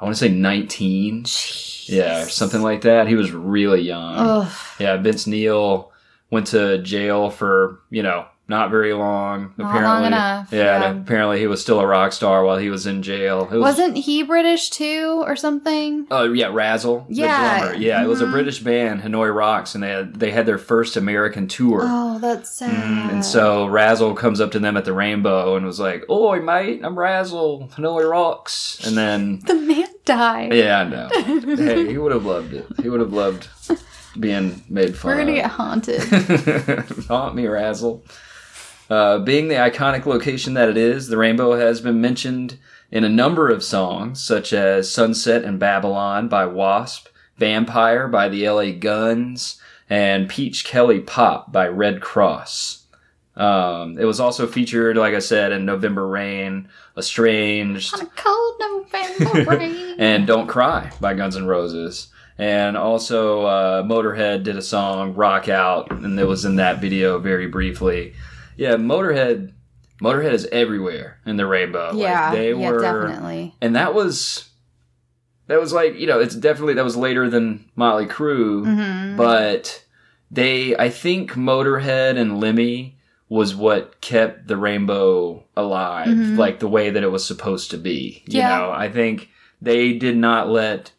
I 0.00 0.04
want 0.04 0.16
to 0.16 0.18
say 0.18 0.32
nineteen. 0.34 1.24
Yeah, 1.84 2.22
or 2.24 2.28
something 2.28 2.62
like 2.62 2.80
that. 2.82 3.06
He 3.06 3.14
was 3.14 3.30
really 3.32 3.82
young. 3.82 4.14
Ugh. 4.16 4.52
Yeah, 4.80 4.96
Vince 4.96 5.26
Neil 5.26 5.92
went 6.30 6.48
to 6.48 6.78
jail 6.82 7.28
for 7.30 7.80
you 7.90 8.02
know 8.02 8.26
not 8.52 8.70
very 8.70 8.92
long. 8.92 9.52
Not 9.56 9.82
long 9.82 10.04
enough, 10.04 10.52
Yeah, 10.52 10.80
yeah. 10.80 10.90
apparently 11.00 11.38
he 11.40 11.46
was 11.46 11.60
still 11.62 11.80
a 11.80 11.86
rock 11.86 12.12
star 12.12 12.44
while 12.44 12.58
he 12.58 12.68
was 12.70 12.86
in 12.86 13.02
jail. 13.02 13.46
Was, 13.50 13.58
Wasn't 13.58 13.96
he 13.96 14.22
British 14.22 14.68
too, 14.70 15.22
or 15.26 15.34
something? 15.36 16.06
Oh 16.10 16.30
yeah, 16.32 16.50
Razzle. 16.52 17.06
Yeah, 17.08 17.54
the 17.60 17.60
drummer. 17.68 17.76
Yeah, 17.82 18.04
it 18.04 18.06
was 18.08 18.20
a 18.20 18.26
mhm. 18.26 18.32
British 18.32 18.60
band, 18.60 19.00
Hanoi 19.02 19.34
Rocks, 19.34 19.74
and 19.74 19.82
they 19.82 19.88
had 19.90 20.14
they 20.20 20.30
had 20.30 20.44
their 20.46 20.58
first 20.58 20.96
American 20.96 21.48
tour. 21.48 21.80
Oh, 21.82 22.18
that's 22.18 22.50
sad. 22.50 22.70
Mm, 22.70 23.10
And 23.12 23.24
so 23.24 23.66
Razzle 23.66 24.14
comes 24.14 24.40
up 24.40 24.50
to 24.52 24.58
them 24.58 24.76
at 24.76 24.84
the 24.84 24.92
Rainbow 24.92 25.56
and 25.56 25.64
was 25.66 25.80
like, 25.80 26.04
"Oi, 26.10 26.38
mate, 26.40 26.82
I'm 26.84 26.98
Razzle, 26.98 27.70
Hanoi 27.76 28.08
Rocks." 28.08 28.86
And 28.86 28.96
then 28.96 29.40
the 29.46 29.54
man 29.54 29.88
died. 30.04 30.52
yeah, 30.52 30.80
I 30.80 30.84
know. 30.88 31.08
hey, 31.56 31.86
he 31.88 31.96
would 31.98 32.12
have 32.12 32.26
loved 32.26 32.52
it. 32.52 32.66
He 32.82 32.88
would 32.90 33.00
have 33.00 33.12
loved 33.14 33.48
being 34.20 34.62
made 34.68 34.94
fun 34.94 35.12
of. 35.12 35.16
We're 35.16 35.24
gonna 35.24 35.38
of. 35.38 35.42
get 35.42 35.50
haunted. 35.50 36.02
Haunt 37.08 37.34
me, 37.34 37.46
Razzle. 37.46 38.04
Uh, 38.92 39.18
being 39.18 39.48
the 39.48 39.54
iconic 39.54 40.04
location 40.04 40.52
that 40.52 40.68
it 40.68 40.76
is, 40.76 41.08
the 41.08 41.16
rainbow 41.16 41.52
has 41.58 41.80
been 41.80 41.98
mentioned 41.98 42.58
in 42.90 43.04
a 43.04 43.08
number 43.08 43.48
of 43.48 43.64
songs, 43.64 44.22
such 44.22 44.52
as 44.52 44.90
Sunset 44.92 45.44
and 45.44 45.58
Babylon 45.58 46.28
by 46.28 46.44
Wasp, 46.44 47.08
Vampire 47.38 48.06
by 48.06 48.28
the 48.28 48.46
LA 48.46 48.72
Guns, 48.72 49.58
and 49.88 50.28
Peach 50.28 50.66
Kelly 50.66 51.00
Pop 51.00 51.50
by 51.50 51.66
Redd 51.68 52.00
Kross. 52.00 52.82
Um, 53.34 53.96
it 53.98 54.04
was 54.04 54.20
also 54.20 54.46
featured, 54.46 54.98
like 54.98 55.14
I 55.14 55.20
said, 55.20 55.52
in 55.52 55.64
November 55.64 56.06
Rain, 56.06 56.68
Estranged, 56.94 57.94
On 57.94 58.02
a 58.02 58.10
cold 58.14 58.54
November 58.60 59.50
rain. 59.56 59.96
and 59.98 60.26
Don't 60.26 60.48
Cry 60.48 60.90
by 61.00 61.14
Guns 61.14 61.34
N' 61.34 61.46
Roses. 61.46 62.08
And 62.36 62.76
also, 62.76 63.46
uh, 63.46 63.82
Motorhead 63.84 64.42
did 64.42 64.58
a 64.58 64.62
song, 64.62 65.14
Rock 65.14 65.48
Out, 65.48 65.90
and 65.90 66.20
it 66.20 66.26
was 66.26 66.44
in 66.44 66.56
that 66.56 66.82
video 66.82 67.18
very 67.18 67.46
briefly. 67.46 68.12
Yeah, 68.62 68.74
Motorhead. 68.76 69.52
Motorhead 70.00 70.32
is 70.32 70.46
everywhere 70.52 71.18
in 71.26 71.36
the 71.36 71.46
rainbow. 71.46 71.90
Like, 71.92 72.02
yeah, 72.02 72.30
they 72.32 72.50
yeah, 72.54 72.70
were, 72.70 72.80
definitely. 72.80 73.54
and 73.60 73.76
that 73.76 73.94
was, 73.94 74.48
that 75.46 75.60
was 75.60 75.72
like 75.72 75.94
you 75.96 76.06
know, 76.06 76.18
it's 76.20 76.34
definitely 76.34 76.74
that 76.74 76.84
was 76.84 76.96
later 76.96 77.28
than 77.30 77.64
Motley 77.76 78.06
Crue, 78.06 78.64
Mhm. 78.64 79.16
but 79.16 79.84
they, 80.30 80.76
I 80.76 80.88
think 80.90 81.32
Motorhead 81.32 82.16
and 82.18 82.40
Lemmy 82.40 82.96
was 83.28 83.54
what 83.54 84.00
kept 84.00 84.46
the 84.48 84.56
rainbow 84.56 85.44
alive, 85.56 86.08
Mhm. 86.08 86.36
like 86.36 86.58
the 86.58 86.68
way 86.68 86.90
that 86.90 87.02
it 87.02 87.10
was 87.12 87.24
supposed 87.24 87.70
to 87.70 87.78
be. 87.78 88.22
You 88.26 88.38
Yeah. 88.40 88.58
know, 88.58 88.70
I 88.72 88.88
think 88.90 89.28
they 89.60 89.92
did 89.92 90.16
not 90.16 90.48
let 90.50 90.92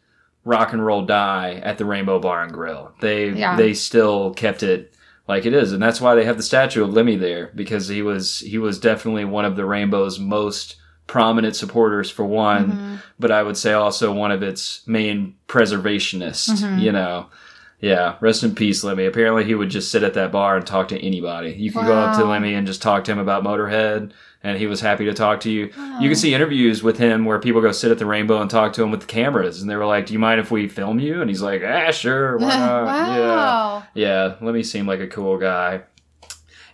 rock 0.44 0.72
and 0.72 0.84
roll 0.84 1.02
die 1.02 1.60
at 1.62 1.78
the 1.78 1.84
Rainbow 1.84 2.18
Bar 2.20 2.42
and 2.42 2.52
Grill. 2.52 2.92
They 3.00 3.30
Yeah. 3.30 3.56
they 3.56 3.72
still 3.74 4.32
kept 4.34 4.62
it 4.62 4.93
like 5.26 5.46
it 5.46 5.54
is, 5.54 5.72
and 5.72 5.82
that's 5.82 6.00
why 6.00 6.14
they 6.14 6.24
have 6.24 6.36
the 6.36 6.42
statue 6.42 6.84
of 6.84 6.92
Lemmy 6.92 7.16
there 7.16 7.50
because 7.54 7.88
he 7.88 8.02
was 8.02 8.40
he 8.40 8.58
was 8.58 8.78
definitely 8.78 9.24
one 9.24 9.44
of 9.44 9.56
the 9.56 9.64
Rainbow's 9.64 10.18
most 10.18 10.76
prominent 11.06 11.54
supporters 11.56 12.10
for 12.10 12.24
one, 12.24 12.72
Mm-hmm. 12.72 12.94
but 13.18 13.30
I 13.30 13.42
would 13.42 13.56
say 13.56 13.72
also 13.72 14.12
one 14.12 14.30
of 14.32 14.42
its 14.42 14.86
main 14.86 15.34
preservationists. 15.48 16.50
Mm-hmm. 16.62 16.78
You 16.78 16.92
know. 16.92 17.26
Yeah, 17.80 18.16
rest 18.20 18.42
in 18.42 18.54
peace, 18.54 18.82
Lemmy. 18.82 19.04
Apparently, 19.04 19.44
he 19.44 19.54
would 19.54 19.68
just 19.68 19.90
sit 19.90 20.02
at 20.02 20.14
that 20.14 20.32
bar 20.32 20.56
and 20.56 20.66
talk 20.66 20.88
to 20.88 20.98
anybody. 21.04 21.52
You 21.52 21.70
could 21.70 21.84
go 21.84 21.92
up 21.94 22.16
to 22.16 22.24
Wow. 22.24 22.30
Lemmy 22.30 22.54
and 22.54 22.66
just 22.66 22.80
talk 22.80 23.04
to 23.04 23.12
him 23.12 23.18
about 23.18 23.44
Motorhead, 23.44 24.12
and 24.42 24.56
he 24.56 24.66
was 24.66 24.80
happy 24.80 25.04
to 25.04 25.12
talk 25.12 25.40
to 25.40 25.50
you. 25.50 25.64
You 26.00 26.08
can 26.08 26.14
see 26.14 26.34
interviews 26.34 26.82
with 26.82 26.96
him 26.98 27.24
where 27.26 27.38
people 27.38 27.60
go 27.60 27.72
sit 27.72 27.90
at 27.90 27.98
the 27.98 28.06
Rainbow 28.06 28.40
and 28.40 28.48
talk 28.48 28.72
to 28.74 28.82
him 28.82 28.90
with 28.90 29.00
the 29.00 29.06
cameras, 29.06 29.60
and 29.60 29.70
they 29.70 29.76
were 29.76 29.84
like, 29.86 30.06
"Do 30.06 30.12
you 30.14 30.18
mind 30.18 30.40
if 30.40 30.50
we 30.50 30.66
film 30.68 30.98
you?" 30.98 31.20
And 31.20 31.28
he's 31.28 31.42
like, 31.42 31.62
"Ah, 31.66 31.90
sure, 31.90 32.38
why 32.38 32.48
not?" 32.56 32.84
wow. 32.86 33.82
Yeah, 33.94 34.02
yeah. 34.06 34.34
Lemmy 34.40 34.62
seemed 34.62 34.88
like 34.88 35.00
a 35.00 35.06
cool 35.08 35.36
guy. 35.36 35.82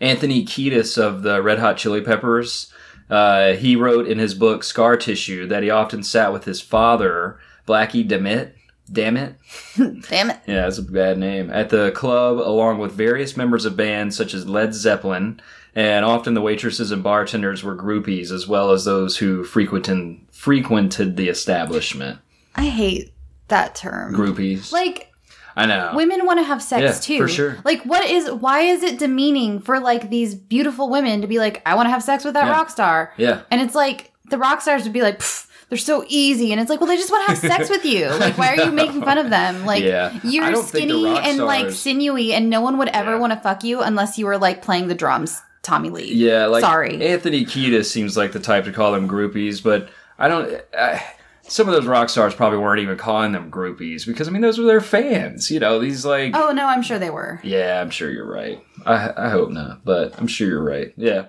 Anthony 0.01 0.45
Kiedis 0.45 0.97
of 0.97 1.23
the 1.23 1.43
Red 1.43 1.59
Hot 1.59 1.77
Chili 1.77 2.01
Peppers. 2.03 2.73
Uh, 3.09 3.55
he 3.55 3.75
wrote 3.75 4.07
in 4.07 4.19
his 4.19 4.35
book 4.35 4.63
Scar 4.63 4.97
Tissue 4.97 5.47
that 5.49 5.63
he 5.65 5.71
often 5.71 6.03
sat 6.05 6.33
with 6.33 6.45
his 6.45 6.61
father, 6.61 7.39
Blackie 7.67 8.07
Dammett. 8.09 8.53
Damn 8.93 9.17
it. 9.17 9.35
Damn 10.09 10.31
it. 10.31 10.39
Yeah, 10.47 10.63
that's 10.63 10.79
a 10.79 10.83
bad 10.83 11.19
name. 11.19 11.51
At 11.51 11.71
the 11.71 11.93
club, 11.93 12.39
along 12.39 12.79
with 12.79 12.93
various 12.93 13.37
members 13.37 13.65
of 13.65 13.77
bands 13.77 14.17
such 14.17 14.35
as 14.35 14.49
Led 14.49 14.75
Zeppelin, 14.75 15.41
and 15.75 16.05
often 16.05 16.35
the 16.35 16.41
waitresses 16.41 16.91
and 16.91 17.03
bartenders 17.03 17.63
were 17.63 17.77
groupies, 17.77 18.33
as 18.33 18.49
well 18.49 18.73
as 18.73 18.85
those 18.85 19.17
who 19.19 19.45
frequented 19.45 20.19
frequented 20.33 21.17
the 21.17 21.29
establishment. 21.29 22.19
I 22.57 22.67
hate 22.67 23.13
that 23.49 23.75
term. 23.75 24.15
Groupies. 24.15 24.73
Like 24.73 25.13
I 25.57 25.67
know. 25.67 25.93
women 25.95 26.25
want 26.27 26.39
to 26.41 26.45
have 26.45 26.63
sex 26.63 26.83
Yeah, 26.83 27.17
too. 27.17 27.23
for 27.23 27.29
sure. 27.29 27.59
Like 27.65 27.83
what 27.85 28.05
is 28.09 28.31
why 28.31 28.63
is 28.63 28.83
it 28.83 28.99
demeaning 28.99 29.61
for 29.61 29.79
like 29.79 30.11
these 30.11 30.35
beautiful 30.35 30.89
women 30.91 31.21
to 31.21 31.27
be 31.27 31.39
like 31.39 31.63
I 31.67 31.75
want 31.75 31.87
to 31.87 31.91
have 31.91 32.03
sex 32.03 32.25
with 32.25 32.35
that 32.35 32.47
Yeah. 32.47 32.53
rock 32.53 32.71
star? 32.71 33.13
yeah. 33.17 33.43
And 33.51 33.61
it's 33.61 33.75
like 33.75 34.13
the 34.31 34.39
rock 34.39 34.61
stars 34.63 34.85
would 34.85 34.93
be 34.93 35.03
like 35.03 35.19
"Pff, 35.19 35.47
they're 35.71 35.79
so 35.79 36.05
easy 36.09 36.53
and 36.53 36.61
it's 36.61 36.69
like 36.69 36.81
well 36.81 36.89
they 36.89 36.97
just 36.99 37.11
want 37.11 37.25
to 37.27 37.33
have 37.33 37.39
sex 37.39 37.71
with 37.71 37.85
you. 37.87 38.09
Like 38.21 38.37
why 38.37 38.49
are 38.55 38.57
you 38.67 38.71
making 38.73 39.01
fun 39.03 39.17
of 39.17 39.31
them? 39.31 39.65
Like 39.65 39.83
Yeah. 39.83 40.19
You're 40.23 40.51
don't 40.51 40.63
think 40.65 40.91
the 40.91 40.99
skinny 41.01 41.19
and 41.31 41.39
like 41.39 41.71
sinewy 41.71 42.35
and 42.35 42.51
no 42.51 42.61
one 42.61 42.77
would 42.77 42.89
ever 42.89 43.13
Yeah. 43.13 43.19
want 43.19 43.33
to 43.33 43.39
fuck 43.41 43.65
you 43.65 43.81
unless 43.81 44.19
you 44.19 44.27
were 44.27 44.37
like 44.37 44.61
playing 44.63 44.89
the 44.89 44.95
drums, 44.95 45.41
Tommy 45.63 45.89
Lee. 45.91 46.13
Yeah, 46.13 46.47
like 46.47 46.61
Sorry. 46.61 47.03
Anthony 47.07 47.47
Kiedis 47.47 47.87
seems 47.87 48.17
like 48.17 48.33
the 48.33 48.41
type 48.41 48.65
to 48.65 48.73
call 48.73 48.93
them 48.93 49.09
groupies, 49.09 49.63
but 49.63 49.89
I 50.19 50.29
don't. 50.29 50.61
I, 50.77 51.03
some 51.43 51.67
of 51.69 51.75
those 51.75 51.87
rock 51.87 52.09
stars 52.11 52.35
probably 52.35 52.59
weren't 52.59 52.81
even 52.81 52.97
calling 52.97 53.33
them 53.33 53.51
groupies 53.51 54.07
because 54.07 54.29
I 54.29 54.31
mean 54.31 54.43
those 54.43 54.59
were 54.59 54.67
their 54.67 54.81
fans. 54.81 55.51
You 55.51 55.59
know, 55.61 55.79
these 55.79 56.05
like. 56.05 56.35
Oh 56.37 56.53
no, 56.53 56.67
I'm 56.67 56.83
sure 56.83 56.99
they 56.99 57.11
were. 57.11 57.41
Yeah, 57.43 57.81
I'm 57.81 57.91
sure 57.91 58.11
you're 58.11 58.31
right. 58.31 58.63
I 58.87 59.13
I 59.17 59.29
hope 59.31 59.51
not, 59.51 59.85
but 59.85 60.15
I'm 60.19 60.27
sure 60.27 60.47
you're 60.49 60.63
right. 60.63 60.93
Yeah. 60.97 61.27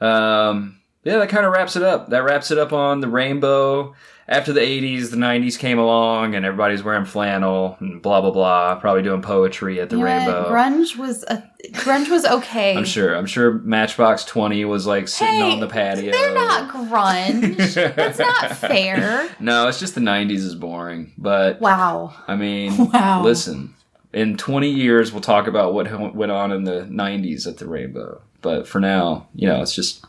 Um. 0.00 0.78
Yeah, 1.04 1.18
that 1.18 1.28
kind 1.28 1.44
of 1.44 1.52
wraps 1.52 1.74
it 1.76 1.82
up. 1.82 2.10
That 2.10 2.22
wraps 2.24 2.50
it 2.50 2.58
up 2.58 2.72
on 2.72 3.00
the 3.00 3.08
rainbow. 3.08 3.94
After 4.28 4.52
the 4.52 4.60
80s, 4.60 5.10
the 5.10 5.16
90s 5.16 5.58
came 5.58 5.78
along, 5.80 6.36
and 6.36 6.46
everybody's 6.46 6.82
wearing 6.84 7.04
flannel 7.04 7.76
and 7.80 8.00
blah 8.00 8.20
blah 8.20 8.30
blah. 8.30 8.76
Probably 8.76 9.02
doing 9.02 9.20
poetry 9.20 9.80
at 9.80 9.90
the 9.90 9.96
You 9.96 10.04
know 10.04 10.06
rainbow. 10.16 10.42
what? 10.44 10.52
Grunge 10.52 10.96
was 10.96 11.24
a 11.24 11.42
grunge 11.72 12.08
was 12.08 12.24
okay. 12.24 12.76
I'm 12.76 12.84
sure. 12.84 13.14
I'm 13.16 13.26
sure 13.26 13.54
Matchbox 13.54 14.24
Twenty 14.24 14.64
was 14.64 14.86
like 14.86 15.08
sitting 15.08 15.34
Hey, 15.34 15.52
on 15.52 15.58
the 15.60 15.66
patio. 15.66 16.12
They're 16.12 16.34
not 16.34 16.72
grunge. 16.72 17.74
That's 17.96 18.20
not 18.20 18.52
fair. 18.56 19.28
No, 19.40 19.66
it's 19.68 19.80
just 19.80 19.96
the 19.96 20.00
'90s 20.00 20.36
is 20.36 20.54
boring. 20.54 21.12
But 21.18 21.60
Wow. 21.60 22.14
I 22.28 22.36
mean, 22.36 22.76
Wow. 22.92 23.22
listen. 23.24 23.74
In 24.12 24.36
20 24.36 24.68
years, 24.70 25.10
we'll 25.10 25.22
talk 25.22 25.46
about 25.46 25.72
what 25.74 26.14
went 26.14 26.30
on 26.32 26.52
in 26.52 26.64
the 26.64 26.82
'90s 26.82 27.46
at 27.46 27.58
the 27.58 27.66
Rainbow. 27.66 28.20
But 28.40 28.68
for 28.68 28.78
now, 28.80 29.26
you 29.34 29.48
know, 29.48 29.60
it's 29.62 29.74
just 29.74 30.04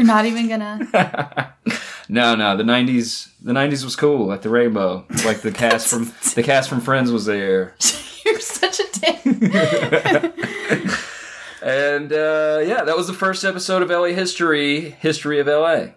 You're 0.00 0.06
not 0.06 0.24
even 0.24 0.48
gonna. 0.48 1.54
no, 2.08 2.34
no. 2.34 2.56
The 2.56 2.62
'90s, 2.62 3.28
the 3.42 3.52
'90s 3.52 3.84
was 3.84 3.96
cool 3.96 4.26
Like 4.26 4.40
the 4.40 4.48
Rainbow. 4.48 5.04
Like 5.26 5.42
the 5.42 5.52
cast 5.52 5.88
from 5.88 6.04
the 6.34 6.42
cast 6.42 6.70
from 6.70 6.80
Friends 6.80 7.12
was 7.12 7.26
there. 7.26 7.74
You're 8.24 8.40
such 8.40 8.80
a 8.80 8.84
dick. 8.98 9.20
And 11.62 12.10
uh, 12.14 12.62
yeah, 12.64 12.84
that 12.84 12.96
was 12.96 13.06
the 13.08 13.12
first 13.12 13.44
episode 13.44 13.82
of 13.82 13.90
LA 13.90 14.06
History, 14.14 14.90
History 15.00 15.38
of 15.40 15.46
LA. 15.46 15.88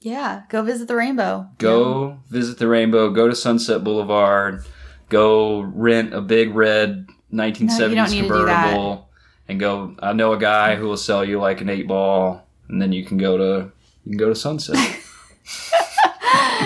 yeah, 0.00 0.44
go 0.48 0.62
visit 0.62 0.88
the 0.88 0.96
rainbow. 0.96 1.46
Go 1.58 2.18
visit 2.30 2.56
the 2.58 2.66
rainbow. 2.68 3.10
Go 3.10 3.28
to 3.28 3.36
Sunset 3.36 3.84
Boulevard. 3.84 4.64
Go 5.10 5.60
rent 5.60 6.14
a 6.14 6.22
big 6.22 6.54
red 6.54 7.06
1970s 7.30 7.78
No, 7.78 7.86
you 7.88 7.94
don't 7.96 8.10
need 8.10 8.22
to 8.22 8.28
do 8.28 8.46
that. 8.46 8.62
convertible, 8.70 9.10
and 9.48 9.60
go. 9.60 9.94
I 9.98 10.14
know 10.14 10.32
a 10.32 10.38
guy 10.38 10.76
who 10.76 10.86
will 10.86 10.96
sell 10.96 11.22
you 11.26 11.38
like 11.38 11.60
an 11.60 11.68
eight 11.68 11.86
ball 11.86 12.46
and 12.70 12.80
then 12.80 12.92
you 12.92 13.04
can 13.04 13.18
go 13.18 13.36
to 13.36 13.70
you 14.04 14.10
can 14.12 14.18
go 14.18 14.28
to 14.28 14.34
Sunset. 14.34 14.76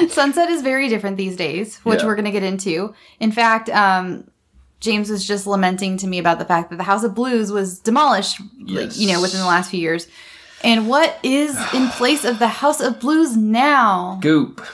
Sunset 0.09 0.51
is 0.51 0.63
very 0.63 0.89
different 0.89 1.17
these 1.17 1.37
days, 1.37 1.77
which 1.79 2.01
Yeah. 2.01 2.07
we're 2.07 2.17
going 2.17 2.25
to 2.25 2.31
get 2.31 2.43
into. 2.43 2.95
In 3.21 3.31
fact, 3.33 3.71
um, 3.71 4.25
James 4.81 5.09
was 5.09 5.27
just 5.27 5.47
lamenting 5.47 5.97
to 5.99 6.07
me 6.07 6.19
about 6.19 6.39
the 6.39 6.45
fact 6.45 6.71
that 6.71 6.77
the 6.77 6.83
House 6.85 7.05
of 7.05 7.15
Blues 7.15 7.51
was 7.53 7.79
demolished, 7.79 8.41
like, 8.61 8.85
Yes. 8.87 8.99
you 8.99 9.09
know, 9.13 9.21
within 9.23 9.41
the 9.41 9.47
last 9.47 9.71
few 9.71 9.81
years. 9.81 10.09
And 10.63 10.89
what 10.89 11.19
is 11.23 11.57
in 11.75 11.89
place 11.91 12.25
of 12.25 12.39
the 12.39 12.49
House 12.49 12.81
of 12.81 13.01
Blues 13.01 13.37
now? 13.37 14.19
Goop, 14.21 14.65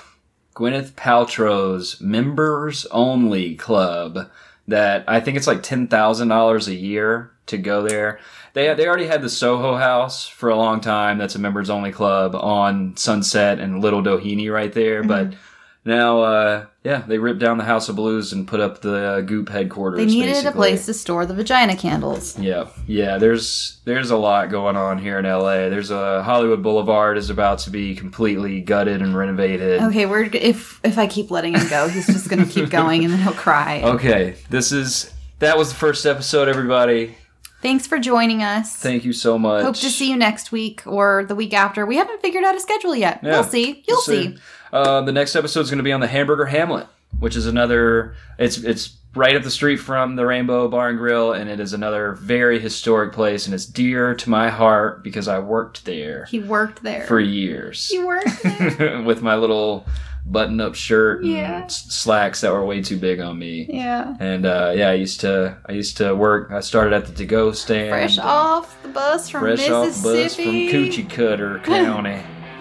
Gwyneth 0.57 0.93
Paltrow's 0.93 2.01
members 2.01 2.87
only 2.91 3.55
club. 3.55 4.31
That 4.68 5.05
I 5.09 5.18
think 5.20 5.37
it's 5.37 5.49
like 5.49 5.62
ten 5.64 5.89
thousand 5.89 6.28
dollars 6.28 6.68
a 6.68 6.74
year 6.74 7.33
to 7.47 7.59
go 7.59 7.83
there. 7.83 8.20
They 8.55 8.72
they 8.74 8.86
already 8.86 9.07
had 9.07 9.22
the 9.22 9.28
Soho 9.28 9.76
House 9.76 10.26
for 10.26 10.48
a 10.48 10.57
long 10.57 10.80
time. 10.80 11.18
That's 11.18 11.34
a 11.34 11.38
members 11.38 11.70
only 11.70 11.92
club 11.92 12.34
on 12.34 12.96
Sunset 12.96 13.59
and 13.59 13.80
Little 13.80 14.03
Doheny 14.03 14.53
right 14.53 14.72
there. 14.72 15.03
But 15.03 15.34
now, 15.82 16.20
uh, 16.20 16.66
yeah, 16.84 17.03
they 17.07 17.16
ripped 17.18 17.40
down 17.40 17.57
the 17.57 17.64
House 17.64 17.88
of 17.88 17.96
Blues 17.96 18.34
and 18.34 18.46
put 18.46 18.61
up 18.61 18.82
the 18.82 18.94
uh, 18.94 19.20
Goop 19.22 19.48
headquarters. 19.48 19.98
They 19.98 20.05
needed 20.05 20.44
a 20.44 20.53
place 20.53 20.84
to 20.86 20.94
store 20.94 21.24
the 21.24 21.32
vagina 21.32 21.74
candles. 21.74 22.38
Yeah, 22.38 22.68
yeah. 22.86 23.16
There's 23.16 23.78
there's 23.86 24.11
a 24.11 24.16
lot 24.16 24.51
going 24.51 24.76
on 24.76 24.98
here 24.98 25.18
in 25.18 25.24
LA. 25.24 25.70
There's 25.70 25.90
a 25.90 26.22
Hollywood 26.22 26.62
Boulevard 26.62 27.16
is 27.16 27.30
about 27.30 27.61
to 27.61 27.70
be 27.70 27.94
completely 27.94 28.61
gutted 28.61 29.01
and 29.01 29.16
renovated. 29.16 29.80
Okay, 29.80 30.05
we're 30.05 30.24
if 30.24 30.80
if 30.84 30.98
I 30.98 31.07
keep 31.07 31.30
letting 31.30 31.55
him 31.55 31.66
go, 31.68 31.88
he's 31.88 32.07
just 32.07 32.28
going 32.28 32.44
to 32.44 32.51
keep 32.51 32.68
going 32.70 33.05
and 33.05 33.12
then 33.12 33.20
he'll 33.22 33.32
cry. 33.32 33.80
Okay, 33.82 34.36
this 34.51 34.72
is 34.72 35.14
that 35.38 35.57
was 35.57 35.70
the 35.70 35.76
first 35.76 36.05
episode, 36.05 36.46
everybody. 36.48 37.16
Thanks 37.62 37.86
for 37.86 37.98
joining 37.98 38.42
us. 38.42 38.74
Thank 38.76 39.04
you 39.04 39.12
so 39.12 39.38
much. 39.38 39.62
Hope 39.62 39.76
to 39.76 39.90
see 39.90 40.08
you 40.11 40.16
next 40.16 40.50
week 40.50 40.82
or 40.86 41.24
the 41.26 41.34
week 41.34 41.52
after. 41.52 41.84
We 41.84 41.96
haven't 41.96 42.22
figured 42.22 42.44
out 42.44 42.54
a 42.56 42.61
schedule 42.61 42.96
yet. 42.96 43.20
Yeah, 43.22 43.32
we'll 43.32 43.44
see. 43.44 43.84
You'll 43.86 43.96
we'll 43.96 44.00
see. 44.02 44.36
Uh, 44.72 45.02
the 45.02 45.12
next 45.12 45.36
episode 45.36 45.61
is 45.61 45.70
going 45.70 45.78
to 45.78 45.84
be 45.84 45.92
on 45.92 46.00
the 46.00 46.06
Hamburger 46.06 46.46
Hamlet, 46.46 46.86
which 47.18 47.36
is 47.36 47.46
another. 47.46 48.14
It's 48.38 48.58
it's 48.58 48.96
right 49.14 49.34
up 49.36 49.42
the 49.42 49.50
street 49.50 49.76
from 49.78 50.14
the 50.16 50.24
Rainbow 50.24 50.68
Bar 50.68 50.90
and 50.90 50.98
Grill, 50.98 51.32
and 51.32 51.50
it 51.50 51.58
is 51.61 51.72
another 51.72 52.12
very 52.12 52.61
historic 52.61 53.12
place, 53.12 53.44
and 53.46 53.54
it's 53.54 53.66
dear 53.66 54.14
to 54.14 54.30
my 54.30 54.48
heart 54.48 55.02
because 55.02 55.26
I 55.26 55.40
worked 55.40 55.84
there 55.84 56.26
He 56.26 56.38
worked 56.38 56.84
there. 56.84 57.04
for 57.06 57.18
years 57.18 57.88
He 57.88 57.98
worked 57.98 58.42
there. 58.44 59.02
with 59.04 59.20
my 59.20 59.34
little 59.34 59.84
button-up 60.31 60.74
shirt 60.74 61.22
and 61.22 61.33
Yeah. 61.33 61.66
slacks 61.66 62.41
that 62.43 62.53
were 62.53 62.64
way 62.64 62.83
too 62.83 62.97
big 62.97 63.20
on 63.20 63.39
me. 63.39 63.66
yeah. 63.68 64.14
And 64.20 64.47
uh, 64.47 64.72
yeah, 64.74 64.91
I 64.91 64.95
used 64.95 65.20
to 65.20 65.57
I 65.66 65.72
used 65.72 65.97
to 65.99 66.14
work. 66.14 66.51
I 66.53 66.61
started 66.61 66.93
at 66.93 67.07
the 67.07 67.12
to-go 67.12 67.53
stand. 67.53 67.91
Fresh 67.91 68.18
off 68.18 68.81
the 68.83 68.89
bus 68.91 69.28
from 69.28 69.41
fresh 69.43 69.68
off 69.68 69.87
Mississippi. 69.87 70.22
bus 70.22 70.35
from 70.37 71.05
Coochie 71.05 71.11
Cutter 71.11 71.59
County. 71.64 72.20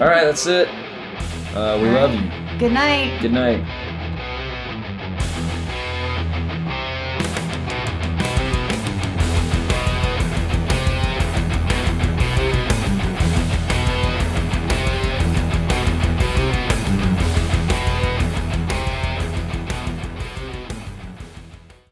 All 0.00 0.08
right, 0.08 0.24
that's 0.24 0.46
it. 0.46 0.68
Uh, 1.54 1.78
we 1.80 1.88
love 1.90 2.12
you. 2.12 2.58
Good 2.58 2.72
night. 2.72 3.18
Good 3.22 3.32
night. 3.32 3.62